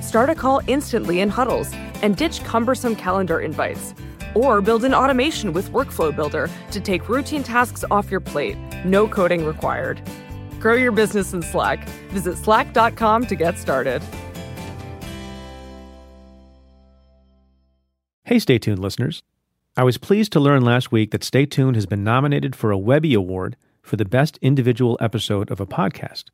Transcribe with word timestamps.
Start 0.00 0.30
a 0.30 0.34
call 0.34 0.60
instantly 0.66 1.20
in 1.20 1.28
huddles 1.28 1.70
and 2.02 2.16
ditch 2.16 2.42
cumbersome 2.44 2.96
calendar 2.96 3.40
invites. 3.40 3.94
Or 4.34 4.60
build 4.60 4.84
an 4.84 4.94
automation 4.94 5.52
with 5.52 5.70
Workflow 5.70 6.14
Builder 6.14 6.50
to 6.70 6.80
take 6.80 7.08
routine 7.08 7.42
tasks 7.42 7.84
off 7.90 8.10
your 8.10 8.20
plate. 8.20 8.56
No 8.84 9.08
coding 9.08 9.44
required. 9.44 10.00
Grow 10.60 10.74
your 10.74 10.92
business 10.92 11.32
in 11.32 11.42
Slack. 11.42 11.88
Visit 12.10 12.36
slack.com 12.36 13.26
to 13.26 13.34
get 13.34 13.58
started. 13.58 14.02
Hey, 18.24 18.38
Stay 18.38 18.58
Tuned 18.58 18.78
listeners. 18.78 19.22
I 19.76 19.84
was 19.84 19.96
pleased 19.96 20.32
to 20.32 20.40
learn 20.40 20.62
last 20.62 20.92
week 20.92 21.12
that 21.12 21.24
Stay 21.24 21.46
Tuned 21.46 21.76
has 21.76 21.86
been 21.86 22.04
nominated 22.04 22.54
for 22.54 22.70
a 22.70 22.76
Webby 22.76 23.14
Award 23.14 23.56
for 23.80 23.96
the 23.96 24.04
best 24.04 24.38
individual 24.42 24.98
episode 25.00 25.50
of 25.50 25.60
a 25.60 25.66
podcast. 25.66 26.24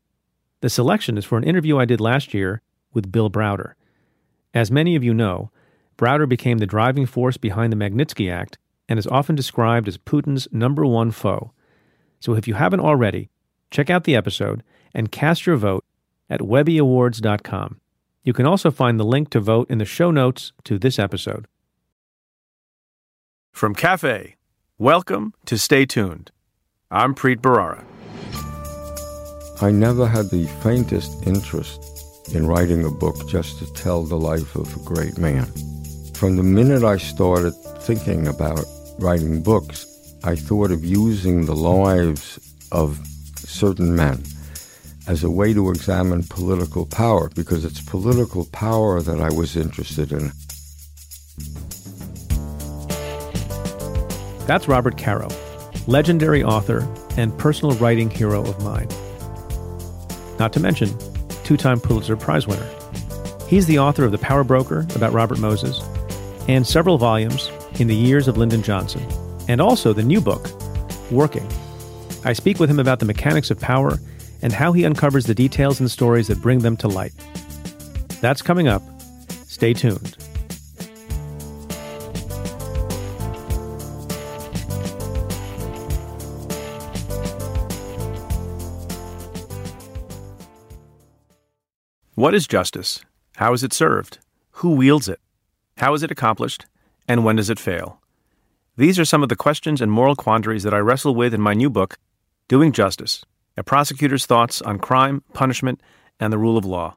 The 0.61 0.71
selection 0.71 1.17
is 1.17 1.25
for 1.25 1.39
an 1.39 1.45
interview 1.45 1.79
I 1.79 1.85
did 1.85 2.01
last 2.01 2.35
year 2.35 2.63
with 2.95 3.13
Bill 3.13 3.29
Browder. 3.31 3.75
As 4.55 4.71
many 4.71 4.97
of 4.97 5.05
you 5.05 5.13
know, 5.13 5.51
Browder 5.99 6.29
became 6.29 6.59
the 6.59 6.67
driving 6.67 7.07
force 7.07 7.37
behind 7.37 7.73
the 7.73 7.77
Magnitsky 7.77 8.33
Act 8.33 8.59
and 8.89 8.99
is 8.99 9.07
often 9.07 9.35
described 9.35 9.89
as 9.89 9.99
Putin's 9.99 10.49
number 10.53 10.87
one 10.87 11.11
foe. 11.11 11.53
So 12.21 12.35
if 12.35 12.49
you 12.49 12.55
haven't 12.55 12.81
already, 12.81 13.29
check 13.71 13.91
out 13.91 14.05
the 14.05 14.17
episode 14.17 14.63
and 14.95 15.13
cast 15.13 15.47
your 15.47 15.57
vote 15.57 15.85
at 16.31 16.41
webbyawards.com. 16.41 17.81
You 18.23 18.33
can 18.33 18.47
also 18.47 18.71
find 18.71 18.99
the 18.99 19.05
link 19.05 19.31
to 19.31 19.41
vote 19.41 19.71
in 19.71 19.79
the 19.79 19.85
show 19.85 20.11
notes 20.11 20.53
to 20.65 20.79
this 20.79 20.99
episode. 20.99 21.47
From 23.53 23.75
Cafe, 23.75 24.37
welcome 24.79 25.35
to 25.47 25.59
Stay 25.59 25.85
Tuned. 25.85 26.31
I'm 26.91 27.15
Preet 27.15 27.37
Bharara. 27.37 27.85
I 29.63 29.71
never 29.71 30.07
had 30.07 30.31
the 30.31 30.47
faintest 30.63 31.27
interest 31.27 31.94
in 32.33 32.47
writing 32.47 32.85
a 32.85 32.91
book 32.91 33.29
just 33.29 33.59
to 33.59 33.73
tell 33.73 34.05
the 34.05 34.17
life 34.17 34.57
of 34.57 34.75
a 34.77 34.85
great 34.85 35.19
man. 35.19 35.47
From 36.15 36.37
the 36.37 36.43
minute 36.43 36.83
I 36.83 36.97
started 36.97 37.53
thinking 37.81 38.27
about 38.27 38.65
writing 38.99 39.43
books, 39.43 39.87
I 40.25 40.37
thought 40.37 40.71
of 40.71 40.85
using 40.85 41.45
the 41.45 41.55
lives 41.55 42.39
of 42.73 42.99
certain 43.37 43.95
men 43.95 44.23
as 45.07 45.23
a 45.23 45.31
way 45.31 45.53
to 45.53 45.71
examine 45.71 46.23
political 46.23 46.87
power 46.87 47.29
because 47.35 47.65
it's 47.65 47.81
political 47.83 48.47
power 48.47 49.03
that 49.03 49.21
I 49.21 49.31
was 49.33 49.57
interested 49.57 50.13
in. 50.13 50.33
That's 54.47 54.69
Robert 54.69 54.97
Caro, 54.97 55.29
legendary 55.87 56.43
author 56.43 56.89
and 57.17 57.37
personal 57.39 57.77
writing 57.77 58.11
hero 58.11 58.41
of 58.41 58.63
mine. 58.63 58.89
Not 60.39 60.53
to 60.55 60.61
mention, 60.61 60.97
two 61.45 61.57
time 61.57 61.81
Pulitzer 61.81 62.17
Prize 62.17 62.47
winner. 62.47 62.69
He's 63.49 63.67
the 63.67 63.79
author 63.79 64.05
of 64.05 64.13
The 64.13 64.19
Power 64.19 64.43
Broker 64.43 64.87
about 64.97 65.13
Robert 65.13 65.39
Moses 65.39 65.81
and 66.49 66.67
several 66.67 66.99
volumes 66.99 67.51
in 67.79 67.87
the 67.89 67.97
years 67.97 68.29
of 68.29 68.37
Lyndon 68.37 68.63
Johnson, 68.63 69.07
and 69.49 69.61
also 69.61 69.93
the 69.93 70.03
new 70.03 70.21
book, 70.21 70.49
Working. 71.11 71.47
I 72.25 72.33
speak 72.33 72.59
with 72.59 72.71
him 72.71 72.79
about 72.79 72.99
the 72.99 73.07
mechanics 73.07 73.51
of 73.51 73.61
power 73.61 73.99
and 74.43 74.53
how 74.53 74.73
he 74.73 74.85
uncovers 74.85 75.27
the 75.27 75.35
details 75.35 75.81
and 75.81 75.91
stories 75.91 76.29
that 76.29 76.41
bring 76.41 76.61
them 76.61 76.77
to 76.79 76.89
light. 76.89 77.13
That's 78.21 78.43
coming 78.43 78.69
up. 78.69 78.83
Stay 79.47 79.75
tuned. 79.75 80.17
What 92.25 92.35
is 92.35 92.47
justice? 92.47 93.05
How 93.37 93.53
is 93.53 93.63
it 93.63 93.75
served? 93.75 94.17
Who 94.53 94.71
wields 94.71 95.09
it? 95.09 95.21
How 95.77 95.93
is 95.93 96.03
it 96.03 96.11
accomplished? 96.11 96.65
And 97.07 97.23
when 97.23 97.37
does 97.37 97.51
it 97.51 97.59
fail? 97.59 98.01
These 98.79 98.99
are 98.99 99.05
some 99.05 99.23
of 99.23 99.29
the 99.29 99.37
questions 99.37 99.83
and 99.83 99.93
moral 99.93 100.17
quandaries 100.17 100.63
that 100.63 100.73
I 100.73 100.79
wrestle 100.79 101.15
with 101.15 101.35
in 101.35 101.43
my 101.43 101.53
new 101.53 101.69
book, 101.69 101.99
Doing 102.49 102.73
Justice 102.73 103.27
A 103.59 103.63
Prosecutor's 103.63 104.25
Thoughts 104.25 104.63
on 104.63 104.79
Crime, 104.79 105.23
Punishment, 105.35 105.83
and 106.19 106.33
the 106.33 106.39
Rule 106.39 106.57
of 106.57 106.65
Law. 106.65 106.97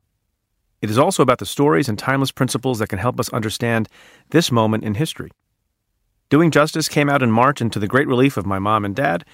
It 0.81 0.89
is 0.89 0.97
also 0.97 1.23
about 1.23 1.39
the 1.39 1.45
stories 1.45 1.89
and 1.89 1.99
timeless 1.99 2.31
principles 2.31 2.79
that 2.79 2.88
can 2.88 2.99
help 2.99 3.19
us 3.19 3.27
understand 3.33 3.89
this 4.29 4.49
moment 4.49 4.85
in 4.85 4.94
history. 4.94 5.31
Doing 6.29 6.51
Justice 6.51 6.88
came 6.88 7.09
out 7.09 7.21
in 7.21 7.31
March, 7.33 7.59
and 7.59 7.69
to 7.73 7.79
the 7.79 7.88
great 7.88 8.07
relief 8.07 8.38
of 8.38 8.45
my 8.45 8.59
mom 8.59 8.85
and 8.85 8.95
dad, 8.95 9.25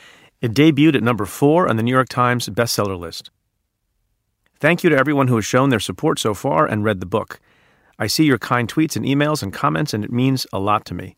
it 0.41 0.55
debuted 0.55 0.95
at 0.95 1.03
number 1.03 1.27
four 1.27 1.69
on 1.69 1.77
the 1.77 1.83
New 1.83 1.93
York 1.93 2.09
Times 2.09 2.49
bestseller 2.49 2.97
list. 2.97 3.29
Thank 4.63 4.81
you 4.81 4.89
to 4.91 4.97
everyone 4.97 5.27
who 5.27 5.35
has 5.35 5.43
shown 5.43 5.71
their 5.71 5.79
support 5.81 6.19
so 6.19 6.33
far 6.33 6.65
and 6.65 6.85
read 6.85 7.01
the 7.01 7.05
book. 7.05 7.41
I 7.99 8.07
see 8.07 8.23
your 8.23 8.37
kind 8.37 8.71
tweets 8.71 8.95
and 8.95 9.03
emails 9.03 9.43
and 9.43 9.51
comments, 9.51 9.93
and 9.93 10.05
it 10.05 10.09
means 10.09 10.47
a 10.53 10.59
lot 10.59 10.85
to 10.85 10.93
me. 10.93 11.17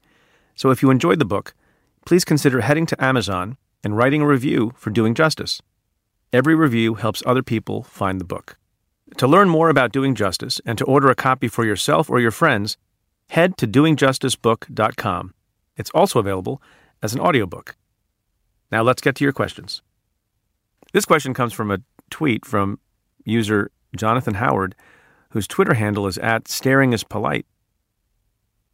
So 0.55 0.71
if 0.71 0.81
you 0.81 0.89
enjoyed 0.89 1.19
the 1.19 1.25
book, 1.25 1.53
please 2.07 2.25
consider 2.25 2.61
heading 2.61 2.87
to 2.87 3.03
Amazon 3.03 3.57
and 3.83 3.95
writing 3.95 4.23
a 4.23 4.25
review 4.25 4.73
for 4.75 4.89
Doing 4.89 5.13
Justice. 5.13 5.61
Every 6.33 6.55
review 6.55 6.95
helps 6.95 7.21
other 7.23 7.43
people 7.43 7.83
find 7.83 8.19
the 8.19 8.25
book. 8.25 8.57
To 9.17 9.27
learn 9.27 9.47
more 9.47 9.69
about 9.69 9.91
Doing 9.91 10.15
Justice 10.15 10.59
and 10.65 10.75
to 10.79 10.85
order 10.85 11.11
a 11.11 11.15
copy 11.15 11.47
for 11.47 11.63
yourself 11.63 12.09
or 12.09 12.19
your 12.19 12.31
friends, 12.31 12.77
head 13.29 13.57
to 13.57 13.67
doingjusticebook.com. 13.67 15.35
It's 15.77 15.91
also 15.91 16.17
available 16.17 16.63
as 17.03 17.13
an 17.13 17.19
audiobook. 17.19 17.75
Now 18.71 18.81
let's 18.81 19.03
get 19.03 19.13
to 19.17 19.23
your 19.23 19.33
questions. 19.33 19.83
This 20.93 21.05
question 21.05 21.35
comes 21.35 21.53
from 21.53 21.69
a 21.69 21.81
tweet 22.09 22.43
from 22.43 22.79
user 23.25 23.71
Jonathan 23.95 24.35
Howard, 24.35 24.75
whose 25.31 25.47
Twitter 25.47 25.73
handle 25.73 26.07
is 26.07 26.17
at 26.17 26.47
staring 26.47 26.93
is 26.93 27.03
polite. 27.03 27.45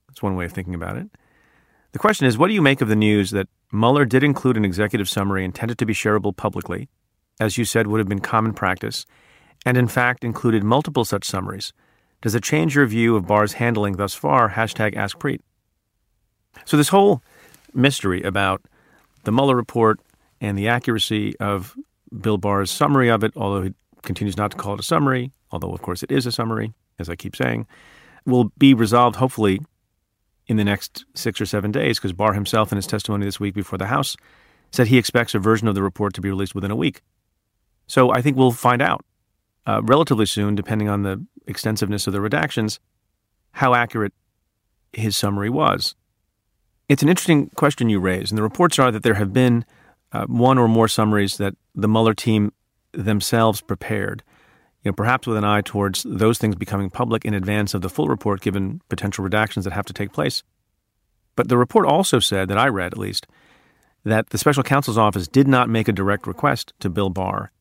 That's 0.07 0.21
one 0.21 0.35
way 0.35 0.45
of 0.45 0.51
thinking 0.51 0.75
about 0.75 0.97
it. 0.97 1.07
The 1.93 1.99
question 1.99 2.27
is 2.27 2.37
what 2.37 2.47
do 2.47 2.53
you 2.53 2.61
make 2.61 2.81
of 2.81 2.87
the 2.87 2.95
news 2.95 3.31
that 3.31 3.47
Mueller 3.71 4.05
did 4.05 4.23
include 4.23 4.57
an 4.57 4.65
executive 4.65 5.09
summary 5.09 5.43
intended 5.43 5.77
to 5.79 5.85
be 5.85 5.93
shareable 5.93 6.35
publicly, 6.35 6.89
as 7.39 7.57
you 7.57 7.65
said 7.65 7.87
would 7.87 7.99
have 7.99 8.09
been 8.09 8.19
common 8.19 8.53
practice, 8.53 9.05
and 9.65 9.77
in 9.77 9.87
fact 9.87 10.23
included 10.23 10.63
multiple 10.63 11.05
such 11.05 11.25
summaries? 11.25 11.73
Does 12.21 12.35
it 12.35 12.43
change 12.43 12.75
your 12.75 12.85
view 12.85 13.15
of 13.15 13.27
Barr's 13.27 13.53
handling 13.53 13.95
thus 13.95 14.13
far? 14.13 14.51
Hashtag 14.51 14.93
AskPreet. 14.95 15.39
So, 16.65 16.77
this 16.77 16.89
whole 16.89 17.23
mystery 17.73 18.21
about 18.21 18.61
the 19.23 19.31
Mueller 19.31 19.55
report 19.55 19.99
and 20.39 20.57
the 20.57 20.67
accuracy 20.67 21.35
of 21.39 21.75
Bill 22.19 22.37
Barr's 22.37 22.69
summary 22.69 23.09
of 23.09 23.23
it, 23.23 23.33
although 23.35 23.63
he 23.63 23.73
continues 24.03 24.37
not 24.37 24.51
to 24.51 24.57
call 24.57 24.73
it 24.73 24.79
a 24.79 24.83
summary, 24.83 25.31
although 25.51 25.71
of 25.71 25.81
course 25.81 26.03
it 26.03 26.11
is 26.11 26.25
a 26.25 26.31
summary, 26.31 26.73
as 26.99 27.09
I 27.09 27.15
keep 27.15 27.35
saying, 27.35 27.67
will 28.25 28.51
be 28.57 28.73
resolved 28.73 29.15
hopefully 29.17 29.59
in 30.47 30.57
the 30.57 30.63
next 30.63 31.05
six 31.13 31.39
or 31.39 31.45
seven 31.45 31.71
days, 31.71 31.97
because 31.97 32.13
Barr 32.13 32.33
himself 32.33 32.71
in 32.71 32.75
his 32.75 32.87
testimony 32.87 33.25
this 33.25 33.39
week 33.39 33.53
before 33.53 33.77
the 33.77 33.87
House 33.87 34.17
said 34.71 34.87
he 34.87 34.97
expects 34.97 35.35
a 35.35 35.39
version 35.39 35.67
of 35.67 35.75
the 35.75 35.83
report 35.83 36.13
to 36.13 36.21
be 36.21 36.29
released 36.29 36.55
within 36.55 36.71
a 36.71 36.75
week. 36.75 37.01
So 37.87 38.11
I 38.11 38.21
think 38.21 38.37
we'll 38.37 38.51
find 38.51 38.81
out 38.81 39.03
uh, 39.65 39.81
relatively 39.83 40.25
soon, 40.25 40.55
depending 40.55 40.89
on 40.89 41.03
the 41.03 41.25
extensiveness 41.47 42.07
of 42.07 42.13
the 42.13 42.19
redactions, 42.19 42.79
how 43.51 43.73
accurate 43.73 44.13
his 44.93 45.15
summary 45.15 45.49
was. 45.49 45.95
It's 46.89 47.03
an 47.03 47.09
interesting 47.09 47.49
question 47.55 47.89
you 47.89 47.99
raise, 47.99 48.31
and 48.31 48.37
the 48.37 48.43
reports 48.43 48.79
are 48.79 48.91
that 48.91 49.03
there 49.03 49.15
have 49.15 49.33
been 49.33 49.65
uh, 50.11 50.25
one 50.25 50.57
or 50.57 50.67
more 50.67 50.87
summaries 50.87 51.37
that 51.37 51.55
the 51.75 51.87
Mueller 51.87 52.13
team 52.13 52.51
themselves 52.93 53.61
prepared. 53.61 54.23
you 54.83 54.89
know, 54.89 54.95
perhaps 54.95 55.27
with 55.27 55.37
an 55.37 55.43
eye 55.43 55.61
towards 55.61 56.03
those 56.03 56.37
things 56.37 56.55
becoming 56.55 56.89
public 56.89 57.23
in 57.23 57.33
advance 57.33 57.73
of 57.73 57.81
the 57.81 57.89
full 57.89 58.07
report, 58.07 58.41
given 58.41 58.81
potential 58.89 59.23
redactions 59.23 59.63
that 59.63 59.73
have 59.73 59.85
to 59.85 59.93
take 59.93 60.11
place. 60.11 60.43
But 61.35 61.49
the 61.49 61.57
report 61.57 61.85
also 61.85 62.19
said, 62.19 62.47
that 62.49 62.57
I 62.57 62.67
read 62.67 62.93
at 62.93 62.97
least, 62.97 63.27
that 64.03 64.31
the 64.31 64.37
special 64.37 64.63
counsel's 64.63 64.97
office 64.97 65.27
did 65.27 65.47
not 65.47 65.69
make 65.69 65.87
a 65.87 65.93
direct 65.93 66.25
request 66.25 66.73
to 66.79 66.89
Bill 66.89 67.09
Barr 67.09 67.51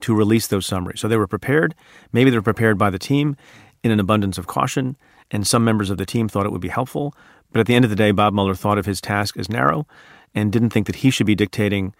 to 0.00 0.14
release 0.14 0.46
those 0.46 0.66
summaries. 0.66 1.00
So 1.00 1.08
they 1.08 1.16
were 1.16 1.26
prepared. 1.26 1.74
Maybe 2.12 2.30
they 2.30 2.38
were 2.38 2.42
prepared 2.42 2.78
by 2.78 2.90
the 2.90 2.98
team 2.98 3.36
in 3.82 3.90
an 3.90 4.00
abundance 4.00 4.38
of 4.38 4.46
caution, 4.46 4.96
and 5.30 5.46
some 5.46 5.64
members 5.64 5.90
of 5.90 5.98
the 5.98 6.06
team 6.06 6.28
thought 6.28 6.46
it 6.46 6.52
would 6.52 6.60
be 6.60 6.68
helpful. 6.68 7.14
But 7.52 7.60
at 7.60 7.66
the 7.66 7.74
end 7.74 7.84
of 7.84 7.90
the 7.90 7.96
day, 7.96 8.10
Bob 8.10 8.32
Mueller 8.32 8.54
thought 8.54 8.78
of 8.78 8.86
his 8.86 9.00
task 9.00 9.36
as 9.36 9.50
narrow 9.50 9.86
and 10.34 10.50
didn't 10.50 10.70
think 10.70 10.86
that 10.86 10.96
he 10.96 11.10
should 11.10 11.26
be 11.26 11.34
dictating 11.34 11.94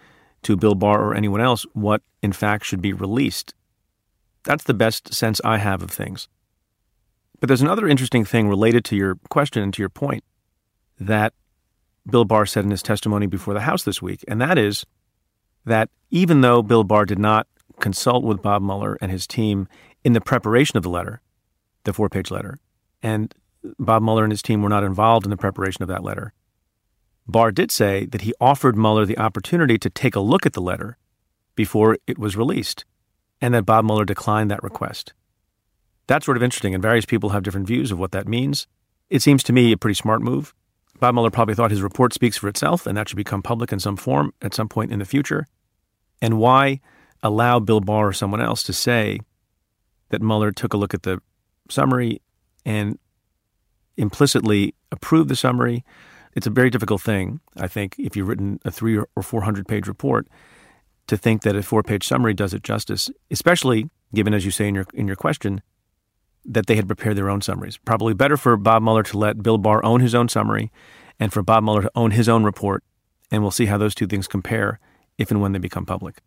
to 0.46 0.56
Bill 0.56 0.76
Barr 0.76 1.02
or 1.02 1.12
anyone 1.12 1.40
else 1.40 1.66
what, 1.72 2.02
in 2.22 2.32
fact, 2.32 2.64
should 2.64 2.80
be 2.80 2.92
released. 2.92 3.52
That's 4.44 4.62
the 4.62 4.74
best 4.74 5.12
sense 5.12 5.40
I 5.42 5.58
have 5.58 5.82
of 5.82 5.90
things. 5.90 6.28
But 7.40 7.48
there's 7.48 7.62
another 7.62 7.88
interesting 7.88 8.24
thing 8.24 8.48
related 8.48 8.84
to 8.86 8.96
your 8.96 9.16
question 9.28 9.64
and 9.64 9.74
to 9.74 9.82
your 9.82 9.88
point 9.88 10.22
that 11.00 11.34
Bill 12.08 12.24
Barr 12.24 12.46
said 12.46 12.64
in 12.64 12.70
his 12.70 12.82
testimony 12.82 13.26
before 13.26 13.54
the 13.54 13.60
House 13.60 13.82
this 13.82 14.00
week, 14.00 14.24
and 14.28 14.40
that 14.40 14.56
is 14.56 14.86
that 15.64 15.90
even 16.10 16.42
though 16.42 16.62
Bill 16.62 16.84
Barr 16.84 17.04
did 17.04 17.18
not 17.18 17.48
consult 17.80 18.22
with 18.22 18.40
Bob 18.40 18.62
Mueller 18.62 18.96
and 19.00 19.10
his 19.10 19.26
team 19.26 19.66
in 20.04 20.12
the 20.12 20.20
preparation 20.20 20.76
of 20.76 20.84
the 20.84 20.90
letter, 20.90 21.20
the 21.82 21.92
four 21.92 22.08
page 22.08 22.30
letter, 22.30 22.56
and 23.02 23.34
Bob 23.80 24.00
Mueller 24.00 24.22
and 24.22 24.32
his 24.32 24.42
team 24.42 24.62
were 24.62 24.68
not 24.68 24.84
involved 24.84 25.26
in 25.26 25.30
the 25.30 25.36
preparation 25.36 25.82
of 25.82 25.88
that 25.88 26.04
letter, 26.04 26.32
Barr 27.28 27.50
did 27.50 27.70
say 27.70 28.06
that 28.06 28.22
he 28.22 28.34
offered 28.40 28.76
Mueller 28.76 29.04
the 29.04 29.18
opportunity 29.18 29.78
to 29.78 29.90
take 29.90 30.14
a 30.14 30.20
look 30.20 30.46
at 30.46 30.52
the 30.52 30.60
letter 30.60 30.96
before 31.54 31.96
it 32.06 32.18
was 32.18 32.36
released, 32.36 32.84
and 33.40 33.52
that 33.54 33.66
Bob 33.66 33.84
Mueller 33.84 34.04
declined 34.04 34.50
that 34.50 34.62
request. 34.62 35.12
That's 36.06 36.24
sort 36.24 36.36
of 36.36 36.42
interesting, 36.42 36.74
and 36.74 36.82
various 36.82 37.04
people 37.04 37.30
have 37.30 37.42
different 37.42 37.66
views 37.66 37.90
of 37.90 37.98
what 37.98 38.12
that 38.12 38.28
means. 38.28 38.68
It 39.10 39.22
seems 39.22 39.42
to 39.44 39.52
me 39.52 39.72
a 39.72 39.76
pretty 39.76 39.94
smart 39.94 40.22
move. 40.22 40.54
Bob 41.00 41.14
Mueller 41.14 41.30
probably 41.30 41.54
thought 41.54 41.70
his 41.70 41.82
report 41.82 42.14
speaks 42.14 42.36
for 42.36 42.48
itself, 42.48 42.86
and 42.86 42.96
that 42.96 43.08
should 43.08 43.16
become 43.16 43.42
public 43.42 43.72
in 43.72 43.80
some 43.80 43.96
form 43.96 44.32
at 44.40 44.54
some 44.54 44.68
point 44.68 44.92
in 44.92 45.00
the 45.00 45.04
future. 45.04 45.46
And 46.22 46.38
why 46.38 46.80
allow 47.22 47.58
Bill 47.58 47.80
Barr 47.80 48.08
or 48.08 48.12
someone 48.12 48.40
else 48.40 48.62
to 48.64 48.72
say 48.72 49.18
that 50.10 50.22
Mueller 50.22 50.52
took 50.52 50.72
a 50.72 50.76
look 50.76 50.94
at 50.94 51.02
the 51.02 51.20
summary 51.68 52.22
and 52.64 52.98
implicitly 53.96 54.74
approved 54.92 55.28
the 55.28 55.36
summary? 55.36 55.84
It's 56.36 56.46
a 56.46 56.50
very 56.50 56.68
difficult 56.68 57.00
thing, 57.00 57.40
I 57.56 57.66
think, 57.66 57.96
if 57.98 58.14
you've 58.14 58.28
written 58.28 58.60
a 58.66 58.70
three 58.70 58.98
or 58.98 59.22
400 59.22 59.66
page 59.66 59.88
report, 59.88 60.28
to 61.06 61.16
think 61.16 61.42
that 61.42 61.56
a 61.56 61.62
four 61.62 61.82
page 61.82 62.06
summary 62.06 62.34
does 62.34 62.52
it 62.52 62.62
justice, 62.62 63.10
especially 63.30 63.88
given, 64.14 64.34
as 64.34 64.44
you 64.44 64.50
say 64.50 64.68
in 64.68 64.74
your, 64.74 64.86
in 64.92 65.06
your 65.06 65.16
question, 65.16 65.62
that 66.44 66.66
they 66.66 66.76
had 66.76 66.86
prepared 66.86 67.16
their 67.16 67.30
own 67.30 67.40
summaries. 67.40 67.78
Probably 67.78 68.12
better 68.12 68.36
for 68.36 68.56
Bob 68.58 68.82
Mueller 68.82 69.02
to 69.04 69.18
let 69.18 69.42
Bill 69.42 69.56
Barr 69.56 69.82
own 69.82 70.00
his 70.00 70.14
own 70.14 70.28
summary 70.28 70.70
and 71.18 71.32
for 71.32 71.42
Bob 71.42 71.64
Mueller 71.64 71.82
to 71.82 71.90
own 71.94 72.10
his 72.10 72.28
own 72.28 72.44
report. 72.44 72.84
And 73.30 73.40
we'll 73.40 73.50
see 73.50 73.66
how 73.66 73.78
those 73.78 73.94
two 73.94 74.06
things 74.06 74.28
compare 74.28 74.78
if 75.16 75.30
and 75.30 75.40
when 75.40 75.52
they 75.52 75.58
become 75.58 75.86
public. 75.86 76.18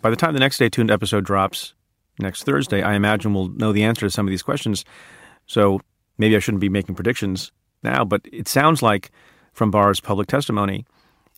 By 0.00 0.10
the 0.10 0.16
time 0.16 0.32
the 0.32 0.40
next 0.40 0.56
Stay 0.56 0.68
Tuned 0.68 0.92
episode 0.92 1.24
drops 1.24 1.74
next 2.20 2.44
Thursday, 2.44 2.82
I 2.82 2.94
imagine 2.94 3.34
we'll 3.34 3.48
know 3.48 3.72
the 3.72 3.82
answer 3.82 4.06
to 4.06 4.10
some 4.10 4.28
of 4.28 4.30
these 4.30 4.44
questions. 4.44 4.84
So 5.46 5.80
maybe 6.18 6.36
I 6.36 6.38
shouldn't 6.38 6.60
be 6.60 6.68
making 6.68 6.94
predictions 6.94 7.50
now, 7.82 8.04
but 8.04 8.22
it 8.32 8.48
sounds 8.48 8.82
like 8.82 9.10
from 9.52 9.70
Barr's 9.70 10.00
public 10.00 10.28
testimony, 10.28 10.86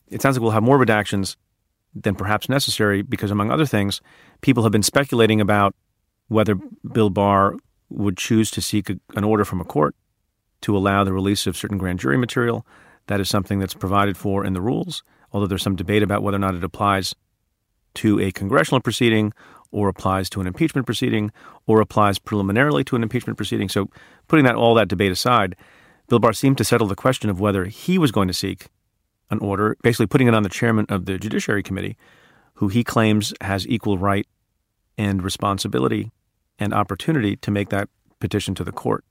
it 0.09 0.21
sounds 0.23 0.37
like 0.37 0.43
we'll 0.43 0.51
have 0.51 0.63
more 0.63 0.79
redactions 0.79 1.37
than 1.95 2.15
perhaps 2.15 2.49
necessary 2.49 3.03
because, 3.03 3.31
among 3.31 3.51
other 3.51 3.67
things, 3.67 4.01
people 4.41 4.63
have 4.63 4.73
been 4.73 4.83
speculating 4.83 5.41
about 5.41 5.75
whether 6.29 6.55
Bill 6.93 7.11
Barr 7.11 7.57
would 7.89 8.17
choose 8.17 8.51
to 8.53 8.63
seek 8.63 8.91
a, 8.91 8.99
an 9.17 9.25
order 9.25 9.45
from 9.45 9.61
a 9.61 9.65
court 9.65 9.95
to 10.63 10.77
allow 10.77 11.03
the 11.03 11.13
release 11.13 11.47
of 11.47 11.57
certain 11.57 11.79
grand 11.79 11.99
jury 11.99 12.17
material. 12.17 12.67
That 13.07 13.21
is 13.21 13.29
something 13.29 13.59
that's 13.59 13.75
provided 13.75 14.17
for 14.17 14.45
in 14.45 14.53
the 14.53 14.61
rules, 14.61 15.03
although 15.33 15.47
there's 15.47 15.63
some 15.63 15.77
debate 15.77 16.03
about 16.03 16.23
whether 16.23 16.37
or 16.37 16.41
not 16.41 16.55
it 16.55 16.63
applies 16.63 17.15
to 17.95 18.21
a 18.21 18.31
congressional 18.31 18.81
proceeding 18.81 19.33
or 19.73 19.89
applies 19.89 20.31
to 20.31 20.41
an 20.41 20.47
impeachment 20.47 20.87
proceeding 20.87 21.33
or 21.67 21.81
applies 21.81 22.19
preliminarily 22.19 22.85
to 22.85 22.97
an 22.97 23.03
impeachment 23.03 23.37
proceeding. 23.37 23.69
So, 23.69 23.89
putting 24.29 24.45
that 24.45 24.55
all 24.55 24.75
that 24.75 24.89
debate 24.89 25.13
aside, 25.13 25.57
Bill 26.11 26.19
Barr 26.19 26.33
seemed 26.33 26.59
to 26.59 26.65
settle 26.65 26.89
the 26.89 26.97
question 26.97 27.31
of 27.31 27.39
whether 27.39 27.67
he 27.67 27.97
was 27.97 28.11
going 28.11 28.27
to 28.27 28.35
seek 28.35 28.67
an 29.31 29.39
order, 29.39 29.77
basically 29.81 30.09
putting 30.09 30.27
it 30.27 30.35
on 30.35 30.43
the 30.43 30.49
chairman 30.49 30.85
of 30.89 31.07
the 31.07 31.17
Judiciary 31.19 31.63
Committee, 31.63 31.97
who 32.55 32.67
he 32.67 32.83
claims 32.83 33.33
has 33.41 33.65
equal 33.69 33.97
right 33.97 34.27
and 34.99 35.23
responsibility 35.23 36.11
and 36.59 36.75
opportunity 36.75 37.37
to 37.37 37.53
make 37.53 37.69
that 37.69 37.89
petition 38.19 38.57
to 38.57 38.65
the 38.65 38.73
court. 38.73 39.05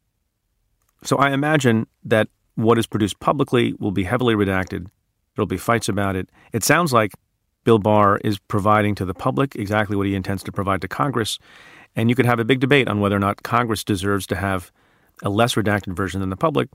So 1.01 1.16
I 1.16 1.31
imagine 1.31 1.88
that 2.04 2.28
what 2.56 2.78
is 2.78 2.86
produced 2.86 3.22
publicly 3.22 3.74
will 3.80 3.92
be 3.92 4.04
heavily 4.04 4.36
redacted. 4.36 4.88
There'll 5.36 5.48
be 5.48 5.57
fights 5.57 5.88
about 5.88 6.18
it. 6.18 6.28
It 6.51 6.66
sounds 6.66 6.92
like 6.92 7.13
Bill 7.63 7.80
Barr 7.80 8.18
is 8.25 8.40
providing 8.40 8.94
to 8.96 9.06
the 9.06 9.13
public 9.13 9.56
exactly 9.56 9.96
what 9.96 10.06
he 10.06 10.16
intends 10.16 10.44
to 10.44 10.51
provide 10.51 10.81
to 10.81 10.90
Congress. 10.90 11.40
And 11.96 12.10
you 12.10 12.16
could 12.16 12.25
have 12.25 12.40
a 12.40 12.46
big 12.46 12.60
debate 12.60 12.90
on 12.90 13.00
whether 13.00 13.16
or 13.16 13.19
not 13.19 13.44
Congress 13.44 13.86
deserves 13.86 14.28
to 14.28 14.36
have 14.36 14.69
a 15.24 15.30
less 15.30 15.56
redacted 15.56 15.96
version 15.96 16.19
than 16.19 16.30
the 16.30 16.36
public, 16.36 16.68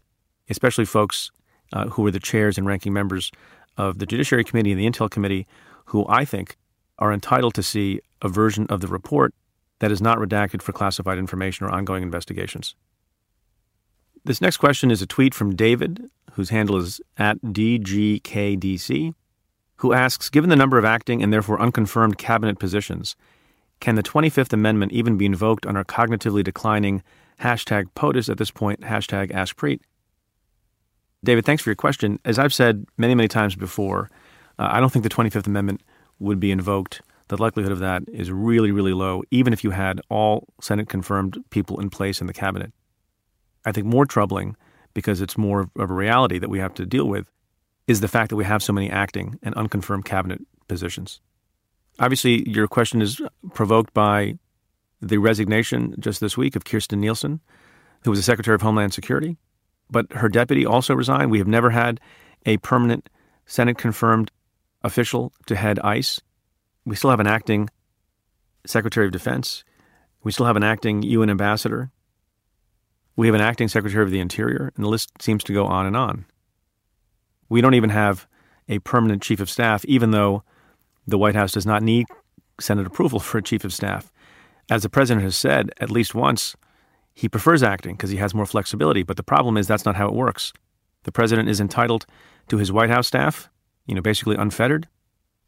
especially 0.49 0.85
folks 0.85 1.31
uh, 1.73 1.89
who 1.89 2.03
were 2.03 2.11
the 2.11 2.21
chairs 2.21 2.59
and 2.59 2.67
ranking 2.67 2.93
members 2.93 3.31
of 3.77 3.99
the 3.99 4.07
Judiciary 4.07 4.45
Committee 4.45 4.73
and 4.73 4.81
the 4.81 4.89
Intel 4.89 5.11
Committee, 5.11 5.47
who 5.87 6.07
I 6.09 6.25
think 6.25 6.57
are 6.99 7.13
entitled 7.13 7.55
to 7.55 7.63
see 7.63 8.01
a 8.23 8.29
version 8.29 8.67
of 8.69 8.81
the 8.81 8.87
report 8.87 9.35
that 9.81 9.91
is 9.91 10.01
not 10.01 10.19
redacted 10.19 10.63
for 10.63 10.73
classified 10.73 11.19
information 11.19 11.67
or 11.67 11.71
ongoing 11.71 12.03
investigations. 12.03 12.75
This 14.25 14.41
next 14.41 14.57
question 14.57 14.91
is 14.91 15.03
a 15.03 15.07
tweet 15.07 15.35
from 15.35 15.55
David, 15.55 16.09
whose 16.33 16.51
handle 16.51 16.77
is 16.77 17.01
at 17.19 17.41
DGKDC, 17.43 19.15
who 19.77 19.93
asks 19.93 20.31
Given 20.31 20.51
the 20.51 20.57
number 20.57 20.79
of 20.79 20.85
acting 20.85 21.23
and 21.23 21.33
therefore 21.33 21.61
unconfirmed 21.61 22.17
cabinet 22.17 22.59
positions, 22.59 23.17
can 23.81 23.97
the 23.97 24.03
25th 24.03 24.53
Amendment 24.53 24.93
even 24.93 25.19
be 25.19 25.27
invoked 25.27 25.67
on 25.67 25.77
our 25.77 25.85
cognitively 25.85 26.43
declining 26.43 27.03
hashtag 27.41 27.87
POTUS 27.95 28.31
at 28.31 28.39
this 28.39 28.51
point, 28.51 28.81
hashtag 28.81 29.31
AskPreet? 29.33 29.81
David, 31.25 31.45
thanks 31.45 31.63
for 31.63 31.71
your 31.71 31.77
question. 31.77 32.21
As 32.25 32.39
I've 32.39 32.55
said 32.55 32.87
many, 32.97 33.15
many 33.15 33.29
times 33.29 33.57
before, 33.57 34.11
uh, 34.59 34.69
I 34.71 34.81
don't 34.81 34.93
think 34.93 35.03
the 35.03 35.09
25th 35.09 35.47
Amendment 35.47 35.83
would 36.19 36.39
be 36.39 36.51
invoked 36.51 37.03
the 37.29 37.41
likelihood 37.41 37.73
of 37.73 37.79
that 37.79 38.03
is 38.09 38.31
really, 38.31 38.71
really 38.71 38.93
low, 38.93 39.23
even 39.31 39.53
if 39.53 39.65
you 39.65 39.71
had 39.71 40.01
all 40.11 40.47
Senate 40.61 40.89
confirmed 40.89 41.43
people 41.51 41.81
in 41.81 41.89
place 41.89 42.21
in 42.21 42.27
the 42.27 42.35
cabinet. 42.35 42.73
I 43.65 43.73
think 43.73 43.87
more 43.87 44.05
troubling, 44.05 44.57
because 44.93 45.21
it's 45.21 45.39
more 45.39 45.61
of 45.61 45.71
a 45.79 45.87
reality 45.87 46.39
that 46.39 46.51
we 46.51 46.59
have 46.59 46.75
to 46.75 46.85
deal 46.85 47.07
with, 47.07 47.31
is 47.87 48.01
the 48.01 48.09
fact 48.09 48.31
that 48.31 48.37
we 48.37 48.45
have 48.45 48.63
so 48.63 48.73
many 48.73 48.91
acting 48.91 49.39
and 49.43 49.55
unconfirmed 49.55 50.05
cabinet 50.05 50.41
positions. 50.69 51.21
Obviously, 51.99 52.49
your 52.49 52.67
question 52.67 53.01
is 53.01 53.21
provoked 53.55 53.95
by 53.95 54.39
the 55.01 55.19
resignation 55.19 55.95
just 55.99 56.21
this 56.21 56.37
week 56.37 56.57
of 56.57 56.65
Kirstjen 56.65 56.99
Nielsen, 56.99 57.41
who 58.03 58.11
was 58.11 58.19
the 58.19 58.25
Secretary 58.25 58.55
of 58.55 58.63
Homeland 58.63 58.93
Security, 58.93 59.37
but 59.91 60.13
her 60.13 60.29
deputy 60.29 60.67
also 60.67 60.95
resigned. 60.95 61.31
We 61.31 61.39
have 61.39 61.49
never 61.49 61.71
had 61.71 62.01
a 62.47 62.57
permanent 62.59 63.09
Senate 63.47 63.79
confirmed 63.79 64.31
official 64.83 65.33
to 65.47 65.57
head 65.57 65.79
ICE 65.81 66.21
we 66.85 66.97
still 66.97 67.11
have 67.11 67.21
an 67.21 67.27
acting 67.27 67.71
Secretary 68.67 69.07
of 69.07 69.13
Defense. 69.13 69.65
We 70.23 70.33
still 70.33 70.47
have 70.47 70.57
an 70.57 70.63
acting 70.63 71.03
UN 71.03 71.31
ambassador. 71.31 71.91
We 73.17 73.27
have 73.27 73.35
an 73.35 73.41
acting 73.41 73.69
Secretary 73.69 74.03
of 74.03 74.11
the 74.11 74.21
Interior, 74.21 74.73
and 74.75 74.85
the 74.85 74.89
list 74.89 75.11
seems 75.21 75.45
to 75.45 75.55
go 75.55 75.67
on 75.67 75.87
and 75.87 75.97
on. 75.97 76.27
We 77.49 77.61
don't 77.61 77.75
even 77.75 77.91
have 77.91 78.27
a 78.69 78.81
permanent 78.81 79.23
Chief 79.23 79.41
of 79.41 79.51
Staff, 79.51 79.85
even 79.85 80.11
though 80.11 80.43
the 81.07 81.19
White 81.19 81.35
House 81.35 81.53
does 81.53 81.67
not 81.67 81.83
need 81.83 82.07
Senate 82.61 82.87
approval 82.87 83.21
for 83.21 83.39
a 83.39 83.43
Chief 83.43 83.65
of 83.65 83.73
Staff. 83.73 84.11
As 84.71 84.83
the 84.83 84.89
President 84.89 85.25
has 85.25 85.37
said 85.37 85.71
at 85.79 85.91
least 85.91 86.15
once, 86.15 86.57
he 87.15 87.29
prefers 87.29 87.63
acting 87.63 87.95
because 87.95 88.11
he 88.11 88.17
has 88.17 88.35
more 88.35 88.47
flexibility, 88.47 89.03
but 89.03 89.17
the 89.17 89.23
problem 89.23 89.57
is 89.57 89.67
that's 89.67 89.85
not 89.85 89.97
how 89.97 90.09
it 90.09 90.15
works. 90.15 90.53
The 91.05 91.13
President 91.13 91.49
is 91.49 91.61
entitled 91.61 92.07
to 92.49 92.59
his 92.59 92.73
White 92.73 92.91
House 92.91 93.07
staff, 93.07 93.49
you 93.87 93.95
know, 93.95 94.03
basically 94.03 94.37
unfettered, 94.37 94.89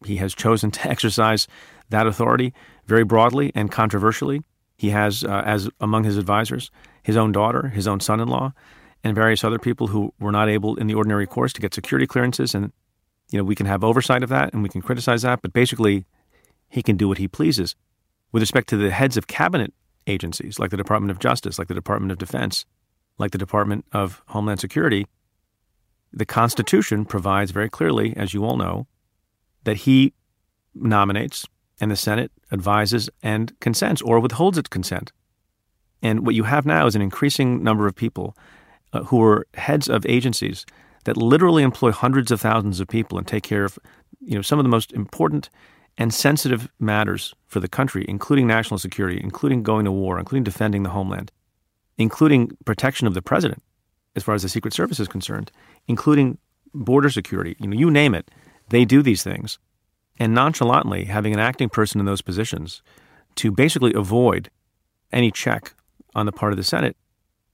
he 0.05 0.17
has 0.17 0.35
chosen 0.35 0.71
to 0.73 0.89
exercise 0.89 1.47
that 1.89 2.07
authority 2.07 2.53
very 2.87 3.05
broadly 3.05 3.53
and 3.55 3.71
controversially. 3.71 4.43
He 4.77 4.91
has, 4.91 5.25
uh, 5.25 5.43
as 5.47 5.71
among 5.81 6.05
his 6.05 6.19
advisors, 6.19 6.71
his 7.03 7.17
own 7.17 7.33
daughter, 7.33 7.69
his 7.69 7.89
own 7.89 8.01
son 8.01 8.21
in 8.21 8.29
law, 8.29 8.53
and 9.03 9.15
various 9.15 9.45
other 9.45 9.59
people 9.59 9.87
who 9.89 10.13
were 10.19 10.33
not 10.33 10.49
able 10.49 10.77
in 10.77 10.87
the 10.87 10.95
ordinary 10.95 11.27
course 11.27 11.53
to 11.55 11.61
get 11.61 11.73
security 11.73 12.07
clearances. 12.07 12.55
And, 12.55 12.73
you 13.31 13.39
know, 13.39 13.45
we 13.45 13.55
can 13.55 13.67
have 13.67 13.85
oversight 13.85 14.23
of 14.23 14.29
that 14.29 14.53
and 14.53 14.63
we 14.63 14.69
can 14.69 14.83
criticize 14.83 15.23
that, 15.23 15.41
but 15.43 15.53
basically, 15.53 16.05
he 16.69 16.83
can 16.83 16.97
do 16.97 17.09
what 17.09 17.19
he 17.19 17.29
pleases. 17.29 17.75
With 18.33 18.43
respect 18.43 18.69
to 18.71 18.77
the 18.77 18.91
heads 18.91 19.17
of 19.17 19.29
cabinet 19.29 19.73
agencies, 20.07 20.59
like 20.59 20.71
the 20.71 20.77
Department 20.77 21.11
of 21.11 21.19
Justice, 21.19 21.59
like 21.59 21.69
the 21.69 21.75
Department 21.75 22.13
of 22.13 22.19
Defense, 22.19 22.65
like 23.19 23.31
the 23.31 23.39
Department 23.39 23.85
of 23.93 24.23
Homeland 24.29 24.61
Security, 24.61 25.07
the 26.13 26.27
Constitution 26.27 27.05
provides 27.05 27.51
very 27.51 27.69
clearly, 27.69 28.17
as 28.17 28.33
you 28.33 28.45
all 28.45 28.57
know, 28.57 28.87
that 29.65 29.79
he 29.79 30.13
nominates 30.75 31.47
and 31.81 31.91
the 31.91 31.97
Senate 31.97 32.31
advises 32.53 33.11
and 33.23 33.59
consents 33.61 34.01
or 34.03 34.21
withholds 34.21 34.57
its 34.57 34.69
consent. 34.69 35.13
And 36.03 36.25
what 36.25 36.35
you 36.35 36.45
have 36.45 36.67
now 36.67 36.87
is 36.87 36.95
an 36.95 37.03
increasing 37.03 37.63
number 37.63 37.87
of 37.87 37.95
people 37.95 38.37
uh, 38.93 39.03
who 39.05 39.23
are 39.23 39.47
heads 39.55 39.89
of 39.89 40.07
agencies 40.07 40.65
that 41.05 41.17
literally 41.17 41.63
employ 41.63 41.91
hundreds 41.93 42.31
of 42.31 42.41
thousands 42.41 42.81
of 42.81 42.89
people 42.89 43.19
and 43.19 43.27
take 43.27 43.43
care 43.43 43.65
of 43.65 43.79
you 44.21 44.35
know 44.35 44.43
some 44.43 44.59
of 44.59 44.65
the 44.65 44.69
most 44.69 44.93
important 44.93 45.51
and 45.99 46.13
sensitive 46.13 46.69
matters 46.79 47.35
for 47.47 47.61
the 47.61 47.69
country, 47.69 48.05
including 48.09 48.47
national 48.47 48.79
security, 48.79 49.21
including 49.23 49.63
going 49.63 49.85
to 49.85 49.93
war, 49.93 50.19
including 50.19 50.45
defending 50.45 50.83
the 50.83 50.91
homeland, 50.91 51.33
including 51.97 52.57
protection 52.65 53.07
of 53.07 53.15
the 53.15 53.23
president 53.23 53.63
as 54.15 54.23
far 54.23 54.35
as 54.35 54.43
the 54.43 54.49
Secret 54.49 54.75
Service 54.75 55.01
is 55.01 55.09
concerned, 55.09 55.51
including 55.87 56.39
border 56.75 57.11
security. 57.11 57.57
You 57.59 57.69
know, 57.69 57.77
you 57.77 57.91
name 57.91 58.15
it, 58.15 58.31
they 58.69 58.85
do 58.85 59.03
these 59.03 59.23
things. 59.23 59.59
And 60.19 60.35
nonchalantly 60.35 61.05
having 61.05 61.35
an 61.35 61.39
acting 61.39 61.69
person 61.69 62.01
in 62.01 62.07
those 62.07 62.23
positions 62.23 62.83
to 63.37 63.51
basically 63.51 63.93
avoid 63.93 64.51
any 65.13 65.31
check 65.31 65.75
on 66.15 66.25
the 66.25 66.33
part 66.33 66.53
of 66.53 66.57
the 66.57 66.65
Senate 66.65 66.97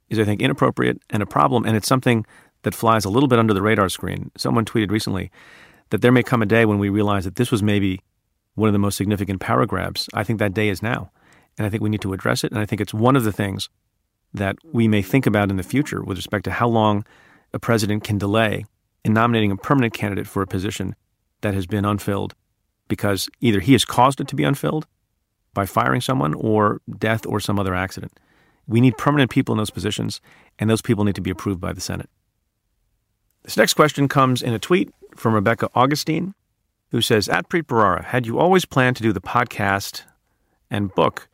is, 0.08 0.18
I 0.20 0.24
think, 0.24 0.40
inappropriate 0.40 1.02
and 1.10 1.24
a 1.24 1.26
problem. 1.26 1.64
And 1.64 1.76
it's 1.76 1.88
something 1.88 2.24
that 2.62 2.74
flies 2.74 3.04
a 3.04 3.10
little 3.10 3.28
bit 3.28 3.40
under 3.40 3.52
the 3.52 3.62
radar 3.62 3.88
screen. 3.88 4.30
Someone 4.36 4.64
tweeted 4.64 4.92
recently 4.92 5.32
that 5.90 6.02
there 6.02 6.12
may 6.12 6.22
come 6.22 6.40
a 6.40 6.46
day 6.46 6.64
when 6.64 6.78
we 6.78 6.88
realize 6.88 7.24
that 7.24 7.34
this 7.34 7.50
was 7.50 7.64
maybe 7.64 8.00
one 8.54 8.68
of 8.68 8.72
the 8.72 8.78
most 8.78 8.96
significant 8.96 9.40
power 9.40 9.66
grabs. 9.66 10.08
I 10.14 10.24
think 10.24 10.38
that 10.38 10.54
day 10.54 10.68
is 10.68 10.82
now. 10.82 11.10
And 11.58 11.66
I 11.66 11.70
think 11.70 11.82
we 11.82 11.90
need 11.90 12.02
to 12.02 12.12
address 12.12 12.44
it. 12.44 12.52
And 12.52 12.60
I 12.60 12.66
think 12.66 12.80
it's 12.80 12.94
one 12.94 13.16
of 13.16 13.24
the 13.24 13.32
things 13.32 13.68
that 14.34 14.56
we 14.72 14.88
may 14.88 15.02
think 15.02 15.26
about 15.26 15.50
in 15.50 15.56
the 15.56 15.62
future 15.62 16.02
with 16.02 16.16
respect 16.16 16.44
to 16.44 16.50
how 16.50 16.68
long 16.68 17.04
a 17.52 17.58
president 17.58 18.04
can 18.04 18.18
delay 18.18 18.64
in 19.04 19.12
nominating 19.12 19.50
a 19.50 19.56
permanent 19.56 19.92
candidate 19.92 20.26
for 20.26 20.42
a 20.42 20.46
position 20.46 20.94
that 21.42 21.54
has 21.54 21.66
been 21.66 21.84
unfilled 21.84 22.34
because 22.88 23.28
either 23.40 23.60
he 23.60 23.72
has 23.72 23.84
caused 23.84 24.20
it 24.20 24.28
to 24.28 24.36
be 24.36 24.44
unfilled 24.44 24.86
by 25.54 25.66
firing 25.66 26.00
someone 26.00 26.34
or 26.34 26.80
death 26.98 27.26
or 27.26 27.40
some 27.40 27.58
other 27.58 27.74
accident. 27.74 28.18
We 28.66 28.80
need 28.80 28.96
permanent 28.96 29.30
people 29.30 29.52
in 29.52 29.58
those 29.58 29.70
positions, 29.70 30.20
and 30.58 30.70
those 30.70 30.82
people 30.82 31.04
need 31.04 31.16
to 31.16 31.20
be 31.20 31.30
approved 31.30 31.60
by 31.60 31.72
the 31.72 31.80
Senate. 31.80 32.08
This 33.42 33.56
next 33.56 33.74
question 33.74 34.08
comes 34.08 34.40
in 34.40 34.52
a 34.52 34.58
tweet 34.58 34.92
from 35.16 35.34
Rebecca 35.34 35.68
Augustine, 35.74 36.34
who 36.92 37.00
says, 37.00 37.28
At 37.28 37.48
Preet 37.48 37.64
Bharara, 37.64 38.04
had 38.04 38.26
you 38.26 38.38
always 38.38 38.64
planned 38.64 38.96
to 38.96 39.02
do 39.02 39.12
the 39.12 39.20
podcast 39.20 40.02
and 40.70 40.94
book 40.94 41.28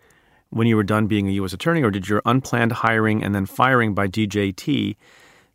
when 0.51 0.67
you 0.67 0.77
were 0.77 0.85
done 0.85 1.09
being 1.09 1.29
a 1.29 1.33
U.S. 1.33 1.53
attorney, 1.53 1.83
or 1.83 1.91
did 1.91 2.09
your 2.09 2.23
unplanned 2.25 2.73
hiring 2.73 3.23
and 3.23 3.35
then 3.35 3.45
firing 3.45 3.93
by 3.93 4.07
DJT 4.07 4.97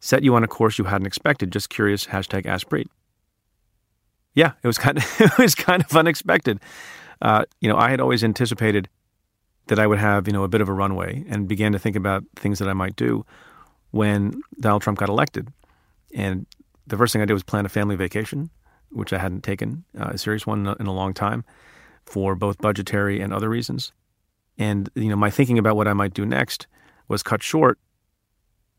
set 0.01 0.21
you 0.21 0.35
on 0.35 0.43
a 0.43 0.47
course 0.47 0.77
you 0.77 0.83
hadn't 0.83 1.07
expected? 1.07 1.51
Just 1.51 1.69
curious, 1.69 2.05
hashtag 2.05 2.45
Ask 2.45 2.67
Preet. 2.67 2.87
Yeah, 4.35 4.51
it 4.61 4.67
was 4.67 4.77
kind 4.77 4.97
of, 4.97 5.05
it 5.21 5.37
was 5.37 5.55
kind 5.55 5.81
of 5.81 5.95
unexpected. 5.95 6.59
Uh, 7.21 7.45
you 7.61 7.69
know, 7.69 7.77
I 7.77 7.89
had 7.89 8.01
always 8.01 8.25
anticipated 8.25 8.89
that 9.67 9.79
I 9.79 9.87
would 9.87 9.99
have, 9.99 10.27
you 10.27 10.33
know, 10.33 10.43
a 10.43 10.49
bit 10.49 10.59
of 10.59 10.67
a 10.67 10.73
runway 10.73 11.23
and 11.29 11.47
began 11.47 11.71
to 11.71 11.79
think 11.79 11.95
about 11.95 12.25
things 12.35 12.59
that 12.59 12.67
I 12.67 12.73
might 12.73 12.97
do 12.97 13.25
when 13.91 14.41
Donald 14.59 14.81
Trump 14.81 14.99
got 14.99 15.07
elected. 15.07 15.47
And 16.13 16.45
the 16.87 16.97
first 16.97 17.13
thing 17.13 17.21
I 17.21 17.25
did 17.25 17.33
was 17.33 17.43
plan 17.43 17.65
a 17.65 17.69
family 17.69 17.95
vacation, 17.95 18.49
which 18.93 19.13
I 19.13 19.17
hadn't 19.17 19.43
taken 19.43 19.83
uh, 19.99 20.11
a 20.11 20.17
serious 20.17 20.47
one 20.47 20.75
in 20.79 20.87
a 20.87 20.93
long 20.93 21.13
time 21.13 21.43
for 22.05 22.35
both 22.35 22.57
budgetary 22.57 23.21
and 23.21 23.33
other 23.33 23.49
reasons. 23.49 23.91
And, 24.57 24.89
you 24.95 25.09
know, 25.09 25.15
my 25.15 25.29
thinking 25.29 25.57
about 25.57 25.75
what 25.75 25.87
I 25.87 25.93
might 25.93 26.13
do 26.13 26.25
next 26.25 26.67
was 27.07 27.23
cut 27.23 27.41
short 27.41 27.79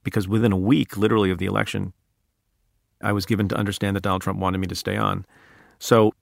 because 0.03 0.29
within 0.29 0.53
a 0.53 0.57
week, 0.57 0.97
literally, 0.97 1.31
of 1.31 1.39
the 1.39 1.47
election, 1.47 1.93
I 3.03 3.13
was 3.13 3.27
given 3.27 3.49
to 3.49 3.57
understand 3.57 3.97
that 3.97 4.03
Donald 4.03 4.23
Trump 4.23 4.39
wanted 4.39 4.59
me 4.59 4.67
to 4.69 4.75
stay 4.75 4.97
on. 4.97 5.25
So 5.79 6.13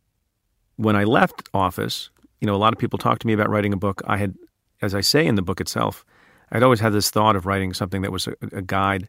when 0.76 0.96
I 0.96 1.04
left 1.04 1.48
office, 1.52 2.10
you 2.40 2.46
know, 2.46 2.54
a 2.54 2.56
lot 2.56 2.72
of 2.72 2.78
people 2.78 2.98
talked 2.98 3.22
to 3.22 3.26
me 3.26 3.32
about 3.32 3.50
writing 3.50 3.72
a 3.72 3.76
book. 3.76 4.00
I 4.06 4.16
had, 4.16 4.34
as 4.80 4.94
I 4.94 5.00
say 5.00 5.26
in 5.26 5.34
the 5.34 5.42
book 5.42 5.60
itself, 5.60 6.04
I'd 6.50 6.62
always 6.62 6.80
had 6.80 6.92
this 6.92 7.10
thought 7.10 7.36
of 7.36 7.46
writing 7.46 7.72
something 7.72 8.02
that 8.02 8.12
was 8.12 8.26
a, 8.26 8.34
a 8.52 8.62
guide 8.62 9.08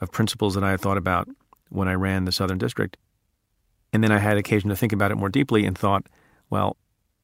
of 0.00 0.10
principles 0.10 0.54
that 0.54 0.64
I 0.64 0.70
had 0.70 0.80
thought 0.80 0.98
about 0.98 1.28
when 1.68 1.88
I 1.88 1.94
ran 1.94 2.24
the 2.24 2.32
Southern 2.32 2.58
District. 2.58 2.96
And 3.96 4.04
then 4.04 4.12
I 4.12 4.18
had 4.18 4.36
occasion 4.36 4.68
to 4.68 4.76
think 4.76 4.92
about 4.92 5.10
it 5.10 5.14
more 5.14 5.30
deeply 5.30 5.64
and 5.64 5.76
thought, 5.76 6.06
well, 6.50 6.76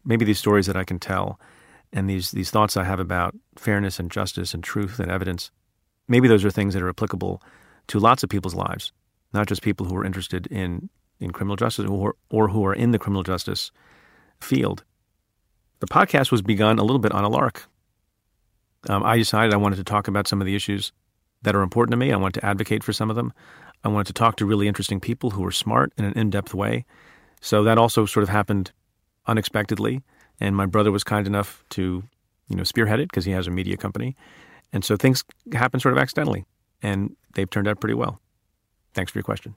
maybe 0.07 0.25
these 0.25 0.38
stories 0.38 0.64
that 0.69 0.75
I 0.75 0.85
can 0.85 0.99
tell 0.99 1.38
and 1.93 2.09
these, 2.09 2.31
these 2.31 2.50
thoughts 2.50 2.79
I 2.79 2.85
have 2.85 2.99
about 2.99 3.37
fairness 3.57 4.00
and 4.00 4.11
justice 4.11 4.55
and 4.55 4.64
truth 4.64 4.99
and 4.99 5.11
evidence, 5.11 5.50
maybe 6.09 6.29
those 6.29 6.47
are 6.47 6.50
things 6.50 6.73
that 6.73 6.83
are 6.83 6.88
applicable 6.88 7.43
to 7.88 7.99
lots 7.99 8.23
of 8.23 8.31
people's 8.31 8.55
lives, 8.55 8.91
not 9.35 9.49
just 9.49 9.61
people 9.61 9.85
who 9.85 9.95
are 9.95 10.05
interested 10.07 10.47
in, 10.47 10.88
in 11.21 11.31
criminal 11.31 11.57
justice 11.57 11.85
or, 11.85 12.14
or 12.31 12.49
who 12.49 12.64
are 12.64 12.73
in 12.73 12.93
the 12.93 12.99
criminal 12.99 13.23
justice 13.23 13.71
field. 14.41 14.83
The 15.81 15.88
podcast 15.88 16.33
was 16.33 16.41
begun 16.41 16.79
a 16.79 16.85
little 16.85 17.00
bit 17.00 17.12
on 17.12 17.23
a 17.23 17.29
lark. 17.29 17.69
Um, 18.88 19.02
I 19.02 19.19
decided 19.19 19.52
I 19.52 19.59
wanted 19.59 19.76
to 19.76 19.85
talk 19.85 20.09
about 20.09 20.26
some 20.26 20.41
of 20.41 20.47
the 20.47 20.57
issues 20.57 20.91
that 21.43 21.55
are 21.55 21.61
important 21.61 21.91
to 21.91 21.99
me. 21.99 22.12
I 22.12 22.17
wanted 22.17 22.41
to 22.41 22.47
advocate 22.47 22.83
for 22.83 22.95
some 22.95 23.11
of 23.11 23.17
them. 23.17 23.35
I 23.85 23.89
wanted 23.89 24.07
to 24.09 24.12
talk 24.12 24.37
to 24.37 24.47
really 24.47 24.69
interesting 24.69 25.01
people 25.01 25.31
who 25.31 25.43
were 25.43 25.53
smart 25.53 25.93
in 25.97 26.05
an 26.05 26.12
in 26.15 26.31
depth 26.31 26.55
way. 26.55 26.85
So 27.41 27.65
that 27.65 27.79
also 27.79 28.07
sort 28.07 28.23
of 28.23 28.29
happened 28.29 28.73
unexpectedly. 29.27 30.03
And 30.41 30.57
my 30.57 30.67
brother 30.67 30.93
was 30.93 31.05
kind 31.05 31.27
enough 31.27 31.65
to, 31.71 32.03
you 32.49 32.57
know, 32.57 32.65
spearhead 32.65 33.01
it 33.01 33.09
because 33.09 33.25
he 33.25 33.33
has 33.33 33.47
a 33.47 33.51
media 33.51 33.77
company. 33.77 34.17
And 34.73 34.85
so 34.85 34.97
things 34.97 35.25
happen 35.53 35.81
sort 35.81 35.93
of 35.93 35.99
accidentally, 35.99 36.47
and 36.83 37.15
they've 37.35 37.51
turned 37.51 37.69
out 37.69 37.81
pretty 37.81 37.95
well. 37.95 38.21
Thanks 38.95 39.12
for 39.12 39.19
your 39.19 39.25
question. 39.25 39.55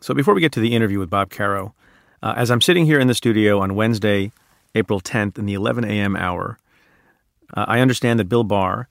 So 0.00 0.14
before 0.14 0.34
we 0.34 0.40
get 0.40 0.52
to 0.52 0.60
the 0.60 0.74
interview 0.74 0.98
with 0.98 1.10
Bob 1.10 1.30
Caro, 1.30 1.74
uh, 2.22 2.34
as 2.36 2.50
I'm 2.50 2.60
sitting 2.60 2.86
here 2.86 2.98
in 2.98 3.06
the 3.06 3.14
studio 3.14 3.60
on 3.60 3.74
Wednesday, 3.74 4.32
April 4.74 5.00
10th, 5.00 5.38
in 5.38 5.46
the 5.46 5.54
11 5.54 5.84
a.m. 5.84 6.16
hour, 6.16 6.58
uh, 7.54 7.66
I 7.68 7.80
understand 7.80 8.18
that 8.18 8.28
Bill 8.28 8.44
Barr, 8.44 8.88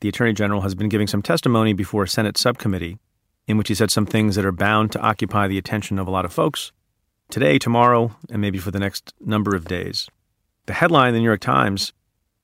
the 0.00 0.08
Attorney 0.08 0.32
General, 0.32 0.60
has 0.60 0.74
been 0.74 0.88
giving 0.88 1.06
some 1.06 1.22
testimony 1.22 1.72
before 1.72 2.04
a 2.04 2.08
Senate 2.08 2.38
subcommittee 2.38 2.98
in 3.46 3.56
which 3.56 3.68
he 3.68 3.74
said 3.74 3.90
some 3.90 4.06
things 4.06 4.34
that 4.34 4.44
are 4.44 4.52
bound 4.52 4.92
to 4.92 5.00
occupy 5.00 5.46
the 5.46 5.58
attention 5.58 5.98
of 5.98 6.06
a 6.06 6.10
lot 6.10 6.24
of 6.24 6.32
folks 6.32 6.72
today, 7.30 7.58
tomorrow, 7.58 8.14
and 8.30 8.40
maybe 8.40 8.58
for 8.58 8.70
the 8.70 8.78
next 8.78 9.12
number 9.20 9.54
of 9.54 9.66
days. 9.66 10.08
The 10.66 10.74
headline 10.74 11.08
in 11.08 11.14
the 11.14 11.20
New 11.20 11.26
York 11.26 11.40
Times 11.40 11.92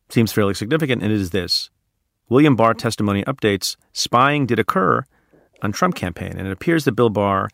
seems 0.09 0.33
fairly 0.33 0.55
significant, 0.55 1.03
and 1.03 1.13
it 1.13 1.21
is 1.21 1.31
this 1.31 1.71
William 2.29 2.57
Barr 2.57 2.75
testimony 2.75 3.23
updates 3.25 3.77
spying 3.93 4.47
did 4.47 4.59
occur 4.59 5.05
on 5.63 5.73
Trump 5.73 5.95
campaign. 5.95 6.37
And 6.37 6.47
it 6.47 6.53
appears 6.53 6.85
that 6.85 6.93
Bill 6.93 7.11
Barr 7.11 7.49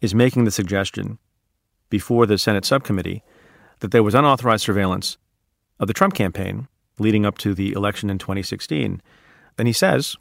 is 0.00 0.14
making 0.14 0.44
the 0.44 0.50
suggestion 0.50 1.18
before 1.90 2.26
the 2.26 2.38
Senate 2.38 2.64
subcommittee 2.64 3.22
that 3.80 3.90
there 3.90 4.02
was 4.02 4.14
unauthorized 4.14 4.64
surveillance 4.64 5.18
of 5.78 5.88
the 5.88 5.94
Trump 5.94 6.14
campaign 6.14 6.68
leading 6.98 7.26
up 7.26 7.38
to 7.38 7.54
the 7.54 7.72
election 7.72 8.10
in 8.10 8.18
2016. 8.18 9.02
Then 9.56 9.66
he 9.66 9.72
says, 9.72 10.16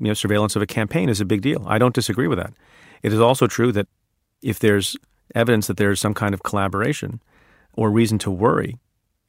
you 0.00 0.08
know, 0.08 0.14
surveillance 0.14 0.56
of 0.56 0.62
a 0.62 0.66
campaign 0.66 1.08
is 1.08 1.20
a 1.20 1.24
big 1.24 1.42
deal. 1.42 1.64
I 1.66 1.78
don't 1.78 1.94
disagree 1.94 2.28
with 2.28 2.38
that. 2.38 2.52
It 3.02 3.12
is 3.12 3.20
also 3.20 3.46
true 3.46 3.72
that 3.72 3.88
if 4.42 4.58
there's 4.58 4.96
evidence 5.34 5.66
that 5.66 5.76
there's 5.76 6.00
some 6.00 6.14
kind 6.14 6.34
of 6.34 6.42
collaboration 6.42 7.20
or 7.74 7.90
reason 7.90 8.18
to 8.18 8.30
worry 8.30 8.78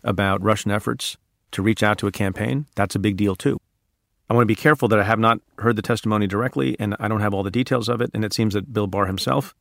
about 0.03 0.41
Russian 0.41 0.71
efforts 0.71 1.17
to 1.51 1.61
reach 1.61 1.83
out 1.83 1.97
to 1.99 2.07
a 2.07 2.11
campaign, 2.11 2.65
that's 2.75 2.95
a 2.95 2.99
big 2.99 3.17
deal 3.17 3.35
too. 3.35 3.59
I 4.29 4.35
want 4.35 4.43
to 4.43 4.47
be 4.47 4.55
careful 4.55 4.88
that 4.89 4.99
I 4.99 5.03
have 5.03 5.19
not 5.19 5.39
heard 5.57 5.75
the 5.75 5.81
testimony 5.81 6.27
directly 6.27 6.75
and 6.79 6.95
I 6.99 7.07
don't 7.07 7.21
have 7.21 7.33
all 7.33 7.43
the 7.43 7.49
details 7.49 7.89
of 7.89 7.99
it. 7.99 8.11
And 8.13 8.23
it 8.23 8.33
seems 8.33 8.53
that 8.53 8.71
Bill 8.71 8.85
Barr 8.85 9.07
himself 9.07 9.55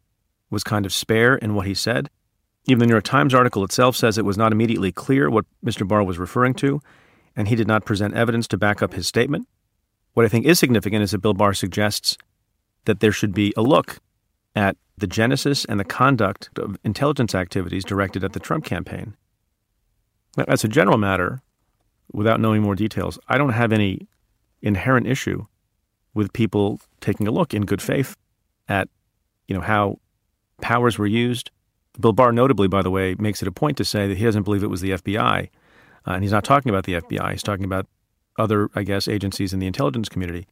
was 0.51 0.63
kind 0.63 0.85
of 0.85 0.93
spare 0.93 1.37
in 1.37 1.55
what 1.55 1.67
he 1.67 1.75
said. 1.75 2.11
Even 2.67 2.81
the 2.81 2.87
New 2.87 2.93
York 2.93 3.05
Times 3.05 3.33
article 3.33 3.65
itself 3.65 3.97
says 3.97 4.19
it 4.19 4.27
was 4.27 4.37
not 4.37 4.53
immediately 4.53 4.93
clear 4.93 5.31
what 5.31 5.47
Mr. 5.65 5.89
Barr 5.89 6.05
was 6.05 6.19
referring 6.19 6.53
to, 6.55 6.83
and 7.35 7.49
he 7.49 7.57
did 7.57 7.67
not 7.67 7.87
present 7.87 8.15
evidence 8.15 8.47
to 8.49 8.59
back 8.59 8.83
up 8.83 8.93
his 8.93 9.07
statement. 9.07 9.49
What 10.19 10.25
I 10.25 10.29
think 10.31 10.47
is 10.47 10.59
significant 10.59 11.05
is 11.05 11.13
that 11.13 11.19
Bill 11.19 11.33
Barr 11.33 11.55
suggests 11.55 12.19
that 12.87 12.99
there 12.99 13.13
should 13.13 13.33
be 13.33 13.55
a 13.57 13.63
look 13.63 14.01
at 14.57 14.77
the 14.97 15.07
genesis 15.07 15.65
and 15.67 15.79
the 15.79 15.85
conduct 15.85 16.51
of 16.59 16.77
intelligence 16.83 17.37
activities 17.37 17.85
directed 17.85 18.25
at 18.25 18.33
the 18.33 18.41
Trump 18.41 18.65
campaign. 18.65 19.17
Now, 20.37 20.45
as 20.49 20.65
a 20.65 20.69
general 20.69 20.99
matter, 20.99 21.41
without 22.13 22.41
knowing 22.41 22.63
more 22.63 22.75
details, 22.75 23.17
I 23.29 23.39
don't 23.39 23.53
have 23.53 23.71
any 23.71 24.09
inherent 24.61 25.07
issue 25.07 25.47
with 26.15 26.33
people 26.33 26.81
taking 27.01 27.29
a 27.29 27.31
look 27.31 27.55
in 27.55 27.65
good 27.65 27.81
faith 27.81 28.17
at, 28.69 28.89
you 29.47 29.55
know, 29.55 29.63
how 29.63 30.01
powers 30.61 30.99
were 30.99 31.07
used. 31.07 31.53
Bill 32.01 32.13
Barr, 32.13 32.33
notably, 32.33 32.67
by 32.67 32.83
the 32.83 32.91
way, 32.91 33.15
makes 33.21 33.41
it 33.41 33.47
a 33.47 33.53
point 33.53 33.77
to 33.77 33.85
say 33.85 34.09
that 34.09 34.17
he 34.17 34.25
doesn't 34.25 34.43
believe 34.43 34.65
it 34.65 34.67
was 34.67 34.81
the 34.81 34.91
FBI, 34.91 35.49
uh, 36.09 36.11
and 36.11 36.25
he's 36.25 36.33
not 36.33 36.43
talking 36.43 36.71
about 36.71 36.87
the 36.87 36.95
FBI. 36.95 37.31
He's 37.31 37.45
talking 37.45 37.65
about 37.65 37.87
other, 38.39 38.71
I 38.75 38.83
guess, 38.83 39.09
agencies 39.09 39.53
in 39.53 39.59
the 39.59 39.67
intelligence 39.67 40.09
community. 40.09 40.47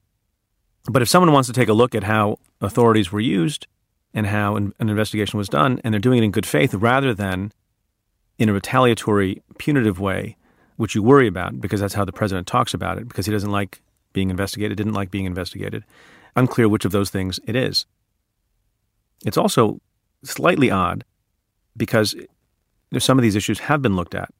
But 0.88 1.02
if 1.02 1.08
someone 1.08 1.32
wants 1.32 1.48
to 1.48 1.52
take 1.52 1.68
a 1.68 1.72
look 1.72 1.94
at 1.94 2.04
how 2.04 2.38
authorities 2.60 3.10
were 3.10 3.20
used 3.20 3.66
and 4.14 4.26
how 4.26 4.56
an, 4.56 4.72
investigation 4.80 5.38
was 5.38 5.48
done, 5.48 5.80
and 5.82 5.92
they're 5.92 6.00
doing 6.00 6.18
it 6.18 6.24
in 6.24 6.30
good 6.30 6.46
faith 6.46 6.74
rather 6.74 7.14
than 7.14 7.52
in 8.38 8.48
a 8.48 8.52
retaliatory, 8.52 9.42
punitive 9.58 9.98
way, 9.98 10.36
which 10.76 10.94
you 10.94 11.02
worry 11.02 11.26
about 11.26 11.60
because 11.60 11.80
that's 11.80 11.94
how 11.94 12.04
the 12.04 12.12
president 12.12 12.46
talks 12.46 12.74
about 12.74 12.98
it, 12.98 13.08
because 13.08 13.26
he 13.26 13.32
doesn't 13.32 13.50
like 13.50 13.80
being 14.12 14.30
investigated, 14.30 14.76
didn't 14.76 14.94
like 14.94 15.10
being 15.10 15.24
investigated. 15.24 15.84
Unclear 16.36 16.68
which 16.68 16.84
of 16.84 16.92
those 16.92 17.10
things 17.10 17.40
it 17.46 17.56
is. 17.56 17.86
It's 19.24 19.38
also 19.38 19.80
slightly 20.22 20.70
odd 20.70 21.04
because 21.76 22.14
some 22.98 23.18
of 23.18 23.22
these 23.22 23.36
issues 23.36 23.58
have 23.60 23.82
been 23.82 23.96
looked 23.96 24.14
at. 24.14 24.32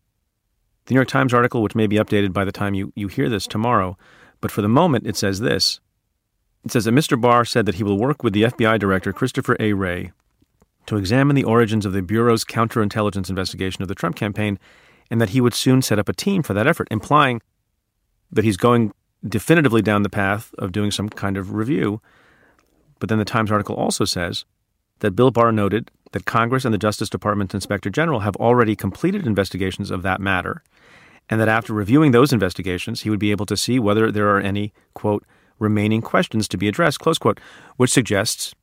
The 0.87 0.95
New 0.95 0.99
York 0.99 1.09
Times 1.09 1.35
article, 1.35 1.63
which 1.63 1.75
may 1.75 1.87
be 1.87 1.97
updated 1.97 2.33
by 2.33 2.45
the 2.45 2.53
time 2.53 2.75
you, 2.75 2.93
you 2.95 3.09
hear 3.09 3.29
this 3.29 3.47
tomorrow, 3.47 3.99
but 4.41 4.53
for 4.53 4.63
the 4.63 4.69
moment 4.69 5.07
it 5.07 5.17
says 5.17 5.41
this. 5.41 5.81
It 6.65 6.73
says 6.73 6.85
that 6.85 6.95
Mr. 6.95 7.21
Barr 7.21 7.45
said 7.45 7.67
that 7.67 7.77
he 7.77 7.85
will 7.85 7.99
work 7.99 8.23
with 8.23 8.33
the 8.33 8.45
FBI 8.45 8.79
director, 8.79 9.13
Christopher 9.13 9.57
A. 9.59 9.73
Wray, 9.73 10.13
to 10.87 10.97
examine 10.97 11.35
the 11.35 11.45
origins 11.45 11.85
of 11.85 11.93
the 11.93 12.03
Bureau's 12.03 12.45
counterintelligence 12.45 13.29
investigation 13.29 13.83
of 13.83 13.89
the 13.89 13.95
Trump 13.95 14.15
campaign, 14.15 14.59
and 15.11 15.21
that 15.21 15.31
he 15.31 15.41
would 15.41 15.55
soon 15.55 15.83
set 15.83 15.99
up 15.99 16.09
a 16.09 16.13
team 16.13 16.43
for 16.43 16.55
that 16.55 16.67
effort, 16.67 16.89
implying 16.91 17.41
that 18.31 18.45
he's 18.45 18.57
going 18.57 18.93
definitively 19.27 19.83
down 19.83 20.03
the 20.03 20.09
path 20.09 20.55
of 20.59 20.73
doing 20.73 20.93
some 20.93 21.09
kind 21.09 21.37
of 21.37 21.53
review. 21.53 22.01
But 23.01 23.09
then 23.09 23.19
the 23.19 23.25
Times 23.25 23.51
article 23.51 23.75
also 23.75 24.05
says 24.05 24.45
that 25.01 25.13
Bill 25.13 25.33
Barr 25.33 25.51
noted 25.51 25.91
that 26.17 26.25
Congress 26.25 26.65
and 26.65 26.73
the 26.73 26.79
Justice 26.79 27.11
Department's 27.11 27.53
Inspector 27.53 27.91
General 27.91 28.21
have 28.21 28.37
already 28.37 28.75
completed 28.75 29.27
investigations 29.27 29.91
of 29.91 30.01
that 30.01 30.19
matter, 30.19 30.63
and 31.29 31.39
that 31.39 31.49
after 31.49 31.75
reviewing 31.75 32.13
those 32.13 32.33
investigations, 32.33 33.03
he 33.03 33.11
would 33.11 33.19
be 33.19 33.31
able 33.31 33.45
to 33.45 33.55
see 33.55 33.79
whether 33.79 34.11
there 34.11 34.31
are 34.31 34.41
any, 34.41 34.73
quote, 34.95 35.27
remaining 35.59 36.01
questions 36.01 36.49
to 36.49 36.57
be 36.57 36.69
addressed, 36.69 37.01
close 37.01 37.19
quote, 37.19 37.39
which 37.77 37.91
suggests 37.91 38.55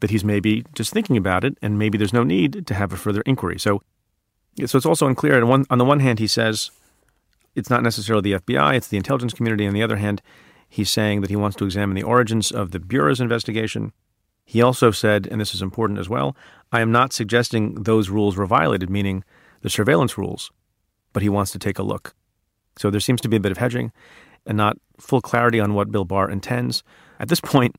that 0.00 0.10
he's 0.10 0.24
maybe 0.24 0.62
just 0.74 0.92
thinking 0.92 1.16
about 1.16 1.42
it 1.42 1.56
and 1.62 1.78
maybe 1.78 1.96
there's 1.96 2.12
no 2.12 2.22
need 2.22 2.66
to 2.66 2.74
have 2.74 2.92
a 2.92 2.98
further 2.98 3.22
inquiry. 3.22 3.58
So, 3.58 3.80
so 4.66 4.76
it's 4.76 4.86
also 4.86 5.06
unclear. 5.06 5.38
And 5.38 5.48
one, 5.48 5.64
on 5.70 5.78
the 5.78 5.86
one 5.86 6.00
hand, 6.00 6.18
he 6.18 6.26
says 6.26 6.70
it's 7.54 7.70
not 7.70 7.82
necessarily 7.82 8.30
the 8.30 8.40
FBI, 8.40 8.74
it's 8.74 8.88
the 8.88 8.98
intelligence 8.98 9.32
community. 9.32 9.66
On 9.66 9.72
the 9.72 9.82
other 9.82 9.96
hand, 9.96 10.20
he's 10.68 10.90
saying 10.90 11.22
that 11.22 11.30
he 11.30 11.36
wants 11.36 11.56
to 11.56 11.64
examine 11.64 11.96
the 11.96 12.02
origins 12.02 12.52
of 12.52 12.72
the 12.72 12.78
Bureau's 12.78 13.22
investigation. 13.22 13.94
He 14.50 14.62
also 14.62 14.90
said, 14.90 15.28
and 15.30 15.40
this 15.40 15.54
is 15.54 15.62
important 15.62 15.98
as 15.98 16.08
well, 16.08 16.36
I 16.72 16.80
am 16.80 16.90
not 16.90 17.12
suggesting 17.12 17.74
those 17.84 18.10
rules 18.10 18.36
were 18.36 18.46
violated, 18.46 18.90
meaning 18.90 19.22
the 19.62 19.70
surveillance 19.70 20.18
rules, 20.18 20.50
but 21.12 21.22
he 21.22 21.28
wants 21.28 21.52
to 21.52 21.58
take 21.58 21.78
a 21.78 21.84
look. 21.84 22.14
So 22.76 22.90
there 22.90 23.00
seems 23.00 23.20
to 23.20 23.28
be 23.28 23.36
a 23.36 23.40
bit 23.40 23.52
of 23.52 23.58
hedging 23.58 23.92
and 24.46 24.56
not 24.56 24.76
full 24.98 25.20
clarity 25.20 25.60
on 25.60 25.74
what 25.74 25.92
Bill 25.92 26.04
Barr 26.04 26.30
intends. 26.30 26.82
At 27.20 27.28
this 27.28 27.40
point, 27.40 27.76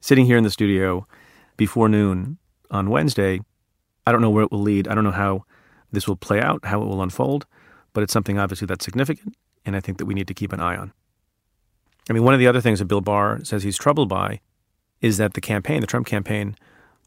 sitting 0.00 0.26
here 0.26 0.36
in 0.36 0.44
the 0.44 0.50
studio 0.50 1.06
before 1.56 1.88
noon 1.88 2.38
on 2.70 2.90
Wednesday, 2.90 3.40
I 4.06 4.12
don't 4.12 4.22
know 4.22 4.30
where 4.30 4.44
it 4.44 4.50
will 4.50 4.62
lead. 4.62 4.88
I 4.88 4.94
don't 4.94 5.04
know 5.04 5.10
how 5.10 5.44
this 5.92 6.08
will 6.08 6.16
play 6.16 6.40
out, 6.40 6.64
how 6.64 6.82
it 6.82 6.86
will 6.86 7.02
unfold 7.02 7.46
but 7.92 8.02
it's 8.02 8.12
something 8.12 8.38
obviously 8.38 8.66
that's 8.66 8.84
significant, 8.84 9.36
and 9.66 9.74
I 9.74 9.80
think 9.80 9.98
that 9.98 10.06
we 10.06 10.14
need 10.14 10.28
to 10.28 10.34
keep 10.34 10.52
an 10.52 10.60
eye 10.60 10.76
on. 10.76 10.92
I 12.08 12.12
mean, 12.12 12.22
one 12.22 12.32
of 12.32 12.40
the 12.40 12.46
other 12.46 12.60
things 12.60 12.78
that 12.78 12.84
Bill 12.86 13.00
Barr 13.00 13.44
says 13.44 13.64
he's 13.64 13.76
troubled 13.76 14.08
by 14.08 14.40
is 15.00 15.16
that 15.18 15.34
the 15.34 15.40
campaign, 15.40 15.80
the 15.80 15.86
Trump 15.86 16.06
campaign, 16.06 16.56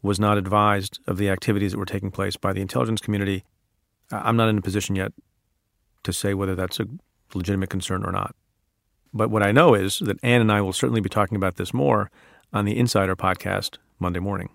was 0.02 0.18
not 0.18 0.38
advised 0.38 0.98
of 1.06 1.16
the 1.16 1.30
activities 1.30 1.72
that 1.72 1.78
were 1.78 1.84
taking 1.84 2.10
place 2.10 2.36
by 2.36 2.52
the 2.52 2.60
intelligence 2.60 3.00
community. 3.00 3.44
I'm 4.10 4.36
not 4.36 4.48
in 4.48 4.58
a 4.58 4.62
position 4.62 4.96
yet 4.96 5.12
to 6.02 6.12
say 6.12 6.34
whether 6.34 6.54
that's 6.54 6.80
a 6.80 6.86
legitimate 7.34 7.70
concern 7.70 8.04
or 8.04 8.12
not. 8.12 8.34
But 9.14 9.30
what 9.30 9.42
I 9.42 9.52
know 9.52 9.74
is 9.74 9.98
that 10.00 10.18
Ann 10.22 10.40
and 10.40 10.50
I 10.50 10.60
will 10.60 10.72
certainly 10.72 11.00
be 11.00 11.08
talking 11.08 11.36
about 11.36 11.56
this 11.56 11.72
more 11.72 12.10
on 12.52 12.64
the 12.64 12.78
Insider 12.78 13.14
podcast 13.14 13.78
Monday 13.98 14.20
morning. 14.20 14.48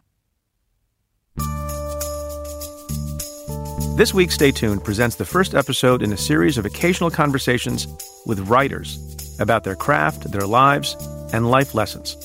This 3.97 4.13
week, 4.13 4.31
Stay 4.31 4.51
Tuned 4.51 4.83
presents 4.83 5.15
the 5.15 5.25
first 5.25 5.55
episode 5.55 6.03
in 6.03 6.13
a 6.13 6.17
series 6.17 6.59
of 6.59 6.65
occasional 6.65 7.09
conversations 7.09 7.87
with 8.27 8.47
writers 8.47 8.99
about 9.39 9.63
their 9.63 9.75
craft, 9.75 10.31
their 10.31 10.45
lives, 10.45 10.95
and 11.33 11.49
life 11.49 11.73
lessons. 11.73 12.15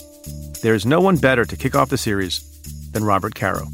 There 0.62 0.74
is 0.74 0.86
no 0.86 1.00
one 1.00 1.16
better 1.16 1.44
to 1.44 1.56
kick 1.56 1.74
off 1.74 1.88
the 1.88 1.98
series 1.98 2.38
than 2.92 3.02
Robert 3.02 3.34
Caro. 3.34 3.66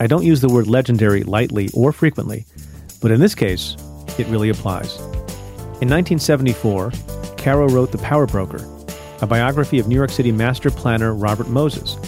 I 0.00 0.06
don't 0.06 0.24
use 0.24 0.40
the 0.40 0.48
word 0.48 0.66
legendary 0.66 1.22
lightly 1.22 1.68
or 1.74 1.92
frequently, 1.92 2.46
but 3.02 3.10
in 3.10 3.20
this 3.20 3.34
case, 3.34 3.76
it 4.16 4.26
really 4.28 4.48
applies. 4.48 4.96
In 5.82 5.90
1974, 5.90 6.92
Caro 7.36 7.68
wrote 7.68 7.92
The 7.92 7.98
Power 7.98 8.26
Broker, 8.26 8.66
a 9.20 9.26
biography 9.26 9.78
of 9.78 9.86
New 9.86 9.96
York 9.96 10.08
City 10.08 10.32
master 10.32 10.70
planner 10.70 11.12
Robert 11.12 11.50
Moses. 11.50 11.98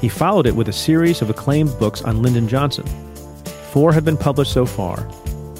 He 0.00 0.08
followed 0.08 0.48
it 0.48 0.56
with 0.56 0.68
a 0.68 0.72
series 0.72 1.22
of 1.22 1.30
acclaimed 1.30 1.78
books 1.78 2.02
on 2.02 2.20
Lyndon 2.20 2.48
Johnson 2.48 2.86
Four 3.70 3.92
have 3.92 4.04
been 4.04 4.16
published 4.16 4.52
so 4.52 4.66
far, 4.66 5.08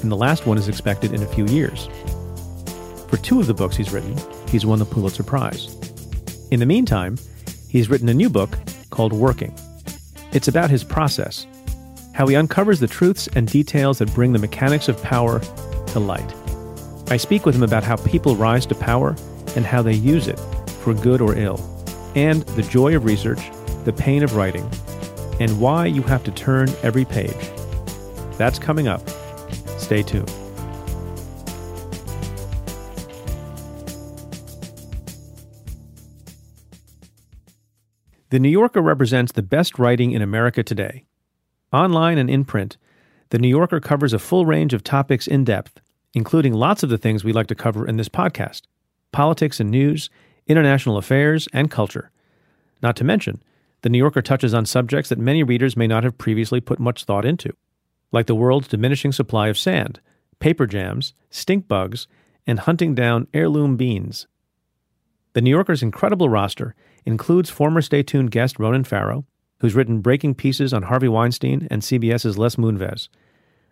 and 0.01 0.11
the 0.11 0.17
last 0.17 0.45
one 0.45 0.57
is 0.57 0.67
expected 0.67 1.13
in 1.13 1.23
a 1.23 1.27
few 1.27 1.45
years. 1.45 1.87
For 3.07 3.15
two 3.15 3.39
of 3.39 3.47
the 3.47 3.53
books 3.53 3.77
he's 3.77 3.93
written, 3.93 4.17
he's 4.49 4.65
won 4.65 4.79
the 4.79 4.85
Pulitzer 4.85 5.23
Prize. 5.23 5.73
In 6.51 6.59
the 6.59 6.65
meantime, 6.65 7.17
he's 7.75 7.89
written 7.89 8.07
a 8.07 8.13
new 8.13 8.29
book 8.29 8.57
called 8.89 9.11
Working. 9.11 9.53
It's 10.31 10.47
about 10.47 10.69
his 10.69 10.81
process, 10.81 11.45
how 12.13 12.25
he 12.25 12.33
uncovers 12.37 12.79
the 12.79 12.87
truths 12.87 13.27
and 13.35 13.49
details 13.49 13.97
that 13.97 14.13
bring 14.13 14.31
the 14.31 14.39
mechanics 14.39 14.87
of 14.87 15.01
power 15.03 15.41
to 15.87 15.99
light. 15.99 16.33
I 17.09 17.17
speak 17.17 17.45
with 17.45 17.53
him 17.53 17.63
about 17.63 17.83
how 17.83 17.97
people 17.97 18.37
rise 18.37 18.65
to 18.67 18.75
power 18.75 19.13
and 19.57 19.65
how 19.65 19.81
they 19.81 19.93
use 19.93 20.29
it 20.29 20.39
for 20.83 20.93
good 20.93 21.19
or 21.19 21.35
ill, 21.35 21.59
and 22.15 22.43
the 22.43 22.63
joy 22.63 22.95
of 22.95 23.03
research, 23.03 23.41
the 23.83 23.91
pain 23.91 24.23
of 24.23 24.37
writing, 24.37 24.69
and 25.41 25.59
why 25.59 25.85
you 25.85 26.01
have 26.03 26.23
to 26.23 26.31
turn 26.31 26.69
every 26.81 27.03
page 27.03 27.51
that's 28.37 28.57
coming 28.57 28.87
up. 28.87 29.01
Stay 29.77 30.01
tuned. 30.01 30.31
The 38.29 38.39
New 38.39 38.49
Yorker 38.49 38.81
represents 38.81 39.31
the 39.31 39.43
best 39.43 39.77
writing 39.77 40.11
in 40.11 40.21
America 40.21 40.63
today. 40.63 41.05
Online 41.71 42.17
and 42.17 42.29
in 42.29 42.43
print, 42.43 42.77
The 43.29 43.37
New 43.37 43.47
Yorker 43.47 43.79
covers 43.79 44.13
a 44.13 44.19
full 44.19 44.45
range 44.45 44.73
of 44.73 44.83
topics 44.83 45.27
in 45.27 45.43
depth, 45.43 45.79
including 46.13 46.53
lots 46.53 46.81
of 46.81 46.89
the 46.89 46.97
things 46.97 47.23
we 47.23 47.33
like 47.33 47.47
to 47.47 47.55
cover 47.55 47.87
in 47.87 47.97
this 47.97 48.09
podcast 48.09 48.63
politics 49.11 49.61
and 49.61 49.71
news, 49.71 50.09
international 50.45 50.97
affairs, 50.97 51.47
and 51.53 51.71
culture. 51.71 52.11
Not 52.81 52.97
to 52.97 53.03
mention, 53.05 53.41
The 53.81 53.89
New 53.89 53.99
Yorker 53.99 54.21
touches 54.21 54.53
on 54.53 54.65
subjects 54.65 55.09
that 55.09 55.19
many 55.19 55.41
readers 55.43 55.77
may 55.77 55.87
not 55.87 56.03
have 56.03 56.17
previously 56.17 56.59
put 56.59 56.79
much 56.79 57.03
thought 57.05 57.25
into 57.25 57.53
like 58.11 58.27
the 58.27 58.35
world's 58.35 58.67
diminishing 58.67 59.11
supply 59.11 59.49
of 59.49 59.57
sand, 59.57 59.99
paper 60.39 60.65
jams, 60.65 61.13
stink 61.29 61.67
bugs, 61.67 62.07
and 62.47 62.59
hunting 62.59 62.95
down 62.95 63.27
heirloom 63.33 63.75
beans. 63.75 64.25
The 65.33 65.41
New 65.41 65.49
Yorker's 65.49 65.83
incredible 65.83 66.29
roster 66.29 66.75
includes 67.05 67.49
former 67.49 67.81
Stay 67.81 68.03
Tuned 68.03 68.31
guest 68.31 68.59
Ronan 68.59 68.83
Farrow, 68.83 69.25
who's 69.59 69.75
written 69.75 70.01
breaking 70.01 70.35
pieces 70.35 70.73
on 70.73 70.83
Harvey 70.83 71.07
Weinstein 71.07 71.67
and 71.71 71.81
CBS's 71.81 72.37
Les 72.37 72.55
Moonves. 72.55 73.09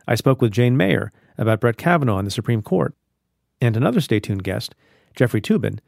I 0.07 0.15
spoke 0.15 0.41
with 0.41 0.51
Jane 0.51 0.77
Mayer 0.77 1.11
about 1.37 1.59
Brett 1.59 1.77
Kavanaugh 1.77 2.17
and 2.17 2.27
the 2.27 2.31
Supreme 2.31 2.61
Court. 2.61 2.95
And 3.61 3.75
another 3.75 4.01
Stay 4.01 4.19
Tuned 4.19 4.43
guest, 4.43 4.75
Jeffrey 5.15 5.41
Toobin, 5.41 5.79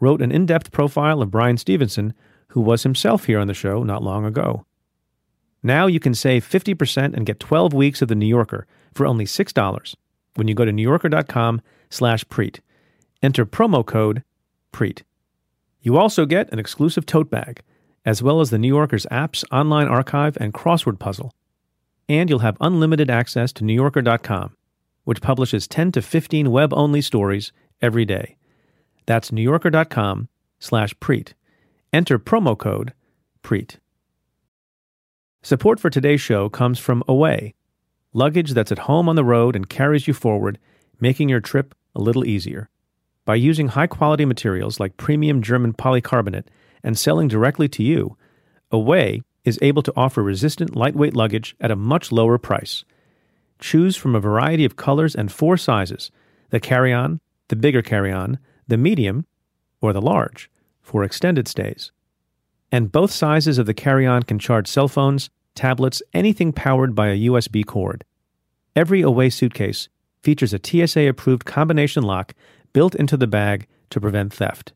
wrote 0.00 0.22
an 0.22 0.32
in 0.32 0.46
depth 0.46 0.72
profile 0.72 1.22
of 1.22 1.30
Bryan 1.30 1.56
Stevenson, 1.56 2.14
who 2.48 2.60
was 2.60 2.82
himself 2.82 3.26
here 3.26 3.38
on 3.38 3.46
the 3.46 3.54
show 3.54 3.82
not 3.82 4.02
long 4.02 4.24
ago. 4.24 4.64
Now 5.62 5.86
you 5.86 6.00
can 6.00 6.14
save 6.14 6.48
50% 6.48 7.14
and 7.14 7.26
get 7.26 7.38
12 7.38 7.72
weeks 7.74 8.02
of 8.02 8.08
The 8.08 8.14
New 8.14 8.26
Yorker 8.26 8.66
for 8.94 9.06
only 9.06 9.26
$6 9.26 9.94
when 10.34 10.48
you 10.48 10.54
go 10.54 10.64
to 10.64 10.72
newyorker.com 10.72 11.60
slash 11.90 12.24
preet. 12.24 12.60
Enter 13.22 13.44
promo 13.44 13.84
code 13.84 14.22
PREET. 14.72 15.02
You 15.82 15.96
also 15.96 16.26
get 16.26 16.52
an 16.52 16.58
exclusive 16.58 17.06
tote 17.06 17.30
bag, 17.30 17.62
as 18.04 18.22
well 18.22 18.40
as 18.40 18.50
the 18.50 18.58
New 18.58 18.68
Yorker's 18.68 19.06
apps, 19.10 19.44
online 19.50 19.88
archive, 19.88 20.36
and 20.38 20.52
crossword 20.52 20.98
puzzle. 20.98 21.32
And 22.08 22.28
you'll 22.28 22.40
have 22.40 22.56
unlimited 22.60 23.08
access 23.10 23.52
to 23.54 23.64
newyorker.com, 23.64 24.56
which 25.04 25.22
publishes 25.22 25.68
10 25.68 25.92
to 25.92 26.02
15 26.02 26.50
web-only 26.50 27.00
stories 27.00 27.52
every 27.80 28.04
day. 28.04 28.36
That's 29.06 29.30
newyorker.com 29.30 30.28
slash 30.58 30.94
preet. 30.94 31.32
Enter 31.92 32.18
promo 32.18 32.56
code 32.56 32.92
PREET. 33.42 33.78
Support 35.42 35.80
for 35.80 35.88
today's 35.88 36.20
show 36.20 36.48
comes 36.48 36.78
from 36.78 37.02
Away, 37.08 37.54
luggage 38.12 38.52
that's 38.52 38.70
at 38.70 38.80
home 38.80 39.08
on 39.08 39.16
the 39.16 39.24
road 39.24 39.56
and 39.56 39.68
carries 39.68 40.06
you 40.06 40.12
forward, 40.12 40.58
making 41.00 41.30
your 41.30 41.40
trip 41.40 41.74
a 41.94 42.00
little 42.00 42.26
easier. 42.26 42.68
By 43.24 43.34
using 43.36 43.68
high 43.68 43.86
quality 43.86 44.24
materials 44.24 44.80
like 44.80 44.96
premium 44.96 45.42
German 45.42 45.72
polycarbonate 45.72 46.46
and 46.82 46.98
selling 46.98 47.28
directly 47.28 47.68
to 47.68 47.82
you, 47.82 48.16
Away 48.70 49.22
is 49.44 49.58
able 49.62 49.82
to 49.82 49.92
offer 49.96 50.22
resistant 50.22 50.76
lightweight 50.76 51.14
luggage 51.14 51.56
at 51.60 51.70
a 51.70 51.76
much 51.76 52.12
lower 52.12 52.38
price. 52.38 52.84
Choose 53.58 53.96
from 53.96 54.14
a 54.14 54.20
variety 54.20 54.64
of 54.64 54.76
colors 54.76 55.14
and 55.14 55.30
four 55.30 55.56
sizes 55.56 56.10
the 56.50 56.60
carry 56.60 56.92
on, 56.92 57.20
the 57.48 57.56
bigger 57.56 57.82
carry 57.82 58.10
on, 58.10 58.38
the 58.66 58.76
medium, 58.76 59.26
or 59.80 59.92
the 59.92 60.02
large 60.02 60.50
for 60.82 61.04
extended 61.04 61.46
stays 61.46 61.92
and 62.72 62.92
both 62.92 63.10
sizes 63.10 63.58
of 63.58 63.66
the 63.66 63.74
carry 63.74 64.06
on 64.06 64.22
can 64.22 64.38
charge 64.38 64.68
cell 64.68 64.88
phones, 64.88 65.30
tablets, 65.54 66.02
anything 66.12 66.52
powered 66.52 66.94
by 66.94 67.08
a 67.08 67.18
USB 67.18 67.64
cord. 67.66 68.04
Every 68.76 69.00
Away 69.00 69.30
suitcase 69.30 69.88
features 70.22 70.54
a 70.54 70.60
TSA 70.62 71.08
approved 71.08 71.44
combination 71.44 72.04
lock 72.04 72.34
built 72.72 72.94
into 72.94 73.16
the 73.16 73.26
bag 73.26 73.66
to 73.90 74.00
prevent 74.00 74.32
theft. 74.32 74.72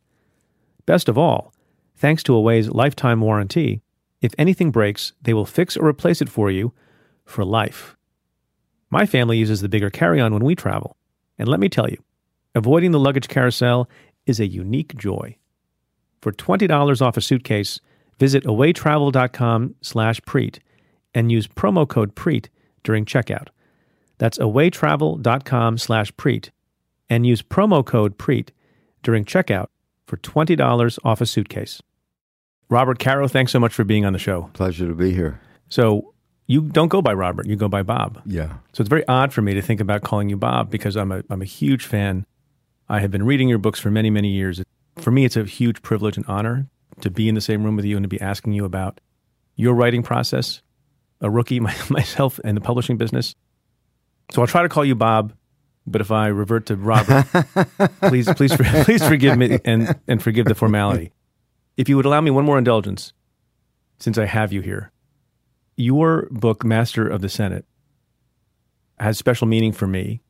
Best 0.87 1.09
of 1.09 1.17
all, 1.17 1.53
thanks 1.97 2.23
to 2.25 2.35
Away's 2.35 2.69
lifetime 2.69 3.21
warranty, 3.21 3.83
if 4.21 4.35
anything 4.39 4.71
breaks, 4.71 5.13
they 5.21 5.35
will 5.35 5.45
fix 5.45 5.77
or 5.77 5.87
replace 5.87 6.23
it 6.23 6.31
for 6.31 6.51
you 6.51 6.73
for 7.27 7.45
life. 7.45 7.95
My 8.91 9.05
family 9.05 9.37
uses 9.37 9.61
the 9.61 9.69
bigger 9.69 9.91
carry 9.91 10.21
on 10.21 10.33
when 10.33 10.45
we 10.45 10.55
travel. 10.55 10.97
And 11.39 11.49
let 11.49 11.61
me 11.61 11.69
tell 11.69 11.91
you, 11.91 12.03
avoiding 12.55 12.93
the 12.93 12.99
luggage 12.99 13.29
carousel 13.29 13.89
is 14.25 14.41
a 14.41 14.47
unique 14.47 14.97
joy. 14.97 15.37
For 16.23 16.33
$20 16.33 17.03
off 17.03 17.17
a 17.19 17.21
suitcase, 17.21 17.81
visit 18.19 18.45
awaytravel.com 18.45 19.75
slash 19.83 20.21
preet 20.23 20.59
and 21.15 21.31
use 21.31 21.47
promo 21.47 21.87
code 21.87 22.15
preet 22.15 22.49
during 22.83 23.05
checkout. 23.05 23.49
That's 24.17 24.39
awaytravel.com 24.39 25.77
slash 25.77 26.13
preet 26.13 26.51
and 27.09 27.27
use 27.27 27.43
promo 27.43 27.85
code 27.85 28.19
preet 28.19 28.51
during 29.03 29.25
checkout 29.25 29.67
for 30.07 30.17
$20 30.19 30.99
off 31.05 31.21
a 31.21 31.27
suitcase. 31.27 31.83
Robert 32.71 32.99
Caro, 32.99 33.29
thanks 33.29 33.53
so 33.53 33.61
much 33.61 33.75
for 33.75 33.85
being 33.85 34.05
on 34.05 34.13
the 34.13 34.19
show. 34.19 34.51
Pleasure 34.55 34.87
to 34.87 34.95
be 34.95 35.13
here. 35.13 35.41
So 35.69 36.15
you 36.47 36.63
don't 36.63 36.89
go 36.89 37.03
by 37.03 37.13
Robert, 37.15 37.47
you 37.47 37.57
go 37.57 37.69
by 37.69 37.83
Bob. 37.83 38.21
Yeah. 38.27 38.55
So 38.73 38.83
it's 38.83 38.89
very 38.89 39.07
odd 39.09 39.33
for 39.33 39.43
me 39.43 39.55
to 39.55 39.63
think 39.63 39.81
about 39.81 40.03
calling 40.03 40.29
you 40.29 40.37
Bob 40.37 40.71
because 40.71 40.97
I'm 40.97 41.13
a, 41.13 41.23
I'm 41.31 41.43
a 41.43 41.47
huge 41.47 41.87
fan. 41.87 42.27
I 42.89 43.01
have 43.01 43.11
been 43.11 43.25
reading 43.25 43.49
your 43.49 43.59
books 43.59 43.81
for 43.81 43.91
many, 43.91 44.11
many 44.11 44.29
years. 44.29 44.63
For 44.97 45.11
me, 45.11 45.25
it's 45.25 45.37
a 45.37 45.45
huge 45.45 45.83
privilege 45.83 46.17
and 46.17 46.27
honor 46.27 46.67
to 47.01 47.11
be 47.11 47.29
in 47.29 47.35
the 47.35 47.41
same 47.41 47.65
room 47.65 47.77
with 47.77 47.85
you 47.85 47.97
and 47.97 48.05
to 48.05 48.09
be 48.09 48.21
asking 48.21 48.53
you 48.53 48.65
about 48.65 49.01
your 49.57 49.75
writing 49.75 50.03
process, 50.03 50.63
a 51.21 51.31
rookie 51.31 51.61
my, 51.61 51.75
myself 51.91 52.39
in 52.41 52.55
the 52.55 52.61
publishing 52.61 52.97
business. 52.97 53.35
So 54.33 54.41
I'll 54.41 54.49
try 54.49 54.63
to 54.63 54.69
call 54.69 54.85
you 54.85 54.95
Bob, 54.95 55.33
but 55.87 56.01
if 56.01 56.11
I 56.11 56.29
revert 56.29 56.67
to 56.67 56.77
Robert, 56.77 57.25
please, 58.03 58.33
please, 58.35 58.57
please 58.85 59.07
forgive 59.07 59.37
me 59.37 59.59
and, 59.65 59.99
and 60.09 60.23
forgive 60.23 60.47
the 60.47 60.55
formality. 60.55 61.13
If 61.77 61.89
you 61.89 61.97
would 61.97 62.07
allow 62.07 62.21
me 62.21 62.31
one 62.31 62.45
more 62.45 62.59
indulgence, 62.59 63.13
since 63.99 64.19
I 64.19 64.27
have 64.27 64.53
you 64.53 64.61
here, 64.61 64.93
your 65.77 66.29
book, 66.31 66.65
Master 66.65 67.07
of 67.07 67.21
the 67.21 67.29
Senate, 67.29 67.65
has 68.99 69.19
special 69.19 69.47
meaning 69.47 69.73
for 69.73 69.87
me 69.87 70.21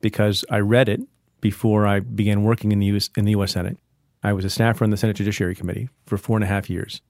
because 0.00 0.44
I 0.50 0.58
read 0.58 0.88
it 0.88 1.00
before 1.40 1.86
I 1.86 2.00
began 2.00 2.44
working 2.44 2.72
in 2.72 2.78
the 2.78 2.86
U.S. 2.86 3.08
in 3.16 3.24
the 3.24 3.32
U.S. 3.32 3.52
Senate. 3.52 3.78
I 4.22 4.32
was 4.32 4.44
a 4.44 4.50
staffer 4.50 4.84
on 4.84 4.90
the 4.90 4.96
Senate 4.96 5.16
Judiciary 5.16 5.54
Committee 5.54 5.88
for 6.06 6.16
four 6.16 6.36
and 6.36 6.44
a 6.44 6.48
half 6.48 6.70
years. 6.70 7.00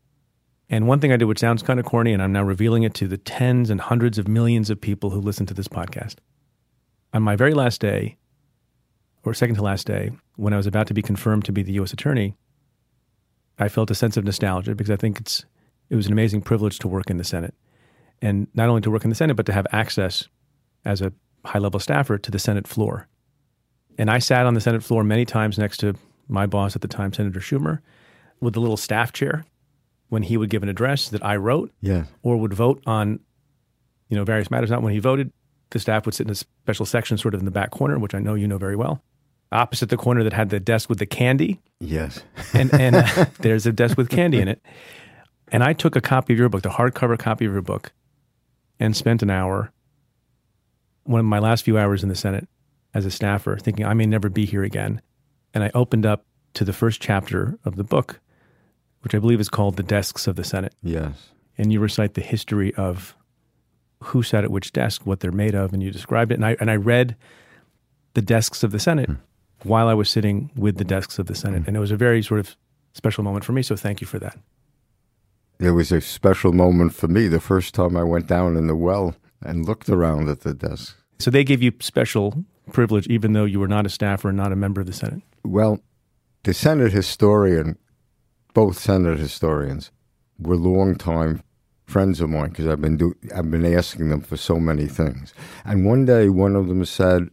And 0.71 0.89
one 0.89 1.01
thing 1.01 1.13
I 1.13 1.17
did, 1.17 1.27
which 1.27 1.41
sounds 1.41 1.63
kind 1.63 1.79
of 1.79 1.85
corny, 1.85 2.15
and 2.15 2.23
I'm 2.23 2.33
now 2.33 2.43
revealing 2.43 2.85
it 2.85 2.95
to 2.95 3.07
the 3.07 3.19
tens 3.19 3.69
and 3.69 3.81
hundreds 3.81 4.17
of 4.17 4.27
millions 4.27 4.71
of 4.71 4.81
people 4.81 5.11
who 5.11 5.21
listen 5.21 5.45
to 5.47 5.55
this 5.55 5.69
podcast. 5.69 6.17
On 7.13 7.23
my 7.23 7.37
very 7.37 7.55
last 7.55 7.81
day, 7.81 8.17
or 9.25 9.35
second 9.35 9.57
to 9.57 9.63
last 9.63 9.87
day, 9.87 10.11
when 10.37 10.53
I 10.53 10.57
was 10.57 10.67
about 10.67 10.87
to 10.89 10.95
be 10.95 11.03
confirmed 11.03 11.45
to 11.45 11.53
be 11.53 11.63
the 11.63 11.73
U.S. 11.75 11.93
Attorney, 11.93 12.35
I 13.59 13.69
felt 13.69 13.91
a 13.91 13.95
sense 13.95 14.17
of 14.17 14.25
nostalgia 14.25 14.75
because 14.75 14.91
I 14.91 14.97
think 14.97 15.21
it's 15.21 15.45
it 15.91 15.97
was 15.97 16.07
an 16.07 16.13
amazing 16.13 16.41
privilege 16.41 16.79
to 16.81 16.89
work 16.89 17.11
in 17.11 17.19
the 17.19 17.25
Senate, 17.25 17.55
and 18.23 18.47
not 18.55 18.69
only 18.71 18.81
to 18.81 18.91
work 18.91 19.05
in 19.05 19.11
the 19.11 19.17
Senate, 19.17 19.35
but 19.35 19.45
to 19.47 19.53
have 19.53 19.67
access 19.73 20.27
as 20.85 21.03
a 21.03 21.13
high 21.45 21.59
level 21.59 21.79
staffer 21.79 22.17
to 22.17 22.31
the 22.31 22.39
Senate 22.39 22.67
floor. 22.67 23.09
And 23.99 24.11
I 24.11 24.19
sat 24.19 24.47
on 24.47 24.55
the 24.55 24.61
Senate 24.61 24.83
floor 24.83 25.05
many 25.05 25.27
times 25.27 25.59
next 25.59 25.77
to 25.79 25.95
my 26.29 26.47
boss 26.47 26.75
at 26.75 26.81
the 26.81 26.89
time, 26.89 27.13
Senator 27.13 27.41
Schumer, 27.41 27.81
with 28.41 28.55
the 28.55 28.61
little 28.61 28.79
staff 28.79 29.13
chair 29.13 29.45
when 30.09 30.23
he 30.23 30.37
would 30.39 30.49
give 30.49 30.63
an 30.63 30.69
address 30.71 31.11
that 31.11 31.23
I 31.25 31.37
wrote 31.37 31.71
Yeah. 31.83 32.05
or 32.23 32.39
would 32.39 32.55
vote 32.55 32.83
on, 32.87 33.21
you 34.09 34.17
know, 34.17 34.25
various 34.25 34.51
matters. 34.51 34.71
Not 34.71 34.83
when 34.83 34.95
he 34.95 34.99
voted, 34.99 35.31
the 35.73 35.79
staff 35.81 36.07
would 36.07 36.15
sit 36.15 36.27
in 36.27 36.31
a 36.31 36.35
special 36.35 36.87
section 36.87 37.19
sort 37.19 37.35
of 37.35 37.41
in 37.41 37.45
the 37.45 37.51
back 37.51 37.71
corner, 37.71 37.99
which 37.99 38.15
I 38.15 38.19
know 38.21 38.35
you 38.35 38.47
know 38.49 38.59
very 38.59 38.77
well. 38.77 39.03
Opposite 39.51 39.91
the 39.91 39.97
corner 39.99 40.23
that 40.25 40.33
had 40.33 40.49
the 40.49 40.61
desk 40.61 40.89
with 40.89 40.99
the 40.99 41.05
candy, 41.07 41.61
Yes. 41.81 42.23
and 42.55 42.73
and 42.73 42.97
uh, 42.97 43.27
there's 43.41 43.67
a 43.67 43.73
desk 43.73 43.99
with 43.99 44.09
candy 44.09 44.39
in 44.41 44.49
it. 44.49 44.63
And 45.49 45.63
I 45.63 45.75
took 45.75 45.95
a 45.97 46.01
copy 46.01 46.33
of 46.33 46.39
your 46.39 46.49
book, 46.49 46.63
the 46.63 46.71
hardcover 46.71 47.19
copy 47.19 47.45
of 47.45 47.53
your 47.53 47.61
book, 47.61 47.93
and 48.81 48.97
spent 48.97 49.23
an 49.23 49.29
hour, 49.29 49.71
one 51.05 51.21
of 51.21 51.27
my 51.27 51.39
last 51.39 51.65
few 51.65 51.77
hours 51.79 52.03
in 52.03 52.09
the 52.09 52.15
Senate 52.15 52.49
as 52.95 53.05
a 53.05 53.11
staffer, 53.11 53.59
thinking 53.59 53.85
I 53.85 53.93
may 53.95 54.07
never 54.07 54.29
be 54.31 54.47
here 54.47 54.63
again. 54.63 55.03
And 55.53 55.63
I 55.63 55.71
opened 55.75 56.07
up 56.07 56.25
to 56.55 56.65
the 56.65 56.73
first 56.73 57.01
chapter 57.03 57.59
of 57.65 57.77
the 57.77 57.85
book, 57.85 58.21
which 59.01 59.15
I 59.15 59.19
believe 59.19 59.41
is 59.41 59.49
called 59.51 59.77
The 59.77 59.83
Desks 59.83 60.27
of 60.27 60.37
the 60.37 60.45
Senate. 60.45 60.75
Yes. 60.83 61.29
And 61.59 61.71
you 61.73 61.81
recite 61.81 62.15
the 62.15 62.21
history 62.23 62.75
of 62.77 63.15
who 64.03 64.23
sat 64.23 64.45
at 64.45 64.51
which 64.51 64.73
desk, 64.73 65.03
what 65.05 65.21
they're 65.21 65.33
made 65.33 65.55
of, 65.55 65.73
and 65.73 65.83
you 65.83 65.91
described 65.91 66.33
it. 66.33 66.37
And 66.37 66.45
I, 66.45 66.57
and 66.61 66.71
I 66.71 66.77
read 66.77 67.17
the 68.15 68.23
desks 68.23 68.63
of 68.63 68.73
the 68.73 68.79
Senate 68.79 69.09
hmm. 69.09 69.15
while 69.63 69.89
I 69.89 69.95
was 69.95 70.11
sitting 70.11 70.51
with 70.57 70.77
the 70.77 70.85
desks 70.85 71.19
of 71.19 71.27
the 71.27 71.35
Senate. 71.35 71.63
Hmm. 71.63 71.69
And 71.69 71.77
it 71.77 71.81
was 71.81 71.91
a 71.91 71.97
very 71.97 72.23
sort 72.23 72.41
of 72.41 72.57
special 72.93 73.25
moment 73.25 73.45
for 73.45 73.53
me. 73.53 73.63
So 73.63 73.77
thank 73.77 74.01
you 74.01 74.07
for 74.07 74.19
that. 74.19 74.39
It 75.59 75.71
was 75.71 75.93
a 75.93 76.01
special 76.01 76.53
moment 76.53 76.95
for 76.95 77.09
me 77.09 77.29
the 77.29 77.41
first 77.41 77.75
time 77.75 77.97
I 77.97 78.03
went 78.03 78.27
down 78.27 78.57
in 78.57 78.67
the 78.67 78.75
well 78.75 79.15
and 79.41 79.67
looked 79.67 79.89
around 79.89 80.29
at 80.29 80.41
the 80.41 80.55
desk. 80.55 80.97
So 81.19 81.31
they 81.31 81.45
gave 81.45 81.63
you 81.63 81.73
special 81.81 82.45
privilege, 82.73 83.07
even 83.07 83.33
though 83.33 83.45
you 83.45 83.61
were 83.61 83.69
not 83.69 83.87
a 83.87 83.89
staffer 83.89 84.29
and 84.29 84.37
not 84.37 84.53
a 84.53 84.57
member 84.57 84.81
of 84.81 84.87
the 84.87 84.93
Senate. 84.93 85.23
Well, 85.45 85.81
the 86.43 86.55
Senate 86.55 86.93
historian, 86.93 87.79
both 88.55 88.79
Senate 88.79 89.19
historians, 89.19 89.93
were 90.39 90.57
longtime 90.57 91.43
friends 91.93 92.21
of 92.23 92.31
mine 92.31 92.49
because 92.49 92.67
I've 92.67 92.81
been 92.81 92.97
do, 92.97 93.15
I've 93.37 93.51
been 93.51 93.67
asking 93.67 94.09
them 94.09 94.23
for 94.23 94.37
so 94.37 94.59
many 94.59 94.87
things. 94.87 95.35
And 95.65 95.85
one 95.85 96.05
day, 96.07 96.29
one 96.29 96.57
of 96.57 96.69
them 96.69 96.85
said, 96.87 97.29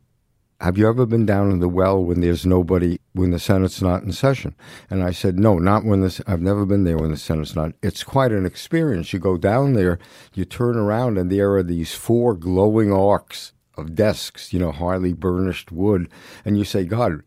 "Have 0.60 0.78
you 0.78 0.88
ever 0.88 1.06
been 1.06 1.26
down 1.26 1.50
in 1.50 1.60
the 1.60 1.70
well 1.70 2.04
when 2.04 2.20
there's 2.20 2.46
nobody 2.46 3.00
when 3.14 3.32
the 3.32 3.40
Senate's 3.40 3.82
not 3.82 4.04
in 4.04 4.12
session?" 4.12 4.54
And 4.90 5.02
I 5.02 5.12
said, 5.12 5.40
"No, 5.40 5.58
not 5.58 5.86
when 5.86 6.02
this. 6.02 6.22
I've 6.28 6.42
never 6.42 6.66
been 6.66 6.84
there 6.84 6.98
when 6.98 7.12
the 7.12 7.18
Senate's 7.18 7.56
not. 7.56 7.72
It's 7.82 8.04
quite 8.04 8.34
an 8.34 8.46
experience. 8.46 9.14
You 9.14 9.20
go 9.20 9.38
down 9.38 9.74
there, 9.74 9.98
you 10.34 10.44
turn 10.46 10.76
around, 10.78 11.18
and 11.18 11.32
there 11.32 11.54
are 11.56 11.64
these 11.64 11.94
four 11.94 12.36
glowing 12.36 12.92
arcs." 12.92 13.54
Of 13.78 13.96
desks, 13.96 14.52
you 14.52 14.60
know, 14.60 14.74
highly 14.74 15.14
burnished 15.14 15.72
wood, 15.72 16.10
and 16.44 16.58
you 16.58 16.66
say, 16.66 16.84
God, 16.84 17.22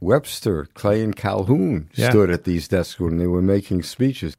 Webster, 0.00 0.66
Clay, 0.74 1.02
and 1.02 1.16
Calhoun 1.16 1.88
Yeah. 1.94 2.10
stood 2.10 2.28
at 2.28 2.44
these 2.44 2.68
desks 2.68 3.00
when 3.00 3.16
they 3.16 3.26
were 3.26 3.40
making 3.40 3.84
speeches. 3.84 4.36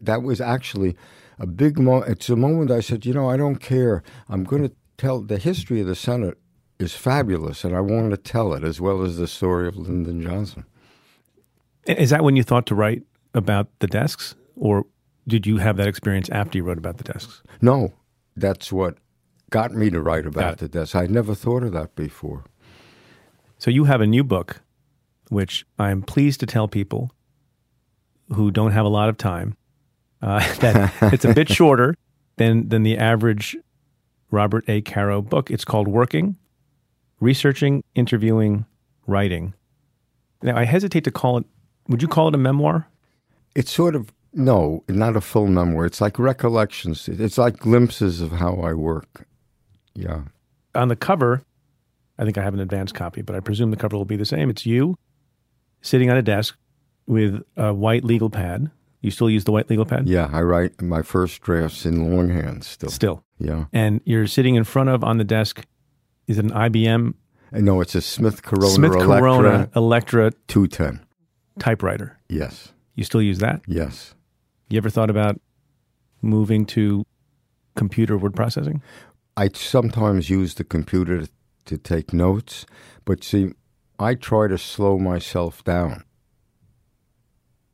That 0.00 0.22
was 0.22 0.40
actually 0.40 0.94
a 1.40 1.46
big 1.46 1.78
moment. 1.78 2.12
It's 2.12 2.28
a 2.28 2.36
moment 2.36 2.70
I 2.70 2.80
said, 2.80 3.04
you 3.04 3.14
know, 3.14 3.28
I 3.28 3.36
don't 3.36 3.56
care. 3.56 4.02
I'm 4.28 4.44
going 4.44 4.62
to 4.62 4.72
tell 4.98 5.20
the 5.20 5.38
history 5.38 5.80
of 5.80 5.86
the 5.86 5.96
Senate 5.96 6.38
is 6.78 6.94
fabulous, 6.94 7.64
and 7.64 7.74
I 7.74 7.80
want 7.80 8.10
to 8.10 8.16
tell 8.16 8.52
it 8.52 8.62
as 8.62 8.80
well 8.80 9.02
as 9.02 9.16
the 9.16 9.26
story 9.26 9.66
of 9.66 9.76
Lyndon 9.76 10.22
Johnson. 10.22 10.64
Is 11.86 12.10
that 12.10 12.22
when 12.22 12.36
you 12.36 12.42
thought 12.42 12.66
to 12.66 12.74
write 12.74 13.02
about 13.34 13.68
the 13.80 13.86
desks? 13.86 14.34
Or 14.54 14.84
did 15.26 15.46
you 15.46 15.56
have 15.56 15.76
that 15.78 15.88
experience 15.88 16.28
after 16.30 16.58
you 16.58 16.64
wrote 16.64 16.78
about 16.78 16.98
the 16.98 17.04
desks? 17.04 17.42
No, 17.62 17.94
that's 18.36 18.70
what 18.70 18.98
got 19.48 19.72
me 19.72 19.90
to 19.90 20.00
write 20.00 20.26
about 20.26 20.58
the 20.58 20.68
desks. 20.68 20.94
I'd 20.94 21.10
never 21.10 21.34
thought 21.34 21.62
of 21.62 21.72
that 21.72 21.96
before. 21.96 22.44
So 23.58 23.70
you 23.70 23.84
have 23.84 24.00
a 24.00 24.06
new 24.06 24.24
book, 24.24 24.60
which 25.28 25.64
I'm 25.78 26.02
pleased 26.02 26.40
to 26.40 26.46
tell 26.46 26.68
people 26.68 27.10
who 28.32 28.50
don't 28.50 28.72
have 28.72 28.84
a 28.84 28.90
lot 28.90 29.08
of 29.08 29.16
time 29.16 29.56
uh, 30.22 30.54
that 30.60 30.92
it's 31.12 31.24
a 31.24 31.34
bit 31.34 31.48
shorter 31.52 31.96
than 32.36 32.68
than 32.68 32.82
the 32.82 32.96
average 32.98 33.56
Robert 34.30 34.64
A. 34.68 34.80
Caro 34.82 35.22
book. 35.22 35.50
It's 35.50 35.64
called 35.64 35.88
Working, 35.88 36.36
Researching, 37.20 37.82
Interviewing, 37.94 38.66
Writing. 39.06 39.54
Now 40.42 40.56
I 40.56 40.64
hesitate 40.64 41.04
to 41.04 41.10
call 41.10 41.38
it. 41.38 41.44
Would 41.88 42.02
you 42.02 42.08
call 42.08 42.28
it 42.28 42.34
a 42.34 42.38
memoir? 42.38 42.86
It's 43.54 43.72
sort 43.72 43.96
of 43.96 44.12
no, 44.32 44.84
not 44.88 45.16
a 45.16 45.20
full 45.20 45.48
memoir. 45.48 45.86
It's 45.86 46.00
like 46.00 46.18
recollections. 46.18 47.08
It's 47.08 47.38
like 47.38 47.58
glimpses 47.58 48.20
of 48.20 48.32
how 48.32 48.54
I 48.56 48.74
work. 48.74 49.26
Yeah. 49.94 50.22
On 50.74 50.88
the 50.88 50.96
cover, 50.96 51.42
I 52.18 52.24
think 52.24 52.38
I 52.38 52.42
have 52.42 52.54
an 52.54 52.60
advanced 52.60 52.94
copy, 52.94 53.22
but 53.22 53.34
I 53.34 53.40
presume 53.40 53.70
the 53.70 53.76
cover 53.76 53.96
will 53.96 54.04
be 54.04 54.16
the 54.16 54.24
same. 54.24 54.48
It's 54.50 54.64
you 54.66 54.96
sitting 55.82 56.10
on 56.10 56.16
a 56.16 56.22
desk 56.22 56.56
with 57.06 57.42
a 57.56 57.74
white 57.74 58.04
legal 58.04 58.30
pad. 58.30 58.70
You 59.02 59.10
still 59.10 59.30
use 59.30 59.44
the 59.44 59.52
white 59.52 59.70
legal 59.70 59.84
pad? 59.86 60.06
Yeah, 60.06 60.28
I 60.32 60.42
write 60.42 60.80
my 60.82 61.02
first 61.02 61.40
drafts 61.40 61.86
in 61.86 62.10
longhand 62.14 62.64
still. 62.64 62.90
Still. 62.90 63.24
Yeah. 63.38 63.64
and 63.72 64.02
you're 64.04 64.26
sitting 64.26 64.54
in 64.56 64.64
front 64.64 64.90
of 64.90 65.02
on 65.02 65.16
the 65.16 65.24
desk 65.24 65.64
is 66.26 66.38
it 66.38 66.44
an 66.44 66.50
IBM 66.50 67.14
uh, 67.54 67.58
No, 67.58 67.80
it's 67.80 67.94
a 67.94 68.02
Smith 68.02 68.42
Corona 68.42 68.68
Smith 68.68 68.92
Electra 68.92 69.18
Corona 69.20 69.70
Electra 69.74 70.30
210. 70.48 71.00
typewriter. 71.58 72.18
Yes. 72.28 72.72
You 72.96 73.04
still 73.04 73.22
use 73.22 73.38
that? 73.38 73.62
Yes. 73.66 74.14
You 74.68 74.76
ever 74.76 74.90
thought 74.90 75.08
about 75.08 75.40
moving 76.20 76.66
to 76.66 77.06
computer 77.76 78.18
word 78.18 78.34
processing? 78.36 78.82
I 79.36 79.48
sometimes 79.54 80.28
use 80.28 80.54
the 80.54 80.64
computer 80.64 81.22
to, 81.22 81.28
to 81.64 81.78
take 81.78 82.12
notes, 82.12 82.66
but 83.06 83.24
see, 83.24 83.52
I 83.98 84.14
try 84.16 84.48
to 84.48 84.58
slow 84.58 84.98
myself 84.98 85.64
down. 85.64 86.04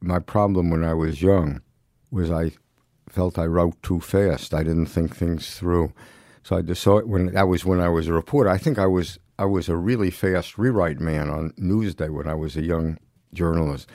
My 0.01 0.19
problem 0.19 0.71
when 0.71 0.85
I 0.85 0.95
was 0.95 1.23
young 1.23 1.61
was 2.11 2.31
I 2.31 2.53
felt 3.09 3.39
I 3.39 3.47
wrote 3.47 3.83
too 3.83 4.01
fast. 4.01 4.55
I 4.55 4.63
didn't 4.63 4.87
think 4.87 5.17
things 5.17 5.57
through. 5.57 5.93
So 6.43 6.57
I 6.57 6.63
decided 6.63 7.09
when 7.09 7.27
that 7.27 7.49
was 7.49 7.65
when 7.65 7.81
I 7.81 7.89
was 7.89 8.09
a 8.09 8.13
reporter. 8.13 8.51
I 8.51 8.59
think 8.59 8.79
I 8.79 8.87
was 8.87 9.19
I 9.39 9.45
was 9.45 9.69
a 9.69 9.77
really 9.77 10.11
fast 10.11 10.59
rewrite 10.59 11.01
man 11.01 11.29
on 11.29 11.51
Newsday 11.53 12.11
when 12.11 12.29
I 12.29 12.35
was 12.35 12.57
a 12.57 12.63
young 12.63 12.99
journalist. 13.35 13.91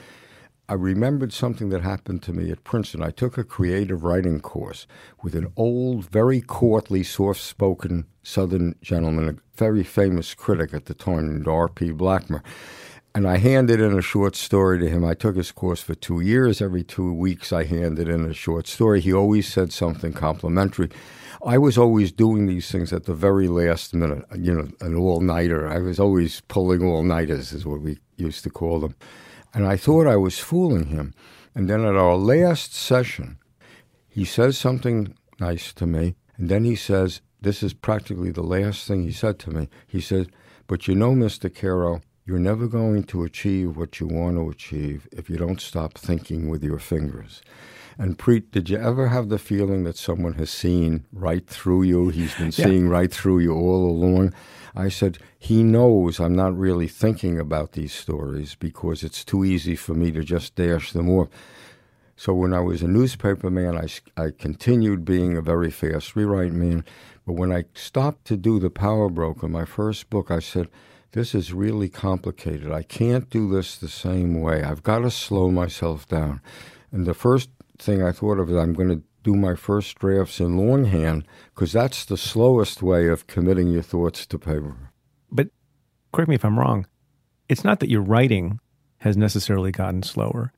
I 0.68 0.74
remembered 0.74 1.32
something 1.32 1.68
that 1.70 1.82
happened 1.82 2.22
to 2.22 2.32
me 2.32 2.50
at 2.50 2.64
Princeton. 2.64 3.02
I 3.02 3.10
took 3.10 3.36
a 3.36 3.44
creative 3.44 4.04
writing 4.04 4.40
course 4.40 4.86
with 5.22 5.34
an 5.34 5.52
old, 5.56 6.08
very 6.08 6.40
courtly, 6.40 7.02
soft 7.02 7.40
spoken 7.40 8.06
Southern 8.22 8.76
gentleman, 8.80 9.28
a 9.28 9.58
very 9.58 9.82
famous 9.82 10.32
critic 10.32 10.72
at 10.72 10.86
the 10.86 10.94
time 10.94 11.28
named 11.28 11.48
R.P. 11.48 11.90
Blackmur. 11.92 12.42
And 13.14 13.28
I 13.28 13.36
handed 13.36 13.78
in 13.78 13.96
a 13.96 14.00
short 14.00 14.34
story 14.36 14.78
to 14.78 14.88
him. 14.88 15.04
I 15.04 15.12
took 15.12 15.36
his 15.36 15.52
course 15.52 15.82
for 15.82 15.94
two 15.94 16.20
years. 16.20 16.62
Every 16.62 16.82
two 16.82 17.12
weeks, 17.12 17.52
I 17.52 17.64
handed 17.64 18.08
in 18.08 18.24
a 18.24 18.32
short 18.32 18.66
story. 18.66 19.02
He 19.02 19.12
always 19.12 19.46
said 19.46 19.70
something 19.70 20.14
complimentary. 20.14 20.88
I 21.44 21.58
was 21.58 21.76
always 21.76 22.10
doing 22.10 22.46
these 22.46 22.70
things 22.70 22.90
at 22.92 23.04
the 23.04 23.14
very 23.14 23.48
last 23.48 23.92
minute, 23.92 24.24
you 24.38 24.54
know, 24.54 24.68
an 24.80 24.94
all 24.94 25.20
nighter. 25.20 25.68
I 25.68 25.78
was 25.78 26.00
always 26.00 26.40
pulling 26.42 26.82
all 26.84 27.02
nighters, 27.02 27.52
is 27.52 27.66
what 27.66 27.80
we 27.82 27.98
used 28.16 28.44
to 28.44 28.50
call 28.50 28.80
them. 28.80 28.94
And 29.52 29.66
I 29.66 29.76
thought 29.76 30.06
I 30.06 30.16
was 30.16 30.38
fooling 30.38 30.86
him. 30.86 31.12
And 31.54 31.68
then 31.68 31.84
at 31.84 31.96
our 31.96 32.16
last 32.16 32.74
session, 32.74 33.36
he 34.08 34.24
says 34.24 34.56
something 34.56 35.14
nice 35.38 35.74
to 35.74 35.86
me. 35.86 36.14
And 36.38 36.48
then 36.48 36.64
he 36.64 36.76
says, 36.76 37.20
This 37.42 37.62
is 37.62 37.74
practically 37.74 38.30
the 38.30 38.42
last 38.42 38.86
thing 38.88 39.02
he 39.02 39.12
said 39.12 39.38
to 39.40 39.50
me. 39.50 39.68
He 39.86 40.00
said, 40.00 40.30
But 40.66 40.88
you 40.88 40.94
know, 40.94 41.12
Mr. 41.12 41.54
Caro, 41.54 42.00
you're 42.24 42.38
never 42.38 42.68
going 42.68 43.04
to 43.04 43.24
achieve 43.24 43.76
what 43.76 43.98
you 43.98 44.06
want 44.06 44.36
to 44.36 44.48
achieve 44.48 45.08
if 45.12 45.28
you 45.28 45.36
don't 45.36 45.60
stop 45.60 45.94
thinking 45.94 46.48
with 46.48 46.62
your 46.62 46.78
fingers. 46.78 47.42
And 47.98 48.18
Preet, 48.18 48.50
did 48.52 48.70
you 48.70 48.78
ever 48.78 49.08
have 49.08 49.28
the 49.28 49.38
feeling 49.38 49.84
that 49.84 49.96
someone 49.96 50.34
has 50.34 50.50
seen 50.50 51.04
right 51.12 51.46
through 51.46 51.82
you? 51.82 52.08
He's 52.08 52.34
been 52.34 52.46
yeah. 52.46 52.64
seeing 52.64 52.88
right 52.88 53.12
through 53.12 53.40
you 53.40 53.54
all 53.54 53.90
along. 53.90 54.32
I 54.74 54.88
said, 54.88 55.18
he 55.38 55.62
knows 55.62 56.18
I'm 56.18 56.34
not 56.34 56.56
really 56.56 56.88
thinking 56.88 57.38
about 57.38 57.72
these 57.72 57.92
stories 57.92 58.54
because 58.54 59.02
it's 59.02 59.24
too 59.24 59.44
easy 59.44 59.76
for 59.76 59.92
me 59.92 60.10
to 60.12 60.24
just 60.24 60.54
dash 60.54 60.92
them 60.92 61.10
off. 61.10 61.28
So 62.16 62.32
when 62.32 62.54
I 62.54 62.60
was 62.60 62.82
a 62.82 62.88
newspaper 62.88 63.50
man, 63.50 63.76
I, 63.76 63.88
I 64.22 64.30
continued 64.30 65.04
being 65.04 65.36
a 65.36 65.42
very 65.42 65.70
fast 65.70 66.14
rewrite 66.14 66.52
man. 66.52 66.84
But 67.26 67.34
when 67.34 67.52
I 67.52 67.64
stopped 67.74 68.24
to 68.26 68.36
do 68.36 68.58
The 68.58 68.70
Power 68.70 69.08
Broker, 69.08 69.48
my 69.48 69.64
first 69.64 70.08
book, 70.08 70.30
I 70.30 70.38
said, 70.38 70.68
this 71.12 71.34
is 71.34 71.52
really 71.52 71.88
complicated. 71.88 72.72
I 72.72 72.82
can't 72.82 73.28
do 73.28 73.50
this 73.50 73.76
the 73.76 73.88
same 73.88 74.40
way. 74.40 74.62
I've 74.62 74.82
got 74.82 75.00
to 75.00 75.10
slow 75.10 75.50
myself 75.50 76.08
down. 76.08 76.40
And 76.90 77.06
the 77.06 77.14
first 77.14 77.50
thing 77.78 78.02
I 78.02 78.12
thought 78.12 78.38
of 78.38 78.50
is 78.50 78.56
I'm 78.56 78.72
going 78.72 78.88
to 78.88 79.02
do 79.22 79.34
my 79.34 79.54
first 79.54 79.98
drafts 79.98 80.40
in 80.40 80.56
longhand 80.56 81.24
because 81.54 81.72
that's 81.72 82.04
the 82.04 82.16
slowest 82.16 82.82
way 82.82 83.08
of 83.08 83.26
committing 83.26 83.68
your 83.68 83.82
thoughts 83.82 84.26
to 84.26 84.38
paper. 84.38 84.90
But 85.30 85.48
correct 86.12 86.28
me 86.28 86.34
if 86.34 86.44
I'm 86.44 86.58
wrong. 86.58 86.86
It's 87.48 87.64
not 87.64 87.80
that 87.80 87.90
your 87.90 88.02
writing 88.02 88.58
has 88.98 89.16
necessarily 89.16 89.70
gotten 89.70 90.02
slower, 90.02 90.52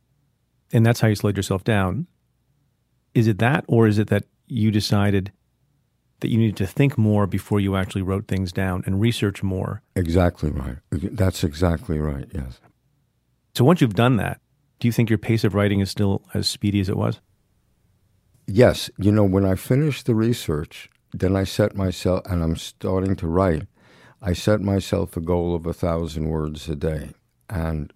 and 0.73 0.85
that's 0.85 1.01
how 1.01 1.09
you 1.09 1.15
slowed 1.15 1.37
yourself 1.37 1.65
down. 1.65 2.07
Is 3.15 3.27
it 3.27 3.39
that, 3.39 3.65
or 3.69 3.87
is 3.87 3.99
it 3.99 4.09
that 4.09 4.25
you 4.47 4.71
decided 4.71 5.33
that 6.25 6.31
you 6.31 6.39
needed 6.39 6.57
to 6.57 6.67
think 6.67 6.97
more 6.97 7.27
before 7.27 7.61
you 7.61 7.77
actually 7.77 8.01
wrote 8.01 8.27
things 8.27 8.51
down 8.51 8.83
and 8.87 8.99
research 8.99 9.43
more? 9.43 9.83
Exactly 9.95 10.51
right. 10.51 10.79
That's 10.91 11.45
exactly 11.45 11.99
right, 11.99 12.27
yes. 12.33 12.61
So 13.55 13.63
once 13.63 13.83
you've 13.83 13.95
done 13.95 14.17
that, 14.17 14.41
do 14.81 14.89
you 14.89 14.93
think 14.93 15.11
your 15.11 15.19
pace 15.19 15.45
of 15.45 15.55
writing 15.55 15.81
is 15.81 15.91
still 15.91 16.23
as 16.33 16.49
speedy 16.49 16.81
as 16.81 16.89
it 16.89 16.97
was? 16.97 17.21
Yes. 18.47 18.91
You 18.97 19.13
know, 19.13 19.25
when 19.25 19.45
I 19.45 19.55
finished 19.55 20.07
the 20.07 20.15
research, 20.15 20.89
then 21.13 21.37
I 21.37 21.45
set 21.45 21.77
myself, 21.77 22.23
and 22.25 22.43
I'm 22.43 22.57
starting 22.57 23.17
to 23.17 23.27
write, 23.27 23.67
I 24.23 24.33
set 24.33 24.63
myself 24.63 25.15
a 25.19 25.21
goal 25.21 25.55
of 25.55 25.67
a 25.67 25.75
thousand 25.75 26.31
words 26.31 26.71
a 26.71 26.75
day. 26.75 27.11
And 27.51 27.93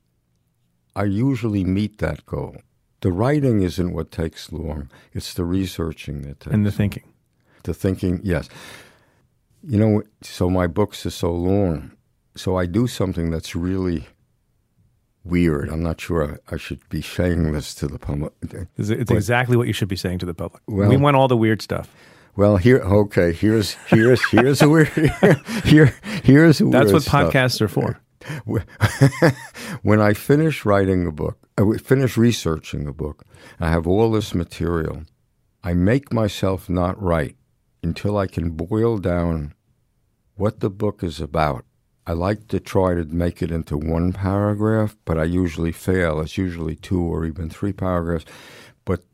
I 0.94 1.04
usually 1.04 1.64
meet 1.64 1.96
that 1.98 2.26
goal. 2.26 2.58
The 3.00 3.10
writing 3.10 3.62
isn't 3.62 3.94
what 3.94 4.10
takes 4.10 4.52
long, 4.52 4.90
it's 5.14 5.32
the 5.32 5.44
researching 5.46 6.22
that 6.22 6.40
takes 6.40 6.52
And 6.52 6.66
the 6.66 6.72
thinking. 6.72 7.04
The 7.64 7.74
thinking, 7.74 8.20
yes. 8.22 8.48
You 9.62 9.78
know, 9.78 10.02
so 10.22 10.48
my 10.48 10.66
books 10.66 11.04
are 11.06 11.10
so 11.10 11.32
long. 11.32 11.92
So 12.36 12.56
I 12.56 12.66
do 12.66 12.86
something 12.86 13.30
that's 13.30 13.56
really 13.56 14.06
weird. 15.24 15.68
I'm 15.68 15.82
not 15.82 16.00
sure 16.00 16.40
I 16.50 16.56
should 16.56 16.86
be 16.88 17.02
saying 17.02 17.52
this 17.52 17.74
to 17.76 17.88
the 17.88 17.98
public. 17.98 18.32
It's, 18.76 18.88
but, 18.88 19.10
exactly 19.10 19.56
what 19.56 19.66
you 19.66 19.72
should 19.72 19.88
be 19.88 19.96
saying 19.96 20.20
to 20.20 20.26
the 20.26 20.34
public. 20.34 20.62
Well, 20.66 20.88
we 20.88 20.96
want 20.96 21.16
all 21.16 21.28
the 21.28 21.36
weird 21.36 21.62
stuff. 21.62 21.90
Well, 22.36 22.56
here, 22.56 22.78
okay. 22.78 23.32
Here's 23.32 23.72
here's 23.88 24.24
here's 24.30 24.62
a 24.62 24.68
weird 24.68 24.88
here 25.64 25.92
here's 26.22 26.60
a 26.60 26.66
That's 26.66 26.92
what 26.92 27.02
stuff. 27.02 27.32
podcasts 27.32 27.60
are 27.60 27.68
for. 27.68 28.00
when 29.82 30.00
I 30.00 30.12
finish 30.12 30.64
writing 30.64 31.06
a 31.06 31.12
book, 31.12 31.38
uh, 31.58 31.70
I 31.70 31.78
finish 31.78 32.16
researching 32.16 32.86
a 32.86 32.92
book, 32.92 33.24
I 33.58 33.70
have 33.70 33.86
all 33.86 34.10
this 34.10 34.34
material. 34.34 35.02
I 35.64 35.72
make 35.72 36.12
myself 36.12 36.68
not 36.68 37.00
write 37.02 37.36
until 37.82 38.16
I 38.16 38.26
can 38.26 38.50
boil 38.50 38.98
down 38.98 39.54
what 40.34 40.60
the 40.60 40.70
book 40.70 41.02
is 41.02 41.20
about 41.20 41.64
I 42.08 42.12
like 42.12 42.48
to 42.48 42.58
try 42.58 42.94
to 42.94 43.04
make 43.04 43.42
it 43.42 43.50
into 43.50 43.76
one 43.76 44.14
paragraph, 44.14 44.96
but 45.04 45.18
I 45.18 45.24
usually 45.24 45.72
fail. 45.72 46.20
It's 46.22 46.38
usually 46.38 46.74
two 46.74 47.02
or 47.02 47.26
even 47.26 47.50
three 47.50 47.74
paragraphs. 47.74 48.24
But 48.86 49.04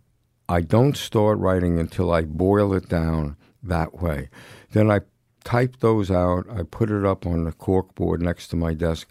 I 0.48 0.60
don't 0.60 0.96
start 0.96 1.38
writing 1.38 1.80
until 1.80 2.12
I 2.12 2.22
boil 2.22 2.72
it 2.72 2.88
down 2.88 3.36
that 3.64 4.00
way. 4.00 4.30
Then 4.70 4.92
I 4.92 5.00
type 5.42 5.80
those 5.80 6.08
out, 6.08 6.46
I 6.48 6.62
put 6.62 6.88
it 6.88 7.04
up 7.04 7.26
on 7.26 7.42
the 7.42 7.50
cork 7.50 7.96
board 7.96 8.22
next 8.22 8.46
to 8.48 8.56
my 8.56 8.74
desk. 8.74 9.10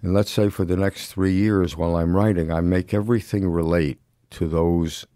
And 0.00 0.14
let's 0.14 0.30
say 0.30 0.48
for 0.48 0.64
the 0.64 0.78
next 0.78 1.12
three 1.12 1.34
years 1.34 1.76
while 1.76 1.96
I'm 1.96 2.16
writing, 2.16 2.50
I 2.50 2.62
make 2.62 2.94
everything 2.94 3.46
relate 3.46 3.98
to 4.30 4.48
those 4.48 5.06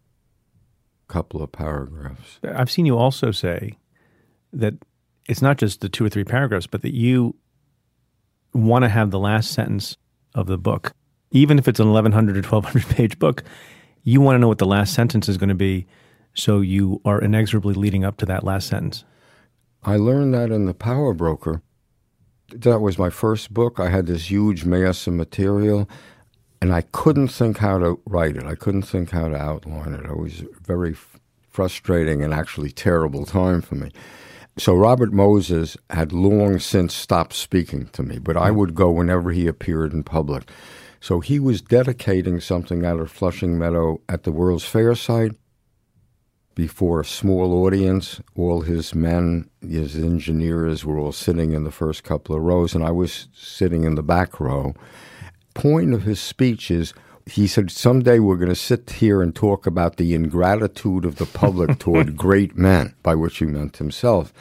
couple 1.13 1.43
of 1.43 1.53
paragraphs. 1.53 2.41
I've 2.43 2.71
seen 2.71 2.87
you 2.87 2.97
also 2.97 3.33
say 3.33 3.79
that 4.55 4.75
it's 5.29 5.43
not 5.43 5.59
just 5.59 5.83
the 5.83 5.91
two 5.91 6.07
or 6.07 6.09
three 6.09 6.25
paragraphs, 6.25 6.67
but 6.67 6.81
that 6.83 6.95
you 6.95 7.37
want 8.55 8.85
to 8.85 8.89
have 8.89 9.11
the 9.11 9.19
last 9.19 9.53
sentence 9.53 9.99
of 10.35 10.47
the 10.47 10.57
book, 10.57 10.95
even 11.31 11.59
if 11.59 11.69
it's 11.69 11.81
an 11.81 11.93
1100 11.93 12.37
or 12.37 12.49
1200 12.49 12.97
page 12.97 13.19
book, 13.19 13.45
you 14.05 14.23
want 14.23 14.37
to 14.37 14.39
know 14.39 14.49
what 14.49 14.57
the 14.57 14.67
last 14.67 14.95
sentence 14.95 15.29
is 15.29 15.37
going 15.37 15.51
to 15.51 15.55
be 15.55 15.87
so 16.35 16.61
you 16.63 17.03
are 17.05 17.21
inexorably 17.21 17.75
leading 17.75 18.05
up 18.05 18.17
to 18.17 18.27
that 18.27 18.43
last 18.43 18.69
sentence. 18.69 19.05
I 19.83 19.97
learned 19.97 20.33
that 20.33 20.51
in 20.51 20.65
The 20.65 20.73
Power 20.75 21.13
Broker. 21.13 21.61
That 22.49 22.81
was 22.81 22.99
my 22.99 23.11
first 23.11 23.53
book. 23.53 23.79
I 23.79 23.91
had 23.91 24.07
this 24.07 24.31
huge 24.31 24.65
mass 24.65 25.07
of 25.07 25.13
material, 25.13 25.89
and 26.63 26.73
I 26.73 26.83
couldn't 26.83 27.27
think 27.27 27.59
how 27.59 27.79
to 27.81 27.99
write 28.07 28.37
it. 28.37 28.45
I 28.45 28.55
couldn't 28.55 28.83
think 28.83 29.11
how 29.11 29.29
to 29.29 29.35
outline 29.35 29.95
it. 29.95 30.05
It 30.05 30.17
was 30.17 30.45
very 30.65 30.95
frustrating 31.51 32.23
and 32.23 32.33
actually 32.33 32.71
terrible 32.71 33.27
time 33.27 33.63
for 33.63 33.75
me. 33.75 33.91
So 34.57 34.73
Robert 34.73 35.13
Moses 35.13 35.77
had 35.91 36.13
long 36.13 36.61
since 36.61 36.95
stopped 36.95 37.33
speaking 37.33 37.87
to 37.87 38.05
me, 38.05 38.21
but 38.21 38.37
I 38.37 38.51
mm. 38.51 38.55
would 38.55 38.77
go 38.77 38.93
whenever 38.93 39.33
he 39.33 39.49
appeared 39.49 39.93
in 39.93 40.05
public. 40.05 40.49
So 41.01 41.19
he 41.19 41.41
was 41.41 41.63
dedicating 41.63 42.39
something 42.39 42.85
out 42.85 43.01
of 43.01 43.11
Flushing 43.11 43.59
Meadow 43.59 44.01
at 44.09 44.23
the 44.23 44.31
World's 44.31 44.65
Fair 44.65 44.95
site 44.95 45.33
before 46.55 47.01
a 47.01 47.05
small 47.05 47.65
audience. 47.65 48.21
All 48.37 48.61
his 48.61 48.95
men, 48.95 49.51
his 49.69 49.97
engineers 49.97 50.85
were 50.85 51.01
all 51.01 51.11
sitting 51.11 51.55
in 51.55 51.65
the 51.65 51.73
first 51.73 52.05
couple 52.05 52.37
of 52.37 52.43
rows, 52.43 52.73
and 52.73 52.85
I 52.85 52.93
was 52.93 53.27
sitting 53.33 53.83
in 53.83 53.97
the 53.97 54.03
back 54.05 54.39
row. 54.39 54.75
Point 55.55 55.95
of 55.95 56.03
his 56.03 56.21
speech 56.21 56.71
is 56.71 56.95
he 57.27 57.47
said, 57.47 57.71
Someday 57.71 58.19
we're 58.19 58.37
going 58.37 58.49
to 58.49 58.55
sit 58.55 58.91
here 58.91 59.23
and 59.23 59.35
talk 59.35 59.67
about 59.67 59.97
the 59.97 60.15
ingratitude 60.15 61.05
of 61.05 61.17
the 61.17 61.27
public 61.27 61.79
toward 61.79 62.17
great 62.17 62.57
men, 62.57 62.95
by 63.03 63.15
which 63.15 63.39
he 63.39 63.47
meant 63.47 63.77
himself. 63.77 64.33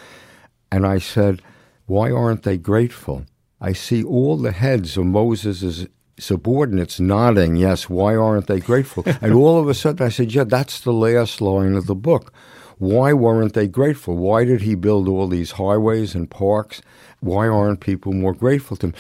And 0.72 0.86
I 0.86 1.00
said, 1.00 1.42
Why 1.86 2.12
aren't 2.12 2.44
they 2.44 2.58
grateful? 2.58 3.26
I 3.60 3.74
see 3.74 4.04
all 4.04 4.38
the 4.38 4.54
heads 4.54 4.98
of 4.98 5.06
Moses' 5.06 5.86
subordinates 6.18 7.00
nodding, 7.00 7.56
Yes, 7.56 7.90
why 7.90 8.16
aren't 8.16 8.48
they 8.48 8.60
grateful? 8.60 9.04
and 9.22 9.34
all 9.34 9.60
of 9.60 9.68
a 9.68 9.74
sudden 9.74 10.06
I 10.06 10.10
said, 10.10 10.34
Yeah, 10.34 10.46
that's 10.46 10.80
the 10.80 10.94
last 10.94 11.42
line 11.42 11.76
of 11.76 11.88
the 11.88 11.96
book. 11.96 12.34
Why 12.78 13.14
weren't 13.14 13.54
they 13.54 13.68
grateful? 13.68 14.18
Why 14.18 14.44
did 14.44 14.62
he 14.62 14.74
build 14.74 15.08
all 15.08 15.28
these 15.28 15.52
highways 15.52 16.16
and 16.16 16.28
parks? 16.30 16.82
Why 17.20 17.48
aren't 17.48 17.80
people 17.80 18.12
more 18.12 18.34
grateful 18.34 18.76
to 18.78 18.88
him? 18.88 18.96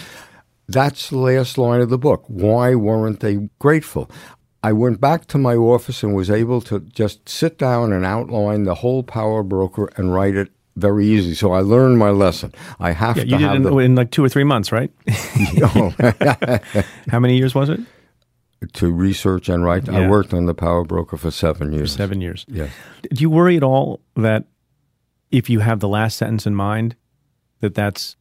That's 0.67 1.09
the 1.09 1.17
last 1.17 1.57
line 1.57 1.81
of 1.81 1.89
the 1.89 1.97
book. 1.97 2.23
Why 2.27 2.75
weren't 2.75 3.19
they 3.19 3.49
grateful? 3.59 4.09
I 4.63 4.73
went 4.73 5.01
back 5.01 5.25
to 5.27 5.37
my 5.37 5.55
office 5.55 6.03
and 6.03 6.15
was 6.15 6.29
able 6.29 6.61
to 6.61 6.79
just 6.81 7.27
sit 7.27 7.57
down 7.57 7.91
and 7.91 8.05
outline 8.05 8.63
the 8.63 8.75
whole 8.75 9.03
power 9.03 9.43
broker 9.43 9.89
and 9.97 10.13
write 10.13 10.35
it 10.35 10.51
very 10.75 11.07
easy. 11.07 11.33
So 11.33 11.51
I 11.51 11.61
learned 11.61 11.97
my 11.97 12.11
lesson. 12.11 12.53
I 12.79 12.91
have 12.91 13.17
yeah, 13.17 13.23
to 13.23 13.29
you 13.29 13.37
did 13.37 13.55
in, 13.55 13.63
the, 13.63 13.77
in 13.79 13.95
like 13.95 14.11
two 14.11 14.23
or 14.23 14.29
three 14.29 14.43
months, 14.43 14.71
right? 14.71 14.91
How 17.09 17.19
many 17.19 17.37
years 17.37 17.55
was 17.55 17.69
it? 17.69 17.79
To 18.73 18.91
research 18.91 19.49
and 19.49 19.63
write. 19.63 19.87
Yeah. 19.87 20.01
I 20.01 20.07
worked 20.07 20.33
on 20.33 20.45
the 20.45 20.53
power 20.53 20.83
broker 20.83 21.17
for 21.17 21.31
seven 21.31 21.73
years. 21.73 21.93
For 21.93 21.97
seven 21.97 22.21
years. 22.21 22.45
Yes. 22.47 22.71
Do 23.11 23.21
you 23.21 23.29
worry 23.29 23.57
at 23.57 23.63
all 23.63 24.01
that 24.15 24.45
if 25.31 25.49
you 25.49 25.59
have 25.59 25.79
the 25.79 25.87
last 25.87 26.17
sentence 26.17 26.45
in 26.45 26.55
mind, 26.55 26.95
that 27.61 27.73
that's 27.73 28.15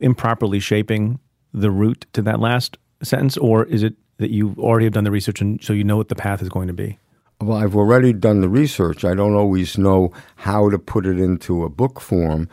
improperly 0.00 0.60
shaping 0.60 1.18
the 1.52 1.70
route 1.70 2.06
to 2.12 2.22
that 2.22 2.40
last 2.40 2.78
sentence, 3.02 3.36
or 3.36 3.64
is 3.64 3.82
it 3.82 3.94
that 4.18 4.30
you 4.30 4.54
already 4.58 4.86
have 4.86 4.94
done 4.94 5.04
the 5.04 5.10
research 5.10 5.40
and 5.40 5.62
so 5.62 5.72
you 5.72 5.84
know 5.84 5.96
what 5.96 6.08
the 6.08 6.14
path 6.14 6.42
is 6.42 6.48
going 6.48 6.68
to 6.68 6.74
be? 6.74 6.98
Well, 7.40 7.58
I've 7.58 7.74
already 7.74 8.12
done 8.12 8.40
the 8.40 8.48
research. 8.48 9.04
I 9.04 9.14
don't 9.14 9.34
always 9.34 9.76
know 9.76 10.12
how 10.36 10.70
to 10.70 10.78
put 10.78 11.06
it 11.06 11.18
into 11.18 11.64
a 11.64 11.68
book 11.68 12.00
form, 12.00 12.48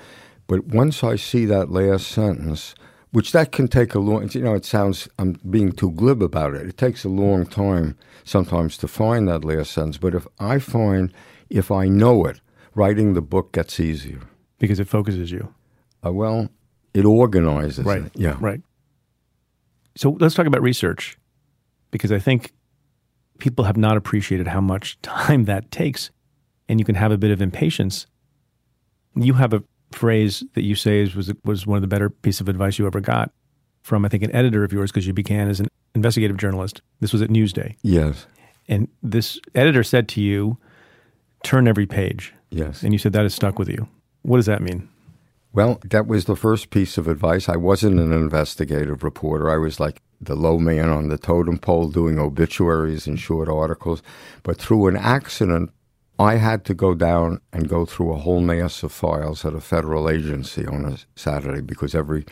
but 0.47 0.65
once 0.65 1.03
I 1.03 1.15
see 1.15 1.45
that 1.45 1.69
last 1.69 2.07
sentence, 2.07 2.73
which 3.12 3.31
that 3.31 3.51
can 3.51 3.67
take 3.67 3.93
a 3.93 3.99
long, 3.99 4.27
time, 4.27 4.41
you 4.41 4.47
know, 4.47 4.55
it 4.55 4.65
sounds, 4.65 5.07
I'm 5.19 5.33
being 5.49 5.71
too 5.71 5.91
glib 5.91 6.23
about 6.23 6.55
it. 6.55 6.67
It 6.67 6.77
takes 6.77 7.03
a 7.03 7.09
long 7.09 7.45
time 7.45 7.97
sometimes 8.23 8.77
to 8.77 8.88
find 8.88 9.27
that 9.27 9.45
last 9.45 9.71
sentence. 9.71 9.97
But 9.97 10.15
if 10.15 10.27
I 10.39 10.59
find, 10.59 11.13
if 11.49 11.71
I 11.71 11.88
know 11.88 12.25
it, 12.25 12.41
writing 12.75 13.13
the 13.13 13.21
book 13.21 13.51
gets 13.51 13.79
easier. 13.79 14.21
Because 14.57 14.79
it 14.79 14.88
focuses 14.88 15.31
you. 15.31 15.53
Uh, 16.05 16.13
well, 16.13 16.49
it 16.93 17.05
organizes. 17.05 17.85
Right. 17.85 18.03
It. 18.05 18.12
Yeah. 18.15 18.38
Right. 18.39 18.62
So 19.99 20.15
let's 20.21 20.33
talk 20.33 20.45
about 20.45 20.62
research 20.62 21.17
because 21.91 22.09
I 22.09 22.19
think 22.19 22.53
people 23.39 23.65
have 23.65 23.75
not 23.75 23.97
appreciated 23.97 24.47
how 24.47 24.62
much 24.62 24.97
time 25.01 25.43
that 25.43 25.71
takes 25.71 26.09
and 26.69 26.79
you 26.79 26.85
can 26.85 26.95
have 26.95 27.12
a 27.12 27.17
bit 27.17 27.31
of 27.31 27.41
impatience. 27.41 28.07
You 29.13 29.33
have 29.33 29.51
a 29.51 29.62
phrase 29.91 30.41
that 30.53 30.63
you 30.63 30.75
say 30.75 31.01
is, 31.01 31.15
was 31.15 31.33
was 31.43 31.67
one 31.67 31.75
of 31.75 31.81
the 31.81 31.89
better 31.89 32.09
pieces 32.09 32.39
of 32.39 32.47
advice 32.47 32.79
you 32.79 32.88
ever 32.88 33.01
got 33.01 33.33
from 33.81 34.05
I 34.05 34.07
think 34.07 34.23
an 34.23 34.33
editor 34.33 34.63
of 34.63 34.71
yours 34.71 34.89
because 34.89 35.05
you 35.05 35.12
began 35.12 35.49
as 35.49 35.59
an 35.59 35.67
investigative 35.93 36.38
journalist. 36.38 36.81
This 37.01 37.12
was 37.12 37.21
at 37.21 37.29
Newsday. 37.29 37.75
Yes. 37.81 38.25
And 38.69 38.88
this 39.03 39.38
editor 39.53 39.83
said 39.83 40.07
to 40.09 40.21
you, 40.21 40.57
"Turn 41.43 41.67
every 41.67 41.85
page." 41.85 42.33
Yes. 42.51 42.83
And 42.83 42.93
you 42.93 42.99
said 42.99 43.12
that 43.12 43.23
has 43.23 43.35
stuck 43.35 43.59
with 43.59 43.67
you. 43.67 43.89
What 44.21 44.38
does 44.38 44.45
that 44.45 44.62
mean? 44.62 44.88
Well, 45.51 45.79
that 45.83 46.05
was 46.05 46.25
the 46.25 46.35
first 46.35 46.69
piece 46.69 46.97
of 46.97 47.07
advice. 47.07 47.49
I 47.49 47.55
wasn't 47.55 47.99
an 47.99 48.13
investigative 48.13 49.03
reporter. 49.03 49.49
I 49.49 49.57
was 49.57 49.79
like 49.79 50.01
the 50.21 50.35
low 50.35 50.59
man 50.59 50.89
on 50.89 51.07
the 51.07 51.17
totem 51.17 51.57
pole 51.57 51.89
doing 51.89 52.19
obituaries 52.19 53.07
and 53.07 53.19
short 53.19 53.49
articles. 53.49 54.03
But 54.43 54.57
through 54.57 54.88
an 54.88 54.97
accident, 54.97 55.71
I 56.19 56.35
had 56.35 56.65
to 56.65 56.73
go 56.75 56.93
down 56.93 57.41
and 57.51 57.67
go 57.67 57.85
through 57.85 58.12
a 58.12 58.17
whole 58.17 58.41
mass 58.41 58.83
of 58.83 58.91
files 58.91 59.43
at 59.43 59.55
a 59.55 59.62
federal 59.62 60.09
agency 60.09 60.67
on 60.67 60.85
a 60.85 60.97
Saturday 61.15 61.62
because 61.62 61.95
every 61.95 62.25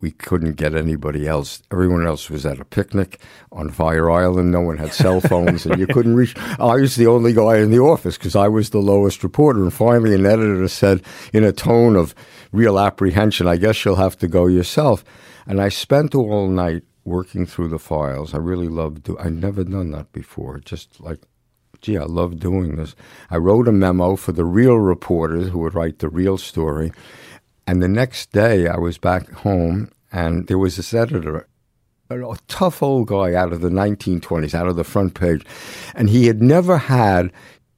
we 0.00 0.10
couldn't 0.10 0.52
get 0.52 0.74
anybody 0.74 1.26
else. 1.26 1.62
Everyone 1.72 2.06
else 2.06 2.28
was 2.28 2.44
at 2.44 2.60
a 2.60 2.64
picnic 2.64 3.18
on 3.50 3.70
Fire 3.70 4.10
Island. 4.10 4.52
No 4.52 4.60
one 4.60 4.76
had 4.76 4.92
cell 4.92 5.20
phones, 5.20 5.64
and 5.64 5.78
you 5.78 5.86
couldn't 5.86 6.16
reach. 6.16 6.36
I 6.58 6.76
was 6.76 6.96
the 6.96 7.06
only 7.06 7.32
guy 7.32 7.58
in 7.58 7.70
the 7.70 7.78
office 7.78 8.18
because 8.18 8.36
I 8.36 8.48
was 8.48 8.70
the 8.70 8.78
lowest 8.78 9.24
reporter. 9.24 9.62
And 9.62 9.72
finally, 9.72 10.14
an 10.14 10.26
editor 10.26 10.68
said, 10.68 11.02
in 11.32 11.44
a 11.44 11.52
tone 11.52 11.96
of 11.96 12.14
real 12.52 12.78
apprehension, 12.78 13.46
"I 13.46 13.56
guess 13.56 13.84
you'll 13.84 13.96
have 13.96 14.16
to 14.18 14.28
go 14.28 14.46
yourself." 14.46 15.04
And 15.46 15.60
I 15.60 15.68
spent 15.68 16.14
all 16.14 16.48
night 16.48 16.82
working 17.04 17.46
through 17.46 17.68
the 17.68 17.78
files. 17.78 18.34
I 18.34 18.38
really 18.38 18.68
loved. 18.68 19.04
Do- 19.04 19.18
I'd 19.18 19.34
never 19.34 19.64
done 19.64 19.90
that 19.92 20.12
before. 20.12 20.58
Just 20.58 21.00
like 21.00 21.20
gee, 21.80 21.96
I 21.96 22.04
love 22.04 22.40
doing 22.40 22.76
this. 22.76 22.94
I 23.30 23.36
wrote 23.36 23.68
a 23.68 23.72
memo 23.72 24.16
for 24.16 24.32
the 24.32 24.44
real 24.44 24.76
reporters 24.76 25.50
who 25.50 25.60
would 25.60 25.74
write 25.74 25.98
the 25.98 26.08
real 26.08 26.38
story. 26.38 26.92
And 27.66 27.82
the 27.82 27.88
next 27.88 28.32
day, 28.32 28.66
I 28.66 28.76
was 28.76 28.98
back 28.98 29.30
home, 29.30 29.90
and 30.12 30.46
there 30.46 30.58
was 30.58 30.76
this 30.76 30.94
editor, 30.94 31.46
a 32.10 32.36
tough 32.48 32.82
old 32.82 33.08
guy 33.08 33.34
out 33.34 33.52
of 33.52 33.60
the 33.60 33.70
1920s, 33.70 34.54
out 34.54 34.68
of 34.68 34.76
the 34.76 34.84
front 34.84 35.14
page. 35.14 35.44
And 35.94 36.08
he 36.08 36.26
had 36.26 36.40
never 36.40 36.78
had, 36.78 37.32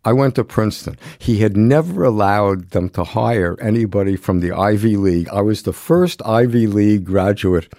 I 0.08 0.14
went 0.14 0.36
to 0.36 0.44
Princeton, 0.44 0.96
he 1.18 1.40
had 1.40 1.54
never 1.54 2.02
allowed 2.02 2.70
them 2.70 2.88
to 2.90 3.04
hire 3.04 3.58
anybody 3.60 4.16
from 4.16 4.40
the 4.40 4.52
Ivy 4.52 4.96
League. 4.96 5.28
I 5.28 5.42
was 5.42 5.64
the 5.64 5.72
first 5.74 6.22
Ivy 6.24 6.66
League 6.66 7.04
graduate 7.04 7.70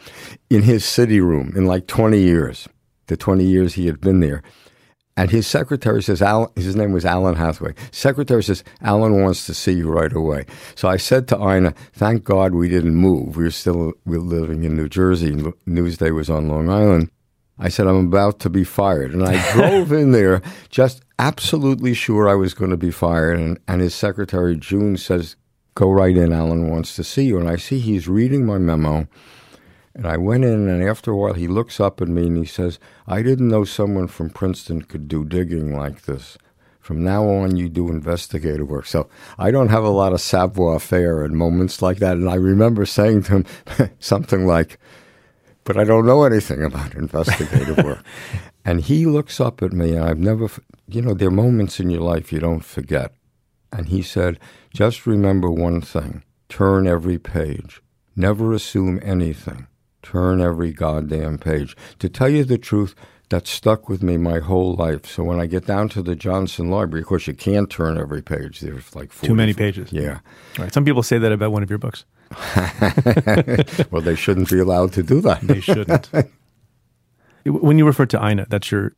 in 0.48 0.62
his 0.62 0.86
city 0.86 1.22
room 1.22 1.54
in 1.56 1.66
like 1.66 1.88
20 1.88 2.20
years, 2.20 2.68
the 3.08 3.18
20 3.18 3.44
years 3.44 3.74
he 3.74 3.88
had 3.88 4.00
been 4.00 4.20
there. 4.20 4.44
And 5.18 5.32
his 5.32 5.48
secretary 5.48 6.04
says, 6.04 6.22
Alan, 6.22 6.52
his 6.56 6.76
name 6.76 6.92
was 6.92 7.04
Alan 7.04 7.34
Hathaway. 7.34 7.74
Secretary 7.92 8.44
says, 8.44 8.64
Alan 8.84 9.24
wants 9.24 9.48
to 9.48 9.56
see 9.56 9.74
you 9.74 9.90
right 9.90 10.14
away. 10.14 10.46
So 10.76 10.88
I 10.88 10.98
said 10.98 11.28
to 11.30 11.36
Ina, 11.36 11.74
thank 11.94 12.26
God 12.26 12.54
we 12.54 12.70
didn't 12.70 12.94
move. 12.94 13.38
We 13.38 13.46
were 13.46 13.50
still 13.50 13.94
we 14.06 14.20
were 14.20 14.24
living 14.24 14.66
in 14.66 14.76
New 14.76 14.88
Jersey. 14.88 15.32
Newsday 15.68 16.14
was 16.14 16.30
on 16.30 16.48
Long 16.48 16.70
Island. 16.70 17.10
I 17.58 17.70
said, 17.70 17.88
I'm 17.88 18.06
about 18.06 18.40
to 18.42 18.52
be 18.52 18.64
fired. 18.64 19.14
And 19.14 19.26
I 19.26 19.52
drove 19.54 19.92
in 19.92 20.12
there 20.12 20.44
just 20.70 21.02
absolutely 21.20 21.94
sure 21.94 22.28
I 22.28 22.34
was 22.34 22.56
going 22.56 22.72
to 22.72 22.78
be 22.78 22.90
fired. 22.90 23.38
And, 23.38 23.60
and 23.68 23.82
his 23.82 23.94
secretary, 23.94 24.56
June, 24.56 24.98
says, 24.98 25.36
go 25.76 25.92
right 25.92 26.18
in. 26.18 26.34
Alan 26.34 26.70
wants 26.70 26.96
to 26.96 27.04
see 27.04 27.26
you. 27.26 27.38
And 27.38 27.48
I 27.48 27.58
see 27.58 27.80
he's 27.80 28.08
reading 28.08 28.46
my 28.46 28.58
memo. 28.58 29.08
And 29.94 30.08
I 30.08 30.18
went 30.18 30.46
in, 30.46 30.70
and 30.70 30.82
after 30.82 31.12
a 31.12 31.18
while, 31.18 31.34
he 31.34 31.48
looks 31.48 31.80
up 31.80 32.00
at 32.00 32.08
me 32.08 32.28
and 32.28 32.38
he 32.38 32.46
says, 32.46 32.80
I 33.06 33.22
didn't 33.22 33.50
know 33.50 33.66
someone 33.66 34.08
from 34.08 34.30
Princeton 34.30 34.84
could 34.84 35.10
do 35.10 35.26
digging 35.26 35.76
like 35.76 36.04
this. 36.04 36.38
From 36.80 37.04
now 37.04 37.28
on, 37.28 37.58
you 37.58 37.68
do 37.68 37.90
investigative 37.90 38.70
work. 38.70 38.86
So 38.86 39.10
I 39.38 39.52
don't 39.52 39.68
have 39.68 39.84
a 39.84 39.90
lot 39.90 40.14
of 40.14 40.22
savoir 40.22 40.80
faire 40.80 41.26
in 41.26 41.36
moments 41.36 41.82
like 41.82 41.98
that. 41.98 42.16
And 42.16 42.30
I 42.30 42.36
remember 42.36 42.86
saying 42.86 43.24
to 43.24 43.32
him 43.40 43.46
something 44.00 44.46
like, 44.48 44.80
but 45.70 45.78
I 45.78 45.84
don't 45.84 46.08
know 46.08 46.24
anything 46.24 46.64
about 46.64 46.96
investigative 46.96 47.86
work. 47.86 48.04
and 48.66 48.82
he 48.82 49.06
looks 49.06 49.40
up 49.40 49.62
at 49.62 49.72
me, 49.72 49.94
and 49.94 50.04
I've 50.04 50.18
never, 50.18 50.50
you 50.88 51.00
know, 51.00 51.14
there 51.14 51.28
are 51.28 51.32
moments 51.32 51.80
in 51.80 51.92
your 51.92 52.02
life 52.02 52.34
you 52.34 52.40
don't 52.40 52.66
forget. 52.66 53.14
And 53.72 53.88
he 53.88 54.02
said, 54.02 54.40
just 54.74 55.06
remember 55.06 55.52
one 55.52 55.82
thing 55.82 56.24
turn 56.50 56.88
every 56.88 57.20
page, 57.20 57.84
never 58.16 58.52
assume 58.52 59.00
anything 59.04 59.68
turn 60.02 60.42
every 60.42 60.72
goddamn 60.72 61.38
page. 61.38 61.78
To 62.00 62.10
tell 62.10 62.30
you 62.30 62.44
the 62.44 62.58
truth, 62.58 62.96
that 63.30 63.48
stuck 63.48 63.88
with 63.88 64.02
me 64.02 64.18
my 64.18 64.40
whole 64.40 64.76
life. 64.76 65.06
So 65.06 65.24
when 65.24 65.40
I 65.40 65.46
get 65.46 65.66
down 65.66 65.90
to 65.90 66.02
the 66.02 66.16
Johnson 66.16 66.70
Library, 66.70 67.02
of 67.02 67.08
course, 67.08 67.28
you 67.28 67.34
can't 67.34 67.70
turn 67.70 67.98
every 67.98 68.22
page. 68.22 68.60
There's 68.60 68.96
like 68.96 69.12
40, 69.12 69.28
too 69.28 69.36
many 69.36 69.54
pages. 69.54 69.94
Yeah. 69.94 70.20
Right. 70.58 70.74
Some 70.74 70.84
people 70.84 71.04
say 71.04 71.20
that 71.20 71.32
about 71.32 71.52
one 71.52 71.64
of 71.64 71.70
your 71.70 71.80
books. 71.80 72.06
well, 73.92 74.02
they 74.02 74.16
shouldn't 74.16 74.50
be 74.50 74.60
allowed 74.60 74.94
to 74.94 75.04
do 75.04 75.22
that. 75.22 75.42
they 75.42 75.62
shouldn't. 75.62 76.10
when 77.46 77.78
you 77.78 77.86
refer 77.86 78.06
to 78.08 78.24
Ina, 78.24 78.48
that's 78.50 78.72
your 78.72 78.94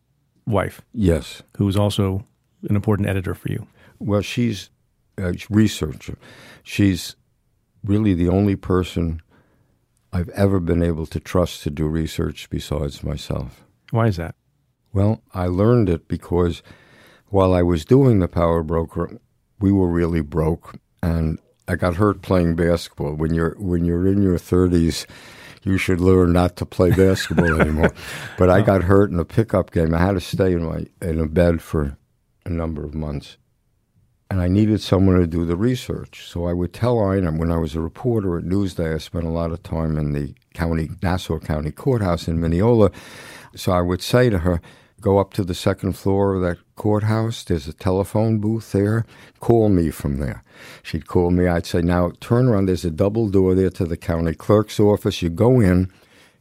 wife. 0.45 0.81
Yes. 0.93 1.43
Who 1.57 1.67
is 1.67 1.77
also 1.77 2.25
an 2.69 2.75
important 2.75 3.07
editor 3.07 3.33
for 3.33 3.49
you. 3.49 3.67
Well, 3.99 4.21
she's 4.21 4.69
a 5.17 5.33
researcher. 5.49 6.17
She's 6.63 7.15
really 7.83 8.13
the 8.13 8.29
only 8.29 8.55
person 8.55 9.21
I've 10.13 10.29
ever 10.29 10.59
been 10.59 10.83
able 10.83 11.05
to 11.07 11.19
trust 11.19 11.63
to 11.63 11.69
do 11.69 11.87
research 11.87 12.49
besides 12.49 13.03
myself. 13.03 13.65
Why 13.91 14.07
is 14.07 14.17
that? 14.17 14.35
Well, 14.93 15.21
I 15.33 15.47
learned 15.47 15.89
it 15.89 16.07
because 16.07 16.63
while 17.27 17.53
I 17.53 17.61
was 17.61 17.85
doing 17.85 18.19
the 18.19 18.27
Power 18.27 18.63
Broker, 18.63 19.19
we 19.59 19.71
were 19.71 19.87
really 19.87 20.21
broke, 20.21 20.75
and 21.01 21.39
I 21.67 21.75
got 21.75 21.95
hurt 21.95 22.21
playing 22.21 22.55
basketball. 22.55 23.13
When 23.13 23.33
you're 23.33 23.55
when 23.57 23.85
you're 23.85 24.07
in 24.07 24.21
your 24.21 24.37
thirties, 24.37 25.05
you 25.63 25.77
should 25.77 26.01
learn 26.01 26.33
not 26.33 26.55
to 26.57 26.65
play 26.65 26.91
basketball 26.91 27.61
anymore. 27.61 27.93
But 28.37 28.49
I 28.49 28.61
got 28.61 28.83
hurt 28.83 29.11
in 29.11 29.19
a 29.19 29.25
pickup 29.25 29.71
game. 29.71 29.93
I 29.93 29.99
had 29.99 30.13
to 30.13 30.21
stay 30.21 30.51
in 30.53 30.63
my 30.63 30.85
in 31.01 31.19
a 31.19 31.27
bed 31.27 31.61
for 31.61 31.97
a 32.45 32.49
number 32.49 32.83
of 32.83 32.93
months 32.93 33.37
and 34.31 34.39
I 34.39 34.47
needed 34.47 34.79
someone 34.79 35.19
to 35.19 35.27
do 35.27 35.43
the 35.43 35.57
research. 35.57 36.25
So 36.25 36.45
I 36.45 36.53
would 36.53 36.71
tell 36.71 37.13
Ina 37.13 37.33
when 37.33 37.51
I 37.51 37.57
was 37.57 37.75
a 37.75 37.81
reporter 37.81 38.37
at 38.37 38.45
Newsday, 38.45 38.95
I 38.95 38.97
spent 38.97 39.25
a 39.25 39.29
lot 39.29 39.51
of 39.51 39.61
time 39.61 39.97
in 39.97 40.13
the 40.13 40.33
county 40.53 40.89
Nassau 41.03 41.37
County 41.37 41.71
Courthouse 41.71 42.29
in 42.29 42.39
Mineola. 42.39 42.91
So 43.55 43.71
I 43.71 43.81
would 43.81 44.01
say 44.01 44.29
to 44.29 44.39
her, 44.39 44.61
go 45.01 45.17
up 45.17 45.33
to 45.33 45.43
the 45.43 45.55
second 45.55 45.93
floor 45.93 46.35
of 46.35 46.41
that 46.41 46.57
courthouse. 46.75 47.43
There's 47.43 47.67
a 47.67 47.73
telephone 47.73 48.39
booth 48.39 48.71
there. 48.71 49.05
Call 49.39 49.69
me 49.69 49.89
from 49.89 50.17
there. 50.17 50.43
She'd 50.83 51.07
call 51.07 51.31
me. 51.31 51.47
I'd 51.47 51.65
say, 51.65 51.81
now 51.81 52.11
turn 52.19 52.47
around. 52.47 52.67
There's 52.67 52.85
a 52.85 52.91
double 52.91 53.29
door 53.29 53.55
there 53.55 53.71
to 53.71 53.85
the 53.85 53.97
county 53.97 54.33
clerk's 54.33 54.79
office. 54.79 55.21
You 55.21 55.29
go 55.29 55.59
in. 55.59 55.91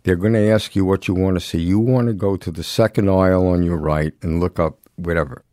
They're 0.02 0.16
going 0.16 0.32
to 0.34 0.50
ask 0.50 0.76
you 0.76 0.84
what 0.84 1.08
you 1.08 1.14
want 1.14 1.36
to 1.36 1.40
see. 1.40 1.60
You 1.60 1.78
want 1.78 2.06
to 2.08 2.14
go 2.14 2.36
to 2.36 2.50
the 2.50 2.62
second 2.64 3.10
aisle 3.10 3.46
on 3.46 3.62
your 3.62 3.76
right 3.76 4.14
and 4.22 4.40
look 4.40 4.58
up 4.58 4.78
whatever. 4.96 5.44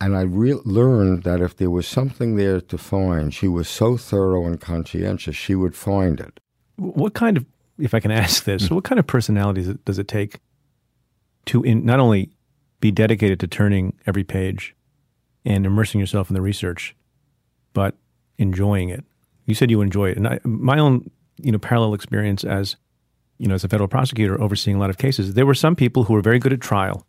And 0.00 0.16
I 0.16 0.22
re- 0.22 0.60
learned 0.64 1.22
that 1.22 1.40
if 1.40 1.56
there 1.56 1.70
was 1.70 1.86
something 1.86 2.36
there 2.36 2.60
to 2.60 2.76
find, 2.76 3.32
she 3.32 3.48
was 3.48 3.68
so 3.68 3.96
thorough 3.96 4.46
and 4.46 4.60
conscientious, 4.60 5.36
she 5.36 5.54
would 5.54 5.74
find 5.74 6.20
it. 6.20 6.40
What 6.76 7.14
kind 7.14 7.38
of, 7.38 7.46
if 7.78 7.94
I 7.94 8.00
can 8.00 8.10
ask 8.10 8.44
this, 8.44 8.68
hmm. 8.68 8.74
what 8.74 8.84
kind 8.84 8.98
of 8.98 9.06
personality 9.06 9.78
does 9.84 9.98
it 9.98 10.08
take 10.08 10.40
to 11.46 11.62
in, 11.62 11.84
not 11.84 12.00
only 12.00 12.30
be 12.80 12.90
dedicated 12.90 13.40
to 13.40 13.46
turning 13.46 13.98
every 14.06 14.24
page 14.24 14.74
and 15.44 15.66
immersing 15.66 16.00
yourself 16.00 16.30
in 16.30 16.34
the 16.34 16.42
research, 16.42 16.94
but 17.72 17.96
enjoying 18.38 18.88
it? 18.88 19.04
You 19.46 19.54
said 19.54 19.70
you 19.70 19.80
enjoy 19.80 20.10
it, 20.10 20.16
and 20.16 20.26
I, 20.26 20.40
my 20.44 20.78
own, 20.78 21.10
you 21.36 21.52
know, 21.52 21.58
parallel 21.58 21.94
experience 21.94 22.44
as, 22.44 22.76
you 23.38 23.46
know, 23.46 23.54
as 23.54 23.64
a 23.64 23.68
federal 23.68 23.88
prosecutor 23.88 24.40
overseeing 24.40 24.76
a 24.76 24.80
lot 24.80 24.90
of 24.90 24.98
cases, 24.98 25.34
there 25.34 25.46
were 25.46 25.54
some 25.54 25.76
people 25.76 26.04
who 26.04 26.14
were 26.14 26.22
very 26.22 26.38
good 26.38 26.52
at 26.52 26.60
trial, 26.60 27.06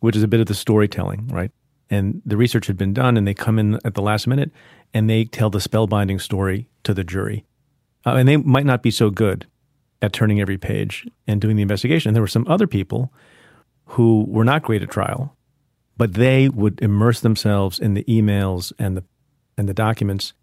which 0.00 0.16
is 0.16 0.22
a 0.22 0.28
bit 0.28 0.40
of 0.40 0.46
the 0.46 0.54
storytelling, 0.54 1.28
right? 1.28 1.50
and 1.90 2.20
the 2.26 2.36
research 2.36 2.66
had 2.66 2.76
been 2.76 2.92
done, 2.92 3.16
and 3.16 3.26
they 3.26 3.34
come 3.34 3.58
in 3.58 3.78
at 3.84 3.94
the 3.94 4.02
last 4.02 4.26
minute 4.26 4.50
and 4.94 5.08
they 5.08 5.24
tell 5.24 5.50
the 5.50 5.58
spellbinding 5.58 6.20
story 6.20 6.68
to 6.84 6.94
the 6.94 7.04
jury. 7.04 7.44
Uh, 8.04 8.14
and 8.14 8.28
they 8.28 8.36
might 8.36 8.66
not 8.66 8.82
be 8.82 8.90
so 8.90 9.10
good 9.10 9.46
at 10.02 10.12
turning 10.12 10.40
every 10.40 10.58
page 10.58 11.06
and 11.26 11.40
doing 11.40 11.56
the 11.56 11.62
investigation. 11.62 12.08
And 12.08 12.16
there 12.16 12.22
were 12.22 12.28
some 12.28 12.46
other 12.48 12.66
people 12.66 13.12
who 13.86 14.24
were 14.28 14.44
not 14.44 14.62
great 14.62 14.82
at 14.82 14.90
trial, 14.90 15.36
but 15.96 16.14
they 16.14 16.48
would 16.48 16.80
immerse 16.82 17.20
themselves 17.20 17.78
in 17.78 17.94
the 17.94 18.04
emails 18.04 18.72
and 18.78 18.96
the 18.96 19.04
and 19.58 19.68
the 19.68 19.74
documents 19.74 20.34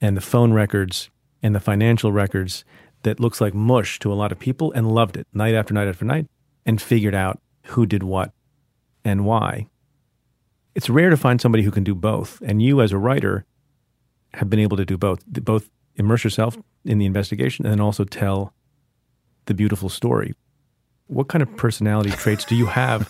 and 0.00 0.16
the 0.16 0.20
phone 0.20 0.52
records 0.52 1.08
and 1.42 1.54
the 1.54 1.60
financial 1.60 2.10
records 2.12 2.64
that 3.02 3.20
looks 3.20 3.40
like 3.40 3.54
mush 3.54 3.98
to 4.00 4.12
a 4.12 4.14
lot 4.14 4.32
of 4.32 4.38
people 4.38 4.72
and 4.72 4.92
loved 4.92 5.16
it 5.16 5.26
night 5.32 5.54
after 5.54 5.72
night 5.72 5.86
after 5.86 6.04
night 6.04 6.26
and 6.64 6.82
figured 6.82 7.14
out 7.14 7.40
who 7.66 7.86
did 7.86 8.02
what 8.02 8.32
and 9.04 9.24
why. 9.24 9.68
It's 10.74 10.90
rare 10.90 11.10
to 11.10 11.16
find 11.16 11.40
somebody 11.40 11.62
who 11.62 11.70
can 11.70 11.84
do 11.84 11.94
both. 11.94 12.42
And 12.44 12.60
you, 12.60 12.80
as 12.82 12.92
a 12.92 12.98
writer, 12.98 13.46
have 14.34 14.50
been 14.50 14.58
able 14.58 14.76
to 14.76 14.84
do 14.84 14.98
both. 14.98 15.24
Both 15.26 15.70
immerse 15.94 16.24
yourself 16.24 16.58
in 16.84 16.98
the 16.98 17.06
investigation 17.06 17.64
and 17.64 17.72
then 17.72 17.80
also 17.80 18.04
tell 18.04 18.52
the 19.46 19.54
beautiful 19.54 19.88
story. 19.88 20.34
What 21.08 21.28
kind 21.28 21.40
of 21.40 21.56
personality 21.56 22.10
traits 22.10 22.44
do 22.44 22.56
you 22.56 22.66
have 22.66 23.08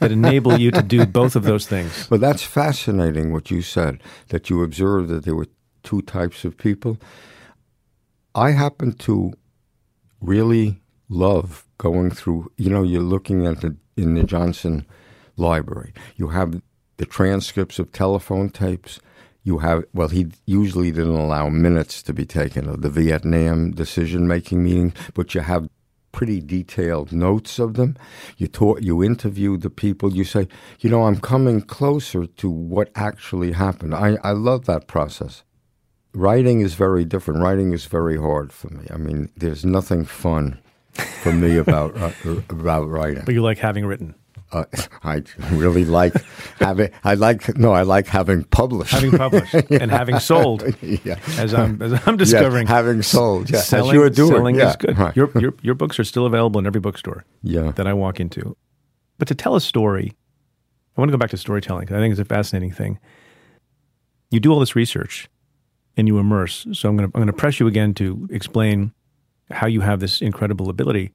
that 0.00 0.10
enable 0.10 0.58
you 0.58 0.72
to 0.72 0.82
do 0.82 1.06
both 1.06 1.36
of 1.36 1.44
those 1.44 1.66
things? 1.66 2.10
Well, 2.10 2.18
that's 2.18 2.42
fascinating 2.42 3.32
what 3.32 3.50
you 3.52 3.62
said, 3.62 4.02
that 4.28 4.50
you 4.50 4.64
observed 4.64 5.08
that 5.10 5.24
there 5.24 5.36
were 5.36 5.46
two 5.84 6.02
types 6.02 6.44
of 6.44 6.56
people. 6.56 6.98
I 8.34 8.50
happen 8.50 8.94
to 8.94 9.32
really 10.20 10.80
love 11.08 11.64
going 11.78 12.10
through, 12.10 12.50
you 12.56 12.68
know, 12.68 12.82
you're 12.82 13.00
looking 13.00 13.46
at 13.46 13.60
the, 13.60 13.76
in 13.96 14.14
the 14.14 14.24
Johnson 14.24 14.84
library. 15.36 15.92
You 16.16 16.28
have 16.28 16.60
the 16.96 17.06
transcripts 17.06 17.78
of 17.78 17.92
telephone 17.92 18.50
tapes. 18.50 18.98
You 19.44 19.58
have, 19.58 19.84
well, 19.94 20.08
he 20.08 20.28
usually 20.46 20.90
didn't 20.90 21.14
allow 21.14 21.48
minutes 21.48 22.02
to 22.02 22.12
be 22.12 22.26
taken 22.26 22.68
of 22.68 22.82
the 22.82 22.90
Vietnam 22.90 23.70
decision 23.70 24.26
making 24.26 24.64
meeting, 24.64 24.92
but 25.14 25.34
you 25.34 25.42
have 25.42 25.68
pretty 26.16 26.40
detailed 26.40 27.12
notes 27.12 27.58
of 27.58 27.74
them. 27.74 27.94
You 28.38 28.48
talk, 28.48 28.80
you 28.80 29.04
interview 29.04 29.58
the 29.58 29.68
people. 29.68 30.14
You 30.14 30.24
say, 30.24 30.48
you 30.80 30.88
know, 30.88 31.02
I'm 31.04 31.20
coming 31.20 31.60
closer 31.60 32.26
to 32.26 32.48
what 32.48 32.90
actually 32.94 33.52
happened. 33.52 33.94
I, 33.94 34.16
I 34.24 34.32
love 34.32 34.64
that 34.64 34.88
process. 34.88 35.44
Writing 36.14 36.62
is 36.62 36.72
very 36.72 37.04
different. 37.04 37.42
Writing 37.42 37.74
is 37.74 37.84
very 37.84 38.16
hard 38.16 38.50
for 38.50 38.70
me. 38.70 38.86
I 38.90 38.96
mean, 38.96 39.28
there's 39.36 39.66
nothing 39.66 40.06
fun 40.06 40.58
for 41.22 41.32
me 41.32 41.58
about 41.58 41.94
uh, 42.04 42.12
about 42.48 42.88
writing. 42.88 43.24
But 43.26 43.34
you 43.34 43.42
like 43.42 43.58
having 43.58 43.84
written. 43.84 44.14
Uh, 44.52 44.64
I 45.02 45.22
really 45.50 45.84
like 45.84 46.14
having. 46.58 46.90
I 47.04 47.14
like 47.14 47.56
no. 47.56 47.72
I 47.72 47.82
like 47.82 48.06
having 48.06 48.44
published, 48.44 48.92
having 48.92 49.12
published, 49.12 49.54
yeah. 49.70 49.78
and 49.80 49.90
having 49.90 50.18
sold. 50.18 50.64
yeah, 50.82 51.18
as 51.38 51.52
I'm 51.52 51.80
as 51.82 52.00
I'm 52.06 52.16
discovering, 52.24 52.66
yeah, 52.66 52.74
having 52.74 53.02
sold. 53.02 53.50
Yeah, 53.50 53.60
selling, 53.60 53.90
as 53.90 53.94
you 53.94 54.02
are 54.02 54.10
doing. 54.10 54.30
Selling 54.30 54.56
yeah. 54.56 54.70
is 54.70 54.76
good. 54.76 54.98
Right. 54.98 55.16
Your, 55.16 55.30
your 55.38 55.54
your 55.62 55.74
books 55.74 55.98
are 55.98 56.04
still 56.04 56.26
available 56.26 56.58
in 56.60 56.66
every 56.66 56.80
bookstore. 56.80 57.24
Yeah. 57.42 57.72
that 57.72 57.86
I 57.86 57.92
walk 57.92 58.20
into. 58.20 58.56
But 59.18 59.28
to 59.28 59.34
tell 59.34 59.56
a 59.56 59.60
story, 59.60 60.12
I 60.96 61.00
want 61.00 61.10
to 61.10 61.12
go 61.12 61.18
back 61.18 61.30
to 61.30 61.36
storytelling 61.36 61.82
because 61.82 61.96
I 61.96 62.00
think 62.00 62.12
it's 62.12 62.20
a 62.20 62.24
fascinating 62.24 62.72
thing. 62.72 62.98
You 64.30 64.40
do 64.40 64.52
all 64.52 64.60
this 64.60 64.76
research, 64.76 65.28
and 65.96 66.06
you 66.06 66.18
immerse. 66.18 66.66
So 66.72 66.88
I'm 66.88 66.96
going 66.96 67.10
to 67.10 67.16
I'm 67.16 67.20
going 67.20 67.26
to 67.26 67.32
press 67.32 67.58
you 67.58 67.66
again 67.66 67.94
to 67.94 68.28
explain 68.30 68.92
how 69.50 69.66
you 69.66 69.80
have 69.80 70.00
this 70.00 70.20
incredible 70.20 70.68
ability 70.68 71.12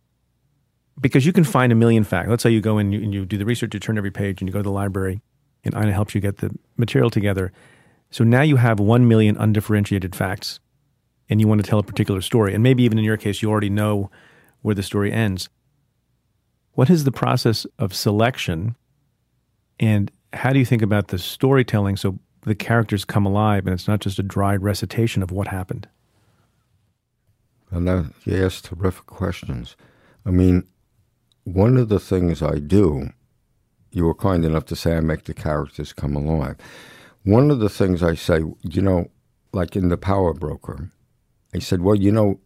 because 1.00 1.26
you 1.26 1.34
can 1.34 1.44
find 1.44 1.72
a 1.72 1.76
million 1.76 2.04
facts. 2.04 2.30
Let's 2.30 2.44
say 2.44 2.50
you 2.50 2.62
go 2.62 2.78
in 2.78 2.88
and 2.88 2.94
you, 2.94 3.02
and 3.02 3.14
you, 3.14 3.26
do 3.26 3.38
the 3.38 3.46
research, 3.46 3.74
you 3.74 3.80
turn 3.80 3.98
every 3.98 4.12
page, 4.12 4.42
and 4.42 4.48
you 4.48 4.54
go 4.54 4.60
to 4.60 4.64
the 4.64 4.72
library, 4.72 5.22
and 5.64 5.74
Ina 5.76 5.94
helps 5.94 6.14
you 6.14 6.22
get 6.22 6.38
the 6.38 6.52
material 6.78 7.10
together. 7.10 7.52
So 8.10 8.24
now 8.24 8.42
you 8.42 8.58
have 8.58 8.80
one 8.80 9.08
million 9.08 9.38
undifferentiated 9.38 10.16
facts, 10.16 10.60
and 11.30 11.40
you 11.40 11.48
want 11.48 11.64
to 11.64 11.70
tell 11.70 11.80
a 11.80 11.84
particular 11.84 12.22
story. 12.22 12.54
And 12.54 12.62
maybe 12.62 12.84
even 12.84 12.98
in 12.98 13.06
your 13.06 13.18
case, 13.18 13.42
you 13.42 13.50
already 13.50 13.70
know 13.70 14.12
where 14.62 14.76
the 14.76 14.84
story 14.84 15.12
ends. 15.12 15.50
What 16.74 16.90
is 16.90 17.04
the 17.04 17.12
process 17.12 17.66
of 17.80 17.94
selection, 17.94 18.76
and 19.80 20.12
how 20.34 20.52
do 20.52 20.60
you 20.60 20.66
think 20.66 20.82
about 20.82 21.08
the 21.08 21.18
storytelling 21.18 21.98
so 21.98 22.20
the 22.42 22.56
characters 22.56 23.06
come 23.06 23.26
alive 23.26 23.68
and 23.68 23.74
it's 23.74 23.88
not 23.88 24.00
just 24.00 24.18
a 24.18 24.24
dry 24.24 24.56
recitation 24.56 25.22
of 25.22 25.32
what 25.32 25.48
happened? 25.48 25.88
And 27.70 27.88
that, 27.88 28.12
you 28.26 28.46
ask 28.46 28.64
terrific 28.64 29.06
questions. 29.06 29.76
I 30.26 30.32
mean, 30.32 30.68
one 31.44 31.78
of 31.78 31.90
the 31.90 32.00
things 32.00 32.42
I 32.42 32.60
do, 32.60 33.10
you 33.92 34.06
were 34.06 34.16
kind 34.16 34.46
enough 34.46 34.66
to 34.66 34.76
say 34.76 34.96
I 34.96 35.02
make 35.02 35.26
the 35.26 35.34
characters 35.34 35.94
come 35.94 36.16
alive. 36.16 36.58
One 37.24 37.52
of 37.52 37.60
the 37.60 37.70
things 37.70 38.02
I 38.02 38.16
say, 38.16 38.42
you 38.62 38.82
know, 38.82 39.10
like 39.54 39.76
in 39.76 39.90
The 39.90 39.98
Power 39.98 40.34
Broker, 40.34 40.90
I 41.54 41.60
said, 41.60 41.82
well, 41.82 41.96
you 41.96 42.12
know, 42.12 42.40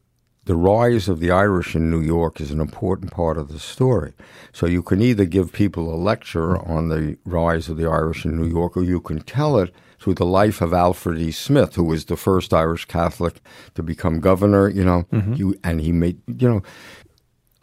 the 0.45 0.55
rise 0.55 1.09
of 1.09 1.19
the 1.19 1.31
Irish 1.31 1.75
in 1.75 1.89
New 1.89 2.01
York 2.01 2.39
is 2.39 2.51
an 2.51 2.59
important 2.59 3.11
part 3.11 3.37
of 3.37 3.49
the 3.49 3.59
story. 3.59 4.13
So 4.53 4.67
you 4.67 4.83
can 4.83 5.01
either 5.01 5.25
give 5.25 5.51
people 5.51 5.93
a 5.93 5.97
lecture 5.97 6.57
on 6.57 6.89
the 6.89 7.17
rise 7.25 7.67
of 7.67 7.77
the 7.77 7.87
Irish 7.89 8.25
in 8.25 8.37
New 8.37 8.47
York, 8.47 8.77
or 8.77 8.83
you 8.83 8.99
can 8.99 9.21
tell 9.21 9.57
it 9.57 9.73
through 9.99 10.15
the 10.15 10.25
life 10.25 10.61
of 10.61 10.71
Alfred 10.71 11.19
E. 11.19 11.31
Smith, 11.31 11.75
who 11.75 11.83
was 11.83 12.05
the 12.05 12.15
first 12.15 12.53
Irish 12.53 12.85
Catholic 12.85 13.41
to 13.73 13.81
become 13.81 14.19
governor. 14.19 14.69
You 14.69 14.85
know, 14.85 15.03
mm-hmm. 15.11 15.33
you, 15.33 15.59
and 15.63 15.81
he 15.81 15.91
made 15.91 16.21
you 16.27 16.47
know. 16.47 16.63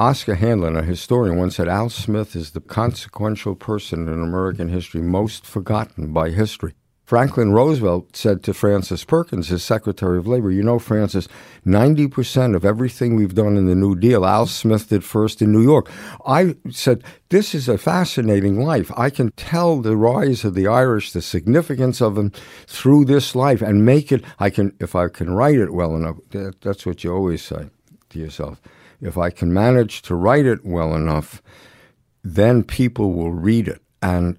Oscar 0.02 0.34
Handlin, 0.34 0.74
a 0.74 0.82
historian, 0.82 1.36
once 1.36 1.54
said 1.54 1.68
Al 1.68 1.88
Smith 1.88 2.34
is 2.34 2.50
the 2.50 2.60
consequential 2.60 3.54
person 3.54 4.08
in 4.08 4.20
American 4.20 4.68
history 4.68 5.00
most 5.00 5.46
forgotten 5.46 6.12
by 6.12 6.30
history. 6.30 6.74
Franklin 7.04 7.52
Roosevelt 7.52 8.16
said 8.16 8.42
to 8.42 8.52
Frances 8.52 9.04
Perkins, 9.04 9.46
his 9.46 9.62
Secretary 9.62 10.18
of 10.18 10.26
Labor, 10.26 10.50
You 10.50 10.64
know, 10.64 10.80
Frances, 10.80 11.28
90% 11.64 12.56
of 12.56 12.64
everything 12.64 13.14
we've 13.14 13.36
done 13.36 13.56
in 13.56 13.66
the 13.66 13.76
New 13.76 13.94
Deal, 13.94 14.26
Al 14.26 14.46
Smith 14.46 14.88
did 14.88 15.04
first 15.04 15.40
in 15.40 15.52
New 15.52 15.62
York. 15.62 15.88
I 16.26 16.56
said, 16.68 17.04
This 17.28 17.54
is 17.54 17.68
a 17.68 17.78
fascinating 17.78 18.60
life. 18.60 18.90
I 18.96 19.08
can 19.08 19.30
tell 19.36 19.80
the 19.80 19.96
rise 19.96 20.44
of 20.44 20.54
the 20.54 20.66
Irish, 20.66 21.12
the 21.12 21.22
significance 21.22 22.02
of 22.02 22.16
them 22.16 22.32
through 22.66 23.04
this 23.04 23.36
life, 23.36 23.62
and 23.62 23.86
make 23.86 24.10
it, 24.10 24.24
I 24.40 24.50
can, 24.50 24.74
if 24.80 24.96
I 24.96 25.06
can 25.06 25.30
write 25.32 25.60
it 25.60 25.72
well 25.72 25.94
enough, 25.94 26.16
that, 26.30 26.60
that's 26.60 26.84
what 26.84 27.04
you 27.04 27.14
always 27.14 27.44
say 27.44 27.70
to 28.08 28.18
yourself. 28.18 28.60
If 29.02 29.18
I 29.18 29.30
can 29.30 29.52
manage 29.52 30.00
to 30.02 30.14
write 30.14 30.46
it 30.46 30.64
well 30.64 30.94
enough, 30.94 31.42
then 32.22 32.62
people 32.62 33.12
will 33.12 33.32
read 33.32 33.68
it. 33.68 33.82
And 34.00 34.38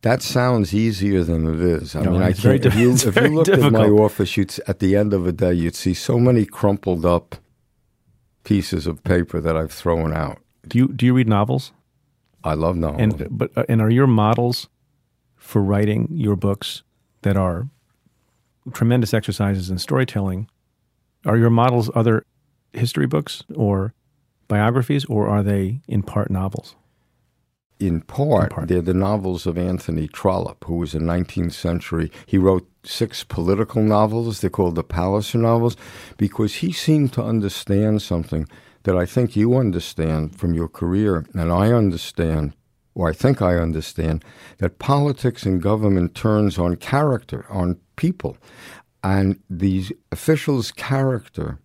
that 0.00 0.22
sounds 0.22 0.74
easier 0.74 1.22
than 1.22 1.46
it 1.46 1.60
is. 1.60 1.94
I 1.94 2.02
no, 2.02 2.12
mean, 2.12 2.22
I 2.22 2.32
can't. 2.32 2.64
If 2.64 2.74
you, 2.74 2.92
if 2.94 3.04
you 3.16 3.28
looked 3.28 3.46
difficult. 3.46 3.66
at 3.66 3.72
my 3.72 3.88
office, 3.88 4.36
you'd 4.36 4.58
at 4.66 4.78
the 4.80 4.96
end 4.96 5.12
of 5.12 5.26
a 5.26 5.32
day, 5.32 5.52
you'd 5.52 5.76
see 5.76 5.94
so 5.94 6.18
many 6.18 6.44
crumpled 6.44 7.04
up 7.04 7.36
pieces 8.44 8.86
of 8.86 9.04
paper 9.04 9.40
that 9.40 9.56
I've 9.56 9.70
thrown 9.70 10.12
out. 10.12 10.38
Do 10.66 10.78
you 10.78 10.88
do 10.88 11.06
you 11.06 11.14
read 11.14 11.28
novels? 11.28 11.72
I 12.42 12.54
love 12.54 12.76
novels. 12.76 13.00
And 13.00 13.28
but 13.30 13.50
uh, 13.56 13.64
and 13.68 13.80
are 13.80 13.90
your 13.90 14.06
models 14.06 14.68
for 15.36 15.62
writing 15.62 16.08
your 16.10 16.36
books 16.36 16.82
that 17.22 17.36
are 17.36 17.68
tremendous 18.72 19.14
exercises 19.14 19.70
in 19.70 19.78
storytelling? 19.78 20.48
Are 21.24 21.36
your 21.36 21.50
models 21.50 21.90
other 21.94 22.24
history 22.72 23.06
books 23.06 23.42
or 23.54 23.94
biographies, 24.48 25.04
or 25.06 25.28
are 25.28 25.42
they 25.42 25.80
in 25.88 26.02
part 26.02 26.30
novels? 26.30 26.76
in 27.80 28.00
part, 28.00 28.44
In 28.44 28.48
part. 28.50 28.68
they're 28.68 28.80
the 28.80 28.94
novels 28.94 29.44
of 29.44 29.58
Anthony 29.58 30.06
Trollope, 30.06 30.64
who 30.66 30.76
was 30.76 30.94
a 30.94 31.00
19th 31.00 31.52
century. 31.52 32.12
He 32.26 32.38
wrote 32.38 32.68
six 32.84 33.24
political 33.24 33.82
novels. 33.82 34.40
They're 34.40 34.50
called 34.50 34.76
the 34.76 34.84
Palliser 34.84 35.38
novels 35.38 35.76
because 36.16 36.56
he 36.56 36.70
seemed 36.70 37.12
to 37.14 37.24
understand 37.24 38.00
something 38.00 38.46
that 38.84 38.96
I 38.96 39.04
think 39.04 39.34
you 39.34 39.56
understand 39.56 40.38
from 40.38 40.54
your 40.54 40.68
career, 40.68 41.26
and 41.34 41.50
I 41.52 41.72
understand, 41.72 42.54
or 42.94 43.08
I 43.08 43.12
think 43.12 43.42
I 43.42 43.56
understand, 43.56 44.24
that 44.58 44.78
politics 44.78 45.44
and 45.44 45.60
government 45.60 46.14
turns 46.14 46.58
on 46.58 46.76
character, 46.76 47.46
on 47.50 47.80
people. 47.96 48.36
And 49.02 49.40
these 49.50 49.90
officials' 50.12 50.70
character 50.70 51.58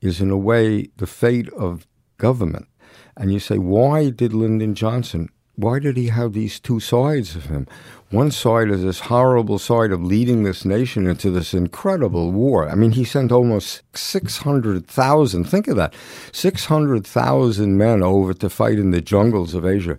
is, 0.00 0.20
in 0.20 0.30
a 0.30 0.36
way, 0.36 0.88
the 0.96 1.06
fate 1.06 1.48
of 1.50 1.86
government. 2.16 2.68
And 3.16 3.32
you 3.32 3.40
say, 3.40 3.58
why 3.58 4.10
did 4.10 4.32
Lyndon 4.32 4.74
Johnson 4.74 5.30
why 5.58 5.80
did 5.80 5.96
he 5.96 6.06
have 6.06 6.34
these 6.34 6.60
two 6.60 6.78
sides 6.78 7.34
of 7.34 7.46
him? 7.46 7.66
One 8.10 8.30
side 8.30 8.70
is 8.70 8.84
this 8.84 9.00
horrible 9.00 9.58
side 9.58 9.90
of 9.90 10.04
leading 10.04 10.44
this 10.44 10.64
nation 10.64 11.08
into 11.08 11.32
this 11.32 11.52
incredible 11.52 12.30
war. 12.30 12.68
I 12.68 12.76
mean, 12.76 12.92
he 12.92 13.02
sent 13.02 13.32
almost 13.32 13.82
600,000, 13.92 15.44
think 15.44 15.66
of 15.66 15.74
that, 15.74 15.94
600,000 16.30 17.76
men 17.76 18.04
over 18.04 18.34
to 18.34 18.48
fight 18.48 18.78
in 18.78 18.92
the 18.92 19.00
jungles 19.00 19.52
of 19.52 19.66
Asia. 19.66 19.98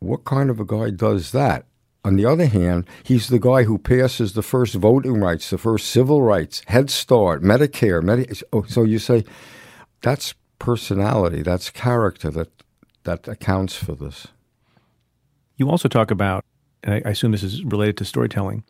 What 0.00 0.24
kind 0.24 0.48
of 0.48 0.60
a 0.60 0.64
guy 0.64 0.88
does 0.88 1.32
that? 1.32 1.66
On 2.06 2.14
the 2.14 2.24
other 2.24 2.46
hand, 2.46 2.86
he's 3.02 3.26
the 3.26 3.40
guy 3.40 3.64
who 3.64 3.78
passes 3.78 4.34
the 4.34 4.42
first 4.42 4.76
voting 4.76 5.14
rights, 5.14 5.50
the 5.50 5.58
first 5.58 5.88
civil 5.88 6.22
rights, 6.22 6.62
Head 6.68 6.88
Start, 6.88 7.42
Medicare. 7.42 8.00
Medi- 8.00 8.32
oh, 8.52 8.62
so 8.62 8.84
you 8.84 9.00
say 9.00 9.24
that's 10.02 10.32
personality, 10.60 11.42
that's 11.42 11.68
character 11.68 12.30
that, 12.30 12.48
that 13.02 13.26
accounts 13.26 13.74
for 13.74 13.96
this. 13.96 14.28
You 15.56 15.68
also 15.68 15.88
talk 15.88 16.12
about, 16.12 16.44
and 16.84 16.94
I, 16.94 17.02
I 17.04 17.10
assume 17.10 17.32
this 17.32 17.42
is 17.42 17.64
related 17.64 17.96
to 17.96 18.04
storytelling, 18.04 18.62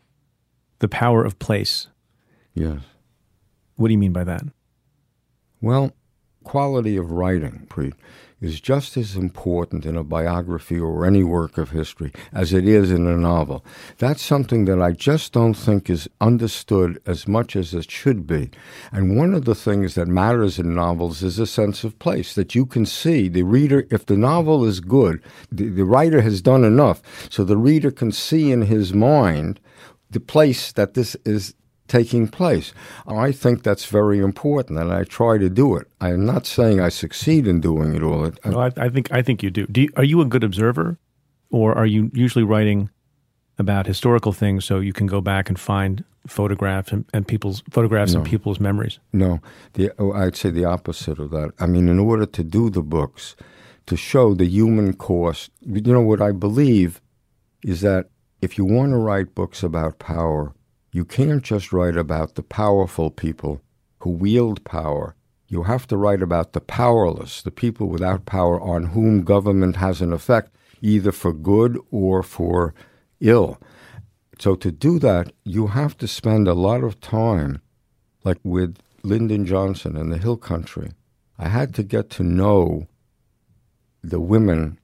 the 0.78 0.89
power 0.89 1.22
of 1.22 1.39
place. 1.39 1.89
Yes. 2.55 2.80
What 3.74 3.89
do 3.89 3.93
you 3.93 3.99
mean 3.99 4.14
by 4.14 4.24
that? 4.24 4.45
Well, 5.61 5.93
quality 6.47 6.97
of 6.97 7.11
writing, 7.11 7.66
Preet. 7.68 7.94
is 8.40 8.61
just 8.61 8.97
as 8.97 9.16
important 9.16 9.84
in 9.84 9.97
a 9.97 10.05
biography 10.05 10.78
or 10.78 11.05
any 11.05 11.24
work 11.24 11.59
of 11.59 11.70
history 11.70 12.12
as 12.32 12.53
it 12.53 12.68
is 12.68 12.92
in 12.92 13.05
a 13.09 13.16
novel. 13.16 13.64
That's 13.99 14.22
something 14.22 14.64
that 14.66 14.80
I 14.80 14.92
just 14.92 15.32
don't 15.32 15.55
think 15.55 15.90
is 15.90 16.09
understood 16.20 17.03
as 17.05 17.26
much 17.26 17.57
as 17.57 17.74
it 17.74 17.90
should 17.90 18.28
be. 18.28 18.51
And 18.92 19.16
one 19.16 19.34
of 19.34 19.44
the 19.44 19.57
things 19.57 19.97
that 19.97 20.07
matters 20.07 20.57
in 20.57 20.72
novels 20.72 21.20
is 21.20 21.40
a 21.40 21.49
sense 21.49 21.82
of 21.82 21.99
place 21.99 22.34
that 22.36 22.55
you 22.55 22.64
can 22.64 22.86
see 22.86 23.28
the 23.28 23.42
reader, 23.42 23.88
if 23.90 24.07
the 24.07 24.16
novel 24.16 24.64
is 24.64 24.78
good, 24.78 25.20
the, 25.51 25.68
the 25.68 25.84
writer 25.84 26.20
has 26.20 26.40
done 26.40 26.62
enough 26.62 27.03
so 27.28 27.42
the 27.42 27.57
reader 27.57 27.90
can 27.90 28.12
see 28.12 28.53
in 28.53 28.62
his 28.62 28.94
mind 28.94 29.59
the 30.11 30.20
place 30.20 30.70
that 30.72 30.94
this 30.94 31.16
is 31.24 31.55
taking 31.89 32.28
place. 32.28 32.72
I 33.07 33.32
think 33.32 33.62
that's 33.62 33.87
very 33.87 34.18
important, 34.18 34.78
and 34.78 34.93
I 34.93 35.05
try 35.05 35.39
to 35.39 35.49
do 35.49 35.76
it. 35.76 35.89
I'm 36.01 36.24
not 36.24 36.47
saying 36.47 36.80
I 36.80 36.89
succeed 36.89 37.47
in 37.47 37.61
doing 37.61 37.95
it 37.95 38.03
all. 38.03 38.30
Well, 38.45 38.61
I, 38.61 38.72
I 38.76 38.89
think 38.89 39.12
I 39.12 39.22
think 39.22 39.43
you 39.43 39.51
do. 39.51 39.66
do 39.66 39.82
you, 39.82 39.89
are 39.97 40.05
you 40.05 40.20
a 40.20 40.24
good 40.24 40.45
observer, 40.45 40.99
or 41.51 41.76
are 41.76 41.87
you 41.87 42.11
usually 42.14 42.45
writing 42.45 42.91
about 43.59 43.87
historical 43.87 44.32
things 44.32 44.64
so 44.64 44.80
you 44.80 44.93
can 44.93 45.07
go 45.07 45.20
back 45.20 45.49
and 45.49 45.59
find 45.59 46.05
photographs 46.26 46.93
and, 46.93 47.05
and 47.14 47.26
people's 47.26 47.62
photographs 47.70 48.12
no. 48.12 48.20
and 48.20 48.28
people's 48.28 48.61
memories? 48.61 48.99
No, 49.12 49.41
the, 49.74 49.93
oh, 49.99 50.12
I'd 50.12 50.37
say 50.37 50.51
the 50.51 50.64
opposite 50.64 51.18
of 51.18 51.30
that. 51.30 51.53
I 51.59 51.66
mean, 51.66 51.89
in 51.89 51.99
order 51.99 52.26
to 52.26 52.43
do 52.43 52.70
the 52.70 52.82
books, 52.82 53.37
to 53.87 53.97
show 53.97 54.34
the 54.34 54.47
human 54.47 54.95
cost, 54.95 55.51
you 55.62 55.80
know 55.80 56.01
what 56.01 56.20
I 56.20 56.32
believe 56.32 57.01
is 57.62 57.80
that 57.80 58.11
if 58.43 58.59
you 58.59 58.64
want 58.64 58.93
to 58.93 58.97
write 58.97 59.34
books 59.34 59.62
about 59.62 59.99
power, 59.99 60.53
you 60.97 61.05
can't 61.05 61.42
just 61.42 61.74
write 61.74 61.94
about 61.94 62.36
the 62.36 62.42
powerful 62.42 63.11
people 63.11 63.61
who 63.99 64.09
wield 64.09 64.64
power. 64.64 65.14
You 65.47 65.64
have 65.64 65.86
to 65.88 65.97
write 65.99 66.22
about 66.22 66.55
the 66.55 66.61
powerless, 66.62 67.42
the 67.42 67.51
people 67.51 67.88
without 67.88 68.24
power 68.24 68.59
on 68.59 68.84
whom 68.94 69.22
government 69.22 69.76
has 69.76 70.01
an 70.01 70.11
effect, 70.11 70.57
either 70.80 71.12
for 71.12 71.34
good 71.34 71.78
or 71.90 72.22
for 72.22 72.72
ill. 73.20 73.61
So 74.38 74.55
to 74.55 74.72
do 74.72 74.99
that, 75.01 75.34
you 75.44 75.66
have 75.66 75.99
to 75.99 76.09
spend 76.09 76.49
a 76.49 76.55
lot 76.55 76.82
of 76.82 76.99
time, 77.03 77.61
like 78.24 78.38
with 78.42 78.78
Lyndon 79.03 79.44
Johnson 79.44 79.99
in 79.99 80.09
the 80.09 80.16
Hill 80.16 80.38
Country. 80.38 80.92
I 81.38 81.49
had 81.49 81.74
to 81.74 81.82
get 81.82 82.09
to 82.12 82.22
know 82.22 82.88
the 84.03 84.20
women 84.20 84.78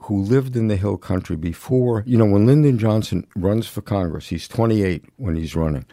who 0.00 0.20
lived 0.20 0.56
in 0.56 0.68
the 0.68 0.76
hill 0.76 0.96
country 0.96 1.36
before, 1.36 2.02
you 2.06 2.16
know, 2.16 2.24
when 2.24 2.46
Lyndon 2.46 2.78
Johnson 2.78 3.26
runs 3.36 3.66
for 3.66 3.82
Congress, 3.82 4.28
he's 4.28 4.48
28 4.48 5.04
when 5.16 5.36
he's 5.36 5.54
running. 5.54 5.86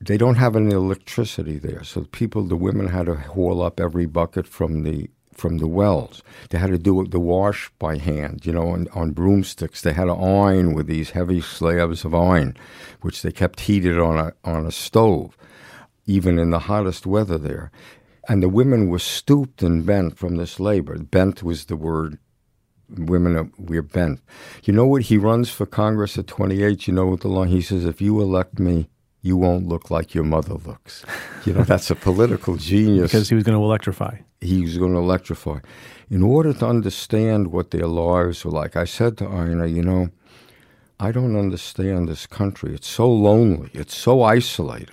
They 0.00 0.16
don't 0.16 0.36
have 0.36 0.54
any 0.56 0.72
electricity 0.74 1.58
there, 1.58 1.82
so 1.82 2.04
people, 2.04 2.42
the 2.42 2.56
women 2.56 2.88
had 2.88 3.06
to 3.06 3.14
haul 3.14 3.62
up 3.62 3.80
every 3.80 4.06
bucket 4.06 4.46
from 4.46 4.82
the 4.82 5.08
from 5.36 5.58
the 5.58 5.66
wells. 5.66 6.22
They 6.50 6.58
had 6.58 6.70
to 6.70 6.78
do 6.78 7.06
the 7.06 7.18
wash 7.18 7.68
by 7.80 7.98
hand, 7.98 8.46
you 8.46 8.52
know, 8.52 8.68
on, 8.68 8.86
on 8.94 9.10
broomsticks. 9.10 9.82
They 9.82 9.92
had 9.92 10.04
to 10.04 10.12
iron 10.12 10.74
with 10.74 10.86
these 10.86 11.10
heavy 11.10 11.40
slabs 11.40 12.04
of 12.04 12.14
iron, 12.14 12.56
which 13.00 13.22
they 13.22 13.32
kept 13.32 13.60
heated 13.60 13.98
on 13.98 14.16
a 14.16 14.32
on 14.44 14.64
a 14.64 14.70
stove, 14.70 15.36
even 16.06 16.38
in 16.38 16.50
the 16.50 16.60
hottest 16.60 17.04
weather 17.06 17.38
there. 17.38 17.70
And 18.28 18.42
the 18.42 18.48
women 18.48 18.88
were 18.88 18.98
stooped 18.98 19.62
and 19.62 19.84
bent 19.84 20.16
from 20.16 20.36
this 20.36 20.58
labor. 20.58 20.96
Bent 20.98 21.42
was 21.42 21.66
the 21.66 21.76
word 21.76 22.18
women 22.88 23.36
are, 23.36 23.50
we're 23.58 23.82
bent. 23.82 24.20
You 24.64 24.72
know 24.72 24.86
what? 24.86 25.02
He 25.02 25.16
runs 25.16 25.50
for 25.50 25.66
Congress 25.66 26.18
at 26.18 26.26
28. 26.26 26.86
You 26.86 26.94
know 26.94 27.06
what 27.06 27.20
the 27.20 27.28
law? 27.28 27.44
He 27.44 27.60
says, 27.62 27.84
if 27.84 28.00
you 28.00 28.20
elect 28.20 28.58
me, 28.58 28.88
you 29.22 29.36
won't 29.36 29.66
look 29.66 29.90
like 29.90 30.14
your 30.14 30.24
mother 30.24 30.54
looks. 30.54 31.04
You 31.46 31.54
know, 31.54 31.62
that's 31.62 31.90
a 31.90 31.94
political 31.94 32.56
genius. 32.56 33.10
because 33.10 33.28
he 33.28 33.34
was 33.34 33.44
going 33.44 33.58
to 33.58 33.64
electrify. 33.64 34.18
He 34.40 34.60
was 34.62 34.76
going 34.76 34.92
to 34.92 34.98
electrify. 34.98 35.60
In 36.10 36.22
order 36.22 36.52
to 36.52 36.66
understand 36.66 37.50
what 37.50 37.70
their 37.70 37.86
lives 37.86 38.44
were 38.44 38.50
like, 38.50 38.76
I 38.76 38.84
said 38.84 39.16
to 39.18 39.24
Ina, 39.24 39.66
you 39.66 39.82
know, 39.82 40.10
I 41.00 41.10
don't 41.10 41.36
understand 41.36 42.08
this 42.08 42.26
country. 42.26 42.74
It's 42.74 42.88
so 42.88 43.10
lonely. 43.10 43.70
It's 43.72 43.96
so 43.96 44.22
isolated. 44.22 44.90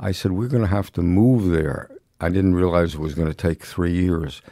I 0.00 0.12
said, 0.12 0.32
we're 0.32 0.48
going 0.48 0.62
to 0.62 0.68
have 0.68 0.92
to 0.92 1.02
move 1.02 1.50
there. 1.50 1.90
I 2.20 2.28
didn't 2.28 2.54
realize 2.54 2.94
it 2.94 3.00
was 3.00 3.14
going 3.14 3.28
to 3.28 3.34
take 3.34 3.64
three 3.64 3.92
years 3.92 4.42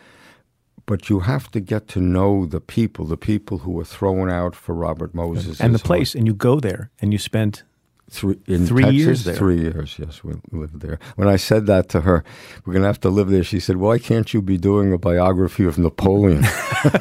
but 0.87 1.11
you 1.11 1.20
have 1.20 1.51
to 1.51 1.61
get 1.61 1.89
to 1.89 2.01
know 2.01 2.47
the 2.47 2.61
people, 2.61 3.05
the 3.05 3.16
people 3.16 3.59
who 3.59 3.72
were 3.72 3.84
thrown 3.84 4.30
out 4.30 4.55
for 4.55 4.74
Robert 4.74 5.14
Moses 5.14 5.61
and 5.61 5.74
the 5.74 5.80
place, 5.80 6.14
and 6.14 6.26
you 6.26 6.34
go 6.34 6.61
there 6.61 6.91
and 7.01 7.12
you 7.12 7.18
spent 7.18 7.64
three 8.09 8.39
in 8.47 8.66
three 8.66 8.84
Texas, 8.84 8.99
years 8.99 9.24
there. 9.24 9.34
Three 9.34 9.61
years, 9.61 9.97
yes, 9.99 10.22
we 10.22 10.34
lived 10.53 10.80
there. 10.80 11.01
When 11.16 11.28
I 11.28 11.37
said 11.37 11.66
that 11.66 11.89
to 11.91 12.03
her, 12.03 12.24
we're 12.64 12.72
going 12.72 12.84
to 12.84 12.89
have 12.89 13.01
to 13.01 13.11
live 13.11 13.28
there. 13.28 13.43
She 13.43 13.59
said, 13.59 13.76
"Why 13.76 13.99
can't 13.99 14.32
you 14.32 14.41
be 14.41 14.57
doing 14.57 14.93
a 14.93 14.99
biography 14.99 15.64
of 15.64 15.76
Napoleon?" 15.76 16.45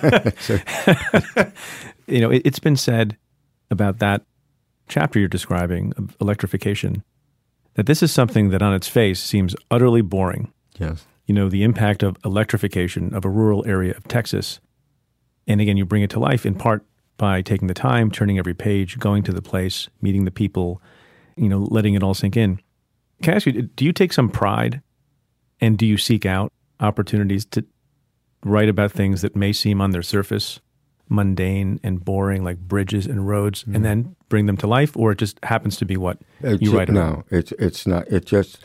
you 2.08 2.22
know, 2.22 2.32
it, 2.32 2.42
it's 2.44 2.60
been 2.60 2.76
said 2.76 3.18
about 3.70 4.00
that 4.00 4.24
chapter 4.88 5.20
you're 5.20 5.28
describing 5.28 5.94
of 5.98 6.18
electrification 6.20 7.04
that 7.76 7.86
this 7.86 8.02
is 8.02 8.12
something 8.12 8.50
that 8.50 8.62
on 8.62 8.74
its 8.74 8.88
face 8.88 9.20
seems 9.20 9.56
utterly 9.70 10.02
boring. 10.02 10.52
Yes 10.80 11.06
you 11.26 11.34
know, 11.34 11.50
the 11.50 11.64
impact 11.64 12.04
of 12.04 12.18
electrification 12.24 13.14
of 13.14 13.26
a 13.26 13.30
rural 13.30 13.66
area 13.66 13.96
of 13.96 14.08
Texas. 14.08 14.60
And 15.48 15.62
again, 15.62 15.78
you 15.78 15.86
bring 15.86 16.04
it 16.04 16.10
to 16.12 16.20
life 16.20 16.46
in 16.46 16.56
part 16.56 16.86
by 17.18 17.42
taking 17.42 17.68
the 17.68 17.74
time, 17.74 18.12
turning 18.12 18.38
every 18.38 18.54
page, 18.54 19.00
going 19.00 19.24
to 19.24 19.32
the 19.32 19.42
place, 19.42 19.88
meeting 20.02 20.26
the 20.26 20.32
people, 20.32 20.82
you 21.36 21.50
know, 21.50 21.68
letting 21.70 21.94
it 21.94 22.04
all 22.04 22.14
sink 22.14 22.36
in. 22.36 22.60
Can 23.24 23.34
I 23.34 23.36
ask 23.38 23.46
you, 23.46 23.62
do 23.62 23.86
you 23.86 23.94
take 23.94 24.12
some 24.12 24.30
pride 24.30 24.82
and 25.62 25.78
do 25.78 25.86
you 25.86 25.98
seek 25.98 26.26
out 26.26 26.52
opportunities 26.80 27.46
to 27.46 27.66
write 28.44 28.70
about 28.70 28.92
things 28.92 29.22
that 29.22 29.36
may 29.36 29.54
seem 29.54 29.82
on 29.82 29.92
their 29.92 30.04
surface 30.04 30.60
mundane 31.08 31.80
and 31.84 32.04
boring, 32.04 32.44
like 32.44 32.58
bridges 32.58 33.06
and 33.06 33.28
roads, 33.28 33.64
mm. 33.64 33.76
and 33.76 33.86
then 33.86 34.16
bring 34.28 34.46
them 34.48 34.58
to 34.58 34.68
life, 34.68 34.96
or 34.98 35.12
it 35.12 35.18
just 35.18 35.40
happens 35.44 35.78
to 35.78 35.86
be 35.86 35.98
what 35.98 36.18
it 36.42 36.62
you 36.62 36.76
write 36.76 36.90
about? 36.90 37.18
No, 37.18 37.24
it's 37.30 37.52
it's 37.54 37.88
not. 37.88 38.08
It 38.08 38.26
just 38.26 38.64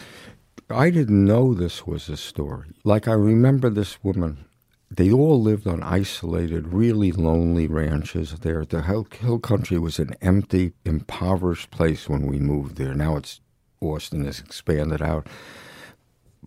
I 0.72 0.90
didn't 0.90 1.24
know 1.24 1.54
this 1.54 1.86
was 1.86 2.08
a 2.08 2.16
story. 2.16 2.68
Like, 2.84 3.08
I 3.08 3.12
remember 3.12 3.70
this 3.70 4.02
woman. 4.04 4.44
They 4.90 5.12
all 5.12 5.40
lived 5.40 5.66
on 5.66 5.82
isolated, 5.82 6.72
really 6.72 7.12
lonely 7.12 7.68
ranches 7.68 8.34
there. 8.40 8.64
The 8.64 8.82
hill, 8.82 9.06
hill 9.20 9.38
country 9.38 9.78
was 9.78 9.98
an 9.98 10.14
empty, 10.20 10.72
impoverished 10.84 11.70
place 11.70 12.08
when 12.08 12.26
we 12.26 12.38
moved 12.38 12.76
there. 12.76 12.94
Now 12.94 13.16
it's 13.16 13.40
Austin 13.80 14.24
has 14.24 14.40
expanded 14.40 15.00
out. 15.00 15.26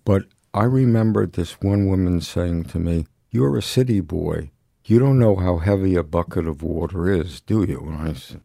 But 0.05 0.25
I 0.53 0.65
remember 0.65 1.25
this 1.25 1.61
one 1.61 1.87
woman 1.87 2.21
saying 2.21 2.65
to 2.65 2.79
me, 2.79 3.07
You're 3.31 3.57
a 3.57 3.61
city 3.61 4.01
boy. 4.01 4.51
You 4.85 4.99
don't 4.99 5.17
know 5.17 5.37
how 5.37 5.57
heavy 5.57 5.95
a 5.95 6.03
bucket 6.03 6.45
of 6.45 6.61
water 6.61 7.09
is, 7.09 7.39
do 7.41 7.63
you? 7.63 7.79
And 7.79 8.09
I 8.09 8.13
said, 8.13 8.41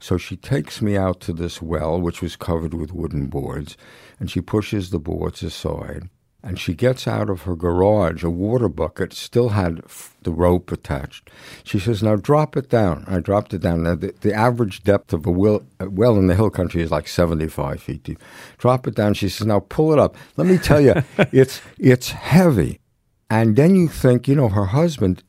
so 0.00 0.16
she 0.16 0.36
takes 0.36 0.80
me 0.80 0.96
out 0.96 1.20
to 1.20 1.32
this 1.32 1.60
well, 1.60 2.00
which 2.00 2.22
was 2.22 2.34
covered 2.34 2.72
with 2.72 2.92
wooden 2.92 3.26
boards, 3.26 3.76
and 4.18 4.30
she 4.30 4.40
pushes 4.40 4.90
the 4.90 4.98
boards 4.98 5.42
aside. 5.42 6.08
And 6.42 6.58
she 6.58 6.72
gets 6.72 7.06
out 7.06 7.28
of 7.28 7.42
her 7.42 7.54
garage 7.54 8.24
a 8.24 8.30
water 8.30 8.70
bucket, 8.70 9.12
still 9.12 9.50
had 9.50 9.82
the 10.22 10.32
rope 10.32 10.72
attached. 10.72 11.28
She 11.64 11.78
says, 11.78 12.02
Now 12.02 12.16
drop 12.16 12.56
it 12.56 12.70
down. 12.70 13.04
I 13.06 13.20
dropped 13.20 13.52
it 13.52 13.60
down. 13.60 13.82
Now, 13.82 13.94
the, 13.94 14.14
the 14.22 14.32
average 14.32 14.82
depth 14.82 15.12
of 15.12 15.26
a 15.26 15.30
well, 15.30 15.66
a 15.78 15.90
well 15.90 16.16
in 16.16 16.28
the 16.28 16.34
hill 16.34 16.48
country 16.48 16.80
is 16.80 16.90
like 16.90 17.08
75 17.08 17.82
feet 17.82 18.02
deep. 18.02 18.22
Drop 18.56 18.86
it 18.86 18.94
down. 18.94 19.12
She 19.12 19.28
says, 19.28 19.46
Now 19.46 19.60
pull 19.60 19.92
it 19.92 19.98
up. 19.98 20.16
Let 20.38 20.46
me 20.46 20.56
tell 20.56 20.80
you, 20.80 20.94
it's, 21.30 21.60
it's 21.78 22.12
heavy. 22.12 22.80
And 23.28 23.54
then 23.54 23.76
you 23.76 23.88
think, 23.88 24.26
you 24.26 24.34
know, 24.34 24.48
her 24.48 24.66
husband, 24.66 25.22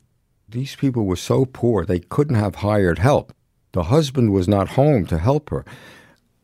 these 0.48 0.78
people 0.78 1.06
were 1.06 1.18
so 1.18 1.44
poor, 1.44 1.84
they 1.86 2.00
couldn't 2.00 2.36
have 2.36 2.56
hired 2.56 3.00
help. 3.00 3.34
The 3.74 3.84
husband 3.84 4.34
was 4.34 4.48
not 4.48 4.70
home 4.70 5.06
to 5.08 5.18
help 5.18 5.50
her. 5.50 5.66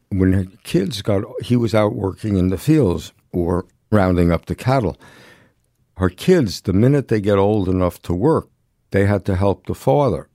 When 0.10 0.34
her 0.34 0.46
kids 0.64 1.02
got, 1.02 1.24
he 1.42 1.56
was 1.56 1.76
out 1.76 1.96
working 1.96 2.38
in 2.38 2.48
the 2.48 2.58
fields 2.58 3.12
or 3.32 3.66
rounding 3.92 4.32
up 4.32 4.46
the 4.46 4.56
cattle. 4.56 4.98
Her 5.98 6.10
kids, 6.10 6.62
the 6.62 6.74
minute 6.74 7.08
they 7.08 7.20
get 7.20 7.38
old 7.38 7.68
enough 7.68 8.02
to 8.04 8.14
work, 8.14 8.50
they 8.92 9.06
had 9.06 9.26
to 9.26 9.36
help 9.36 9.66
the 9.66 9.76
father. 9.76 10.30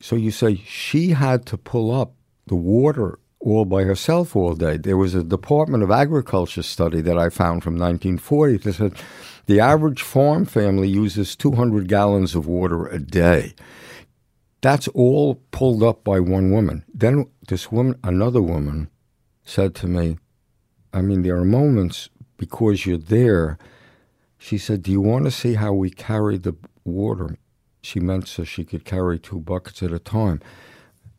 So 0.00 0.16
you 0.16 0.30
say 0.30 0.56
she 0.66 1.10
had 1.10 1.46
to 1.46 1.58
pull 1.58 1.92
up 1.92 2.14
the 2.46 2.56
water 2.56 3.18
all 3.40 3.64
by 3.64 3.84
herself 3.84 4.34
all 4.34 4.54
day. 4.54 4.76
There 4.76 4.96
was 4.96 5.14
a 5.14 5.22
Department 5.22 5.82
of 5.82 5.90
Agriculture 5.90 6.62
study 6.62 7.00
that 7.02 7.18
I 7.18 7.28
found 7.28 7.62
from 7.62 7.74
1940 7.74 8.56
that 8.58 8.72
said 8.72 8.94
the 9.46 9.60
average 9.60 10.02
farm 10.02 10.44
family 10.44 10.88
uses 10.88 11.36
200 11.36 11.88
gallons 11.88 12.34
of 12.34 12.46
water 12.46 12.86
a 12.86 12.98
day. 12.98 13.54
That's 14.60 14.88
all 14.88 15.36
pulled 15.50 15.82
up 15.82 16.02
by 16.02 16.20
one 16.20 16.50
woman. 16.50 16.84
Then 16.92 17.26
this 17.46 17.70
woman, 17.70 17.98
another 18.02 18.42
woman, 18.42 18.90
said 19.44 19.74
to 19.76 19.86
me, 19.86 20.18
I 20.92 21.00
mean, 21.00 21.22
there 21.22 21.36
are 21.36 21.44
moments 21.44 22.08
because 22.36 22.84
you're 22.84 22.98
there. 22.98 23.58
She 24.36 24.58
said, 24.58 24.82
Do 24.82 24.90
you 24.90 25.00
want 25.00 25.24
to 25.26 25.30
see 25.30 25.54
how 25.54 25.72
we 25.72 25.90
carry 25.90 26.38
the 26.38 26.56
water? 26.84 27.36
She 27.82 28.00
meant 28.00 28.26
so 28.28 28.44
she 28.44 28.64
could 28.64 28.84
carry 28.84 29.18
two 29.18 29.40
buckets 29.40 29.82
at 29.82 29.92
a 29.92 29.98
time. 29.98 30.40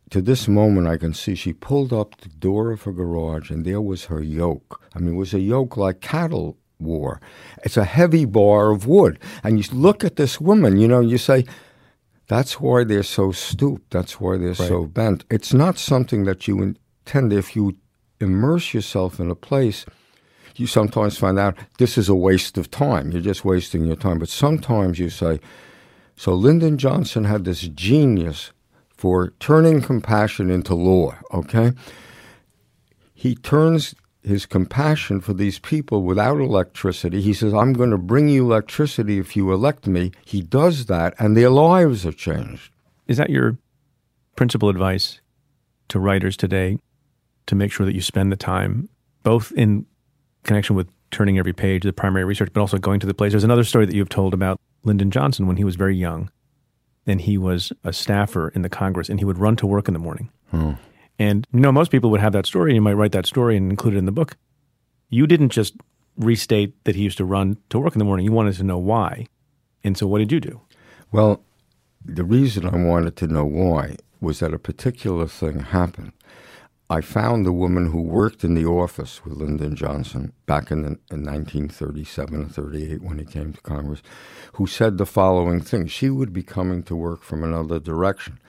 To 0.09 0.21
this 0.21 0.47
moment, 0.47 0.87
I 0.87 0.97
can 0.97 1.13
see 1.13 1.35
she 1.35 1.53
pulled 1.53 1.93
up 1.93 2.17
the 2.17 2.29
door 2.29 2.71
of 2.71 2.81
her 2.83 2.91
garage, 2.91 3.51
and 3.51 3.63
there 3.63 3.81
was 3.81 4.05
her 4.05 4.21
yoke. 4.21 4.81
I 4.95 4.99
mean, 4.99 5.13
it 5.13 5.17
was 5.17 5.33
a 5.33 5.39
yoke 5.39 5.77
like 5.77 6.01
cattle 6.01 6.57
wore. 6.79 7.21
It's 7.63 7.77
a 7.77 7.85
heavy 7.85 8.25
bar 8.25 8.71
of 8.71 8.87
wood. 8.87 9.19
And 9.43 9.59
you 9.59 9.77
look 9.77 10.03
at 10.03 10.15
this 10.15 10.41
woman, 10.41 10.79
you 10.79 10.87
know, 10.87 10.99
you 10.99 11.17
say, 11.17 11.45
that's 12.29 12.61
why 12.61 12.83
they're 12.83 13.03
so 13.03 13.31
stooped. 13.31 13.89
That's 13.89 14.21
why 14.21 14.37
they're 14.37 14.49
right. 14.49 14.55
so 14.55 14.85
bent. 14.85 15.25
It's 15.31 15.51
not 15.51 15.79
something 15.79 16.25
that 16.25 16.47
you 16.47 16.61
intend. 16.61 17.33
If 17.33 17.55
you 17.55 17.75
immerse 18.21 18.71
yourself 18.71 19.19
in 19.19 19.31
a 19.31 19.35
place, 19.35 19.83
you 20.55 20.67
sometimes 20.67 21.17
find 21.17 21.39
out 21.39 21.57
this 21.79 21.97
is 21.97 22.07
a 22.07 22.13
waste 22.13 22.55
of 22.59 22.69
time. 22.69 23.11
You're 23.11 23.23
just 23.23 23.43
wasting 23.43 23.83
your 23.83 23.95
time. 23.95 24.19
But 24.19 24.29
sometimes 24.29 24.99
you 24.99 25.09
say, 25.09 25.39
so 26.15 26.35
Lyndon 26.35 26.77
Johnson 26.77 27.23
had 27.23 27.45
this 27.45 27.61
genius 27.61 28.51
for 28.89 29.31
turning 29.39 29.81
compassion 29.81 30.51
into 30.51 30.75
law, 30.75 31.15
okay? 31.33 31.71
He 33.15 33.33
turns 33.33 33.95
his 34.23 34.45
compassion 34.45 35.21
for 35.21 35.33
these 35.33 35.59
people 35.59 36.03
without 36.03 36.39
electricity. 36.39 37.21
He 37.21 37.33
says, 37.33 37.53
I'm 37.53 37.73
going 37.73 37.91
to 37.91 37.97
bring 37.97 38.27
you 38.27 38.45
electricity 38.45 39.17
if 39.17 39.35
you 39.35 39.51
elect 39.53 39.87
me. 39.87 40.11
He 40.25 40.41
does 40.41 40.87
that, 40.87 41.13
and 41.19 41.35
their 41.37 41.49
lives 41.49 42.05
are 42.05 42.11
changed. 42.11 42.71
Is 43.07 43.17
that 43.17 43.29
your 43.29 43.57
principal 44.35 44.69
advice 44.69 45.21
to 45.89 45.99
writers 45.99 46.35
today 46.35 46.77
to 47.47 47.55
make 47.55 47.71
sure 47.71 47.85
that 47.85 47.95
you 47.95 48.01
spend 48.01 48.31
the 48.31 48.37
time, 48.37 48.89
both 49.23 49.51
in 49.53 49.85
connection 50.43 50.75
with 50.75 50.89
turning 51.11 51.39
every 51.39 51.53
page, 51.53 51.83
the 51.83 51.93
primary 51.93 52.25
research, 52.25 52.49
but 52.53 52.61
also 52.61 52.77
going 52.77 52.99
to 52.99 53.07
the 53.07 53.13
place? 53.13 53.31
There's 53.31 53.43
another 53.43 53.63
story 53.63 53.85
that 53.85 53.95
you've 53.95 54.09
told 54.09 54.33
about 54.33 54.59
Lyndon 54.83 55.11
Johnson 55.11 55.47
when 55.47 55.57
he 55.57 55.63
was 55.63 55.75
very 55.75 55.95
young. 55.95 56.29
And 57.07 57.21
he 57.21 57.37
was 57.37 57.73
a 57.83 57.91
staffer 57.91 58.49
in 58.49 58.61
the 58.61 58.69
Congress, 58.69 59.09
and 59.09 59.19
he 59.19 59.25
would 59.25 59.39
run 59.39 59.55
to 59.55 59.65
work 59.65 59.87
in 59.87 59.93
the 59.93 59.99
morning. 59.99 60.29
Hmm. 60.51 60.73
And 61.19 61.45
you 61.53 61.59
know, 61.59 61.71
most 61.71 61.91
people 61.91 62.09
would 62.11 62.21
have 62.21 62.33
that 62.33 62.45
story. 62.45 62.73
You 62.73 62.81
might 62.81 62.93
write 62.93 63.11
that 63.11 63.25
story 63.25 63.57
and 63.57 63.69
include 63.69 63.93
it 63.93 63.97
in 63.97 64.05
the 64.05 64.11
book. 64.11 64.37
You 65.09 65.27
didn't 65.27 65.49
just 65.49 65.75
restate 66.17 66.81
that 66.85 66.95
he 66.95 67.03
used 67.03 67.17
to 67.17 67.25
run 67.25 67.57
to 67.69 67.79
work 67.79 67.93
in 67.93 67.99
the 67.99 68.05
morning. 68.05 68.25
You 68.25 68.31
wanted 68.31 68.55
to 68.55 68.63
know 68.63 68.77
why. 68.77 69.27
And 69.83 69.97
so, 69.97 70.07
what 70.07 70.19
did 70.19 70.31
you 70.31 70.39
do? 70.39 70.61
Well, 71.11 71.43
the 72.03 72.23
reason 72.23 72.65
I 72.65 72.75
wanted 72.75 73.15
to 73.17 73.27
know 73.27 73.45
why 73.45 73.97
was 74.21 74.39
that 74.39 74.53
a 74.53 74.59
particular 74.59 75.27
thing 75.27 75.59
happened. 75.59 76.13
I 76.91 77.01
found 77.01 77.45
the 77.45 77.53
woman 77.53 77.91
who 77.91 78.01
worked 78.01 78.43
in 78.43 78.55
the 78.55 78.65
office 78.65 79.23
with 79.23 79.37
Lyndon 79.37 79.75
Johnson 79.75 80.33
back 80.47 80.71
in, 80.71 80.81
the, 80.81 80.87
in 81.11 81.23
1937 81.23 82.41
or 82.41 82.47
38 82.47 83.03
when 83.03 83.19
he 83.19 83.25
came 83.25 83.53
to 83.53 83.61
Congress, 83.61 84.01
who 84.53 84.65
said 84.65 84.97
the 84.97 85.05
following 85.05 85.61
thing. 85.61 85.85
She 85.85 86.09
would 86.09 86.33
be 86.33 86.41
coming 86.41 86.81
to 86.83 86.95
work 86.95 87.21
from 87.21 87.43
another 87.43 87.79
direction. 87.79 88.39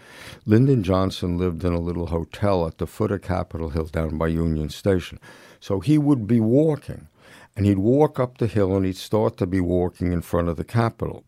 Lyndon 0.47 0.82
Johnson 0.82 1.36
lived 1.36 1.64
in 1.64 1.74
a 1.74 1.78
little 1.78 2.07
hotel 2.07 2.66
at 2.66 2.78
the 2.78 2.86
foot 2.86 3.12
of 3.12 3.20
Capitol 3.20 3.68
Hill 3.68 3.84
down 3.84 4.16
by 4.16 4.28
Union 4.28 4.70
Station. 4.70 5.20
So 5.61 5.80
he 5.80 5.99
would 5.99 6.26
be 6.26 6.41
walking, 6.41 7.09
and 7.55 7.66
he'd 7.66 7.76
walk 7.76 8.18
up 8.18 8.38
the 8.38 8.47
hill 8.47 8.74
and 8.74 8.86
he'd 8.86 8.97
start 8.97 9.36
to 9.36 9.47
be 9.47 9.61
walking 9.61 10.12
in 10.14 10.22
front 10.22 10.49
of 10.49 10.57
the 10.57 10.64
Capitol. 10.64 11.24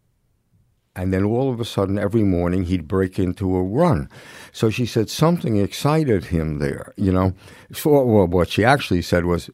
And 0.94 1.12
then 1.12 1.24
all 1.24 1.50
of 1.50 1.58
a 1.58 1.64
sudden, 1.64 1.98
every 1.98 2.22
morning, 2.22 2.64
he'd 2.64 2.86
break 2.86 3.18
into 3.18 3.56
a 3.56 3.62
run. 3.62 4.10
So 4.52 4.68
she 4.68 4.84
said 4.84 5.08
something 5.08 5.56
excited 5.56 6.26
him 6.26 6.58
there, 6.58 6.92
you 6.96 7.10
know. 7.10 7.32
Well, 7.84 8.26
what 8.26 8.50
she 8.50 8.64
actually 8.64 9.00
said 9.00 9.24
was, 9.24 9.48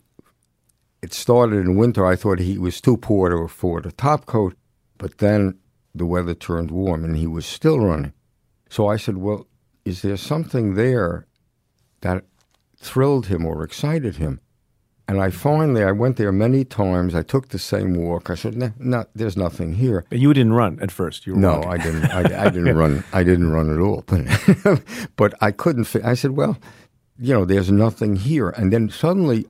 it 1.00 1.14
started 1.14 1.58
in 1.58 1.76
winter. 1.76 2.04
I 2.04 2.16
thought 2.16 2.40
he 2.40 2.58
was 2.58 2.80
too 2.80 2.96
poor 2.96 3.28
to 3.28 3.36
afford 3.36 3.86
a 3.86 3.92
top 3.92 4.26
coat, 4.26 4.56
but 4.98 5.18
then 5.18 5.58
the 5.94 6.06
weather 6.06 6.34
turned 6.34 6.72
warm 6.72 7.04
and 7.04 7.16
he 7.16 7.28
was 7.28 7.46
still 7.46 7.78
running. 7.78 8.12
So 8.68 8.88
I 8.88 8.96
said, 8.96 9.18
well, 9.18 9.46
is 9.84 10.02
there 10.02 10.16
something 10.16 10.74
there 10.74 11.28
that 12.00 12.24
thrilled 12.76 13.26
him 13.26 13.46
or 13.46 13.62
excited 13.62 14.16
him? 14.16 14.40
And 15.08 15.22
I 15.22 15.30
finally, 15.30 15.82
I 15.82 15.90
went 15.90 16.18
there 16.18 16.30
many 16.32 16.66
times. 16.66 17.14
I 17.14 17.22
took 17.22 17.48
the 17.48 17.58
same 17.58 17.94
walk. 17.94 18.28
I 18.28 18.34
said, 18.34 18.56
"No, 18.78 19.06
there's 19.14 19.38
nothing 19.38 19.72
here." 19.76 20.04
But 20.10 20.18
you 20.18 20.34
didn't 20.34 20.52
run 20.52 20.78
at 20.82 20.92
first. 20.92 21.26
You 21.26 21.34
no, 21.34 21.54
walking. 21.54 21.70
I 21.70 21.76
didn't. 21.78 22.04
I, 22.12 22.46
I 22.46 22.50
didn't 22.50 22.76
run. 22.76 23.04
I 23.14 23.22
didn't 23.22 23.50
run 23.50 23.72
at 23.72 23.80
all. 23.80 24.04
But, 24.06 24.82
but 25.16 25.34
I 25.40 25.50
couldn't. 25.50 25.84
Fi- 25.84 26.02
I 26.04 26.12
said, 26.12 26.32
"Well, 26.32 26.58
you 27.18 27.32
know, 27.32 27.46
there's 27.46 27.72
nothing 27.72 28.16
here." 28.16 28.50
And 28.50 28.70
then 28.70 28.90
suddenly, 28.90 29.46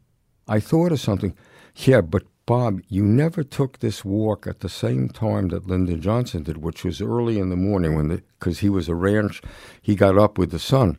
I 0.46 0.60
thought 0.60 0.92
of 0.92 1.00
something. 1.00 1.34
Yeah, 1.74 2.02
but 2.02 2.22
Bob, 2.46 2.80
you 2.88 3.04
never 3.04 3.42
took 3.42 3.80
this 3.80 4.04
walk 4.04 4.46
at 4.46 4.60
the 4.60 4.68
same 4.68 5.08
time 5.08 5.48
that 5.48 5.66
Lyndon 5.66 6.00
Johnson 6.00 6.44
did, 6.44 6.58
which 6.58 6.84
was 6.84 7.02
early 7.02 7.40
in 7.40 7.50
the 7.50 7.56
morning 7.56 7.96
when 7.96 8.22
because 8.38 8.60
he 8.60 8.68
was 8.68 8.88
a 8.88 8.94
ranch. 8.94 9.42
He 9.82 9.96
got 9.96 10.16
up 10.16 10.38
with 10.38 10.52
the 10.52 10.60
sun. 10.60 10.98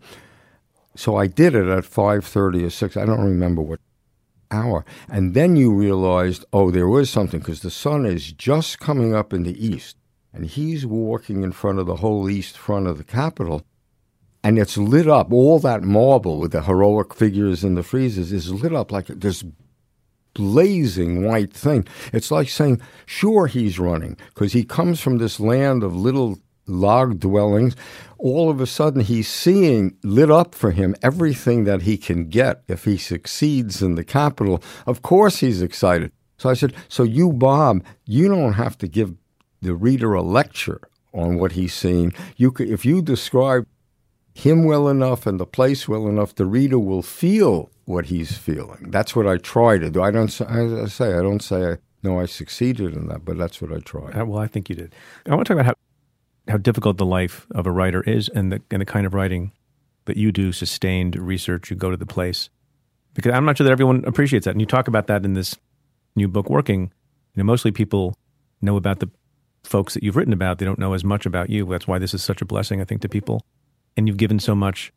So 0.98 1.16
I 1.16 1.28
did 1.28 1.56
it 1.56 1.68
at 1.68 1.86
five 1.86 2.26
thirty 2.26 2.66
or 2.66 2.70
six. 2.70 2.98
I 2.98 3.06
don't 3.06 3.24
remember 3.24 3.62
what 3.62 3.80
hour. 4.52 4.86
And 5.10 5.34
then 5.34 5.56
you 5.56 5.74
realized, 5.74 6.46
oh, 6.54 6.72
there 6.72 6.88
was 6.88 7.10
something 7.10 7.40
because 7.40 7.62
the 7.62 7.72
sun 7.72 8.06
is 8.06 8.32
just 8.32 8.80
coming 8.80 9.14
up 9.14 9.34
in 9.34 9.44
the 9.44 9.66
east 9.66 9.98
and 10.34 10.46
he's 10.46 10.86
walking 10.86 11.44
in 11.44 11.52
front 11.52 11.80
of 11.80 11.86
the 11.86 11.98
whole 11.98 12.30
east 12.30 12.58
front 12.58 12.88
of 12.88 12.98
the 12.98 13.04
Capitol. 13.04 13.64
And 14.44 14.58
it's 14.58 14.78
lit 14.78 15.08
up. 15.08 15.34
All 15.34 15.60
that 15.60 15.84
marble 15.84 16.40
with 16.40 16.52
the 16.52 16.64
heroic 16.64 17.14
figures 17.14 17.64
and 17.64 17.76
the 17.76 17.82
friezes 17.82 18.32
is 18.32 18.52
lit 18.52 18.74
up 18.74 18.92
like 18.92 19.08
this 19.08 19.44
blazing 20.34 21.26
white 21.26 21.52
thing. 21.52 21.86
It's 22.14 22.32
like 22.32 22.50
saying, 22.50 22.82
sure, 23.06 23.48
he's 23.48 23.80
running 23.80 24.16
because 24.34 24.54
he 24.54 24.64
comes 24.64 25.02
from 25.02 25.18
this 25.18 25.40
land 25.40 25.84
of 25.84 25.96
little 25.96 26.40
log 26.70 27.20
dwellings, 27.20 27.76
all 28.18 28.50
of 28.50 28.62
a 28.62 28.68
sudden 28.68 29.02
he's 29.02 29.28
seeing 29.28 29.98
lit 30.04 30.30
up 30.30 30.54
for 30.54 30.72
him 30.72 30.96
everything 31.02 31.64
that 31.64 31.84
he 31.84 31.98
can 31.98 32.30
get 32.30 32.64
if 32.68 32.86
he 32.86 32.98
succeeds 32.98 33.82
in 33.82 33.96
the 33.96 34.04
capital. 34.04 34.62
Of 34.86 35.02
course 35.02 35.40
he's 35.40 35.62
excited. 35.62 36.12
So 36.38 36.50
I 36.50 36.54
said, 36.54 36.74
So 36.88 37.04
you, 37.04 37.34
Bob, 37.34 37.84
you 38.06 38.28
don't 38.28 38.54
have 38.54 38.78
to 38.80 38.88
give 38.88 39.16
the 39.62 39.76
reader 39.76 40.14
a 40.14 40.22
lecture 40.22 40.82
on 41.14 41.38
what 41.38 41.54
he's 41.54 41.74
seeing. 41.74 42.14
You 42.38 42.52
could, 42.52 42.70
if 42.70 42.86
you 42.86 43.02
describe 43.02 43.66
him 44.34 44.64
well 44.64 44.88
enough 44.88 45.26
and 45.26 45.40
the 45.40 45.46
place 45.46 45.88
well 45.88 46.08
enough, 46.08 46.36
the 46.36 46.46
reader 46.46 46.80
will 46.80 47.02
feel 47.02 47.70
what 47.86 48.06
he's 48.06 48.38
feeling. 48.38 48.92
That's 48.92 49.16
what 49.16 49.28
I 49.28 49.38
try 49.38 49.78
to 49.78 49.90
do. 49.90 50.02
I 50.02 50.12
don't, 50.12 50.30
as 50.42 50.74
I 50.74 50.86
say, 50.86 51.14
I 51.14 51.22
don't 51.22 51.42
say 51.42 51.72
I, 51.72 51.78
no, 52.04 52.20
I 52.20 52.26
succeeded 52.26 52.94
in 52.94 53.08
that, 53.08 53.26
but 53.26 53.38
that's 53.38 53.62
what 53.62 53.74
I 53.74 53.80
try. 53.80 54.12
Uh, 54.12 54.26
well, 54.26 54.40
I 54.40 54.48
think 54.48 54.70
you 54.70 54.76
did. 54.76 54.96
I 55.26 55.36
want 55.36 55.48
to 55.48 55.54
talk 55.54 55.62
about 55.62 55.66
how 55.66 55.74
how 56.50 56.58
difficult 56.58 56.98
the 56.98 57.06
life 57.06 57.48
of 57.52 57.68
a 57.68 57.72
writer 57.72 58.02
is 58.04 58.28
and 58.30 58.52
the, 58.52 58.62
and 58.72 58.82
the 58.82 58.86
kind 58.86 59.06
of 59.06 59.14
writing 59.14 59.52
that 60.06 60.18
you 60.18 60.32
do, 60.32 60.52
sustained 60.52 61.16
research, 61.16 61.70
you 61.70 61.76
go 61.76 61.92
to 61.92 61.98
the 61.98 62.06
place. 62.06 62.50
Because 63.14 63.34
I'm 63.34 63.46
not 63.46 63.58
sure 63.58 63.66
that 63.66 63.72
everyone 63.72 64.04
appreciates 64.06 64.46
that. 64.46 64.52
And 64.52 64.62
you 64.62 64.66
talk 64.66 64.88
about 64.88 65.08
that 65.08 65.26
in 65.26 65.34
this 65.34 65.56
new 66.16 66.28
book, 66.28 66.50
Working. 66.50 66.92
You 67.36 67.44
know, 67.44 67.44
mostly 67.44 67.72
people 67.72 68.16
know 68.62 68.76
about 68.76 69.00
the 69.00 69.10
folks 69.64 69.94
that 69.94 70.04
you've 70.04 70.16
written 70.16 70.34
about. 70.34 70.58
They 70.58 70.66
don't 70.66 70.80
know 70.80 70.94
as 70.94 71.04
much 71.04 71.26
about 71.26 71.50
you. 71.50 71.66
That's 71.66 71.88
why 71.88 72.00
this 72.00 72.14
is 72.14 72.24
such 72.24 72.42
a 72.42 72.46
blessing, 72.46 72.82
I 72.82 72.86
think, 72.86 73.02
to 73.02 73.10
people. 73.10 73.42
And 73.96 74.08
you've 74.08 74.18
given 74.18 74.40
so 74.40 74.56
much 74.56 74.92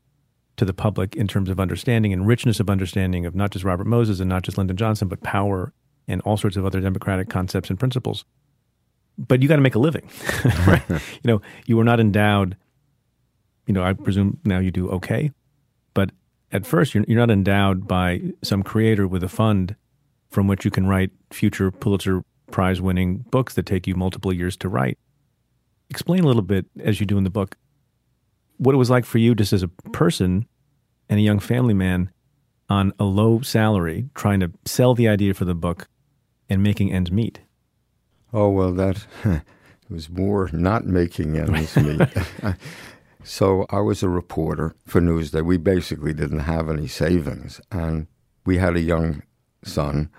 to 0.57 0.65
the 0.65 0.75
public 0.75 1.15
in 1.17 1.29
terms 1.29 1.49
of 1.49 1.59
understanding 1.59 2.13
and 2.13 2.27
richness 2.27 2.61
of 2.61 2.71
understanding 2.71 3.27
of 3.27 3.35
not 3.35 3.51
just 3.51 3.65
Robert 3.65 3.87
Moses 3.87 4.21
and 4.21 4.29
not 4.29 4.43
just 4.43 4.59
Lyndon 4.59 4.77
Johnson, 4.77 5.09
but 5.09 5.23
power 5.23 5.73
and 6.07 6.21
all 6.23 6.37
sorts 6.37 6.57
of 6.57 6.65
other 6.65 6.81
democratic 6.81 7.29
concepts 7.29 7.71
and 7.71 7.79
principles 7.79 8.25
but 9.19 9.43
you 9.43 9.49
got 9.49 9.57
to 9.57 9.63
make 9.63 9.75
a 9.75 9.79
living. 9.79 10.09
right? 10.67 10.83
you 10.89 10.99
know, 11.25 11.41
you 11.67 11.77
were 11.77 11.85
not 11.85 12.01
endowed. 12.01 12.57
You 13.67 13.75
know, 13.75 13.83
I 13.83 13.93
presume 13.93 14.39
now 14.45 14.59
you 14.59 14.71
do 14.71 14.89
okay, 14.91 15.31
but 15.95 16.11
at 16.51 16.67
first 16.67 16.95
you're, 16.95 17.05
you're 17.07 17.19
not 17.19 17.31
endowed 17.31 17.87
by 17.87 18.21
some 18.43 18.63
creator 18.63 19.07
with 19.07 19.23
a 19.23 19.29
fund 19.29 19.77
from 20.31 20.47
which 20.47 20.65
you 20.65 20.71
can 20.71 20.87
write 20.87 21.11
future 21.31 21.71
Pulitzer 21.71 22.25
Prize 22.51 22.81
winning 22.81 23.19
books 23.31 23.55
that 23.55 23.67
take 23.67 23.87
you 23.87 23.95
multiple 23.95 24.33
years 24.33 24.57
to 24.59 24.69
write. 24.69 24.99
Explain 25.89 26.25
a 26.25 26.27
little 26.27 26.43
bit, 26.43 26.67
as 26.81 27.01
you 27.01 27.07
do 27.07 27.19
in 27.19 27.25
the 27.25 27.31
book, 27.31 27.57
what 28.59 28.75
it 28.75 28.79
was 28.79 28.91
like 28.91 29.05
for 29.05 29.19
you 29.19 29.35
just 29.35 29.53
as 29.53 29.63
a 29.63 29.69
person 29.69 30.47
and 31.09 31.19
a 31.19 31.23
young 31.23 31.39
family 31.39 31.75
man 31.75 32.11
on 32.69 32.93
a 32.99 33.05
low 33.05 33.41
salary 33.41 34.09
trying 34.15 34.41
to 34.41 34.51
sell 34.65 34.95
the 34.95 35.09
idea 35.09 35.35
for 35.35 35.45
the 35.45 35.55
book 35.55 35.89
and 36.49 36.63
making 36.63 36.93
ends 36.93 37.11
meet. 37.11 37.41
Oh, 38.33 38.49
well, 38.49 38.73
that 38.73 39.07
was 39.91 40.09
more 40.09 40.49
not 40.53 40.87
making 40.87 41.37
ends 41.37 41.77
meet. 41.77 42.09
so 43.25 43.67
I 43.71 43.81
was 43.81 44.03
a 44.03 44.09
reporter 44.09 44.75
for 44.87 45.01
Newsday. 45.01 45.45
We 45.45 45.59
basically 45.59 46.15
didn't 46.15 46.41
have 46.41 46.69
any 46.69 46.89
savings, 46.89 47.61
and 47.71 48.07
we 48.45 48.59
had 48.59 48.77
a 48.77 48.81
young 48.81 49.23
son. 49.65 50.11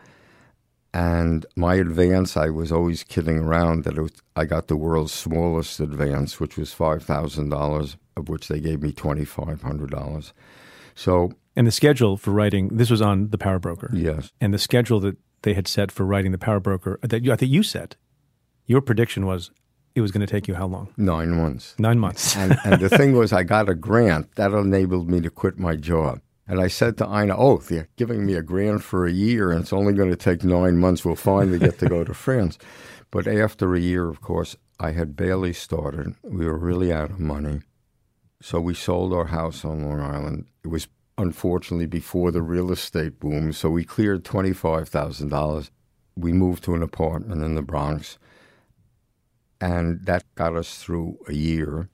And 0.94 1.46
my 1.56 1.76
advance, 1.76 2.38
I 2.38 2.50
was 2.50 2.72
always 2.72 3.04
kidding 3.04 3.40
around 3.40 3.84
that 3.86 3.98
was, 3.98 4.12
I 4.36 4.46
got 4.46 4.68
the 4.68 4.78
world's 4.78 5.12
smallest 5.12 5.80
advance, 5.80 6.40
which 6.40 6.56
was 6.56 6.74
$5,000, 6.74 7.96
of 8.16 8.30
which 8.30 8.48
they 8.48 8.60
gave 8.60 8.84
me 8.84 8.92
$2,500. 8.92 10.34
So. 10.94 11.32
And 11.56 11.66
the 11.66 11.72
schedule 11.72 12.16
for 12.16 12.30
writing, 12.30 12.68
this 12.70 12.92
was 12.92 13.02
on 13.02 13.30
The 13.30 13.40
Power 13.40 13.58
Broker. 13.58 13.90
Yes. 13.92 14.32
And 14.40 14.54
the 14.54 14.60
schedule 14.60 15.00
that 15.00 15.18
they 15.42 15.56
had 15.56 15.68
set 15.68 15.92
for 15.92 16.06
writing 16.06 16.32
The 16.32 16.38
Power 16.38 16.60
Broker, 16.60 17.00
that 17.02 17.24
you, 17.24 17.34
I 17.34 17.38
think 17.38 17.52
you 17.52 17.64
set, 17.64 17.96
your 18.66 18.82
prediction 18.82 19.26
was 19.26 19.52
it 19.96 20.02
was 20.02 20.12
going 20.12 20.26
to 20.26 20.32
take 20.32 20.48
you 20.48 20.56
how 20.56 20.66
long? 20.66 20.92
Nine 20.98 21.32
months. 21.32 21.76
Nine 21.78 22.00
months. 22.00 22.36
and, 22.36 22.58
and 22.66 22.82
the 22.82 22.90
thing 22.90 23.14
was, 23.16 23.32
I 23.32 23.44
got 23.44 23.70
a 23.70 23.76
grant 23.76 24.36
that 24.36 24.52
enabled 24.52 25.08
me 25.10 25.22
to 25.22 25.30
quit 25.30 25.60
my 25.60 25.76
job. 25.76 26.20
And 26.48 26.60
I 26.60 26.68
said 26.68 26.98
to 26.98 27.06
Ina, 27.06 27.38
Oh, 27.38 27.58
they're 27.58 27.88
giving 27.96 28.26
me 28.26 28.34
a 28.34 28.42
grant 28.42 28.84
for 28.84 29.06
a 29.06 29.12
year, 29.12 29.52
and 29.52 29.62
it's 29.62 29.72
only 29.72 29.94
going 29.94 30.10
to 30.10 30.16
take 30.16 30.44
nine 30.44 30.78
months. 30.78 31.06
We'll 31.06 31.16
finally 31.16 31.60
get 31.60 31.80
to 31.80 31.88
go 31.88 32.04
to 32.04 32.14
France. 32.14 32.58
But 33.12 33.28
after 33.28 33.76
a 33.76 33.80
year, 33.80 34.10
of 34.10 34.22
course, 34.22 34.56
I 34.80 34.92
had 34.92 35.16
barely 35.16 35.54
started. 35.54 36.16
We 36.24 36.46
were 36.46 36.58
really 36.58 36.92
out 36.92 37.12
of 37.12 37.20
money. 37.20 37.62
So 38.42 38.60
we 38.60 38.74
sold 38.74 39.14
our 39.14 39.28
house 39.28 39.64
on 39.64 39.88
Long 39.88 40.02
Island. 40.02 40.48
It 40.64 40.68
was 40.68 40.88
unfortunately 41.18 41.86
before 41.86 42.32
the 42.32 42.42
real 42.42 42.72
estate 42.72 43.20
boom. 43.20 43.54
So 43.54 43.70
we 43.70 43.86
cleared 43.86 44.26
$25,000. 44.26 45.70
We 46.16 46.34
moved 46.34 46.64
to 46.64 46.76
an 46.76 46.84
apartment 46.84 47.44
in 47.44 47.56
the 47.56 47.62
Bronx. 47.62 48.18
And 49.64 50.06
that 50.08 50.24
got 50.36 50.58
us 50.58 50.78
through 50.84 51.20
a 51.26 51.34
year. 51.34 51.88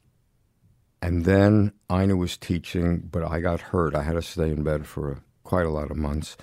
And 1.04 1.24
then 1.24 1.74
Ina 1.92 2.16
was 2.16 2.36
teaching, 2.36 3.08
but 3.12 3.24
I 3.24 3.40
got 3.42 3.70
hurt. 3.72 3.94
I 3.94 4.02
had 4.02 4.14
to 4.14 4.24
stay 4.24 4.50
in 4.50 4.64
bed 4.64 4.88
for 4.88 5.22
quite 5.44 5.68
a 5.68 5.76
lot 5.80 5.92
of 5.92 5.98
months. 5.98 6.36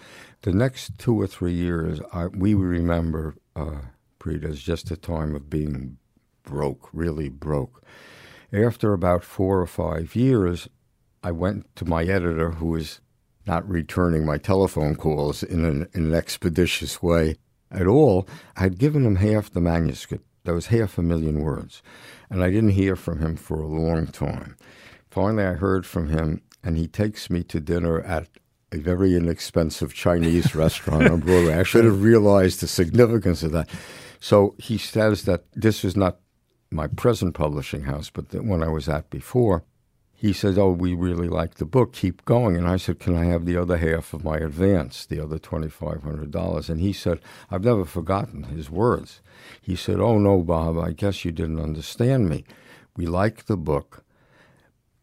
The 0.42 0.52
next 0.52 0.98
two 0.98 1.20
or 1.20 1.26
three 1.26 1.52
years, 1.52 2.00
I, 2.12 2.26
we 2.26 2.54
remember, 2.54 3.34
uh, 3.56 3.80
Preet, 4.20 4.44
as 4.44 4.62
just 4.62 4.92
a 4.92 4.96
time 4.96 5.34
of 5.34 5.50
being 5.50 5.98
broke, 6.44 6.88
really 6.92 7.28
broke. 7.28 7.82
After 8.52 8.92
about 8.92 9.24
four 9.24 9.60
or 9.60 9.66
five 9.66 10.14
years, 10.14 10.68
I 11.24 11.32
went 11.32 11.74
to 11.74 11.84
my 11.84 12.04
editor, 12.04 12.52
who 12.52 12.66
was 12.66 13.00
not 13.48 13.68
returning 13.68 14.24
my 14.24 14.38
telephone 14.38 14.94
calls 14.94 15.42
in 15.42 15.64
an, 15.64 15.88
in 15.92 16.06
an 16.06 16.14
expeditious 16.14 17.02
way 17.02 17.34
at 17.70 17.88
all. 17.88 18.28
I 18.56 18.60
had 18.62 18.78
given 18.78 19.04
him 19.04 19.16
half 19.16 19.50
the 19.50 19.60
manuscript. 19.60 20.24
That 20.46 20.54
was 20.54 20.68
half 20.68 20.96
a 20.96 21.02
million 21.02 21.40
words. 21.40 21.82
And 22.30 22.42
I 22.42 22.50
didn't 22.50 22.70
hear 22.70 22.96
from 22.96 23.18
him 23.20 23.36
for 23.36 23.60
a 23.60 23.66
long 23.66 24.06
time. 24.06 24.56
Finally, 25.10 25.44
I 25.44 25.52
heard 25.54 25.84
from 25.84 26.08
him, 26.08 26.40
and 26.62 26.76
he 26.76 26.86
takes 26.86 27.28
me 27.28 27.42
to 27.44 27.60
dinner 27.60 28.00
at 28.00 28.28
a 28.72 28.78
very 28.78 29.14
inexpensive 29.16 29.92
Chinese 29.92 30.54
restaurant 30.54 31.10
on 31.10 31.20
Broadway. 31.20 31.54
I 31.54 31.64
should 31.64 31.84
have 31.84 32.02
realized 32.02 32.60
the 32.60 32.68
significance 32.68 33.42
of 33.42 33.52
that. 33.52 33.68
So 34.20 34.54
he 34.58 34.78
says 34.78 35.24
that 35.24 35.44
this 35.52 35.82
was 35.82 35.96
not 35.96 36.18
my 36.70 36.86
present 36.86 37.34
publishing 37.34 37.82
house, 37.82 38.10
but 38.10 38.28
the 38.30 38.42
one 38.42 38.62
I 38.62 38.68
was 38.68 38.88
at 38.88 39.10
before. 39.10 39.64
He 40.18 40.32
said, 40.32 40.56
Oh, 40.56 40.72
we 40.72 40.94
really 40.94 41.28
like 41.28 41.56
the 41.56 41.66
book, 41.66 41.92
keep 41.92 42.24
going. 42.24 42.56
And 42.56 42.66
I 42.66 42.78
said, 42.78 42.98
Can 42.98 43.14
I 43.14 43.26
have 43.26 43.44
the 43.44 43.58
other 43.58 43.76
half 43.76 44.14
of 44.14 44.24
my 44.24 44.38
advance, 44.38 45.04
the 45.04 45.22
other 45.22 45.38
$2,500? 45.38 46.68
And 46.70 46.80
he 46.80 46.92
said, 46.94 47.20
I've 47.50 47.64
never 47.64 47.84
forgotten 47.84 48.44
his 48.44 48.70
words. 48.70 49.20
He 49.60 49.76
said, 49.76 50.00
Oh, 50.00 50.18
no, 50.18 50.42
Bob, 50.42 50.78
I 50.78 50.92
guess 50.92 51.24
you 51.24 51.32
didn't 51.32 51.60
understand 51.60 52.30
me. 52.30 52.44
We 52.96 53.04
like 53.04 53.44
the 53.44 53.58
book, 53.58 54.04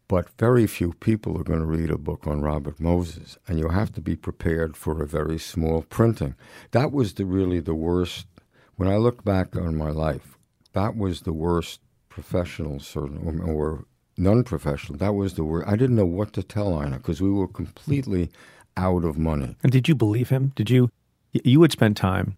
but 0.08 0.28
very 0.36 0.66
few 0.66 0.94
people 0.94 1.38
are 1.38 1.44
going 1.44 1.60
to 1.60 1.64
read 1.64 1.92
a 1.92 1.98
book 1.98 2.26
on 2.26 2.42
Robert 2.42 2.80
Moses, 2.80 3.38
and 3.46 3.56
you 3.56 3.68
have 3.68 3.92
to 3.92 4.00
be 4.00 4.16
prepared 4.16 4.76
for 4.76 5.00
a 5.00 5.06
very 5.06 5.38
small 5.38 5.82
printing. 5.82 6.34
That 6.72 6.90
was 6.90 7.14
the, 7.14 7.24
really 7.24 7.60
the 7.60 7.74
worst. 7.74 8.26
When 8.74 8.88
I 8.88 8.96
look 8.96 9.22
back 9.22 9.54
on 9.54 9.76
my 9.76 9.90
life, 9.90 10.36
that 10.72 10.96
was 10.96 11.20
the 11.20 11.32
worst 11.32 11.80
professional 12.08 12.80
or 13.44 13.84
non-professional. 14.16 14.98
That 14.98 15.14
was 15.14 15.34
the 15.34 15.44
word. 15.44 15.64
I 15.66 15.76
didn't 15.76 15.96
know 15.96 16.06
what 16.06 16.32
to 16.34 16.42
tell 16.42 16.82
Ina 16.82 16.98
because 16.98 17.20
we 17.20 17.30
were 17.30 17.48
completely 17.48 18.30
out 18.76 19.04
of 19.04 19.18
money. 19.18 19.56
And 19.62 19.72
did 19.72 19.88
you 19.88 19.94
believe 19.94 20.30
him? 20.30 20.52
Did 20.56 20.70
you? 20.70 20.90
You 21.32 21.62
had 21.62 21.72
spent 21.72 21.96
time 21.96 22.36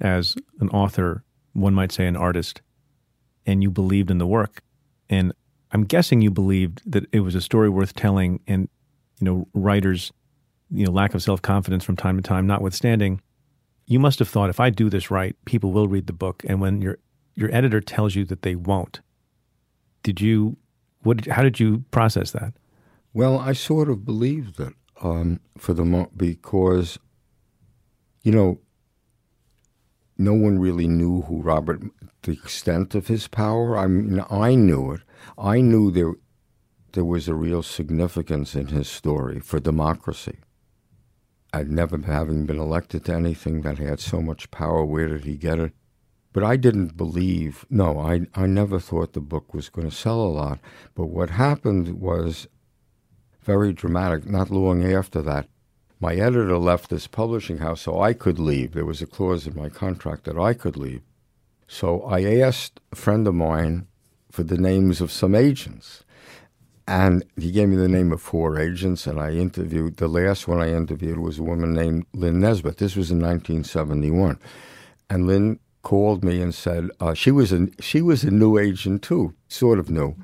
as 0.00 0.36
an 0.60 0.68
author, 0.70 1.22
one 1.52 1.74
might 1.74 1.92
say 1.92 2.06
an 2.06 2.16
artist, 2.16 2.62
and 3.46 3.62
you 3.62 3.70
believed 3.70 4.10
in 4.10 4.18
the 4.18 4.26
work. 4.26 4.62
And 5.08 5.32
I'm 5.72 5.84
guessing 5.84 6.20
you 6.20 6.30
believed 6.30 6.82
that 6.90 7.06
it 7.12 7.20
was 7.20 7.34
a 7.34 7.40
story 7.40 7.68
worth 7.68 7.94
telling. 7.94 8.40
And 8.46 8.68
you 9.20 9.24
know, 9.24 9.48
writers, 9.54 10.12
you 10.70 10.86
know, 10.86 10.92
lack 10.92 11.14
of 11.14 11.22
self 11.22 11.42
confidence 11.42 11.84
from 11.84 11.96
time 11.96 12.16
to 12.16 12.22
time, 12.22 12.46
notwithstanding, 12.46 13.20
you 13.86 13.98
must 13.98 14.18
have 14.18 14.28
thought 14.28 14.50
if 14.50 14.60
I 14.60 14.70
do 14.70 14.90
this 14.90 15.10
right, 15.10 15.36
people 15.44 15.72
will 15.72 15.88
read 15.88 16.06
the 16.06 16.12
book. 16.12 16.42
And 16.48 16.60
when 16.60 16.82
your 16.82 16.98
your 17.34 17.54
editor 17.54 17.80
tells 17.80 18.14
you 18.14 18.24
that 18.26 18.42
they 18.42 18.56
won't, 18.56 19.00
did 20.02 20.20
you 20.20 20.56
what? 21.08 21.26
How 21.26 21.42
did 21.42 21.58
you 21.58 21.84
process 21.90 22.32
that? 22.32 22.52
Well, 23.14 23.38
I 23.38 23.54
sort 23.54 23.88
of 23.88 24.04
believed 24.04 24.60
it 24.60 24.74
um, 25.02 25.40
for 25.56 25.72
the 25.72 25.84
mo- 25.84 26.10
because, 26.14 26.98
you 28.22 28.30
know, 28.30 28.60
no 30.18 30.34
one 30.34 30.58
really 30.58 30.86
knew 30.86 31.22
who 31.22 31.40
Robert, 31.40 31.80
the 32.22 32.32
extent 32.32 32.94
of 32.94 33.06
his 33.06 33.26
power. 33.26 33.78
I 33.78 33.86
mean, 33.86 34.22
I 34.30 34.54
knew 34.54 34.92
it. 34.92 35.00
I 35.38 35.62
knew 35.62 35.90
there 35.90 36.12
there 36.92 37.04
was 37.04 37.26
a 37.26 37.34
real 37.34 37.62
significance 37.62 38.54
in 38.54 38.66
his 38.66 38.88
story 38.88 39.40
for 39.40 39.60
democracy. 39.60 40.38
I'd 41.54 41.70
never, 41.70 41.96
having 41.98 42.44
been 42.44 42.58
elected 42.58 43.06
to 43.06 43.14
anything 43.14 43.62
that 43.62 43.78
had 43.78 44.00
so 44.00 44.20
much 44.20 44.50
power, 44.50 44.84
where 44.84 45.08
did 45.08 45.24
he 45.24 45.36
get 45.36 45.58
it? 45.58 45.72
But 46.38 46.46
I 46.46 46.54
didn't 46.56 46.96
believe, 46.96 47.66
no, 47.68 47.98
I, 47.98 48.28
I 48.32 48.46
never 48.46 48.78
thought 48.78 49.12
the 49.12 49.20
book 49.20 49.52
was 49.52 49.68
going 49.68 49.90
to 49.90 49.96
sell 49.96 50.20
a 50.20 50.30
lot. 50.30 50.60
But 50.94 51.06
what 51.06 51.30
happened 51.30 52.00
was 52.00 52.46
very 53.42 53.72
dramatic. 53.72 54.24
Not 54.24 54.48
long 54.48 54.84
after 54.84 55.20
that, 55.22 55.48
my 55.98 56.14
editor 56.14 56.56
left 56.56 56.90
this 56.90 57.08
publishing 57.08 57.58
house 57.58 57.80
so 57.80 58.00
I 58.00 58.12
could 58.12 58.38
leave. 58.38 58.70
There 58.70 58.84
was 58.84 59.02
a 59.02 59.06
clause 59.06 59.48
in 59.48 59.56
my 59.56 59.68
contract 59.68 60.26
that 60.26 60.38
I 60.38 60.54
could 60.54 60.76
leave. 60.76 61.02
So 61.66 62.02
I 62.02 62.22
asked 62.36 62.78
a 62.92 62.94
friend 62.94 63.26
of 63.26 63.34
mine 63.34 63.88
for 64.30 64.44
the 64.44 64.58
names 64.58 65.00
of 65.00 65.10
some 65.10 65.34
agents. 65.34 66.04
And 66.86 67.24
he 67.34 67.50
gave 67.50 67.68
me 67.68 67.74
the 67.74 67.88
name 67.88 68.12
of 68.12 68.22
four 68.22 68.60
agents, 68.60 69.08
and 69.08 69.18
I 69.18 69.32
interviewed. 69.32 69.96
The 69.96 70.06
last 70.06 70.46
one 70.46 70.60
I 70.60 70.70
interviewed 70.72 71.18
was 71.18 71.40
a 71.40 71.42
woman 71.42 71.74
named 71.74 72.06
Lynn 72.14 72.38
Nesbit. 72.38 72.76
This 72.76 72.94
was 72.94 73.10
in 73.10 73.18
1971. 73.18 74.38
And 75.10 75.26
Lynn 75.26 75.58
called 75.88 76.22
me 76.22 76.42
and 76.42 76.54
said 76.54 76.90
uh, 77.00 77.14
she 77.14 77.30
was 77.30 77.50
a 77.50 77.66
she 77.80 78.02
was 78.02 78.22
a 78.22 78.30
new 78.30 78.58
agent 78.58 79.00
too, 79.00 79.32
sort 79.48 79.78
of 79.78 79.88
new, 79.88 80.14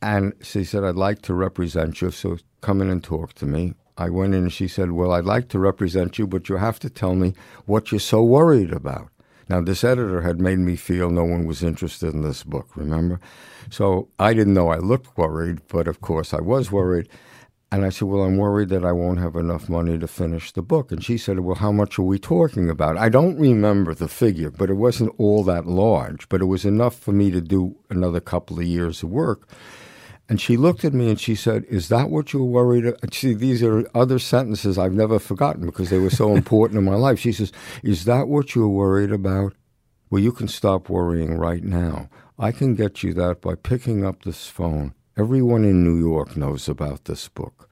and 0.00 0.32
she 0.40 0.64
said 0.64 0.82
I'd 0.82 1.04
like 1.08 1.20
to 1.22 1.34
represent 1.34 2.00
you, 2.00 2.10
so 2.10 2.38
come 2.62 2.80
in 2.80 2.88
and 2.88 3.04
talk 3.04 3.34
to 3.34 3.44
me. 3.44 3.74
I 3.98 4.08
went 4.08 4.34
in 4.34 4.44
and 4.44 4.52
she 4.52 4.66
said, 4.66 4.92
"Well, 4.92 5.12
I'd 5.12 5.26
like 5.34 5.48
to 5.48 5.58
represent 5.58 6.18
you, 6.18 6.26
but 6.26 6.48
you 6.48 6.56
have 6.56 6.78
to 6.78 6.88
tell 6.88 7.14
me 7.14 7.34
what 7.66 7.92
you're 7.92 8.10
so 8.14 8.22
worried 8.22 8.72
about." 8.72 9.10
Now, 9.50 9.60
this 9.60 9.84
editor 9.84 10.22
had 10.22 10.40
made 10.40 10.60
me 10.60 10.76
feel 10.76 11.10
no 11.10 11.24
one 11.24 11.44
was 11.44 11.62
interested 11.62 12.14
in 12.14 12.22
this 12.22 12.42
book. 12.42 12.68
Remember, 12.74 13.20
so 13.68 14.08
I 14.18 14.32
didn't 14.32 14.54
know 14.54 14.70
I 14.70 14.78
looked 14.78 15.18
worried, 15.18 15.58
but 15.68 15.88
of 15.88 16.00
course 16.00 16.32
I 16.32 16.40
was 16.40 16.72
worried. 16.72 17.06
And 17.76 17.84
I 17.84 17.90
said, 17.90 18.08
Well, 18.08 18.22
I'm 18.22 18.38
worried 18.38 18.70
that 18.70 18.86
I 18.86 18.92
won't 18.92 19.18
have 19.18 19.36
enough 19.36 19.68
money 19.68 19.98
to 19.98 20.08
finish 20.08 20.50
the 20.50 20.62
book. 20.62 20.90
And 20.90 21.04
she 21.04 21.18
said, 21.18 21.40
Well, 21.40 21.56
how 21.56 21.70
much 21.70 21.98
are 21.98 22.02
we 22.04 22.18
talking 22.18 22.70
about? 22.70 22.96
I 22.96 23.10
don't 23.10 23.38
remember 23.38 23.92
the 23.92 24.08
figure, 24.08 24.50
but 24.50 24.70
it 24.70 24.78
wasn't 24.78 25.14
all 25.18 25.44
that 25.44 25.66
large, 25.66 26.26
but 26.30 26.40
it 26.40 26.46
was 26.46 26.64
enough 26.64 26.98
for 26.98 27.12
me 27.12 27.30
to 27.30 27.42
do 27.42 27.76
another 27.90 28.18
couple 28.18 28.58
of 28.58 28.64
years 28.64 29.02
of 29.02 29.10
work. 29.10 29.46
And 30.26 30.40
she 30.40 30.56
looked 30.56 30.86
at 30.86 30.94
me 30.94 31.10
and 31.10 31.20
she 31.20 31.34
said, 31.34 31.66
Is 31.68 31.90
that 31.90 32.08
what 32.08 32.32
you're 32.32 32.44
worried 32.44 32.86
about? 32.86 33.12
See, 33.12 33.34
these 33.34 33.62
are 33.62 33.86
other 33.94 34.18
sentences 34.18 34.78
I've 34.78 34.94
never 34.94 35.18
forgotten 35.18 35.66
because 35.66 35.90
they 35.90 35.98
were 35.98 36.08
so 36.08 36.34
important 36.34 36.78
in 36.78 36.84
my 36.86 36.94
life. 36.94 37.18
She 37.18 37.32
says, 37.32 37.52
Is 37.82 38.06
that 38.06 38.26
what 38.26 38.54
you're 38.54 38.68
worried 38.68 39.12
about? 39.12 39.52
Well, 40.08 40.22
you 40.22 40.32
can 40.32 40.48
stop 40.48 40.88
worrying 40.88 41.36
right 41.36 41.62
now. 41.62 42.08
I 42.38 42.52
can 42.52 42.74
get 42.74 43.02
you 43.02 43.12
that 43.12 43.42
by 43.42 43.54
picking 43.54 44.02
up 44.02 44.22
this 44.22 44.46
phone 44.46 44.94
Everyone 45.18 45.64
in 45.64 45.82
New 45.82 45.98
York 45.98 46.36
knows 46.36 46.68
about 46.68 47.06
this 47.06 47.26
book. 47.28 47.65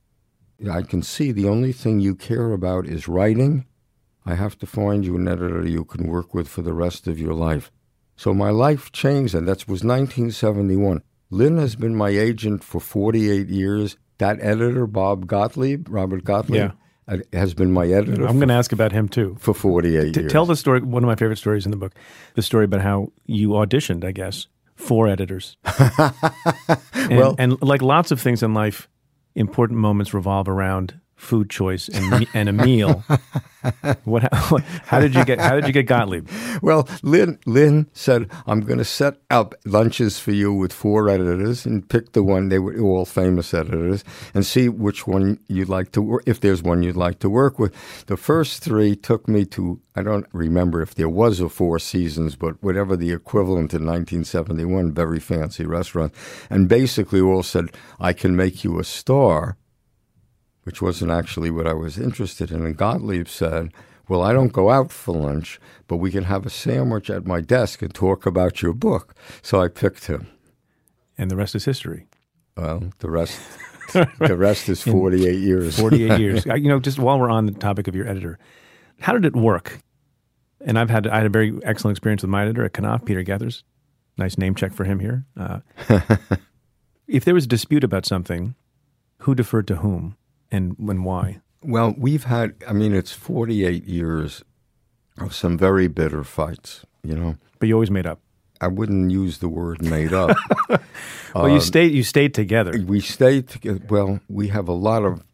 I 0.71 0.83
can 0.83 1.03
see 1.03 1.33
the 1.33 1.49
only 1.49 1.73
thing 1.73 2.01
you 2.01 2.15
care 2.15 2.53
about 2.53 2.87
is 2.87 3.09
writing. 3.09 3.67
I 4.27 4.35
have 4.35 4.59
to 4.59 4.67
find 4.67 5.05
you 5.05 5.17
an 5.17 5.29
editor 5.29 5.67
you 5.67 5.85
can 5.85 6.07
work 6.07 6.33
with 6.33 6.49
for 6.49 6.63
the 6.63 6.73
rest 6.73 7.07
of 7.07 7.19
your 7.19 7.35
life. 7.35 7.71
So 8.17 8.33
my 8.33 8.51
life 8.51 8.93
changed, 8.93 9.35
and 9.35 9.47
that 9.49 9.69
was 9.69 9.85
1971. 9.85 11.03
Lynn 11.31 11.59
has 11.59 11.75
been 11.75 11.97
my 11.97 12.11
agent 12.11 12.63
for 12.63 12.81
48 12.81 13.49
years. 13.49 13.97
That 14.19 14.39
editor, 14.41 14.87
Bob 14.87 15.27
Gottlieb, 15.27 15.89
Robert 15.91 16.25
Gottlieb, 16.25 16.57
yeah. 16.57 16.73
Uh, 17.07 17.19
has 17.35 17.53
been 17.53 17.71
my 17.71 17.87
editor. 17.87 18.27
I'm 18.27 18.37
going 18.37 18.49
to 18.49 18.55
ask 18.55 18.73
about 18.73 18.93
him 18.93 19.09
too. 19.09 19.37
For 19.39 19.53
48 19.53 20.15
T- 20.15 20.21
years. 20.21 20.33
Tell 20.33 20.47
the 20.47 20.57
story, 20.57 20.81
one 20.81 21.03
of 21.05 21.07
my 21.07 21.17
favorite 21.17 21.37
stories 21.37 21.67
in 21.67 21.71
the 21.71 21.77
book, 21.77 21.93
the 22.35 22.41
story 22.41 22.65
about 22.65 22.81
how 22.81 23.13
you 23.27 23.51
auditioned, 23.51 24.05
I 24.05 24.13
guess, 24.13 24.47
four 24.75 25.07
editors. 25.07 25.59
and, 25.79 27.19
well, 27.19 27.35
and 27.39 27.61
like 27.61 27.83
lots 27.83 28.11
of 28.11 28.23
things 28.23 28.43
in 28.43 28.55
life, 28.55 28.89
important 29.35 29.79
moments 29.79 30.15
revolve 30.15 30.49
around 30.49 31.01
food 31.17 31.51
choice 31.51 31.89
and, 31.89 32.27
and 32.35 32.49
a 32.49 32.53
meal. 32.53 33.05
what, 34.05 34.29
how, 34.33 34.59
how, 34.85 35.01
did 35.01 35.15
you 35.15 35.25
get? 35.25 35.41
How 35.41 35.55
did 35.55 35.67
you 35.67 35.73
get 35.73 35.87
Gottlieb? 35.87 36.29
Well, 36.63 36.89
Lynn 37.03 37.39
Lynn 37.47 37.89
said, 37.93 38.31
"I'm 38.47 38.61
going 38.61 38.79
to 38.79 38.85
set 38.85 39.19
up 39.31 39.55
lunches 39.65 40.19
for 40.19 40.33
you 40.33 40.53
with 40.53 40.73
four 40.73 41.09
editors 41.09 41.65
and 41.65 41.89
pick 41.89 42.13
the 42.13 42.23
one. 42.23 42.49
They 42.49 42.59
were 42.59 42.79
all 42.79 43.05
famous 43.05 43.55
editors, 43.55 44.05
and 44.35 44.45
see 44.45 44.69
which 44.69 45.07
one 45.07 45.39
you'd 45.49 45.69
like 45.69 45.93
to 45.93 46.03
work. 46.03 46.25
If 46.27 46.41
there's 46.41 46.63
one 46.63 46.83
you'd 46.83 46.97
like 46.97 47.19
to 47.21 47.31
work 47.31 47.59
with." 47.59 47.75
The 48.07 48.17
first 48.17 48.63
three 48.63 48.97
took 48.97 49.29
me 49.29 49.45
to. 49.47 49.81
I 49.97 50.03
don't 50.03 50.27
remember 50.33 50.83
if 50.83 50.95
there 50.95 51.09
was 51.09 51.41
a 51.41 51.49
Four 51.49 51.79
Seasons, 51.79 52.37
but 52.37 52.63
whatever 52.63 52.97
the 52.97 53.13
equivalent 53.13 53.73
in 53.73 53.87
1971, 53.87 54.93
very 54.93 55.21
fancy 55.21 55.65
restaurant, 55.65 56.13
and 56.51 56.69
basically 56.69 57.21
all 57.21 57.43
said, 57.43 57.71
"I 57.99 58.13
can 58.13 58.37
make 58.37 58.65
you 58.65 58.79
a 58.79 58.85
star." 58.85 59.57
Which 60.65 60.83
wasn't 60.83 61.11
actually 61.11 61.51
what 61.51 61.67
I 61.67 61.75
was 61.75 61.99
interested 61.99 62.51
in. 62.51 62.65
And 62.65 62.77
Gottlieb 62.77 63.29
said, 63.29 63.73
Well, 64.09 64.23
I 64.23 64.33
don't 64.33 64.53
go 64.53 64.71
out 64.71 64.91
for 64.91 65.15
lunch, 65.15 65.61
but 65.89 65.97
we 65.97 66.11
can 66.11 66.25
have 66.25 66.47
a 66.47 66.51
sandwich 66.51 67.11
at 67.11 67.27
my 67.27 67.41
desk 67.41 67.83
and 67.83 67.95
talk 67.95 68.27
about 68.27 68.63
your 68.63 68.73
book. 68.73 69.15
So 69.43 69.61
I 69.61 69.69
picked 69.69 70.07
him. 70.07 70.27
And 71.17 71.31
the 71.31 71.37
rest 71.37 71.55
is 71.55 71.65
history. 71.65 72.07
Well, 72.57 72.91
the 72.99 73.11
rest. 73.11 73.39
the 73.93 74.37
rest 74.37 74.69
is 74.69 74.83
48 74.83 75.39
years. 75.39 75.79
48 75.79 76.19
years. 76.21 76.47
You 76.47 76.69
know, 76.69 76.81
just 76.81 76.99
while 76.99 77.19
we're 77.19 77.31
on 77.31 77.47
the 77.47 77.53
topic 77.53 77.87
of 77.87 77.95
your 77.95 78.09
editor, 78.09 78.39
how 79.01 79.13
did 79.13 79.25
it 79.25 79.37
work? 79.37 79.81
And 80.61 80.79
I've 80.79 80.91
had 80.91 81.07
I 81.07 81.19
had 81.19 81.27
a 81.27 81.31
very 81.31 81.53
excellent 81.63 81.97
experience 81.97 82.23
with 82.23 82.31
my 82.31 82.43
editor 82.43 82.65
at 82.65 82.73
Knopf, 82.73 83.05
Peter 83.05 83.23
Gethers. 83.23 83.65
Nice 84.17 84.39
name 84.39 84.55
check 84.55 84.73
for 84.73 84.85
him 84.85 85.01
here. 85.01 85.27
Uh, 85.37 85.61
if 87.07 87.25
there 87.25 87.35
was 87.35 87.45
a 87.45 87.49
dispute 87.49 87.85
about 87.85 88.07
something, 88.07 88.55
who 89.19 89.35
deferred 89.35 89.67
to 89.67 89.77
whom 89.77 90.17
and 90.55 90.75
when 90.79 91.03
why? 91.03 91.41
Well, 91.63 91.95
we've 91.99 92.25
had, 92.25 92.55
I 92.69 92.73
mean, 92.73 92.95
it's 92.95 93.13
48 93.13 93.85
years 93.85 94.45
of 95.19 95.35
some 95.35 95.59
very 95.59 95.89
bitter 95.89 96.23
fights, 96.23 96.85
you 97.03 97.15
know. 97.17 97.37
But 97.59 97.69
you 97.69 97.75
always 97.75 97.91
made 97.91 98.07
up. 98.07 98.21
I 98.61 98.69
wouldn't 98.69 99.11
use 99.11 99.39
the 99.39 99.49
word 99.49 99.83
made 99.83 100.13
up. 100.13 100.37
well, 101.35 101.49
you 101.49 101.57
um, 101.57 101.61
stayed 101.61 101.93
you 101.93 102.05
stayed 102.05 102.35
together. 102.35 102.73
We 102.87 103.01
stayed 103.01 103.49
together. 103.49 103.81
Well, 103.89 104.21
we 104.29 104.49
have 104.49 104.69
a 104.69 104.73
lot 104.73 105.05
of 105.05 105.25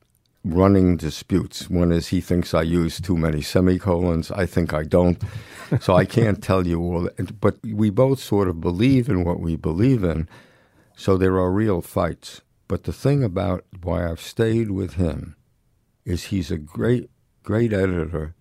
running 0.42 0.96
disputes. 0.96 1.68
One 1.68 1.92
is 1.92 2.08
he 2.08 2.20
thinks 2.22 2.54
I 2.54 2.62
use 2.62 2.98
too 3.00 3.18
many 3.18 3.42
semicolons. 3.42 4.30
I 4.30 4.46
think 4.46 4.72
I 4.72 4.84
don't. 4.84 5.22
so 5.80 5.94
I 5.94 6.06
can't 6.06 6.42
tell 6.50 6.66
you 6.66 6.80
all. 6.80 7.02
That. 7.02 7.40
But 7.40 7.58
we 7.62 7.90
both 7.90 8.20
sort 8.20 8.48
of 8.48 8.60
believe 8.60 9.08
in 9.08 9.22
what 9.24 9.38
we 9.38 9.54
believe 9.56 10.02
in. 10.02 10.28
So 10.96 11.16
there 11.16 11.36
are 11.38 11.52
real 11.52 11.82
fights. 11.82 12.40
But 12.70 12.84
the 12.84 12.92
thing 12.92 13.24
about 13.24 13.64
why 13.82 14.08
I've 14.08 14.20
stayed 14.20 14.70
with 14.70 14.94
him 14.94 15.34
is 16.04 16.24
he's 16.24 16.50
a 16.50 16.58
great, 16.76 17.10
great 17.42 17.72
editor. 17.72 18.34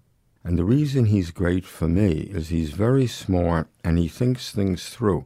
And 0.43 0.57
the 0.57 0.71
reason 0.77 1.05
he's 1.05 1.31
great 1.31 1.65
for 1.65 1.87
me 1.87 2.29
is 2.37 2.49
he's 2.49 2.71
very 2.71 3.07
smart 3.07 3.67
and 3.83 3.97
he 3.97 4.07
thinks 4.07 4.51
things 4.51 4.89
through 4.89 5.25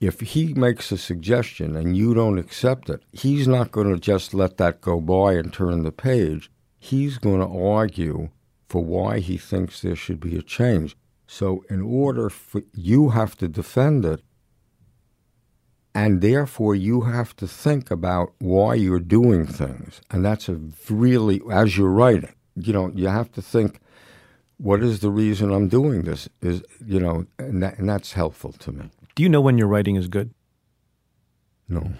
if 0.00 0.20
he 0.20 0.52
makes 0.52 0.92
a 0.92 0.98
suggestion 0.98 1.76
and 1.76 1.96
you 1.96 2.14
don't 2.14 2.38
accept 2.38 2.90
it, 2.90 3.02
he's 3.12 3.48
not 3.48 3.72
going 3.72 3.92
to 3.92 3.98
just 3.98 4.34
let 4.34 4.58
that 4.58 4.80
go 4.80 5.00
by 5.00 5.32
and 5.32 5.52
turn 5.52 5.82
the 5.82 5.92
page. 5.92 6.50
He's 6.78 7.18
going 7.18 7.40
to 7.40 7.66
argue 7.66 8.28
for 8.68 8.84
why 8.84 9.20
he 9.20 9.38
thinks 9.38 9.80
there 9.80 9.96
should 9.96 10.20
be 10.20 10.36
a 10.36 10.42
change. 10.42 10.96
So, 11.26 11.64
in 11.70 11.82
order 11.82 12.30
for 12.30 12.62
you 12.72 13.10
have 13.10 13.36
to 13.38 13.48
defend 13.48 14.04
it, 14.04 14.22
and 15.96 16.20
therefore 16.20 16.74
you 16.74 17.00
have 17.00 17.34
to 17.36 17.48
think 17.48 17.90
about 17.90 18.34
why 18.38 18.74
you're 18.74 19.00
doing 19.00 19.46
things. 19.46 20.02
And 20.10 20.22
that's 20.22 20.46
a 20.46 20.60
really, 20.90 21.40
as 21.50 21.78
you're 21.78 21.90
writing, 21.90 22.34
you 22.54 22.74
know, 22.74 22.92
you 22.94 23.08
have 23.08 23.32
to 23.32 23.40
think, 23.40 23.80
what 24.58 24.82
is 24.82 25.00
the 25.00 25.10
reason 25.10 25.50
I'm 25.50 25.68
doing 25.68 26.02
this? 26.02 26.28
Is 26.42 26.62
you 26.84 27.00
know, 27.00 27.26
and, 27.38 27.62
that, 27.62 27.78
and 27.78 27.88
that's 27.88 28.12
helpful 28.12 28.52
to 28.52 28.72
me. 28.72 28.90
Do 29.14 29.22
you 29.22 29.30
know 29.30 29.40
when 29.40 29.56
your 29.56 29.68
writing 29.68 29.96
is 29.96 30.06
good? 30.06 30.34
No. 31.66 31.92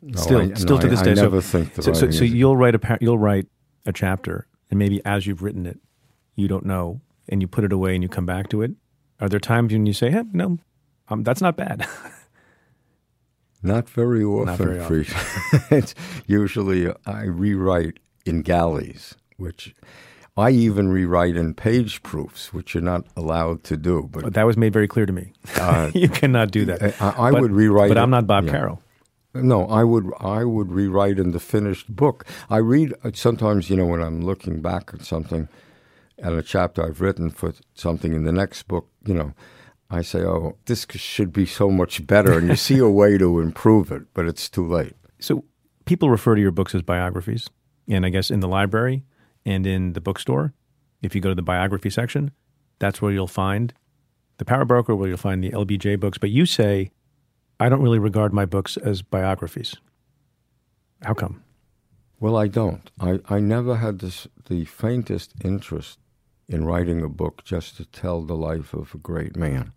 no 0.00 0.20
still, 0.20 0.40
I, 0.40 0.54
still 0.54 0.76
no, 0.76 0.82
to 0.82 0.88
this 0.88 1.00
I, 1.00 1.04
day. 1.04 1.10
I 1.10 1.14
never 1.14 1.42
so, 1.42 1.58
think 1.58 1.74
the 1.74 1.82
so, 1.82 1.92
so, 1.92 2.10
so 2.10 2.24
you'll 2.24 2.56
write 2.56 2.74
a 2.74 2.98
you'll 3.02 3.18
write 3.18 3.46
a 3.84 3.92
chapter, 3.92 4.46
and 4.70 4.78
maybe 4.78 5.02
as 5.04 5.26
you've 5.26 5.42
written 5.42 5.66
it, 5.66 5.78
you 6.34 6.48
don't 6.48 6.64
know, 6.64 7.02
and 7.28 7.42
you 7.42 7.46
put 7.46 7.64
it 7.64 7.72
away, 7.72 7.94
and 7.94 8.02
you 8.02 8.08
come 8.08 8.26
back 8.26 8.48
to 8.50 8.62
it. 8.62 8.72
Are 9.20 9.28
there 9.28 9.40
times 9.40 9.72
when 9.72 9.84
you 9.84 9.92
say, 9.92 10.10
hey, 10.10 10.24
"No, 10.32 10.58
um, 11.08 11.24
that's 11.24 11.42
not 11.42 11.56
bad"? 11.56 11.86
Not 13.64 13.88
very 13.88 14.22
often, 14.22 14.56
very 14.56 14.80
often. 14.80 15.84
Usually 16.26 16.92
I 17.06 17.22
rewrite 17.24 17.98
in 18.26 18.42
galleys, 18.42 19.14
which 19.38 19.74
I 20.36 20.50
even 20.50 20.88
rewrite 20.88 21.34
in 21.34 21.54
page 21.54 22.02
proofs, 22.02 22.52
which 22.52 22.74
you're 22.74 22.82
not 22.82 23.06
allowed 23.16 23.64
to 23.64 23.76
do. 23.78 24.08
But 24.12 24.24
But 24.24 24.34
that 24.34 24.44
was 24.46 24.56
made 24.58 24.72
very 24.74 24.86
clear 24.86 25.06
to 25.06 25.12
me. 25.12 25.32
Uh, 25.56 25.90
you 25.94 26.08
cannot 26.10 26.50
do 26.50 26.64
that. 26.66 27.00
I, 27.00 27.28
I 27.28 27.30
But- 27.30 27.40
would 27.40 27.52
rewrite. 27.52 27.88
but 27.88 27.98
I'm 27.98 28.10
not 28.10 28.26
Bob 28.26 28.44
yeah. 28.44 28.52
Caro. 28.52 28.80
No, 29.36 29.66
I 29.66 29.82
would 29.82 30.12
I 30.20 30.44
would 30.44 30.70
rewrite 30.70 31.18
in 31.18 31.32
the 31.32 31.40
finished 31.40 31.88
book. 31.96 32.24
I 32.50 32.58
read 32.58 32.94
uh, 33.02 33.10
sometimes, 33.14 33.68
you 33.68 33.76
know, 33.76 33.86
when 33.86 34.00
I'm 34.00 34.20
looking 34.20 34.60
back 34.60 34.90
at 34.94 35.04
something, 35.04 35.48
at 36.20 36.32
a 36.34 36.42
chapter 36.42 36.84
I've 36.86 37.00
written 37.00 37.30
for 37.30 37.52
something 37.74 38.12
in 38.12 38.22
the 38.24 38.30
next 38.32 38.68
book, 38.68 38.86
you 39.04 39.14
know, 39.14 39.32
I 39.90 40.02
say, 40.02 40.20
"Oh, 40.20 40.56
this 40.66 40.86
should 40.90 41.32
be 41.32 41.46
so 41.46 41.70
much 41.70 42.06
better," 42.06 42.38
and 42.38 42.48
you 42.48 42.56
see 42.56 42.78
a 42.78 42.88
way 42.88 43.18
to 43.18 43.40
improve 43.40 43.92
it, 43.92 44.02
but 44.14 44.26
it's 44.26 44.48
too 44.48 44.66
late. 44.66 44.94
So 45.18 45.44
people 45.84 46.10
refer 46.10 46.34
to 46.34 46.40
your 46.40 46.50
books 46.50 46.74
as 46.74 46.82
biographies, 46.82 47.48
and 47.88 48.04
I 48.04 48.08
guess 48.10 48.30
in 48.30 48.40
the 48.40 48.48
library 48.48 49.04
and 49.44 49.66
in 49.66 49.92
the 49.92 50.00
bookstore, 50.00 50.54
if 51.02 51.14
you 51.14 51.20
go 51.20 51.28
to 51.28 51.34
the 51.34 51.42
biography 51.42 51.90
section, 51.90 52.30
that's 52.78 53.00
where 53.02 53.12
you'll 53.12 53.26
find 53.26 53.74
the 54.38 54.44
Power 54.44 54.64
Broker, 54.64 54.96
where 54.96 55.08
you'll 55.08 55.16
find 55.18 55.44
the 55.44 55.50
LBJ 55.50 56.00
books. 56.00 56.18
But 56.18 56.30
you 56.30 56.46
say, 56.46 56.90
I 57.60 57.68
don't 57.68 57.82
really 57.82 57.98
regard 57.98 58.32
my 58.32 58.44
books 58.44 58.76
as 58.76 59.02
biographies. 59.02 59.76
How 61.02 61.14
come? 61.14 61.44
Well, 62.20 62.36
I 62.36 62.48
don't. 62.48 62.90
I, 62.98 63.20
I 63.28 63.40
never 63.40 63.76
had 63.76 63.98
this, 63.98 64.26
the 64.48 64.64
faintest 64.64 65.34
interest 65.44 65.98
in 66.48 66.64
writing 66.64 67.02
a 67.02 67.08
book 67.08 67.42
just 67.44 67.76
to 67.76 67.84
tell 67.84 68.22
the 68.22 68.36
life 68.36 68.74
of 68.74 68.94
a 68.94 68.98
great 68.98 69.36
man. 69.36 69.72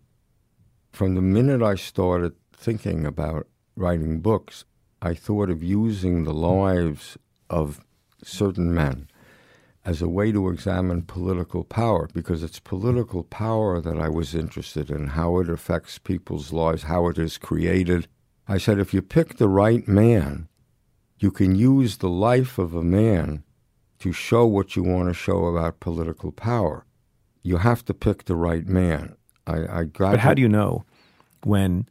From 0.91 1.15
the 1.15 1.21
minute 1.21 1.61
I 1.61 1.75
started 1.75 2.33
thinking 2.53 3.05
about 3.05 3.47
writing 3.75 4.19
books, 4.19 4.65
I 5.01 5.13
thought 5.13 5.49
of 5.49 5.63
using 5.63 6.23
the 6.23 6.33
lives 6.33 7.17
of 7.49 7.85
certain 8.23 8.73
men 8.73 9.07
as 9.85 10.01
a 10.01 10.09
way 10.09 10.33
to 10.33 10.49
examine 10.49 11.01
political 11.01 11.63
power 11.63 12.09
because 12.13 12.43
it's 12.43 12.59
political 12.59 13.23
power 13.23 13.79
that 13.79 13.97
I 13.97 14.09
was 14.09 14.35
interested 14.35 14.89
in, 14.89 15.07
how 15.07 15.37
it 15.39 15.49
affects 15.49 15.97
people's 15.97 16.51
lives, 16.51 16.83
how 16.83 17.07
it 17.07 17.17
is 17.17 17.37
created. 17.37 18.07
I 18.47 18.57
said, 18.57 18.79
if 18.79 18.93
you 18.93 19.01
pick 19.01 19.37
the 19.37 19.47
right 19.47 19.87
man, 19.87 20.49
you 21.19 21.31
can 21.31 21.55
use 21.55 21.97
the 21.97 22.09
life 22.09 22.57
of 22.57 22.73
a 22.73 22.83
man 22.83 23.43
to 23.99 24.11
show 24.11 24.45
what 24.45 24.75
you 24.75 24.83
want 24.83 25.07
to 25.09 25.13
show 25.13 25.45
about 25.45 25.79
political 25.79 26.31
power. 26.31 26.85
You 27.41 27.57
have 27.57 27.83
to 27.85 27.93
pick 27.93 28.25
the 28.25 28.35
right 28.35 28.65
man. 28.65 29.15
I, 29.45 29.79
I 29.79 29.83
got 29.85 30.11
But 30.11 30.19
how 30.19 30.33
do 30.33 30.41
you 30.41 30.49
know 30.49 30.85
when, 31.43 31.87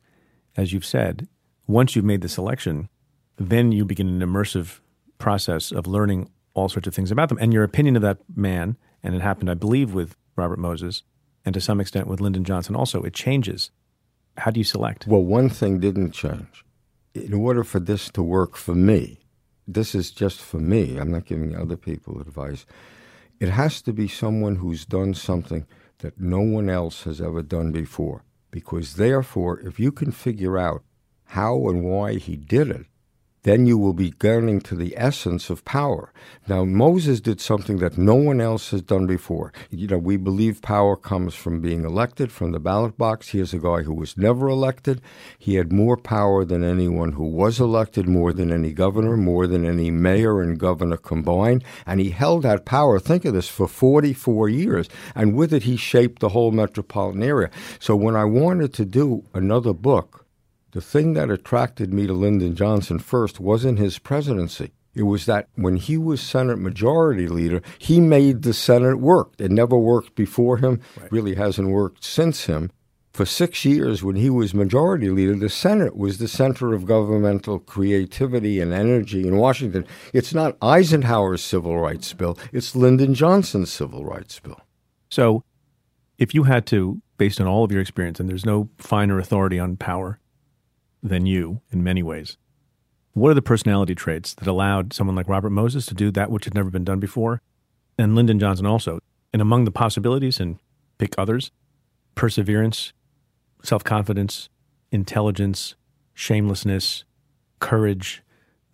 as 0.56 0.72
you've 0.72 0.84
said, 0.84 1.28
once 1.66 1.96
you've 1.96 2.04
made 2.04 2.20
the 2.20 2.28
selection, 2.28 2.88
then 3.36 3.72
you 3.72 3.84
begin 3.84 4.08
an 4.08 4.28
immersive 4.28 4.80
process 5.18 5.72
of 5.72 5.86
learning 5.86 6.30
all 6.54 6.68
sorts 6.68 6.86
of 6.86 6.94
things 6.94 7.10
about 7.10 7.28
them. 7.28 7.38
And 7.40 7.52
your 7.52 7.64
opinion 7.64 7.96
of 7.96 8.02
that 8.02 8.18
man, 8.34 8.76
and 9.02 9.14
it 9.14 9.22
happened, 9.22 9.50
I 9.50 9.54
believe, 9.54 9.94
with 9.94 10.16
Robert 10.36 10.58
Moses, 10.58 11.02
and 11.44 11.54
to 11.54 11.60
some 11.60 11.80
extent 11.80 12.06
with 12.06 12.20
Lyndon 12.20 12.44
Johnson 12.44 12.74
also, 12.74 13.02
it 13.02 13.14
changes. 13.14 13.70
How 14.36 14.50
do 14.50 14.60
you 14.60 14.64
select? 14.64 15.06
Well, 15.06 15.22
one 15.22 15.48
thing 15.48 15.80
didn't 15.80 16.12
change. 16.12 16.64
In 17.14 17.32
order 17.32 17.64
for 17.64 17.80
this 17.80 18.10
to 18.10 18.22
work 18.22 18.56
for 18.56 18.74
me, 18.74 19.25
this 19.66 19.94
is 19.94 20.10
just 20.10 20.40
for 20.40 20.58
me, 20.58 20.96
I'm 20.96 21.10
not 21.10 21.26
giving 21.26 21.56
other 21.56 21.76
people 21.76 22.20
advice. 22.20 22.66
It 23.40 23.50
has 23.50 23.82
to 23.82 23.92
be 23.92 24.08
someone 24.08 24.56
who's 24.56 24.86
done 24.86 25.14
something 25.14 25.66
that 25.98 26.20
no 26.20 26.40
one 26.40 26.70
else 26.70 27.02
has 27.02 27.20
ever 27.20 27.42
done 27.42 27.72
before. 27.72 28.22
Because 28.50 28.94
therefore, 28.94 29.60
if 29.60 29.78
you 29.80 29.92
can 29.92 30.12
figure 30.12 30.56
out 30.56 30.82
how 31.26 31.68
and 31.68 31.82
why 31.82 32.14
he 32.14 32.36
did 32.36 32.70
it, 32.70 32.86
then 33.46 33.64
you 33.64 33.78
will 33.78 33.92
be 33.92 34.10
getting 34.18 34.60
to 34.60 34.74
the 34.74 34.92
essence 34.96 35.50
of 35.50 35.64
power. 35.64 36.12
Now, 36.48 36.64
Moses 36.64 37.20
did 37.20 37.40
something 37.40 37.78
that 37.78 37.96
no 37.96 38.16
one 38.16 38.40
else 38.40 38.72
has 38.72 38.82
done 38.82 39.06
before. 39.06 39.52
You 39.70 39.86
know, 39.86 39.98
we 39.98 40.16
believe 40.16 40.62
power 40.62 40.96
comes 40.96 41.32
from 41.36 41.60
being 41.60 41.84
elected 41.84 42.32
from 42.32 42.50
the 42.50 42.58
ballot 42.58 42.98
box. 42.98 43.28
Here's 43.28 43.54
a 43.54 43.60
guy 43.60 43.82
who 43.82 43.94
was 43.94 44.18
never 44.18 44.48
elected. 44.48 45.00
He 45.38 45.54
had 45.54 45.72
more 45.72 45.96
power 45.96 46.44
than 46.44 46.64
anyone 46.64 47.12
who 47.12 47.22
was 47.22 47.60
elected, 47.60 48.08
more 48.08 48.32
than 48.32 48.50
any 48.50 48.72
governor, 48.72 49.16
more 49.16 49.46
than 49.46 49.64
any 49.64 49.92
mayor 49.92 50.42
and 50.42 50.58
governor 50.58 50.96
combined. 50.96 51.62
And 51.86 52.00
he 52.00 52.10
held 52.10 52.42
that 52.42 52.64
power, 52.64 52.98
think 52.98 53.24
of 53.24 53.34
this, 53.34 53.48
for 53.48 53.68
44 53.68 54.48
years. 54.48 54.88
And 55.14 55.36
with 55.36 55.54
it, 55.54 55.62
he 55.62 55.76
shaped 55.76 56.18
the 56.18 56.30
whole 56.30 56.50
metropolitan 56.50 57.22
area. 57.22 57.50
So 57.78 57.94
when 57.94 58.16
I 58.16 58.24
wanted 58.24 58.74
to 58.74 58.84
do 58.84 59.22
another 59.34 59.72
book, 59.72 60.25
the 60.76 60.82
thing 60.82 61.14
that 61.14 61.30
attracted 61.30 61.90
me 61.90 62.06
to 62.06 62.12
Lyndon 62.12 62.54
Johnson 62.54 62.98
first 62.98 63.40
wasn't 63.40 63.78
his 63.78 63.98
presidency. 63.98 64.72
It 64.94 65.04
was 65.04 65.24
that 65.24 65.48
when 65.54 65.76
he 65.76 65.96
was 65.96 66.20
Senate 66.20 66.58
Majority 66.58 67.28
Leader, 67.28 67.62
he 67.78 67.98
made 67.98 68.42
the 68.42 68.52
Senate 68.52 68.98
work. 68.98 69.32
It 69.38 69.50
never 69.50 69.78
worked 69.78 70.14
before 70.14 70.58
him, 70.58 70.82
really 71.10 71.34
hasn't 71.34 71.70
worked 71.70 72.04
since 72.04 72.44
him. 72.44 72.70
For 73.14 73.24
six 73.24 73.64
years, 73.64 74.04
when 74.04 74.16
he 74.16 74.28
was 74.28 74.52
Majority 74.52 75.08
Leader, 75.08 75.34
the 75.36 75.48
Senate 75.48 75.96
was 75.96 76.18
the 76.18 76.28
center 76.28 76.74
of 76.74 76.84
governmental 76.84 77.58
creativity 77.58 78.60
and 78.60 78.74
energy 78.74 79.26
in 79.26 79.38
Washington. 79.38 79.86
It's 80.12 80.34
not 80.34 80.58
Eisenhower's 80.60 81.42
civil 81.42 81.78
rights 81.78 82.12
bill, 82.12 82.38
it's 82.52 82.76
Lyndon 82.76 83.14
Johnson's 83.14 83.72
civil 83.72 84.04
rights 84.04 84.38
bill. 84.40 84.60
So, 85.08 85.42
if 86.18 86.34
you 86.34 86.42
had 86.42 86.66
to, 86.66 87.00
based 87.16 87.40
on 87.40 87.46
all 87.46 87.64
of 87.64 87.72
your 87.72 87.80
experience, 87.80 88.20
and 88.20 88.28
there's 88.28 88.44
no 88.44 88.68
finer 88.76 89.18
authority 89.18 89.58
on 89.58 89.78
power 89.78 90.20
than 91.02 91.26
you 91.26 91.60
in 91.70 91.82
many 91.82 92.02
ways, 92.02 92.36
What 93.12 93.30
are 93.30 93.34
the 93.34 93.42
personality 93.42 93.94
traits 93.94 94.34
that 94.34 94.46
allowed 94.46 94.92
someone 94.92 95.16
like 95.16 95.28
Robert 95.28 95.50
Moses 95.50 95.86
to 95.86 95.94
do 95.94 96.10
that 96.10 96.30
which 96.30 96.44
had 96.44 96.54
never 96.54 96.70
been 96.70 96.84
done 96.84 97.00
before? 97.00 97.40
And 97.98 98.14
Lyndon 98.14 98.38
Johnson 98.38 98.66
also. 98.66 98.98
And 99.32 99.40
among 99.40 99.64
the 99.64 99.70
possibilities, 99.70 100.38
and 100.40 100.58
pick 100.98 101.14
others, 101.18 101.50
perseverance, 102.14 102.92
self 103.62 103.84
confidence, 103.84 104.48
intelligence, 104.90 105.74
shamelessness, 106.14 107.04
courage, 107.60 108.22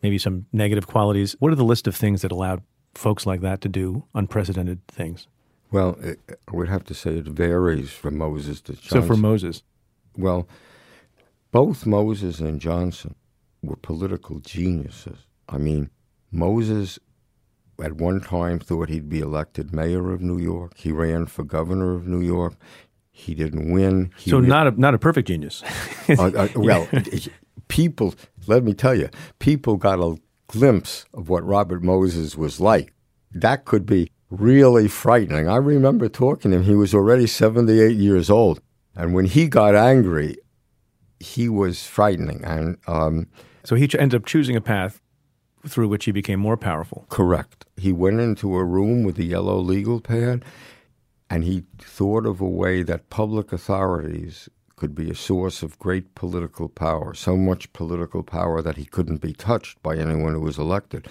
maybe 0.03 0.19
some 0.19 0.47
negative 0.53 0.87
qualities. 0.87 1.37
What 1.39 1.53
are 1.53 1.57
the 1.57 1.65
list 1.65 1.87
of 1.87 1.95
things 1.97 2.23
that 2.23 2.33
allowed 2.33 2.63
folks 2.95 3.27
like 3.27 3.41
that 3.43 3.61
to 3.63 3.69
do 3.69 4.05
unprecedented 4.15 4.87
things? 4.89 5.27
Well, 5.71 5.97
it, 6.03 6.21
I 6.29 6.55
would 6.55 6.69
have 6.69 6.85
to 6.85 6.95
say 6.95 7.17
it 7.17 7.25
varies 7.25 7.91
from 7.91 8.19
Moses 8.19 8.61
to 8.63 8.73
Johnson. 8.73 9.03
So 9.03 9.07
for 9.07 9.17
Moses, 9.17 9.63
well, 10.17 10.47
both 11.53 11.87
Moses 11.87 12.41
and 12.41 12.61
Johnson 12.61 13.15
were 13.63 13.77
political 13.77 14.41
geniuses. 14.41 15.19
I 15.49 15.59
mean, 15.59 15.91
Moses 16.33 16.99
at 17.81 17.93
one 17.93 18.21
time 18.21 18.59
thought 18.59 18.89
he'd 18.89 19.09
be 19.09 19.21
elected 19.21 19.73
mayor 19.73 20.13
of 20.13 20.21
New 20.21 20.39
York. 20.39 20.77
He 20.77 20.91
ran 20.91 21.27
for 21.27 21.45
governor 21.45 21.95
of 21.95 22.07
New 22.07 22.21
York. 22.21 22.55
He 23.11 23.35
didn't 23.35 23.71
win. 23.71 24.11
He 24.17 24.31
so 24.31 24.41
not 24.41 24.67
a 24.67 24.81
not 24.81 24.95
a 24.95 24.99
perfect 24.99 25.29
genius. 25.29 25.63
uh, 26.09 26.31
uh, 26.35 26.49
well, 26.57 26.89
people. 27.69 28.15
Let 28.47 28.65
me 28.65 28.73
tell 28.73 28.95
you, 28.95 29.11
people 29.39 29.77
got 29.77 30.01
a 30.01 30.17
glimpse 30.49 31.05
of 31.13 31.29
what 31.29 31.45
Robert 31.45 31.83
Moses 31.83 32.37
was 32.37 32.61
like. 32.61 32.95
That 33.33 33.67
could 33.67 33.85
be 33.85 34.11
really 34.31 34.89
frightening. 34.89 35.49
I 35.49 35.57
remember 35.57 36.09
talking 36.09 36.51
to 36.51 36.59
him. 36.59 36.65
He 36.65 36.75
was 36.75 36.95
already 36.95 37.27
seventy 37.27 37.81
eight 37.81 37.99
years 37.99 38.31
old, 38.31 38.63
and 38.97 39.13
when 39.13 39.27
he 39.27 39.47
got 39.47 39.75
angry, 39.75 40.37
he 41.23 41.49
was 41.49 41.87
frightening. 41.87 42.45
And 42.45 42.79
um, 42.87 43.29
so 43.65 43.77
he 43.77 43.89
ended 43.99 44.21
up 44.21 44.27
choosing 44.27 44.57
a 44.57 44.61
path 44.61 45.01
through 45.67 45.89
which 45.89 46.05
he 46.05 46.13
became 46.13 46.41
more 46.41 46.57
powerful. 46.57 47.07
Correct. 47.09 47.67
He 47.77 47.93
went 47.93 48.21
into 48.21 48.57
a 48.57 48.65
room 48.65 49.05
with 49.05 49.19
a 49.19 49.25
yellow 49.25 49.59
legal 49.59 50.01
pad 50.01 50.45
and 51.31 51.45
he 51.45 51.65
thought 51.79 52.27
of 52.27 52.41
a 52.41 52.49
way 52.49 52.83
that 52.83 53.09
public 53.09 53.53
authorities 53.53 54.49
could 54.77 54.95
be 54.95 55.11
a 55.11 55.15
source 55.15 55.63
of 55.63 55.79
great 55.79 56.15
political 56.15 56.69
power, 56.69 57.15
so 57.15 57.37
much 57.37 57.73
political 57.73 58.23
power 58.23 58.61
that 58.61 58.77
he 58.77 58.85
couldn't 58.85 59.21
be 59.21 59.33
touched 59.33 59.83
by 59.83 59.97
anyone 59.97 60.35
who 60.35 60.41
was 60.41 60.59
elected. 60.59 61.07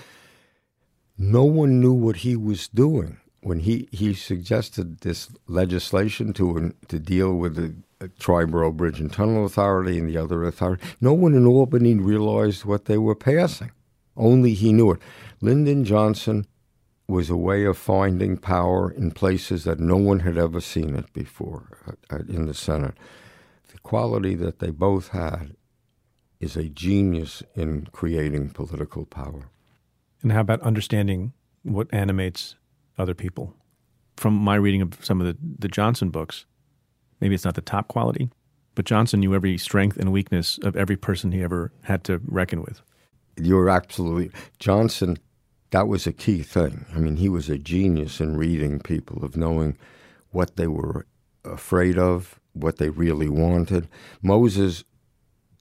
No 1.18 1.46
one 1.46 1.80
knew 1.80 1.94
what 1.94 2.18
he 2.18 2.36
was 2.36 2.68
doing 2.68 3.18
when 3.40 3.60
he, 3.62 3.88
he 3.92 4.14
suggested 4.14 5.00
this 5.00 5.30
legislation 5.48 6.34
to 6.34 6.74
to 6.88 7.00
deal 7.00 7.34
with 7.34 7.56
the 7.56 7.76
Triborough 8.20 8.76
Bridge 8.76 9.00
and 9.00 9.12
Tunnel 9.12 9.46
Authority 9.46 10.00
and 10.00 10.10
the 10.10 10.18
other 10.18 10.44
authority. 10.44 10.84
No 11.00 11.14
one 11.14 11.34
in 11.34 11.46
Albany 11.46 11.96
realized 11.96 12.66
what 12.66 12.86
they 12.86 12.98
were 12.98 13.16
passing. 13.16 13.72
Only 14.18 14.54
he 14.54 14.74
knew 14.74 14.92
it. 14.92 15.00
Lyndon 15.42 15.86
Johnson 15.86 16.46
was 17.08 17.30
a 17.30 17.38
way 17.38 17.66
of 17.66 17.78
finding 17.78 18.38
power 18.38 18.90
in 18.92 19.12
places 19.12 19.64
that 19.66 19.80
no 19.80 19.98
one 19.98 20.20
had 20.22 20.38
ever 20.38 20.62
seen 20.62 20.96
it 20.96 21.12
before 21.14 21.78
uh, 21.88 22.16
uh, 22.16 22.20
in 22.30 22.46
the 22.46 22.54
Senate. 22.54 22.96
The 23.72 23.80
quality 23.80 24.36
that 24.36 24.60
they 24.60 24.70
both 24.72 25.10
had 25.10 25.56
is 26.40 26.56
a 26.56 26.70
genius 26.70 27.44
in 27.56 27.88
creating 27.92 28.50
political 28.50 29.06
power. 29.06 29.50
And 30.22 30.32
how 30.32 30.42
about 30.42 30.62
understanding 30.62 31.34
what 31.64 31.88
animates 31.94 32.56
other 32.98 33.14
people? 33.14 33.56
From 34.18 34.34
my 34.34 34.56
reading 34.56 34.82
of 34.82 35.04
some 35.04 35.20
of 35.20 35.28
the, 35.28 35.38
the 35.60 35.68
Johnson 35.68 36.10
books, 36.10 36.46
maybe 37.22 37.36
it's 37.36 37.46
not 37.46 37.56
the 37.56 37.62
top 37.62 37.88
quality, 37.88 38.30
but 38.76 38.86
Johnson 38.86 39.20
knew 39.20 39.34
every 39.34 39.58
strength 39.58 39.98
and 39.98 40.12
weakness 40.12 40.60
of 40.64 40.76
every 40.76 40.98
person 40.98 41.32
he 41.32 41.42
ever 41.42 41.72
had 41.84 42.04
to 42.06 42.20
reckon 42.26 42.62
with. 42.62 42.82
You're 43.38 43.70
absolutely 43.70 44.32
Johnson. 44.60 45.18
That 45.70 45.88
was 45.88 46.06
a 46.06 46.12
key 46.12 46.44
thing. 46.44 46.86
I 46.94 47.00
mean, 47.00 47.16
he 47.16 47.30
was 47.30 47.50
a 47.50 47.58
genius 47.58 48.20
in 48.20 48.36
reading 48.36 48.80
people, 48.80 49.24
of 49.24 49.38
knowing 49.38 49.78
what 50.32 50.58
they 50.58 50.68
were 50.68 51.06
afraid 51.46 51.98
of, 51.98 52.40
what 52.54 52.78
they 52.78 52.90
really 52.90 53.30
wanted. 53.30 53.88
Moses, 54.22 54.84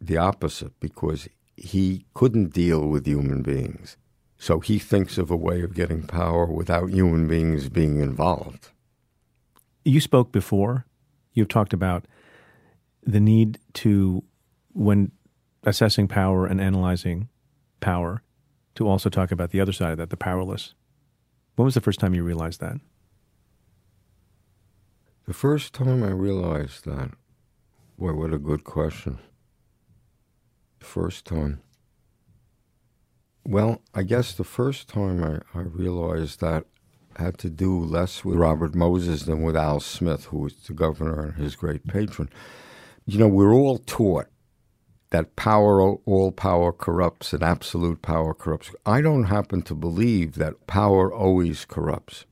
the 0.01 0.17
opposite, 0.17 0.73
because 0.81 1.29
he 1.57 2.07
couldn't 2.15 2.53
deal 2.53 2.89
with 2.89 3.07
human 3.07 3.43
beings. 3.43 3.97
So 4.39 4.61
he 4.61 4.79
thinks 4.79 5.19
of 5.19 5.31
a 5.31 5.37
way 5.37 5.63
of 5.63 5.75
getting 5.75 6.03
power 6.03 6.47
without 6.47 6.91
human 6.91 7.29
beings 7.29 7.69
being 7.69 8.01
involved. 8.01 8.71
You 9.85 10.01
spoke 10.01 10.33
before 10.33 10.87
You've 11.33 11.49
talked 11.49 11.73
about 11.73 12.07
the 13.03 13.21
need 13.21 13.59
to, 13.75 14.23
when 14.73 15.13
assessing 15.65 16.09
power 16.09 16.47
and 16.47 16.61
analyzing 16.61 17.29
power, 17.81 18.23
to 18.75 18.89
also 18.89 19.09
talk 19.11 19.33
about 19.33 19.51
the 19.51 19.61
other 19.61 19.73
side 19.73 19.93
of 19.93 19.99
that, 19.99 20.11
the 20.11 20.17
powerless. 20.17 20.75
When 21.57 21.65
was 21.65 21.75
the 21.75 21.81
first 21.81 22.01
time 22.01 22.15
you 22.15 22.23
realized 22.23 22.61
that? 22.61 22.79
The 25.27 25.35
first 25.35 25.75
time 25.75 26.03
I 26.03 26.11
realized 26.11 26.85
that, 26.87 27.11
boy, 27.99 28.13
what 28.15 28.33
a 28.33 28.39
good 28.39 28.65
question. 28.65 29.19
First 30.79 31.25
time. 31.27 31.61
Well, 33.45 33.83
I 33.95 34.03
guess 34.03 34.33
the 34.33 34.45
first 34.45 34.89
time 34.89 35.23
I, 35.23 35.59
I 35.59 35.63
realized 35.63 36.41
that 36.41 36.67
had 37.21 37.39
to 37.39 37.51
do 37.51 37.79
less 37.79 38.25
with 38.25 38.37
Robert 38.37 38.75
Moses 38.75 39.25
than 39.25 39.43
with 39.43 39.57
Al 39.57 39.79
Smith, 39.79 40.25
who 40.27 40.39
was 40.39 40.55
the 40.55 40.73
governor 40.73 41.27
and 41.27 41.35
his 41.35 41.55
great 41.55 41.87
patron. 41.87 42.31
You 43.07 43.19
know, 43.19 43.29
we're 43.29 43.55
all 43.55 43.79
taught 43.79 44.27
that 45.11 45.37
power, 45.37 45.81
all 45.81 46.33
power 46.33 46.73
corrupts 46.73 47.33
and 47.33 47.43
absolute 47.43 48.01
power 48.01 48.33
corrupts. 48.33 48.71
I 48.87 49.01
don't 49.03 49.25
happen 49.25 49.63
to 49.63 49.75
believe 49.75 50.35
that 50.35 50.67
power 50.67 51.13
always 51.13 51.65
corrupts. 51.65 52.25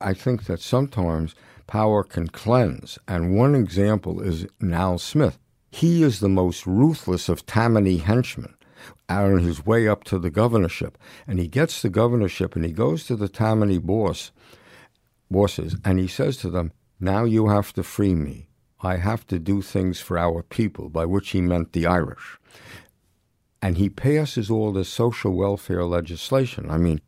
I 0.00 0.12
think 0.12 0.44
that 0.46 0.60
sometimes 0.60 1.34
power 1.66 2.02
can 2.02 2.28
cleanse, 2.28 2.98
and 3.06 3.36
one 3.36 3.54
example 3.54 4.20
is 4.20 4.46
Al 4.62 4.98
Smith. 4.98 5.38
He 5.70 6.02
is 6.02 6.20
the 6.20 6.28
most 6.28 6.66
ruthless 6.66 7.28
of 7.28 7.46
Tammany 7.46 7.98
henchmen 7.98 8.55
on 9.08 9.38
his 9.40 9.64
way 9.64 9.88
up 9.88 10.04
to 10.04 10.18
the 10.18 10.30
governorship. 10.30 10.98
And 11.26 11.38
he 11.38 11.48
gets 11.48 11.82
the 11.82 11.88
governorship 11.88 12.56
and 12.56 12.64
he 12.64 12.72
goes 12.72 13.04
to 13.06 13.16
the 13.16 13.28
Tammany 13.28 13.78
boss, 13.78 14.32
bosses 15.30 15.76
and 15.84 15.98
he 15.98 16.06
says 16.06 16.36
to 16.38 16.50
them, 16.50 16.72
Now 17.00 17.24
you 17.24 17.48
have 17.48 17.72
to 17.74 17.82
free 17.82 18.14
me. 18.14 18.48
I 18.80 18.96
have 18.96 19.26
to 19.28 19.38
do 19.38 19.62
things 19.62 20.00
for 20.00 20.18
our 20.18 20.42
people, 20.42 20.90
by 20.90 21.06
which 21.06 21.30
he 21.30 21.40
meant 21.40 21.72
the 21.72 21.86
Irish. 21.86 22.38
And 23.62 23.78
he 23.78 23.88
passes 23.88 24.50
all 24.50 24.72
this 24.72 24.88
social 24.88 25.32
welfare 25.32 25.84
legislation. 25.84 26.70
I 26.70 26.76
mean, 26.76 27.00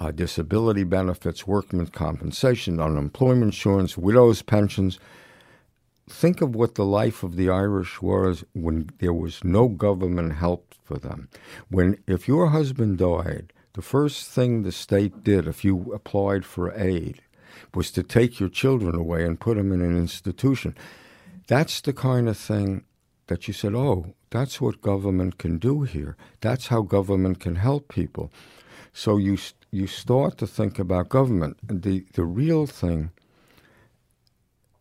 uh, 0.00 0.10
disability 0.10 0.82
benefits, 0.82 1.46
workmen's 1.46 1.90
compensation, 1.90 2.80
unemployment 2.80 3.44
insurance, 3.44 3.96
widows' 3.96 4.42
pensions 4.42 4.98
think 6.08 6.40
of 6.40 6.54
what 6.54 6.74
the 6.74 6.84
life 6.84 7.22
of 7.22 7.36
the 7.36 7.48
Irish 7.48 8.02
was 8.02 8.44
when 8.52 8.90
there 8.98 9.12
was 9.12 9.44
no 9.44 9.68
government 9.68 10.34
help 10.34 10.71
for 10.92 10.98
them. 10.98 11.28
When 11.70 11.98
if 12.06 12.28
your 12.28 12.48
husband 12.48 12.98
died, 12.98 13.52
the 13.72 13.82
first 13.82 14.28
thing 14.28 14.62
the 14.62 14.72
state 14.72 15.24
did 15.24 15.46
if 15.46 15.64
you 15.64 15.92
applied 15.94 16.44
for 16.44 16.72
aid 16.76 17.22
was 17.74 17.90
to 17.92 18.02
take 18.02 18.38
your 18.40 18.50
children 18.50 18.94
away 18.94 19.24
and 19.24 19.40
put 19.40 19.56
them 19.56 19.72
in 19.72 19.80
an 19.80 19.96
institution. 19.96 20.74
That's 21.46 21.80
the 21.80 21.92
kind 21.92 22.28
of 22.28 22.36
thing 22.36 22.84
that 23.28 23.48
you 23.48 23.54
said, 23.54 23.74
"Oh, 23.74 24.14
that's 24.30 24.60
what 24.60 24.82
government 24.82 25.38
can 25.38 25.58
do 25.58 25.82
here. 25.82 26.16
That's 26.40 26.66
how 26.68 26.82
government 26.82 27.40
can 27.40 27.56
help 27.56 27.88
people." 27.88 28.30
So 28.92 29.16
you 29.16 29.38
you 29.70 29.86
start 29.86 30.36
to 30.38 30.46
think 30.46 30.78
about 30.78 31.08
government. 31.08 31.56
And 31.68 31.82
The 31.82 32.04
the 32.12 32.24
real 32.24 32.66
thing 32.66 33.10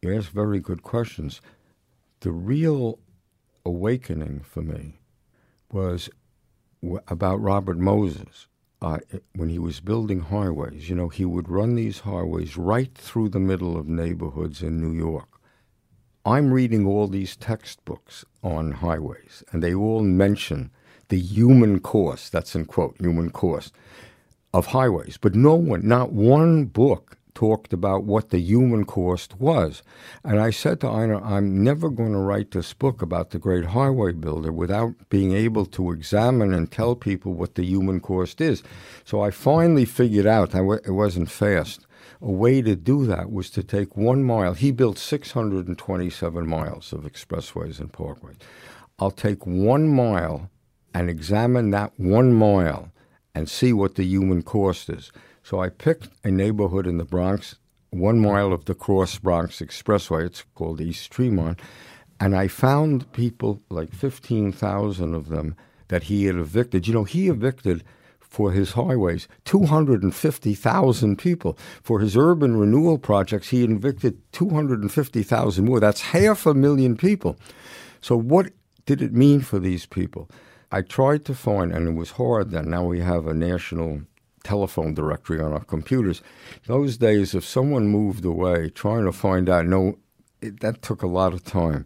you 0.01 0.17
ask 0.17 0.29
very 0.31 0.59
good 0.59 0.81
questions. 0.83 1.41
The 2.19 2.31
real 2.31 2.99
awakening 3.65 4.41
for 4.41 4.63
me 4.63 5.00
was 5.73 6.09
w- 6.81 7.01
about 7.07 7.41
Robert 7.41 7.77
Moses. 7.77 8.47
Uh, 8.81 8.97
when 9.35 9.49
he 9.49 9.59
was 9.59 9.79
building 9.79 10.21
highways, 10.21 10.89
you 10.89 10.95
know, 10.95 11.09
he 11.09 11.23
would 11.25 11.49
run 11.49 11.75
these 11.75 11.99
highways 11.99 12.57
right 12.57 12.95
through 12.95 13.29
the 13.29 13.39
middle 13.39 13.77
of 13.77 13.87
neighborhoods 13.87 14.63
in 14.63 14.81
New 14.81 14.91
York. 14.97 15.27
I'm 16.25 16.51
reading 16.53 16.85
all 16.87 17.07
these 17.07 17.35
textbooks 17.35 18.25
on 18.43 18.73
highways, 18.73 19.43
and 19.51 19.63
they 19.63 19.73
all 19.73 20.01
mention 20.03 20.71
the 21.09 21.19
human 21.19 21.79
cost, 21.79 22.31
that's 22.31 22.55
in 22.55 22.65
quote, 22.65 22.95
human 22.99 23.31
cost 23.31 23.73
of 24.53 24.67
highways. 24.67 25.17
But 25.17 25.35
no 25.35 25.55
one, 25.55 25.87
not 25.87 26.11
one 26.11 26.65
book 26.65 27.17
talked 27.33 27.73
about 27.73 28.03
what 28.03 28.29
the 28.29 28.39
human 28.39 28.85
cost 28.85 29.39
was. 29.39 29.83
And 30.23 30.39
I 30.39 30.49
said 30.49 30.81
to 30.81 30.87
Ina, 30.87 31.21
I'm 31.23 31.63
never 31.63 31.89
going 31.89 32.13
to 32.13 32.19
write 32.19 32.51
this 32.51 32.73
book 32.73 33.01
about 33.01 33.29
the 33.29 33.39
great 33.39 33.65
highway 33.65 34.11
builder 34.13 34.51
without 34.51 34.93
being 35.09 35.33
able 35.33 35.65
to 35.67 35.91
examine 35.91 36.53
and 36.53 36.71
tell 36.71 36.95
people 36.95 37.33
what 37.33 37.55
the 37.55 37.63
human 37.63 37.99
cost 37.99 38.41
is. 38.41 38.63
So 39.03 39.21
I 39.21 39.31
finally 39.31 39.85
figured 39.85 40.27
out, 40.27 40.53
it 40.53 40.91
wasn't 40.91 41.31
fast, 41.31 41.85
a 42.21 42.31
way 42.31 42.61
to 42.61 42.75
do 42.75 43.05
that 43.07 43.31
was 43.31 43.49
to 43.51 43.63
take 43.63 43.97
one 43.97 44.23
mile. 44.23 44.53
He 44.53 44.71
built 44.71 44.97
627 44.97 46.47
miles 46.47 46.93
of 46.93 47.01
expressways 47.01 47.79
and 47.79 47.91
parkways. 47.91 48.37
I'll 48.99 49.11
take 49.11 49.47
one 49.47 49.87
mile 49.87 50.49
and 50.93 51.09
examine 51.09 51.71
that 51.71 51.93
one 51.97 52.33
mile 52.33 52.91
and 53.33 53.49
see 53.49 53.73
what 53.73 53.95
the 53.95 54.03
human 54.03 54.43
cost 54.43 54.89
is. 54.89 55.11
So 55.51 55.59
I 55.59 55.67
picked 55.67 56.07
a 56.23 56.31
neighborhood 56.31 56.87
in 56.87 56.97
the 56.97 57.03
Bronx, 57.03 57.57
one 57.89 58.21
mile 58.21 58.53
of 58.53 58.63
the 58.63 58.73
Cross 58.73 59.17
Bronx 59.17 59.59
Expressway. 59.59 60.27
It's 60.27 60.45
called 60.55 60.79
East 60.79 61.11
Tremont. 61.11 61.59
And 62.21 62.37
I 62.37 62.47
found 62.47 63.11
people, 63.11 63.61
like 63.69 63.93
15,000 63.93 65.13
of 65.13 65.27
them, 65.27 65.57
that 65.89 66.03
he 66.03 66.23
had 66.23 66.37
evicted. 66.37 66.87
You 66.87 66.93
know, 66.93 67.03
he 67.03 67.27
evicted 67.27 67.83
for 68.21 68.53
his 68.53 68.71
highways 68.71 69.27
250,000 69.43 71.17
people. 71.17 71.57
For 71.83 71.99
his 71.99 72.15
urban 72.15 72.55
renewal 72.55 72.97
projects, 72.97 73.49
he 73.49 73.65
evicted 73.65 74.21
250,000 74.31 75.65
more. 75.65 75.81
That's 75.81 75.99
half 75.99 76.45
a 76.45 76.53
million 76.53 76.95
people. 76.95 77.35
So, 77.99 78.15
what 78.15 78.53
did 78.85 79.01
it 79.01 79.11
mean 79.11 79.41
for 79.41 79.59
these 79.59 79.85
people? 79.85 80.29
I 80.71 80.81
tried 80.81 81.25
to 81.25 81.35
find, 81.35 81.73
and 81.73 81.89
it 81.89 81.95
was 81.95 82.11
hard 82.11 82.51
then. 82.51 82.69
Now 82.69 82.85
we 82.85 83.01
have 83.01 83.27
a 83.27 83.33
national 83.33 84.03
telephone 84.43 84.93
directory 84.93 85.39
on 85.39 85.53
our 85.53 85.63
computers. 85.63 86.21
Those 86.67 86.97
days, 86.97 87.35
if 87.35 87.45
someone 87.45 87.87
moved 87.87 88.25
away, 88.25 88.69
trying 88.69 89.05
to 89.05 89.11
find 89.11 89.49
out, 89.49 89.65
no, 89.65 89.97
it, 90.41 90.59
that 90.61 90.81
took 90.81 91.01
a 91.01 91.07
lot 91.07 91.33
of 91.33 91.43
time. 91.43 91.85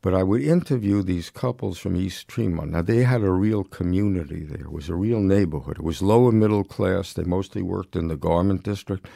But 0.00 0.14
I 0.14 0.24
would 0.24 0.42
interview 0.42 1.02
these 1.02 1.30
couples 1.30 1.78
from 1.78 1.94
East 1.94 2.26
Tremont. 2.26 2.72
Now, 2.72 2.82
they 2.82 3.04
had 3.04 3.22
a 3.22 3.30
real 3.30 3.62
community 3.62 4.42
there. 4.42 4.62
It 4.62 4.72
was 4.72 4.88
a 4.88 4.96
real 4.96 5.20
neighborhood. 5.20 5.78
It 5.78 5.84
was 5.84 6.02
lower 6.02 6.32
middle 6.32 6.64
class. 6.64 7.12
They 7.12 7.22
mostly 7.22 7.62
worked 7.62 7.94
in 7.94 8.08
the 8.08 8.16
garment 8.16 8.64
district. 8.64 9.06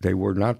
They 0.00 0.12
were 0.12 0.34
not, 0.34 0.58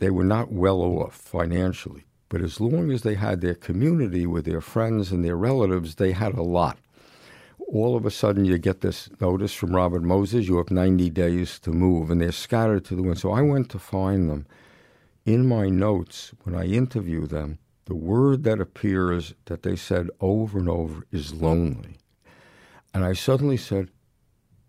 they 0.00 0.10
were 0.10 0.24
not 0.24 0.52
well 0.52 0.82
off 0.82 1.14
financially. 1.14 2.04
But 2.28 2.42
as 2.42 2.60
long 2.60 2.90
as 2.90 3.02
they 3.02 3.14
had 3.14 3.40
their 3.40 3.54
community 3.54 4.26
with 4.26 4.44
their 4.44 4.60
friends 4.60 5.12
and 5.12 5.24
their 5.24 5.36
relatives, 5.36 5.94
they 5.94 6.12
had 6.12 6.34
a 6.34 6.42
lot. 6.42 6.78
All 7.72 7.96
of 7.96 8.04
a 8.04 8.10
sudden, 8.10 8.44
you 8.44 8.58
get 8.58 8.82
this 8.82 9.08
notice 9.18 9.54
from 9.54 9.74
Robert 9.74 10.02
Moses 10.02 10.46
you 10.46 10.58
have 10.58 10.70
90 10.70 11.08
days 11.08 11.58
to 11.60 11.70
move, 11.70 12.10
and 12.10 12.20
they're 12.20 12.30
scattered 12.30 12.84
to 12.84 12.94
the 12.94 13.02
wind. 13.02 13.18
So 13.18 13.32
I 13.32 13.40
went 13.40 13.70
to 13.70 13.78
find 13.78 14.28
them. 14.28 14.46
In 15.24 15.46
my 15.46 15.70
notes, 15.70 16.32
when 16.42 16.54
I 16.54 16.66
interview 16.66 17.26
them, 17.26 17.58
the 17.86 17.94
word 17.94 18.44
that 18.44 18.60
appears 18.60 19.32
that 19.46 19.62
they 19.62 19.74
said 19.74 20.10
over 20.20 20.58
and 20.58 20.68
over 20.68 21.06
is 21.10 21.32
lonely. 21.32 21.96
And 22.92 23.06
I 23.06 23.14
suddenly 23.14 23.56
said, 23.56 23.88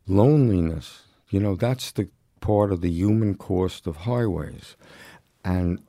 loneliness, 0.08 1.01
you 1.30 1.41
know, 1.41 1.58
that's 1.58 1.91
the 1.91 2.08
part 2.39 2.72
of 2.72 2.80
the 2.80 2.89
human 2.89 3.36
cost 3.36 3.86
of 3.86 3.97
highways. 3.97 4.78
And 5.43 5.84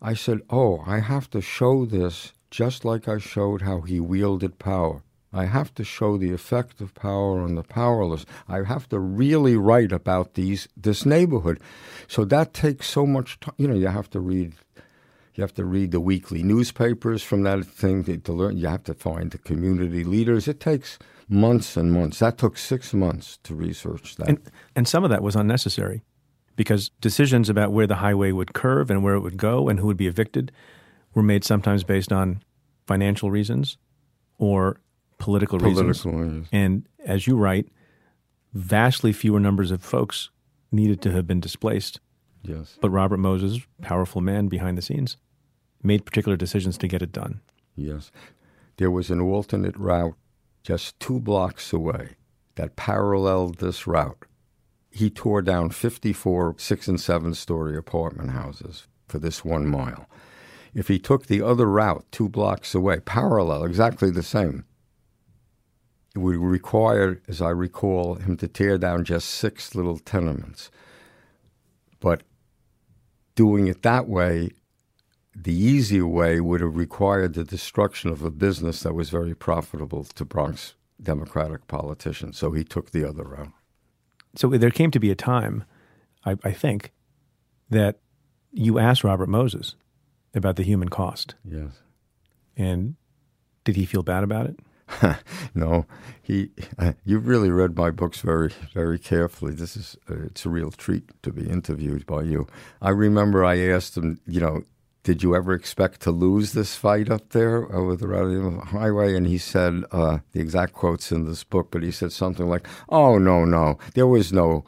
I 0.00 0.14
said, 0.14 0.42
Oh, 0.48 0.84
I 0.86 1.00
have 1.00 1.28
to 1.30 1.40
show 1.40 1.86
this 1.86 2.34
just 2.52 2.84
like 2.84 3.08
I 3.08 3.18
showed 3.18 3.62
how 3.62 3.80
he 3.80 3.98
wielded 3.98 4.60
power. 4.60 5.02
I 5.32 5.46
have 5.46 5.74
to 5.74 5.84
show 5.84 6.18
the 6.18 6.32
effect 6.32 6.80
of 6.80 6.94
power 6.94 7.40
on 7.40 7.54
the 7.54 7.62
powerless. 7.62 8.26
I 8.48 8.62
have 8.64 8.88
to 8.90 8.98
really 8.98 9.56
write 9.56 9.92
about 9.92 10.34
these 10.34 10.68
this 10.76 11.06
neighborhood. 11.06 11.60
So 12.06 12.24
that 12.26 12.52
takes 12.52 12.88
so 12.88 13.06
much 13.06 13.40
time. 13.40 13.54
You 13.56 13.68
know, 13.68 13.74
you 13.74 13.88
have 13.88 14.10
to 14.10 14.20
read 14.20 14.54
you 15.34 15.42
have 15.42 15.54
to 15.54 15.64
read 15.64 15.92
the 15.92 16.00
weekly 16.00 16.42
newspapers 16.42 17.22
from 17.22 17.42
that 17.44 17.64
thing 17.64 18.04
to, 18.04 18.18
to 18.18 18.32
learn. 18.32 18.58
You 18.58 18.68
have 18.68 18.84
to 18.84 18.94
find 18.94 19.30
the 19.30 19.38
community 19.38 20.04
leaders. 20.04 20.46
It 20.46 20.60
takes 20.60 20.98
months 21.28 21.76
and 21.76 21.92
months. 21.92 22.18
That 22.18 22.36
took 22.36 22.58
six 22.58 22.92
months 22.92 23.38
to 23.44 23.54
research 23.54 24.16
that. 24.16 24.28
And, 24.28 24.50
and 24.76 24.86
some 24.86 25.04
of 25.04 25.10
that 25.10 25.22
was 25.22 25.34
unnecessary 25.34 26.02
because 26.54 26.90
decisions 27.00 27.48
about 27.48 27.72
where 27.72 27.86
the 27.86 27.96
highway 27.96 28.32
would 28.32 28.52
curve 28.52 28.90
and 28.90 29.02
where 29.02 29.14
it 29.14 29.20
would 29.20 29.38
go 29.38 29.70
and 29.70 29.78
who 29.78 29.86
would 29.86 29.96
be 29.96 30.06
evicted 30.06 30.52
were 31.14 31.22
made 31.22 31.44
sometimes 31.44 31.82
based 31.82 32.12
on 32.12 32.42
financial 32.86 33.30
reasons 33.30 33.78
or 34.38 34.80
political, 35.22 35.58
Political 35.58 35.84
reasons. 35.86 36.04
reasons. 36.20 36.48
And 36.52 36.88
as 37.04 37.26
you 37.26 37.36
write, 37.36 37.68
vastly 38.52 39.12
fewer 39.12 39.40
numbers 39.40 39.70
of 39.70 39.82
folks 39.82 40.30
needed 40.70 41.00
to 41.02 41.12
have 41.12 41.26
been 41.26 41.40
displaced. 41.40 42.00
yes. 42.42 42.76
But 42.80 42.90
Robert 42.90 43.18
Moses, 43.18 43.60
powerful 43.82 44.20
man 44.20 44.48
behind 44.48 44.76
the 44.76 44.82
scenes, 44.82 45.16
made 45.82 46.04
particular 46.04 46.36
decisions 46.36 46.76
to 46.78 46.88
get 46.88 47.02
it 47.02 47.12
done. 47.12 47.40
Yes. 47.76 48.10
There 48.78 48.90
was 48.90 49.10
an 49.10 49.20
alternate 49.20 49.76
route 49.76 50.14
just 50.64 50.98
two 50.98 51.20
blocks 51.20 51.72
away 51.72 52.16
that 52.56 52.76
paralleled 52.76 53.58
this 53.58 53.86
route. 53.86 54.24
He 54.90 55.08
tore 55.10 55.42
down 55.42 55.70
54 55.70 56.56
six 56.58 56.88
and 56.88 57.00
seven 57.00 57.34
story 57.34 57.76
apartment 57.76 58.30
houses 58.30 58.86
for 59.08 59.18
this 59.18 59.44
one 59.44 59.66
mile. 59.66 60.08
If 60.74 60.88
he 60.88 60.98
took 60.98 61.26
the 61.26 61.42
other 61.42 61.66
route 61.66 62.04
two 62.10 62.28
blocks 62.28 62.74
away, 62.74 63.00
parallel, 63.00 63.64
exactly 63.64 64.10
the 64.10 64.22
same, 64.22 64.64
it 66.14 66.18
would 66.18 66.36
require, 66.36 67.20
as 67.28 67.40
I 67.40 67.50
recall, 67.50 68.16
him 68.16 68.36
to 68.38 68.48
tear 68.48 68.78
down 68.78 69.04
just 69.04 69.28
six 69.28 69.74
little 69.74 69.98
tenements. 69.98 70.70
But 72.00 72.22
doing 73.34 73.66
it 73.66 73.82
that 73.82 74.08
way 74.08 74.50
the 75.34 75.54
easier 75.54 76.06
way 76.06 76.40
would 76.40 76.60
have 76.60 76.76
required 76.76 77.34
the 77.34 77.44
destruction 77.44 78.10
of 78.10 78.22
a 78.22 78.30
business 78.30 78.80
that 78.80 78.94
was 78.94 79.10
very 79.10 79.34
profitable 79.34 80.04
to 80.04 80.24
Bronx 80.24 80.74
Democratic 81.02 81.66
politicians. 81.66 82.36
So 82.36 82.52
he 82.52 82.64
took 82.64 82.90
the 82.90 83.08
other 83.08 83.24
route. 83.24 83.52
So 84.36 84.48
there 84.48 84.70
came 84.70 84.90
to 84.90 85.00
be 85.00 85.10
a 85.10 85.14
time, 85.14 85.64
I, 86.24 86.36
I 86.44 86.52
think, 86.52 86.92
that 87.70 87.98
you 88.50 88.78
asked 88.78 89.04
Robert 89.04 89.28
Moses 89.28 89.74
about 90.34 90.56
the 90.56 90.62
human 90.62 90.88
cost. 90.88 91.34
Yes. 91.44 91.70
And 92.56 92.96
did 93.64 93.76
he 93.76 93.86
feel 93.86 94.02
bad 94.02 94.22
about 94.24 94.46
it? 94.46 94.58
no, 95.54 95.86
he. 96.22 96.50
Uh, 96.78 96.92
you've 97.04 97.26
really 97.26 97.50
read 97.50 97.76
my 97.76 97.90
books 97.90 98.20
very, 98.20 98.52
very 98.74 98.98
carefully. 98.98 99.54
This 99.54 99.76
is 99.76 99.96
uh, 100.10 100.24
it's 100.24 100.44
a 100.46 100.50
real 100.50 100.70
treat 100.70 101.10
to 101.22 101.32
be 101.32 101.48
interviewed 101.48 102.06
by 102.06 102.22
you. 102.22 102.46
I 102.80 102.90
remember 102.90 103.44
I 103.44 103.58
asked 103.58 103.96
him, 103.96 104.20
you 104.26 104.40
know, 104.40 104.62
did 105.02 105.22
you 105.22 105.34
ever 105.34 105.52
expect 105.52 106.00
to 106.02 106.10
lose 106.10 106.52
this 106.52 106.76
fight 106.76 107.10
up 107.10 107.30
there 107.30 107.72
over 107.72 107.96
the 107.96 108.06
Raleigh 108.06 108.60
Highway? 108.66 109.16
And 109.16 109.26
he 109.26 109.38
said 109.38 109.84
uh, 109.90 110.18
the 110.32 110.40
exact 110.40 110.74
quotes 110.74 111.10
in 111.10 111.26
this 111.26 111.42
book, 111.42 111.70
but 111.70 111.82
he 111.82 111.90
said 111.90 112.12
something 112.12 112.46
like, 112.46 112.66
"Oh 112.88 113.18
no, 113.18 113.44
no, 113.44 113.78
there 113.94 114.06
was 114.06 114.32
no." 114.32 114.64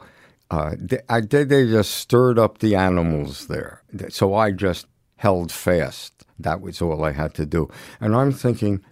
Uh, 0.51 0.75
they, 0.77 0.99
I, 1.09 1.21
they 1.21 1.45
just 1.45 1.91
stirred 1.91 2.37
up 2.37 2.59
the 2.59 2.75
animals 2.75 3.47
there, 3.47 3.81
so 4.09 4.35
I 4.35 4.51
just 4.51 4.87
held 5.17 5.51
fast. 5.51 6.25
That 6.37 6.61
was 6.61 6.81
all 6.81 7.03
I 7.03 7.13
had 7.13 7.33
to 7.35 7.45
do. 7.45 7.69
And 7.99 8.15
I'm 8.15 8.31
thinking, 8.31 8.83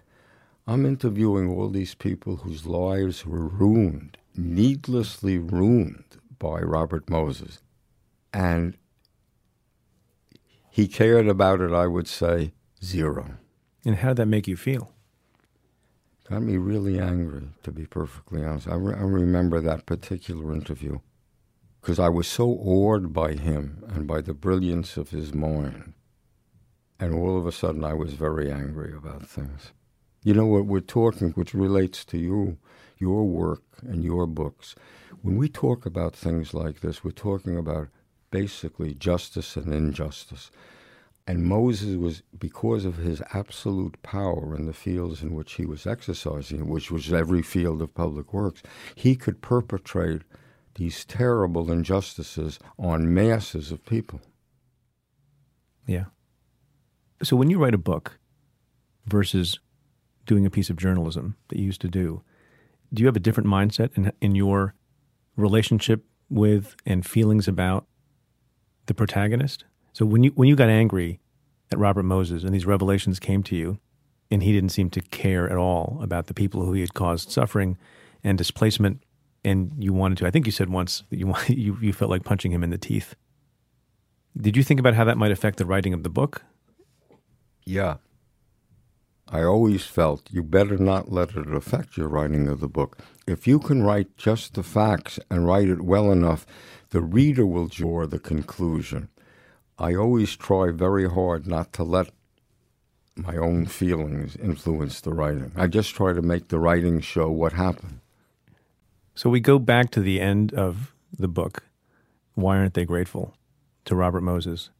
I'm 0.66 0.86
interviewing 0.86 1.50
all 1.50 1.68
these 1.68 1.94
people 1.94 2.36
whose 2.36 2.64
lives 2.64 3.26
were 3.26 3.46
ruined, 3.46 4.16
needlessly 4.34 5.38
ruined 5.38 6.04
by 6.38 6.60
Robert 6.60 7.10
Moses. 7.10 7.60
And 8.32 8.78
he 10.70 10.88
cared 10.88 11.28
about 11.28 11.60
it, 11.60 11.72
I 11.72 11.86
would 11.86 12.08
say, 12.08 12.52
zero. 12.82 13.36
And 13.84 13.96
how 13.96 14.08
did 14.08 14.16
that 14.16 14.26
make 14.26 14.48
you 14.48 14.56
feel? 14.56 14.90
Got 16.30 16.42
me 16.42 16.56
really 16.56 16.98
angry, 16.98 17.50
to 17.62 17.70
be 17.70 17.84
perfectly 17.84 18.42
honest. 18.42 18.66
I, 18.66 18.76
re- 18.76 18.94
I 18.94 19.02
remember 19.02 19.60
that 19.60 19.84
particular 19.84 20.54
interview 20.54 21.00
because 21.82 21.98
I 21.98 22.08
was 22.08 22.26
so 22.26 22.48
awed 22.48 23.12
by 23.12 23.34
him 23.34 23.84
and 23.88 24.06
by 24.06 24.22
the 24.22 24.32
brilliance 24.32 24.96
of 24.96 25.10
his 25.10 25.34
mind. 25.34 25.92
And 26.98 27.12
all 27.12 27.36
of 27.38 27.46
a 27.46 27.52
sudden, 27.52 27.84
I 27.84 27.92
was 27.92 28.14
very 28.14 28.50
angry 28.50 28.96
about 28.96 29.26
things. 29.26 29.72
You 30.24 30.32
know 30.32 30.46
what 30.46 30.66
we're 30.66 30.80
talking, 30.80 31.30
which 31.32 31.52
relates 31.52 32.04
to 32.06 32.18
you, 32.18 32.56
your 32.98 33.24
work 33.24 33.62
and 33.82 34.02
your 34.02 34.26
books. 34.26 34.74
When 35.20 35.36
we 35.36 35.48
talk 35.48 35.84
about 35.84 36.16
things 36.16 36.54
like 36.54 36.80
this, 36.80 37.04
we're 37.04 37.10
talking 37.10 37.58
about 37.58 37.88
basically 38.30 38.94
justice 38.94 39.54
and 39.54 39.72
injustice. 39.72 40.50
And 41.26 41.44
Moses 41.44 41.96
was, 41.96 42.22
because 42.38 42.86
of 42.86 42.96
his 42.96 43.22
absolute 43.34 44.00
power 44.02 44.56
in 44.56 44.64
the 44.64 44.72
fields 44.72 45.22
in 45.22 45.34
which 45.34 45.54
he 45.54 45.66
was 45.66 45.86
exercising, 45.86 46.68
which 46.68 46.90
was 46.90 47.12
every 47.12 47.42
field 47.42 47.82
of 47.82 47.94
public 47.94 48.32
works, 48.32 48.62
he 48.94 49.16
could 49.16 49.42
perpetrate 49.42 50.22
these 50.76 51.04
terrible 51.04 51.70
injustices 51.70 52.58
on 52.78 53.12
masses 53.12 53.70
of 53.70 53.84
people. 53.84 54.20
Yeah. 55.86 56.06
So 57.22 57.36
when 57.36 57.50
you 57.50 57.58
write 57.58 57.74
a 57.74 57.78
book 57.78 58.18
versus 59.06 59.58
doing 60.26 60.46
a 60.46 60.50
piece 60.50 60.70
of 60.70 60.76
journalism 60.76 61.36
that 61.48 61.58
you 61.58 61.64
used 61.64 61.80
to 61.82 61.88
do, 61.88 62.22
do 62.92 63.02
you 63.02 63.06
have 63.06 63.16
a 63.16 63.20
different 63.20 63.48
mindset 63.48 63.96
in, 63.96 64.12
in 64.20 64.34
your 64.34 64.74
relationship 65.36 66.04
with 66.30 66.76
and 66.86 67.04
feelings 67.04 67.48
about 67.48 67.86
the 68.86 68.94
protagonist? 68.94 69.64
So 69.92 70.04
when 70.04 70.22
you 70.24 70.32
when 70.34 70.48
you 70.48 70.56
got 70.56 70.68
angry 70.68 71.20
at 71.72 71.78
Robert 71.78 72.02
Moses 72.02 72.42
and 72.44 72.54
these 72.54 72.66
revelations 72.66 73.18
came 73.18 73.42
to 73.44 73.56
you, 73.56 73.78
and 74.30 74.42
he 74.42 74.52
didn't 74.52 74.70
seem 74.70 74.90
to 74.90 75.00
care 75.00 75.48
at 75.48 75.56
all 75.56 75.98
about 76.02 76.26
the 76.26 76.34
people 76.34 76.64
who 76.64 76.72
he 76.72 76.80
had 76.80 76.94
caused 76.94 77.30
suffering 77.30 77.76
and 78.22 78.38
displacement, 78.38 79.02
and 79.44 79.72
you 79.78 79.92
wanted 79.92 80.18
to, 80.18 80.26
I 80.26 80.30
think 80.30 80.46
you 80.46 80.52
said 80.52 80.70
once 80.70 81.04
that 81.10 81.18
you 81.18 81.32
you 81.48 81.78
you 81.80 81.92
felt 81.92 82.10
like 82.10 82.24
punching 82.24 82.52
him 82.52 82.64
in 82.64 82.70
the 82.70 82.78
teeth. 82.78 83.14
Did 84.36 84.56
you 84.56 84.64
think 84.64 84.80
about 84.80 84.94
how 84.94 85.04
that 85.04 85.16
might 85.16 85.30
affect 85.30 85.58
the 85.58 85.66
writing 85.66 85.94
of 85.94 86.02
the 86.02 86.08
book? 86.08 86.42
Yeah. 87.64 87.96
I 89.28 89.42
always 89.42 89.84
felt 89.84 90.30
you 90.30 90.42
better 90.42 90.76
not 90.76 91.10
let 91.10 91.34
it 91.34 91.52
affect 91.52 91.96
your 91.96 92.08
writing 92.08 92.46
of 92.46 92.60
the 92.60 92.68
book. 92.68 92.98
If 93.26 93.46
you 93.46 93.58
can 93.58 93.82
write 93.82 94.16
just 94.16 94.54
the 94.54 94.62
facts 94.62 95.18
and 95.30 95.46
write 95.46 95.68
it 95.68 95.80
well 95.80 96.12
enough, 96.12 96.46
the 96.90 97.00
reader 97.00 97.46
will 97.46 97.66
draw 97.66 98.06
the 98.06 98.18
conclusion. 98.18 99.08
I 99.78 99.94
always 99.94 100.36
try 100.36 100.70
very 100.70 101.08
hard 101.08 101.46
not 101.46 101.72
to 101.74 101.84
let 101.84 102.10
my 103.16 103.36
own 103.36 103.66
feelings 103.66 104.36
influence 104.36 105.00
the 105.00 105.14
writing. 105.14 105.52
I 105.56 105.68
just 105.68 105.94
try 105.94 106.12
to 106.12 106.22
make 106.22 106.48
the 106.48 106.58
writing 106.58 107.00
show 107.00 107.30
what 107.30 107.52
happened. 107.54 108.00
So 109.14 109.30
we 109.30 109.40
go 109.40 109.58
back 109.58 109.90
to 109.92 110.00
the 110.00 110.20
end 110.20 110.52
of 110.52 110.94
the 111.16 111.28
book. 111.28 111.64
Why 112.34 112.58
aren't 112.58 112.74
they 112.74 112.84
grateful 112.84 113.34
to 113.84 113.94
Robert 113.94 114.22
Moses? 114.22 114.70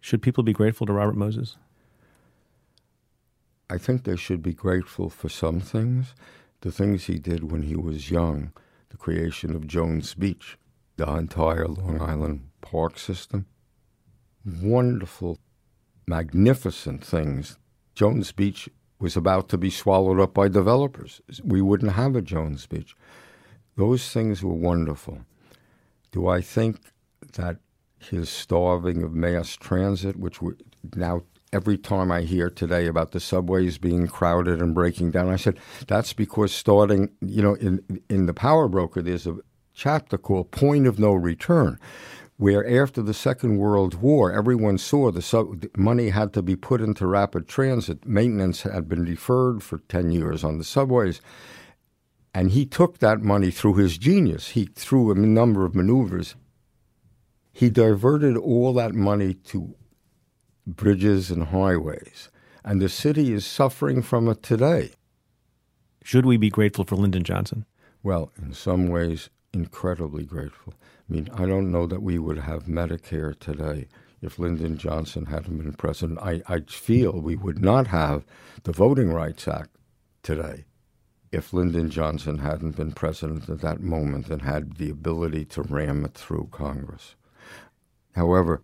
Should 0.00 0.22
people 0.22 0.44
be 0.44 0.52
grateful 0.52 0.86
to 0.86 0.92
Robert 0.92 1.16
Moses? 1.16 1.56
I 3.74 3.78
think 3.78 4.04
they 4.04 4.14
should 4.14 4.40
be 4.40 4.52
grateful 4.52 5.10
for 5.10 5.28
some 5.28 5.58
things. 5.58 6.14
The 6.60 6.70
things 6.70 7.06
he 7.06 7.18
did 7.18 7.50
when 7.50 7.62
he 7.62 7.74
was 7.74 8.08
young, 8.08 8.52
the 8.90 8.96
creation 8.96 9.52
of 9.56 9.66
Jones 9.66 10.14
Beach, 10.14 10.56
the 10.96 11.12
entire 11.12 11.66
Long 11.66 12.00
Island 12.00 12.50
park 12.60 13.00
system. 13.00 13.46
Wonderful, 14.46 15.40
magnificent 16.06 17.04
things. 17.04 17.58
Jones 17.96 18.30
Beach 18.30 18.68
was 19.00 19.16
about 19.16 19.48
to 19.48 19.58
be 19.58 19.70
swallowed 19.70 20.20
up 20.20 20.34
by 20.34 20.46
developers. 20.46 21.20
We 21.42 21.60
wouldn't 21.60 21.94
have 21.94 22.14
a 22.14 22.22
Jones 22.22 22.68
Beach. 22.68 22.94
Those 23.76 24.08
things 24.08 24.44
were 24.44 24.54
wonderful. 24.54 25.18
Do 26.12 26.28
I 26.28 26.42
think 26.42 26.78
that 27.32 27.56
his 27.98 28.28
starving 28.28 29.02
of 29.02 29.14
mass 29.14 29.56
transit, 29.56 30.14
which 30.14 30.40
we, 30.40 30.52
now 30.94 31.22
every 31.54 31.78
time 31.78 32.10
I 32.10 32.22
hear 32.22 32.50
today 32.50 32.86
about 32.86 33.12
the 33.12 33.20
subways 33.20 33.78
being 33.78 34.08
crowded 34.08 34.60
and 34.60 34.74
breaking 34.74 35.12
down, 35.12 35.30
I 35.30 35.36
said 35.36 35.58
that's 35.86 36.12
because 36.12 36.52
starting, 36.52 37.10
you 37.20 37.42
know, 37.42 37.54
in 37.54 37.80
in 38.10 38.26
the 38.26 38.34
Power 38.34 38.68
Broker, 38.68 39.00
there's 39.00 39.26
a 39.26 39.36
chapter 39.72 40.18
called 40.18 40.50
"Point 40.50 40.86
of 40.86 40.98
No 40.98 41.14
Return." 41.14 41.78
Where 42.36 42.66
after 42.82 43.00
the 43.00 43.14
Second 43.14 43.58
World 43.58 43.94
War, 44.02 44.32
everyone 44.32 44.76
saw 44.76 45.12
the 45.12 45.22
sub- 45.22 45.66
money 45.76 46.08
had 46.08 46.32
to 46.32 46.42
be 46.42 46.56
put 46.56 46.80
into 46.80 47.06
rapid 47.06 47.46
transit. 47.46 48.04
Maintenance 48.04 48.62
had 48.62 48.88
been 48.88 49.04
deferred 49.04 49.62
for 49.62 49.78
10 49.88 50.10
years 50.10 50.42
on 50.42 50.58
the 50.58 50.64
subways. 50.64 51.20
And 52.34 52.50
he 52.50 52.66
took 52.66 52.98
that 52.98 53.20
money 53.20 53.52
through 53.52 53.74
his 53.74 53.96
genius. 53.96 54.48
He, 54.48 54.64
through 54.64 55.12
a 55.12 55.14
number 55.14 55.64
of 55.64 55.76
maneuvers, 55.76 56.34
he 57.52 57.70
diverted 57.70 58.36
all 58.36 58.72
that 58.72 58.94
money 58.94 59.34
to 59.34 59.76
bridges 60.66 61.30
and 61.30 61.44
highways. 61.44 62.30
And 62.64 62.80
the 62.80 62.88
city 62.88 63.32
is 63.32 63.44
suffering 63.44 64.02
from 64.02 64.28
it 64.28 64.42
today. 64.42 64.92
Should 66.02 66.26
we 66.26 66.36
be 66.36 66.50
grateful 66.50 66.84
for 66.84 66.96
Lyndon 66.96 67.24
Johnson? 67.24 67.66
Well, 68.02 68.30
in 68.40 68.52
some 68.52 68.88
ways, 68.88 69.30
incredibly 69.52 70.24
grateful. 70.24 70.74
I 71.08 71.12
mean, 71.12 71.28
I 71.34 71.46
don't 71.46 71.70
know 71.70 71.86
that 71.86 72.02
we 72.02 72.18
would 72.18 72.38
have 72.38 72.64
Medicare 72.64 73.38
today 73.38 73.88
if 74.20 74.38
Lyndon 74.38 74.78
Johnson 74.78 75.26
hadn't 75.26 75.58
been 75.58 75.72
president. 75.74 76.18
I, 76.20 76.42
I 76.46 76.60
feel 76.60 77.20
we 77.20 77.36
would 77.36 77.62
not 77.62 77.88
have 77.88 78.24
the 78.62 78.72
Voting 78.72 79.12
Rights 79.12 79.46
Act 79.46 79.70
today 80.22 80.64
if 81.30 81.52
Lyndon 81.52 81.90
Johnson 81.90 82.38
hadn't 82.38 82.76
been 82.76 82.92
president 82.92 83.48
at 83.48 83.60
that 83.60 83.80
moment 83.80 84.28
and 84.28 84.42
had 84.42 84.76
the 84.76 84.88
ability 84.88 85.44
to 85.46 85.62
ram 85.62 86.04
it 86.04 86.14
through 86.14 86.48
Congress. 86.52 87.16
However, 88.14 88.62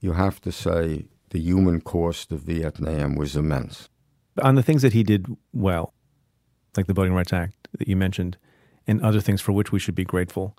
you 0.00 0.12
have 0.12 0.40
to 0.42 0.52
say 0.52 1.06
the 1.30 1.38
human 1.38 1.80
cost 1.80 2.32
of 2.32 2.40
Vietnam 2.40 3.14
was 3.14 3.36
immense. 3.36 3.88
On 4.42 4.54
the 4.54 4.62
things 4.62 4.82
that 4.82 4.92
he 4.92 5.02
did 5.02 5.26
well, 5.52 5.92
like 6.76 6.86
the 6.86 6.92
Voting 6.92 7.14
Rights 7.14 7.32
Act 7.32 7.68
that 7.78 7.88
you 7.88 7.96
mentioned, 7.96 8.36
and 8.86 9.00
other 9.02 9.20
things 9.20 9.40
for 9.40 9.52
which 9.52 9.70
we 9.70 9.78
should 9.78 9.94
be 9.94 10.04
grateful, 10.04 10.56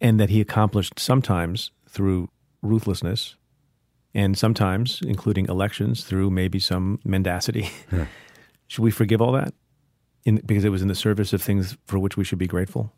and 0.00 0.18
that 0.20 0.30
he 0.30 0.40
accomplished 0.40 0.98
sometimes 0.98 1.70
through 1.88 2.28
ruthlessness, 2.62 3.36
and 4.14 4.38
sometimes, 4.38 5.00
including 5.04 5.46
elections, 5.48 6.04
through 6.04 6.30
maybe 6.30 6.58
some 6.58 7.00
mendacity. 7.04 7.68
Yeah. 7.92 8.06
should 8.68 8.82
we 8.82 8.90
forgive 8.90 9.20
all 9.20 9.32
that? 9.32 9.52
In, 10.24 10.40
because 10.46 10.64
it 10.64 10.70
was 10.70 10.82
in 10.82 10.88
the 10.88 10.94
service 10.94 11.32
of 11.32 11.42
things 11.42 11.76
for 11.86 11.98
which 11.98 12.16
we 12.16 12.24
should 12.24 12.38
be 12.38 12.46
grateful? 12.46 12.92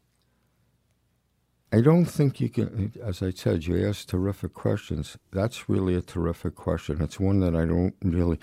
I 1.73 1.81
don't 1.81 2.05
think 2.05 2.41
you 2.41 2.49
can, 2.49 2.93
as 3.03 3.23
I 3.23 3.31
said, 3.31 3.67
you 3.67 3.87
asked 3.87 4.09
terrific 4.09 4.55
questions. 4.55 5.17
That's 5.33 5.69
really 5.69 5.95
a 5.95 6.01
terrific 6.01 6.55
question. 6.55 7.03
It's 7.03 7.19
one 7.19 7.41
that 7.41 7.57
I 7.57 7.65
don't 7.65 7.95
really 8.03 8.39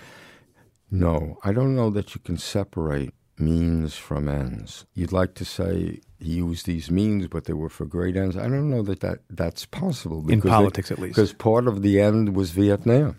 know. 0.90 1.38
I 1.42 1.52
don't 1.52 1.74
know 1.74 1.90
that 1.90 2.14
you 2.14 2.20
can 2.20 2.36
separate 2.36 3.14
means 3.38 3.96
from 3.96 4.28
ends. 4.28 4.84
You'd 4.94 5.12
like 5.12 5.34
to 5.34 5.44
say 5.44 6.00
he 6.20 6.34
used 6.34 6.66
these 6.66 6.90
means, 6.90 7.26
but 7.26 7.46
they 7.46 7.52
were 7.54 7.68
for 7.68 7.86
great 7.86 8.16
ends. 8.16 8.36
I 8.36 8.42
don't 8.42 8.70
know 8.70 8.82
that, 8.82 9.00
that 9.00 9.20
that's 9.30 9.66
possible. 9.66 10.30
In 10.30 10.40
politics, 10.40 10.90
they, 10.90 10.94
at 10.94 10.98
least. 11.00 11.16
Because 11.16 11.32
part 11.32 11.66
of 11.66 11.82
the 11.82 12.00
end 12.00 12.36
was 12.36 12.50
Vietnam. 12.50 13.18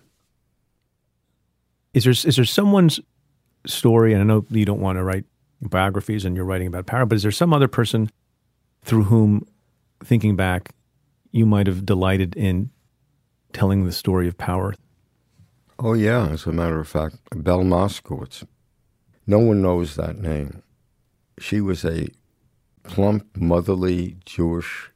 Is 1.93 2.03
there, 2.03 2.11
is 2.11 2.35
there 2.35 2.45
someone's 2.45 2.99
story, 3.65 4.13
and 4.13 4.21
I 4.21 4.25
know 4.25 4.45
you 4.49 4.65
don't 4.65 4.81
want 4.81 4.97
to 4.97 5.03
write 5.03 5.25
biographies 5.61 6.25
and 6.25 6.35
you're 6.35 6.45
writing 6.45 6.67
about 6.67 6.85
power, 6.85 7.05
but 7.05 7.15
is 7.15 7.23
there 7.23 7.31
some 7.31 7.53
other 7.53 7.67
person 7.67 8.09
through 8.83 9.03
whom, 9.03 9.45
thinking 10.05 10.35
back, 10.35 10.71
you 11.31 11.45
might 11.45 11.67
have 11.67 11.85
delighted 11.85 12.35
in 12.35 12.69
telling 13.53 13.85
the 13.85 13.91
story 13.91 14.27
of 14.27 14.37
power? 14.37 14.73
Oh, 15.79 15.93
yeah. 15.93 16.27
As 16.27 16.45
a 16.45 16.51
matter 16.51 16.79
of 16.79 16.87
fact, 16.87 17.17
Belle 17.35 17.63
Moskowitz. 17.63 18.45
No 19.27 19.39
one 19.39 19.61
knows 19.61 19.95
that 19.95 20.17
name. 20.17 20.61
She 21.39 21.59
was 21.59 21.83
a 21.83 22.09
plump, 22.83 23.35
motherly 23.35 24.17
Jewish 24.25 24.91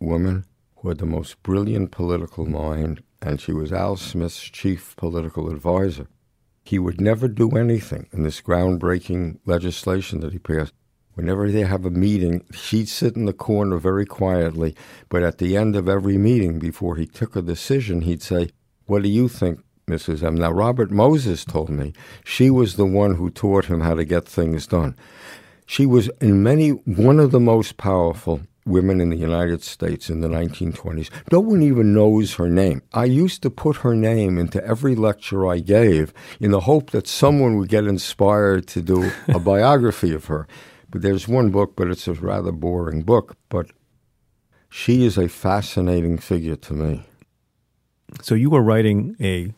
woman 0.00 0.44
who 0.76 0.88
had 0.88 0.98
the 0.98 1.06
most 1.06 1.42
brilliant 1.42 1.90
political 1.92 2.46
mind, 2.46 3.02
and 3.22 3.40
she 3.40 3.52
was 3.52 3.72
Al 3.72 3.96
Smith's 3.96 4.42
chief 4.42 4.96
political 4.96 5.50
advisor. 5.50 6.08
He 6.64 6.78
would 6.78 7.00
never 7.00 7.28
do 7.28 7.50
anything 7.50 8.06
in 8.12 8.22
this 8.22 8.40
groundbreaking 8.40 9.38
legislation 9.44 10.20
that 10.20 10.32
he 10.32 10.38
passed. 10.38 10.72
Whenever 11.14 11.50
they 11.50 11.62
have 11.62 11.84
a 11.84 11.90
meeting, 11.90 12.44
she'd 12.52 12.88
sit 12.88 13.16
in 13.16 13.24
the 13.24 13.32
corner 13.32 13.78
very 13.78 14.04
quietly, 14.04 14.74
but 15.08 15.22
at 15.22 15.38
the 15.38 15.56
end 15.56 15.76
of 15.76 15.88
every 15.88 16.18
meeting, 16.18 16.58
before 16.58 16.96
he 16.96 17.06
took 17.06 17.36
a 17.36 17.42
decision, 17.42 18.02
he'd 18.02 18.22
say, 18.22 18.50
What 18.86 19.02
do 19.02 19.08
you 19.08 19.28
think, 19.28 19.60
Mrs. 19.88 20.22
M? 20.24 20.34
Now, 20.34 20.50
Robert 20.50 20.90
Moses 20.90 21.44
told 21.44 21.70
me 21.70 21.92
she 22.24 22.50
was 22.50 22.76
the 22.76 22.86
one 22.86 23.14
who 23.14 23.30
taught 23.30 23.66
him 23.66 23.80
how 23.80 23.94
to 23.94 24.04
get 24.04 24.26
things 24.26 24.66
done. 24.66 24.96
She 25.66 25.86
was, 25.86 26.10
in 26.20 26.42
many, 26.42 26.70
one 26.70 27.20
of 27.20 27.30
the 27.30 27.40
most 27.40 27.76
powerful 27.76 28.40
women 28.66 29.00
in 29.00 29.10
the 29.10 29.16
United 29.16 29.62
States 29.62 30.08
in 30.08 30.20
the 30.20 30.28
1920s. 30.28 31.10
No 31.30 31.40
one 31.40 31.62
even 31.62 31.94
knows 31.94 32.34
her 32.34 32.48
name. 32.48 32.82
I 32.92 33.04
used 33.04 33.42
to 33.42 33.50
put 33.50 33.76
her 33.78 33.94
name 33.94 34.38
into 34.38 34.64
every 34.64 34.94
lecture 34.94 35.46
I 35.46 35.58
gave 35.58 36.12
in 36.40 36.50
the 36.50 36.60
hope 36.60 36.90
that 36.90 37.06
someone 37.06 37.56
would 37.56 37.68
get 37.68 37.84
inspired 37.86 38.66
to 38.68 38.82
do 38.82 39.10
a 39.28 39.38
biography 39.52 40.12
of 40.12 40.26
her. 40.26 40.46
There's 40.94 41.26
one 41.26 41.50
book, 41.50 41.74
but 41.76 41.88
it's 41.88 42.06
a 42.06 42.14
rather 42.14 42.52
boring 42.52 43.02
book. 43.02 43.36
But 43.48 43.66
she 44.70 45.04
is 45.04 45.18
a 45.18 45.28
fascinating 45.28 46.18
figure 46.18 46.56
to 46.56 46.72
me. 46.72 47.04
So 48.22 48.34
you 48.34 48.50
were 48.50 48.62
writing 48.62 49.16
a 49.20 49.52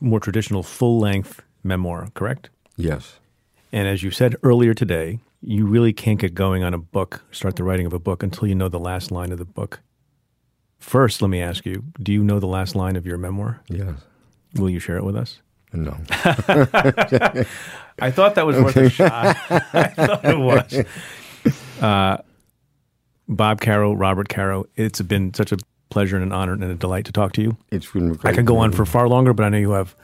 more 0.00 0.18
traditional 0.18 0.62
full 0.62 0.98
length 0.98 1.42
memoir, 1.62 2.08
correct? 2.14 2.48
Yes. 2.76 3.18
And 3.70 3.86
as 3.86 4.02
you 4.02 4.10
said 4.10 4.36
earlier 4.42 4.74
today, 4.74 5.20
you 5.42 5.66
really 5.66 5.92
can't 5.92 6.18
get 6.18 6.34
going 6.34 6.62
on 6.62 6.72
a 6.72 6.78
book, 6.78 7.24
start 7.32 7.56
the 7.56 7.64
writing 7.64 7.86
of 7.86 7.92
a 7.92 7.98
book, 7.98 8.22
until 8.22 8.48
you 8.48 8.54
know 8.54 8.68
the 8.68 8.78
last 8.78 9.10
line 9.10 9.32
of 9.32 9.38
the 9.38 9.44
book. 9.44 9.80
First, 10.78 11.22
let 11.22 11.28
me 11.28 11.40
ask 11.40 11.64
you 11.64 11.84
do 12.00 12.12
you 12.12 12.24
know 12.24 12.40
the 12.40 12.46
last 12.46 12.74
line 12.74 12.96
of 12.96 13.06
your 13.06 13.18
memoir? 13.18 13.62
Yes. 13.68 13.94
Will 14.54 14.70
you 14.70 14.78
share 14.78 14.96
it 14.96 15.04
with 15.04 15.16
us? 15.16 15.40
No. 15.72 15.96
I 17.98 18.10
thought 18.10 18.34
that 18.34 18.46
was 18.46 18.56
worth 18.56 18.76
a 18.76 18.90
shot. 18.90 19.36
I 19.50 19.88
thought 19.88 20.24
it 20.24 20.38
was. 20.38 20.84
Uh, 21.80 22.18
Bob 23.28 23.60
Caro, 23.60 23.92
Robert 23.92 24.28
Caro, 24.28 24.66
it's 24.76 25.00
been 25.00 25.34
such 25.34 25.50
a 25.50 25.56
pleasure 25.90 26.14
and 26.14 26.24
an 26.24 26.30
honor 26.30 26.52
and 26.52 26.62
a 26.62 26.74
delight 26.76 27.06
to 27.06 27.12
talk 27.12 27.32
to 27.32 27.42
you. 27.42 27.56
It's 27.72 27.90
been 27.90 28.14
great. 28.14 28.32
I 28.32 28.36
could 28.36 28.46
go 28.46 28.58
on 28.58 28.70
for 28.70 28.86
far 28.86 29.08
longer, 29.08 29.32
but 29.32 29.42
I 29.42 29.48
know 29.48 29.58
you 29.58 29.72
have 29.72 29.96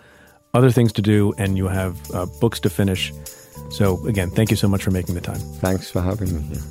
other 0.55 0.73
things 0.73 0.93
to 0.95 1.03
do 1.03 1.33
and 1.39 1.57
you 1.57 1.69
have 1.69 1.97
uh, 2.13 2.27
books 2.41 2.59
to 2.61 2.71
finish. 2.71 3.13
So, 3.71 4.05
again, 4.09 4.31
thank 4.31 4.51
you 4.51 4.57
so 4.57 4.67
much 4.67 4.83
for 4.83 4.91
making 4.91 5.15
the 5.15 5.21
time. 5.21 5.39
Thanks 5.39 5.89
for 5.89 6.03
having 6.03 6.35
me 6.35 6.43
here. 6.43 6.63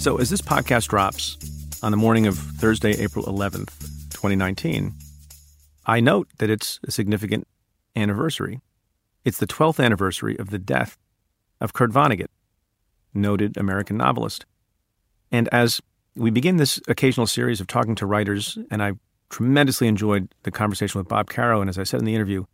So, 0.00 0.16
as 0.16 0.30
this 0.30 0.40
podcast 0.40 0.88
drops 0.88 1.36
on 1.82 1.90
the 1.90 1.98
morning 1.98 2.26
of 2.26 2.38
Thursday, 2.38 2.92
April 2.92 3.26
11th, 3.26 3.68
2019, 4.24 4.94
I 5.84 6.00
note 6.00 6.30
that 6.38 6.48
it's 6.48 6.80
a 6.84 6.90
significant 6.90 7.46
anniversary. 7.94 8.62
It's 9.22 9.36
the 9.36 9.46
12th 9.46 9.84
anniversary 9.84 10.38
of 10.38 10.48
the 10.48 10.58
death 10.58 10.96
of 11.60 11.74
Kurt 11.74 11.90
Vonnegut, 11.90 12.30
noted 13.12 13.58
American 13.58 13.98
novelist. 13.98 14.46
And 15.30 15.46
as 15.52 15.82
we 16.16 16.30
begin 16.30 16.56
this 16.56 16.80
occasional 16.88 17.26
series 17.26 17.60
of 17.60 17.66
talking 17.66 17.94
to 17.96 18.06
writers, 18.06 18.56
and 18.70 18.82
I 18.82 18.92
tremendously 19.28 19.88
enjoyed 19.88 20.34
the 20.44 20.50
conversation 20.50 20.98
with 20.98 21.08
Bob 21.08 21.28
Caro. 21.28 21.60
And 21.60 21.68
as 21.68 21.78
I 21.78 21.82
said 21.82 22.00
in 22.00 22.06
the 22.06 22.14
interview, 22.14 22.46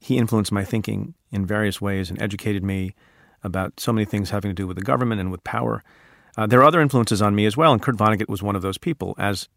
he 0.00 0.16
influenced 0.16 0.52
my 0.52 0.64
thinking 0.64 1.12
in 1.30 1.44
various 1.44 1.82
ways 1.82 2.08
and 2.08 2.22
educated 2.22 2.64
me 2.64 2.94
about 3.42 3.78
so 3.78 3.92
many 3.92 4.06
things 4.06 4.30
having 4.30 4.50
to 4.50 4.54
do 4.54 4.66
with 4.66 4.78
the 4.78 4.82
government 4.82 5.20
and 5.20 5.30
with 5.30 5.44
power. 5.44 5.82
Uh, 6.38 6.46
there 6.46 6.60
are 6.60 6.64
other 6.64 6.80
influences 6.80 7.20
on 7.20 7.34
me 7.34 7.44
as 7.44 7.58
well, 7.58 7.74
and 7.74 7.82
Kurt 7.82 7.96
Vonnegut 7.96 8.30
was 8.30 8.42
one 8.42 8.56
of 8.56 8.62
those 8.62 8.78
people. 8.78 9.14
As 9.18 9.50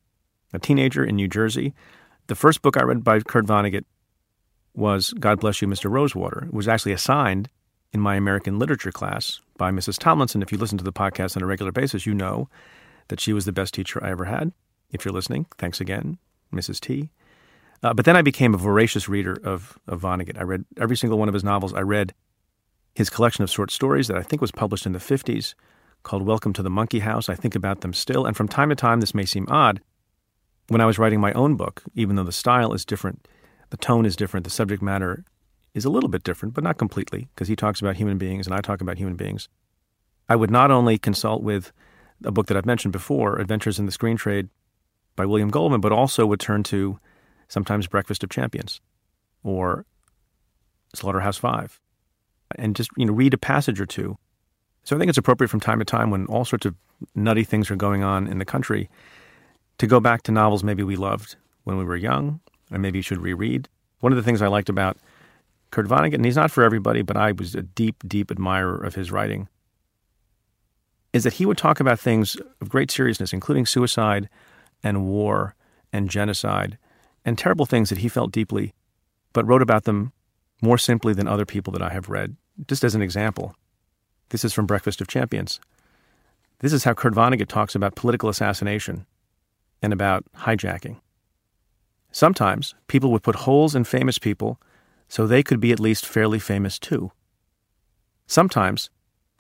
a 0.54 0.60
teenager 0.60 1.04
in 1.04 1.16
New 1.16 1.28
Jersey, 1.28 1.74
the 2.28 2.36
first 2.36 2.62
book 2.62 2.78
I 2.78 2.84
read 2.84 3.04
by 3.04 3.20
Kurt 3.22 3.46
Vonnegut 3.46 3.86
was 4.74 5.14
God 5.20 5.40
Bless 5.40 5.62
You, 5.62 5.68
Mr. 5.68 5.90
Rosewater. 5.90 6.46
It 6.46 6.54
was 6.54 6.68
actually 6.68 6.92
assigned 6.92 7.50
in 7.94 8.00
my 8.00 8.16
American 8.16 8.60
literature 8.60 8.92
class 8.92 9.40
by 9.58 9.72
Mrs. 9.72 9.98
Tomlinson. 9.98 10.42
If 10.42 10.52
you 10.52 10.58
listen 10.58 10.78
to 10.78 10.84
the 10.84 10.94
podcast 10.94 11.36
on 11.36 11.44
a 11.44 11.48
regular 11.48 11.72
basis, 11.72 12.06
you 12.06 12.14
know 12.14 12.50
that 13.08 13.20
she 13.20 13.34
was 13.34 13.46
the 13.46 13.52
best 13.52 13.74
teacher 13.74 14.04
I 14.04 14.12
ever 14.12 14.26
had. 14.26 14.52
If 14.92 15.04
you're 15.04 15.14
listening, 15.14 15.48
thanks 15.58 15.82
again, 15.82 16.18
Mrs. 16.54 16.80
T. 16.80 17.10
Uh, 17.84 17.94
but 17.94 18.06
then 18.06 18.16
I 18.16 18.22
became 18.22 18.54
a 18.54 18.58
voracious 18.58 19.08
reader 19.08 19.38
of, 19.44 19.78
of 19.88 20.02
Vonnegut. 20.02 20.38
I 20.38 20.44
read 20.44 20.66
every 20.78 20.98
single 20.98 21.20
one 21.20 21.28
of 21.28 21.34
his 21.34 21.44
novels. 21.44 21.74
I 21.74 21.82
read 21.82 22.14
his 22.96 23.10
collection 23.10 23.44
of 23.44 23.50
short 23.50 23.72
stories 23.72 24.08
that 24.08 24.18
I 24.18 24.24
think 24.24 24.42
was 24.42 24.52
published 24.52 24.86
in 24.86 24.94
the 24.94 25.00
50s 25.00 25.54
called 26.04 26.24
Welcome 26.24 26.54
to 26.54 26.64
the 26.64 26.70
Monkey 26.70 27.00
House. 27.00 27.30
I 27.30 27.36
think 27.36 27.56
about 27.56 27.82
them 27.82 27.94
still. 27.94 28.26
And 28.26 28.36
from 28.36 28.48
time 28.48 28.70
to 28.70 28.76
time, 28.76 29.00
this 29.00 29.14
may 29.14 29.26
seem 29.26 29.46
odd. 29.50 29.82
When 30.70 30.82
I 30.82 30.86
was 30.86 31.00
writing 31.00 31.22
my 31.22 31.32
own 31.34 31.56
book, 31.56 31.84
even 31.96 32.16
though 32.16 32.24
the 32.24 32.32
style 32.32 32.74
is 32.74 32.86
different, 32.86 33.28
the 33.70 33.78
tone 33.78 34.06
is 34.06 34.16
different, 34.16 34.44
the 34.44 34.50
subject 34.50 34.82
matter 34.82 35.24
is 35.74 35.86
a 35.86 35.90
little 35.90 36.10
bit 36.10 36.24
different, 36.24 36.54
but 36.54 36.64
not 36.64 36.78
completely, 36.78 37.30
because 37.34 37.48
he 37.48 37.56
talks 37.56 37.80
about 37.80 37.96
human 37.96 38.18
beings 38.18 38.48
and 38.48 38.56
I 38.56 38.62
talk 38.62 38.82
about 38.82 38.98
human 38.98 39.16
beings. 39.16 39.48
I 40.28 40.36
would 40.36 40.52
not 40.52 40.72
only 40.72 40.98
consult 40.98 41.42
with 41.42 41.72
a 42.24 42.32
book 42.32 42.48
that 42.48 42.58
I've 42.58 42.66
mentioned 42.66 42.92
before, 42.92 43.40
Adventures 43.40 43.80
in 43.80 43.86
the 43.86 43.92
Screen 43.92 44.18
Trade 44.18 44.50
by 45.16 45.26
William 45.26 45.50
Goldman, 45.50 45.82
but 45.82 45.92
also 45.92 46.26
would 46.26 46.40
turn 46.40 46.64
to 46.64 47.00
sometimes 47.48 47.88
Breakfast 47.88 48.24
of 48.24 48.30
Champions 48.30 48.82
or 49.44 49.86
Slaughterhouse 50.96 51.38
Five 51.38 51.80
and 52.56 52.76
just 52.76 52.90
you 52.98 53.06
know 53.06 53.14
read 53.14 53.34
a 53.34 53.38
passage 53.38 53.80
or 53.80 53.86
two. 53.86 54.18
So 54.84 54.96
I 54.96 55.00
think 55.00 55.10
it's 55.10 55.18
appropriate 55.18 55.50
from 55.50 55.60
time 55.60 55.80
to 55.80 55.86
time 55.86 56.12
when 56.12 56.26
all 56.28 56.46
sorts 56.46 56.66
of 56.66 56.76
nutty 57.14 57.44
things 57.44 57.70
are 57.70 57.76
going 57.76 58.04
on 58.04 58.28
in 58.28 58.40
the 58.40 58.46
country 58.46 58.90
to 59.78 59.88
go 59.88 60.00
back 60.00 60.24
to 60.24 60.32
novels 60.32 60.64
maybe 60.64 60.84
we 60.84 60.96
loved 60.96 61.36
when 61.64 61.78
we 61.78 61.84
were 61.84 61.96
young 61.96 62.40
and 62.72 62.82
maybe 62.82 63.00
you 63.00 63.04
should 63.04 63.22
reread. 63.22 63.70
One 64.00 64.12
of 64.12 64.18
the 64.18 64.24
things 64.24 64.42
I 64.42 64.48
liked 64.48 64.70
about 64.70 64.98
Kurt 65.72 65.88
Vonnegut, 65.88 66.16
and 66.16 66.26
he's 66.26 66.36
not 66.36 66.52
for 66.52 66.64
everybody, 66.64 67.02
but 67.02 67.18
I 67.18 67.32
was 67.34 67.56
a 67.56 67.62
deep, 67.62 68.04
deep 68.08 68.32
admirer 68.32 68.78
of 68.78 68.96
his 68.96 69.12
writing, 69.12 69.50
is 71.14 71.24
that 71.24 71.34
he 71.34 71.46
would 71.46 71.58
talk 71.58 71.80
about 71.80 72.00
things 72.00 72.38
of 72.62 72.70
great 72.70 72.90
seriousness, 72.90 73.34
including 73.34 73.66
suicide 73.66 74.30
and 74.84 75.06
war 75.06 75.56
and 75.92 76.10
genocide 76.10 76.78
and 77.26 77.38
terrible 77.38 77.66
things 77.66 77.90
that 77.90 77.98
he 78.00 78.08
felt 78.08 78.32
deeply, 78.32 78.74
but 79.34 79.46
wrote 79.46 79.62
about 79.62 79.84
them 79.84 80.14
more 80.62 80.78
simply 80.78 81.14
than 81.14 81.28
other 81.28 81.46
people 81.46 81.74
that 81.74 81.82
I 81.82 81.90
have 81.90 82.10
read. 82.10 82.36
Just 82.68 82.84
as 82.84 82.96
an 82.96 83.02
example, 83.02 83.56
this 84.30 84.46
is 84.46 84.54
from 84.54 84.66
Breakfast 84.66 85.02
of 85.02 85.08
Champions. 85.08 85.60
This 86.60 86.74
is 86.74 86.84
how 86.84 86.94
Kurt 86.94 87.14
Vonnegut 87.14 87.48
talks 87.48 87.76
about 87.76 87.96
political 87.96 88.30
assassination 88.30 89.06
and 89.82 89.94
about 89.94 90.26
hijacking. 90.38 91.00
Sometimes 92.12 92.74
people 92.88 93.12
would 93.12 93.24
put 93.24 93.36
holes 93.36 93.76
in 93.76 93.84
famous 93.84 94.18
people 94.18 94.60
so 95.08 95.26
they 95.26 95.44
could 95.44 95.60
be 95.60 95.72
at 95.72 95.80
least 95.80 96.06
fairly 96.06 96.40
famous 96.40 96.80
too. 96.80 97.12
Sometimes 98.26 98.90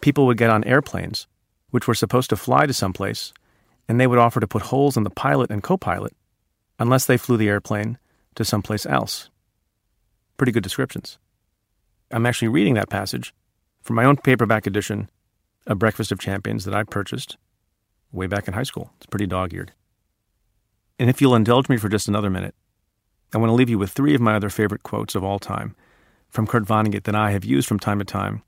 people 0.01 0.25
would 0.25 0.37
get 0.37 0.49
on 0.49 0.63
airplanes, 0.63 1.27
which 1.71 1.87
were 1.87 1.95
supposed 1.95 2.29
to 2.29 2.37
fly 2.37 2.65
to 2.65 2.73
someplace, 2.73 3.33
and 3.87 3.99
they 3.99 4.07
would 4.07 4.19
offer 4.19 4.39
to 4.39 4.47
put 4.47 4.63
holes 4.63 4.95
in 4.95 5.03
the 5.03 5.09
pilot 5.09 5.49
and 5.49 5.63
co 5.63 5.77
pilot 5.77 6.13
unless 6.79 7.05
they 7.05 7.17
flew 7.17 7.37
the 7.37 7.49
airplane 7.49 7.97
to 8.35 8.45
someplace 8.45 8.85
else. 8.85 9.29
Pretty 10.37 10.51
good 10.51 10.63
descriptions. 10.63 11.17
I'm 12.11 12.25
actually 12.25 12.49
reading 12.49 12.75
that 12.75 12.89
passage 12.89 13.33
from 13.81 13.95
my 13.95 14.05
own 14.05 14.17
paperback 14.17 14.67
edition 14.67 15.09
of 15.65 15.79
Breakfast 15.79 16.11
of 16.11 16.19
Champions 16.19 16.63
that 16.65 16.75
I 16.75 16.83
purchased 16.83 17.37
way 18.11 18.27
back 18.27 18.47
in 18.47 18.53
high 18.53 18.63
school. 18.63 18.91
It's 18.97 19.05
pretty 19.07 19.27
dog 19.27 19.53
eared. 19.53 19.73
And 20.99 21.09
if 21.09 21.21
you'll 21.21 21.35
indulge 21.35 21.69
me 21.69 21.77
for 21.77 21.89
just 21.89 22.07
another 22.07 22.29
minute, 22.29 22.55
I 23.33 23.37
want 23.37 23.49
to 23.49 23.55
leave 23.55 23.69
you 23.69 23.77
with 23.77 23.91
three 23.91 24.15
of 24.15 24.21
my 24.21 24.35
other 24.35 24.49
favorite 24.49 24.83
quotes 24.83 25.15
of 25.15 25.23
all 25.23 25.39
time 25.39 25.75
from 26.29 26.47
Kurt 26.47 26.63
Vonnegut 26.63 27.03
that 27.03 27.15
I 27.15 27.31
have 27.31 27.45
used 27.45 27.67
from 27.67 27.79
time 27.79 27.99
to 27.99 28.05
time 28.05 28.41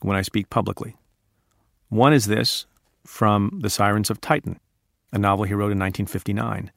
when 0.00 0.16
I 0.16 0.22
speak 0.22 0.50
publicly. 0.50 0.96
One 1.88 2.12
is 2.12 2.26
this 2.26 2.66
from 3.04 3.60
The 3.62 3.70
Sirens 3.70 4.10
of 4.10 4.20
Titan, 4.20 4.58
a 5.12 5.18
novel 5.18 5.44
he 5.44 5.54
wrote 5.54 5.72
in 5.72 5.78
1959, 5.78 6.72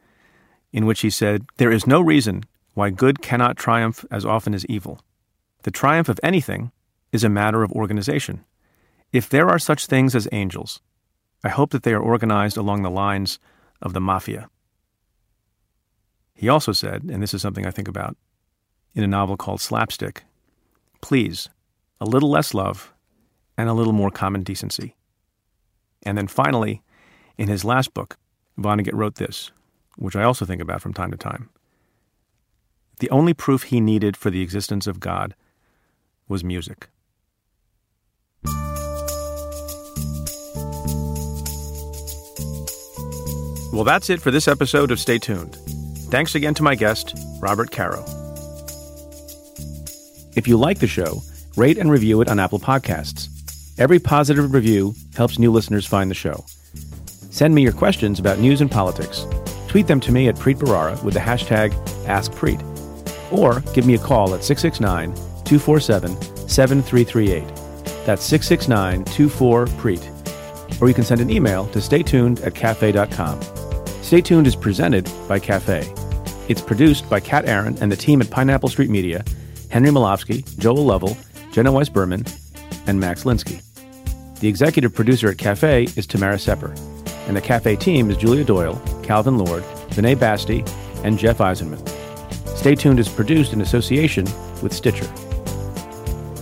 in 0.72 0.86
which 0.86 1.02
he 1.02 1.10
said, 1.10 1.46
There 1.58 1.72
is 1.72 1.88
no 1.88 2.02
reason 2.02 2.44
why 2.76 2.92
good 2.92 3.22
cannot 3.22 3.58
triumph 3.58 4.06
as 4.12 4.26
often 4.26 4.54
as 4.54 4.66
evil. 4.68 5.02
The 5.64 5.72
triumph 5.72 6.10
of 6.10 6.20
anything 6.22 6.72
is 7.12 7.24
a 7.24 7.30
matter 7.30 7.64
of 7.64 7.72
organization. 7.72 8.46
If 9.12 9.28
there 9.28 9.50
are 9.50 9.60
such 9.60 9.88
things 9.88 10.14
as 10.14 10.28
angels, 10.32 10.80
I 11.44 11.50
hope 11.50 11.72
that 11.72 11.84
they 11.84 11.94
are 11.94 12.02
organized 12.02 12.58
along 12.58 12.84
the 12.84 12.92
lines 12.92 13.40
of 13.82 13.94
the 13.94 14.02
mafia. 14.02 14.50
He 16.40 16.48
also 16.48 16.72
said, 16.72 17.04
and 17.04 17.22
this 17.22 17.34
is 17.34 17.42
something 17.42 17.66
I 17.66 17.72
think 17.72 17.90
about, 17.90 18.16
in 18.96 19.04
a 19.04 19.08
novel 19.08 19.36
called 19.36 19.60
Slapstick 19.60 20.24
please, 21.02 21.50
a 22.00 22.06
little 22.06 22.30
less 22.30 22.54
love 22.54 22.94
and 23.58 23.70
a 23.70 23.74
little 23.74 23.94
more 23.94 24.10
common 24.10 24.44
decency. 24.44 24.96
And 26.04 26.18
then 26.18 26.28
finally, 26.28 26.82
in 27.38 27.50
his 27.50 27.66
last 27.66 27.94
book, 27.94 28.18
Vonnegut 28.58 28.94
wrote 28.94 29.16
this, 29.16 29.52
which 29.98 30.16
I 30.16 30.24
also 30.24 30.46
think 30.46 30.62
about 30.62 30.82
from 30.82 30.94
time 30.94 31.12
to 31.12 31.18
time. 31.18 31.50
The 33.00 33.10
only 33.10 33.34
proof 33.34 33.64
he 33.64 33.82
needed 33.82 34.16
for 34.16 34.30
the 34.30 34.42
existence 34.42 34.88
of 34.88 35.00
God 35.00 35.36
was 36.28 36.44
music. 36.44 36.88
Well, 43.72 43.84
that's 43.86 44.10
it 44.10 44.22
for 44.22 44.32
this 44.32 44.48
episode 44.48 44.92
of 44.92 45.00
Stay 45.00 45.20
Tuned. 45.20 45.58
Thanks 46.10 46.34
again 46.34 46.56
to 46.56 46.64
my 46.64 46.74
guest, 46.74 47.16
Robert 47.40 47.70
Caro. 47.70 48.04
If 50.36 50.48
you 50.48 50.58
like 50.58 50.80
the 50.80 50.88
show, 50.88 51.22
rate 51.56 51.78
and 51.78 51.92
review 51.92 52.22
it 52.22 52.30
on 52.30 52.40
Apple 52.40 52.60
Podcasts. 52.60 53.30
Every 53.78 54.00
positive 54.00 54.54
review 54.54 54.96
helps 55.16 55.38
new 55.38 55.52
listeners 55.52 55.86
find 55.86 56.10
the 56.10 56.16
show. 56.16 56.46
Send 57.30 57.54
me 57.54 57.62
your 57.62 57.74
questions 57.74 58.20
about 58.20 58.40
news 58.40 58.60
and 58.60 58.72
politics. 58.72 59.28
Tweet 59.68 59.86
them 59.86 60.00
to 60.00 60.12
me 60.12 60.28
at 60.28 60.36
Preet 60.36 60.58
Bharara 60.58 61.02
with 61.04 61.14
the 61.14 61.20
hashtag 61.20 61.72
AskPreet. 62.06 62.62
Or 63.32 63.60
give 63.74 63.86
me 63.86 63.94
a 63.94 64.00
call 64.00 64.34
at 64.34 64.44
669 64.44 65.14
247 65.46 66.50
7338. 66.50 67.46
That's 68.06 68.24
669 68.24 69.06
24 69.06 69.66
Preet. 69.68 70.82
Or 70.82 70.88
you 70.88 70.96
can 70.96 71.04
send 71.04 71.22
an 71.22 71.30
email 71.30 71.68
to 71.68 71.80
staytuned 71.80 72.44
at 72.46 72.56
cafe.com. 72.56 73.59
Stay 74.10 74.22
Tuned 74.22 74.48
is 74.48 74.56
presented 74.56 75.08
by 75.28 75.38
Cafe. 75.38 75.88
It's 76.48 76.62
produced 76.62 77.08
by 77.12 77.20
Kat 77.20 77.48
Aaron 77.48 77.78
and 77.80 77.92
the 77.92 77.96
team 77.96 78.22
at 78.22 78.32
Pineapple 78.32 78.70
Street 78.70 78.90
Media, 78.90 79.24
Henry 79.70 79.92
Molofsky, 79.92 80.44
Joel 80.58 80.84
Lovell, 80.84 81.16
Jenna 81.52 81.72
Weiss 81.72 81.90
Berman, 81.90 82.26
and 82.88 83.00
Max 83.00 83.24
Linsky. 83.24 83.62
The 84.40 84.48
executive 84.48 84.96
producer 84.96 85.30
at 85.30 85.38
Cafe 85.38 85.90
is 85.96 86.08
Tamara 86.08 86.40
Sepper, 86.40 86.74
and 87.28 87.38
the 87.38 87.42
Cafe 87.42 87.76
team 87.76 88.10
is 88.10 88.18
Julia 88.18 88.44
Doyle, 88.44 88.82
Calvin 89.04 89.38
Lord, 89.38 89.62
Vinay 89.92 90.20
Basti, 90.20 90.64
and 91.04 91.20
Jeff 91.20 91.38
Eisenman. 91.38 91.88
Stay 92.58 92.74
Tuned 92.74 93.00
is 93.00 93.08
produced 93.08 93.54
in 93.54 93.62
association 93.62 94.26
with 94.64 94.74
Stitcher. 94.74 95.06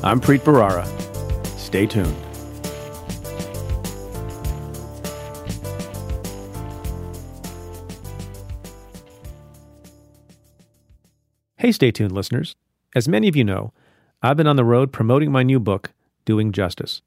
I'm 0.06 0.22
Preet 0.22 0.40
Bharara. 0.40 0.88
Stay 1.60 1.86
tuned. 1.86 2.16
Hey, 11.60 11.72
stay 11.72 11.90
tuned, 11.90 12.12
listeners. 12.12 12.56
As 12.94 13.08
many 13.08 13.28
of 13.28 13.36
you 13.36 13.44
know, 13.44 13.74
I've 14.22 14.38
been 14.38 14.46
on 14.46 14.58
the 14.58 14.64
road 14.64 14.94
promoting 14.94 15.32
my 15.32 15.42
new 15.42 15.60
book, 15.60 15.92
Doing 16.24 16.52
Justice. 16.52 17.02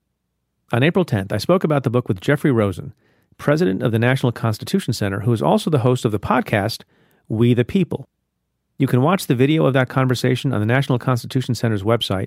On 0.72 0.82
April 0.82 1.04
10th, 1.04 1.30
I 1.30 1.38
spoke 1.38 1.62
about 1.62 1.84
the 1.84 1.90
book 1.90 2.08
with 2.08 2.20
Jeffrey 2.20 2.50
Rosen, 2.50 2.92
president 3.38 3.80
of 3.80 3.92
the 3.92 3.98
National 4.00 4.32
Constitution 4.32 4.92
Center, 4.92 5.20
who 5.20 5.32
is 5.32 5.40
also 5.40 5.70
the 5.70 5.78
host 5.86 6.04
of 6.04 6.10
the 6.10 6.18
podcast, 6.18 6.82
We 7.28 7.54
the 7.54 7.64
People. 7.64 8.08
You 8.76 8.88
can 8.88 9.02
watch 9.02 9.28
the 9.28 9.36
video 9.36 9.66
of 9.66 9.72
that 9.74 9.88
conversation 9.88 10.52
on 10.52 10.58
the 10.58 10.66
National 10.66 10.98
Constitution 10.98 11.54
Center's 11.54 11.84
website, 11.84 12.26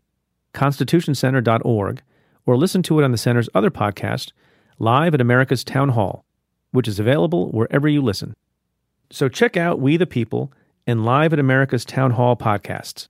constitutioncenter.org, 0.53 2.03
or 2.45 2.55
listen 2.55 2.81
to 2.83 3.01
it 3.01 3.03
on 3.03 3.11
the 3.11 3.17
center's 3.17 3.49
other 3.53 3.69
podcast, 3.69 4.31
Live 4.79 5.13
at 5.13 5.19
America's 5.19 5.65
Town 5.65 5.89
Hall, 5.89 6.23
which 6.71 6.87
is 6.87 7.01
available 7.01 7.51
wherever 7.51 7.89
you 7.89 8.01
listen. 8.01 8.33
So 9.11 9.27
check 9.27 9.57
out 9.57 9.81
We 9.81 9.97
the 9.97 10.07
People 10.07 10.53
and 10.85 11.05
Live 11.05 11.33
at 11.33 11.39
America's 11.39 11.85
Town 11.85 12.11
Hall 12.11 12.35
podcasts. 12.35 13.07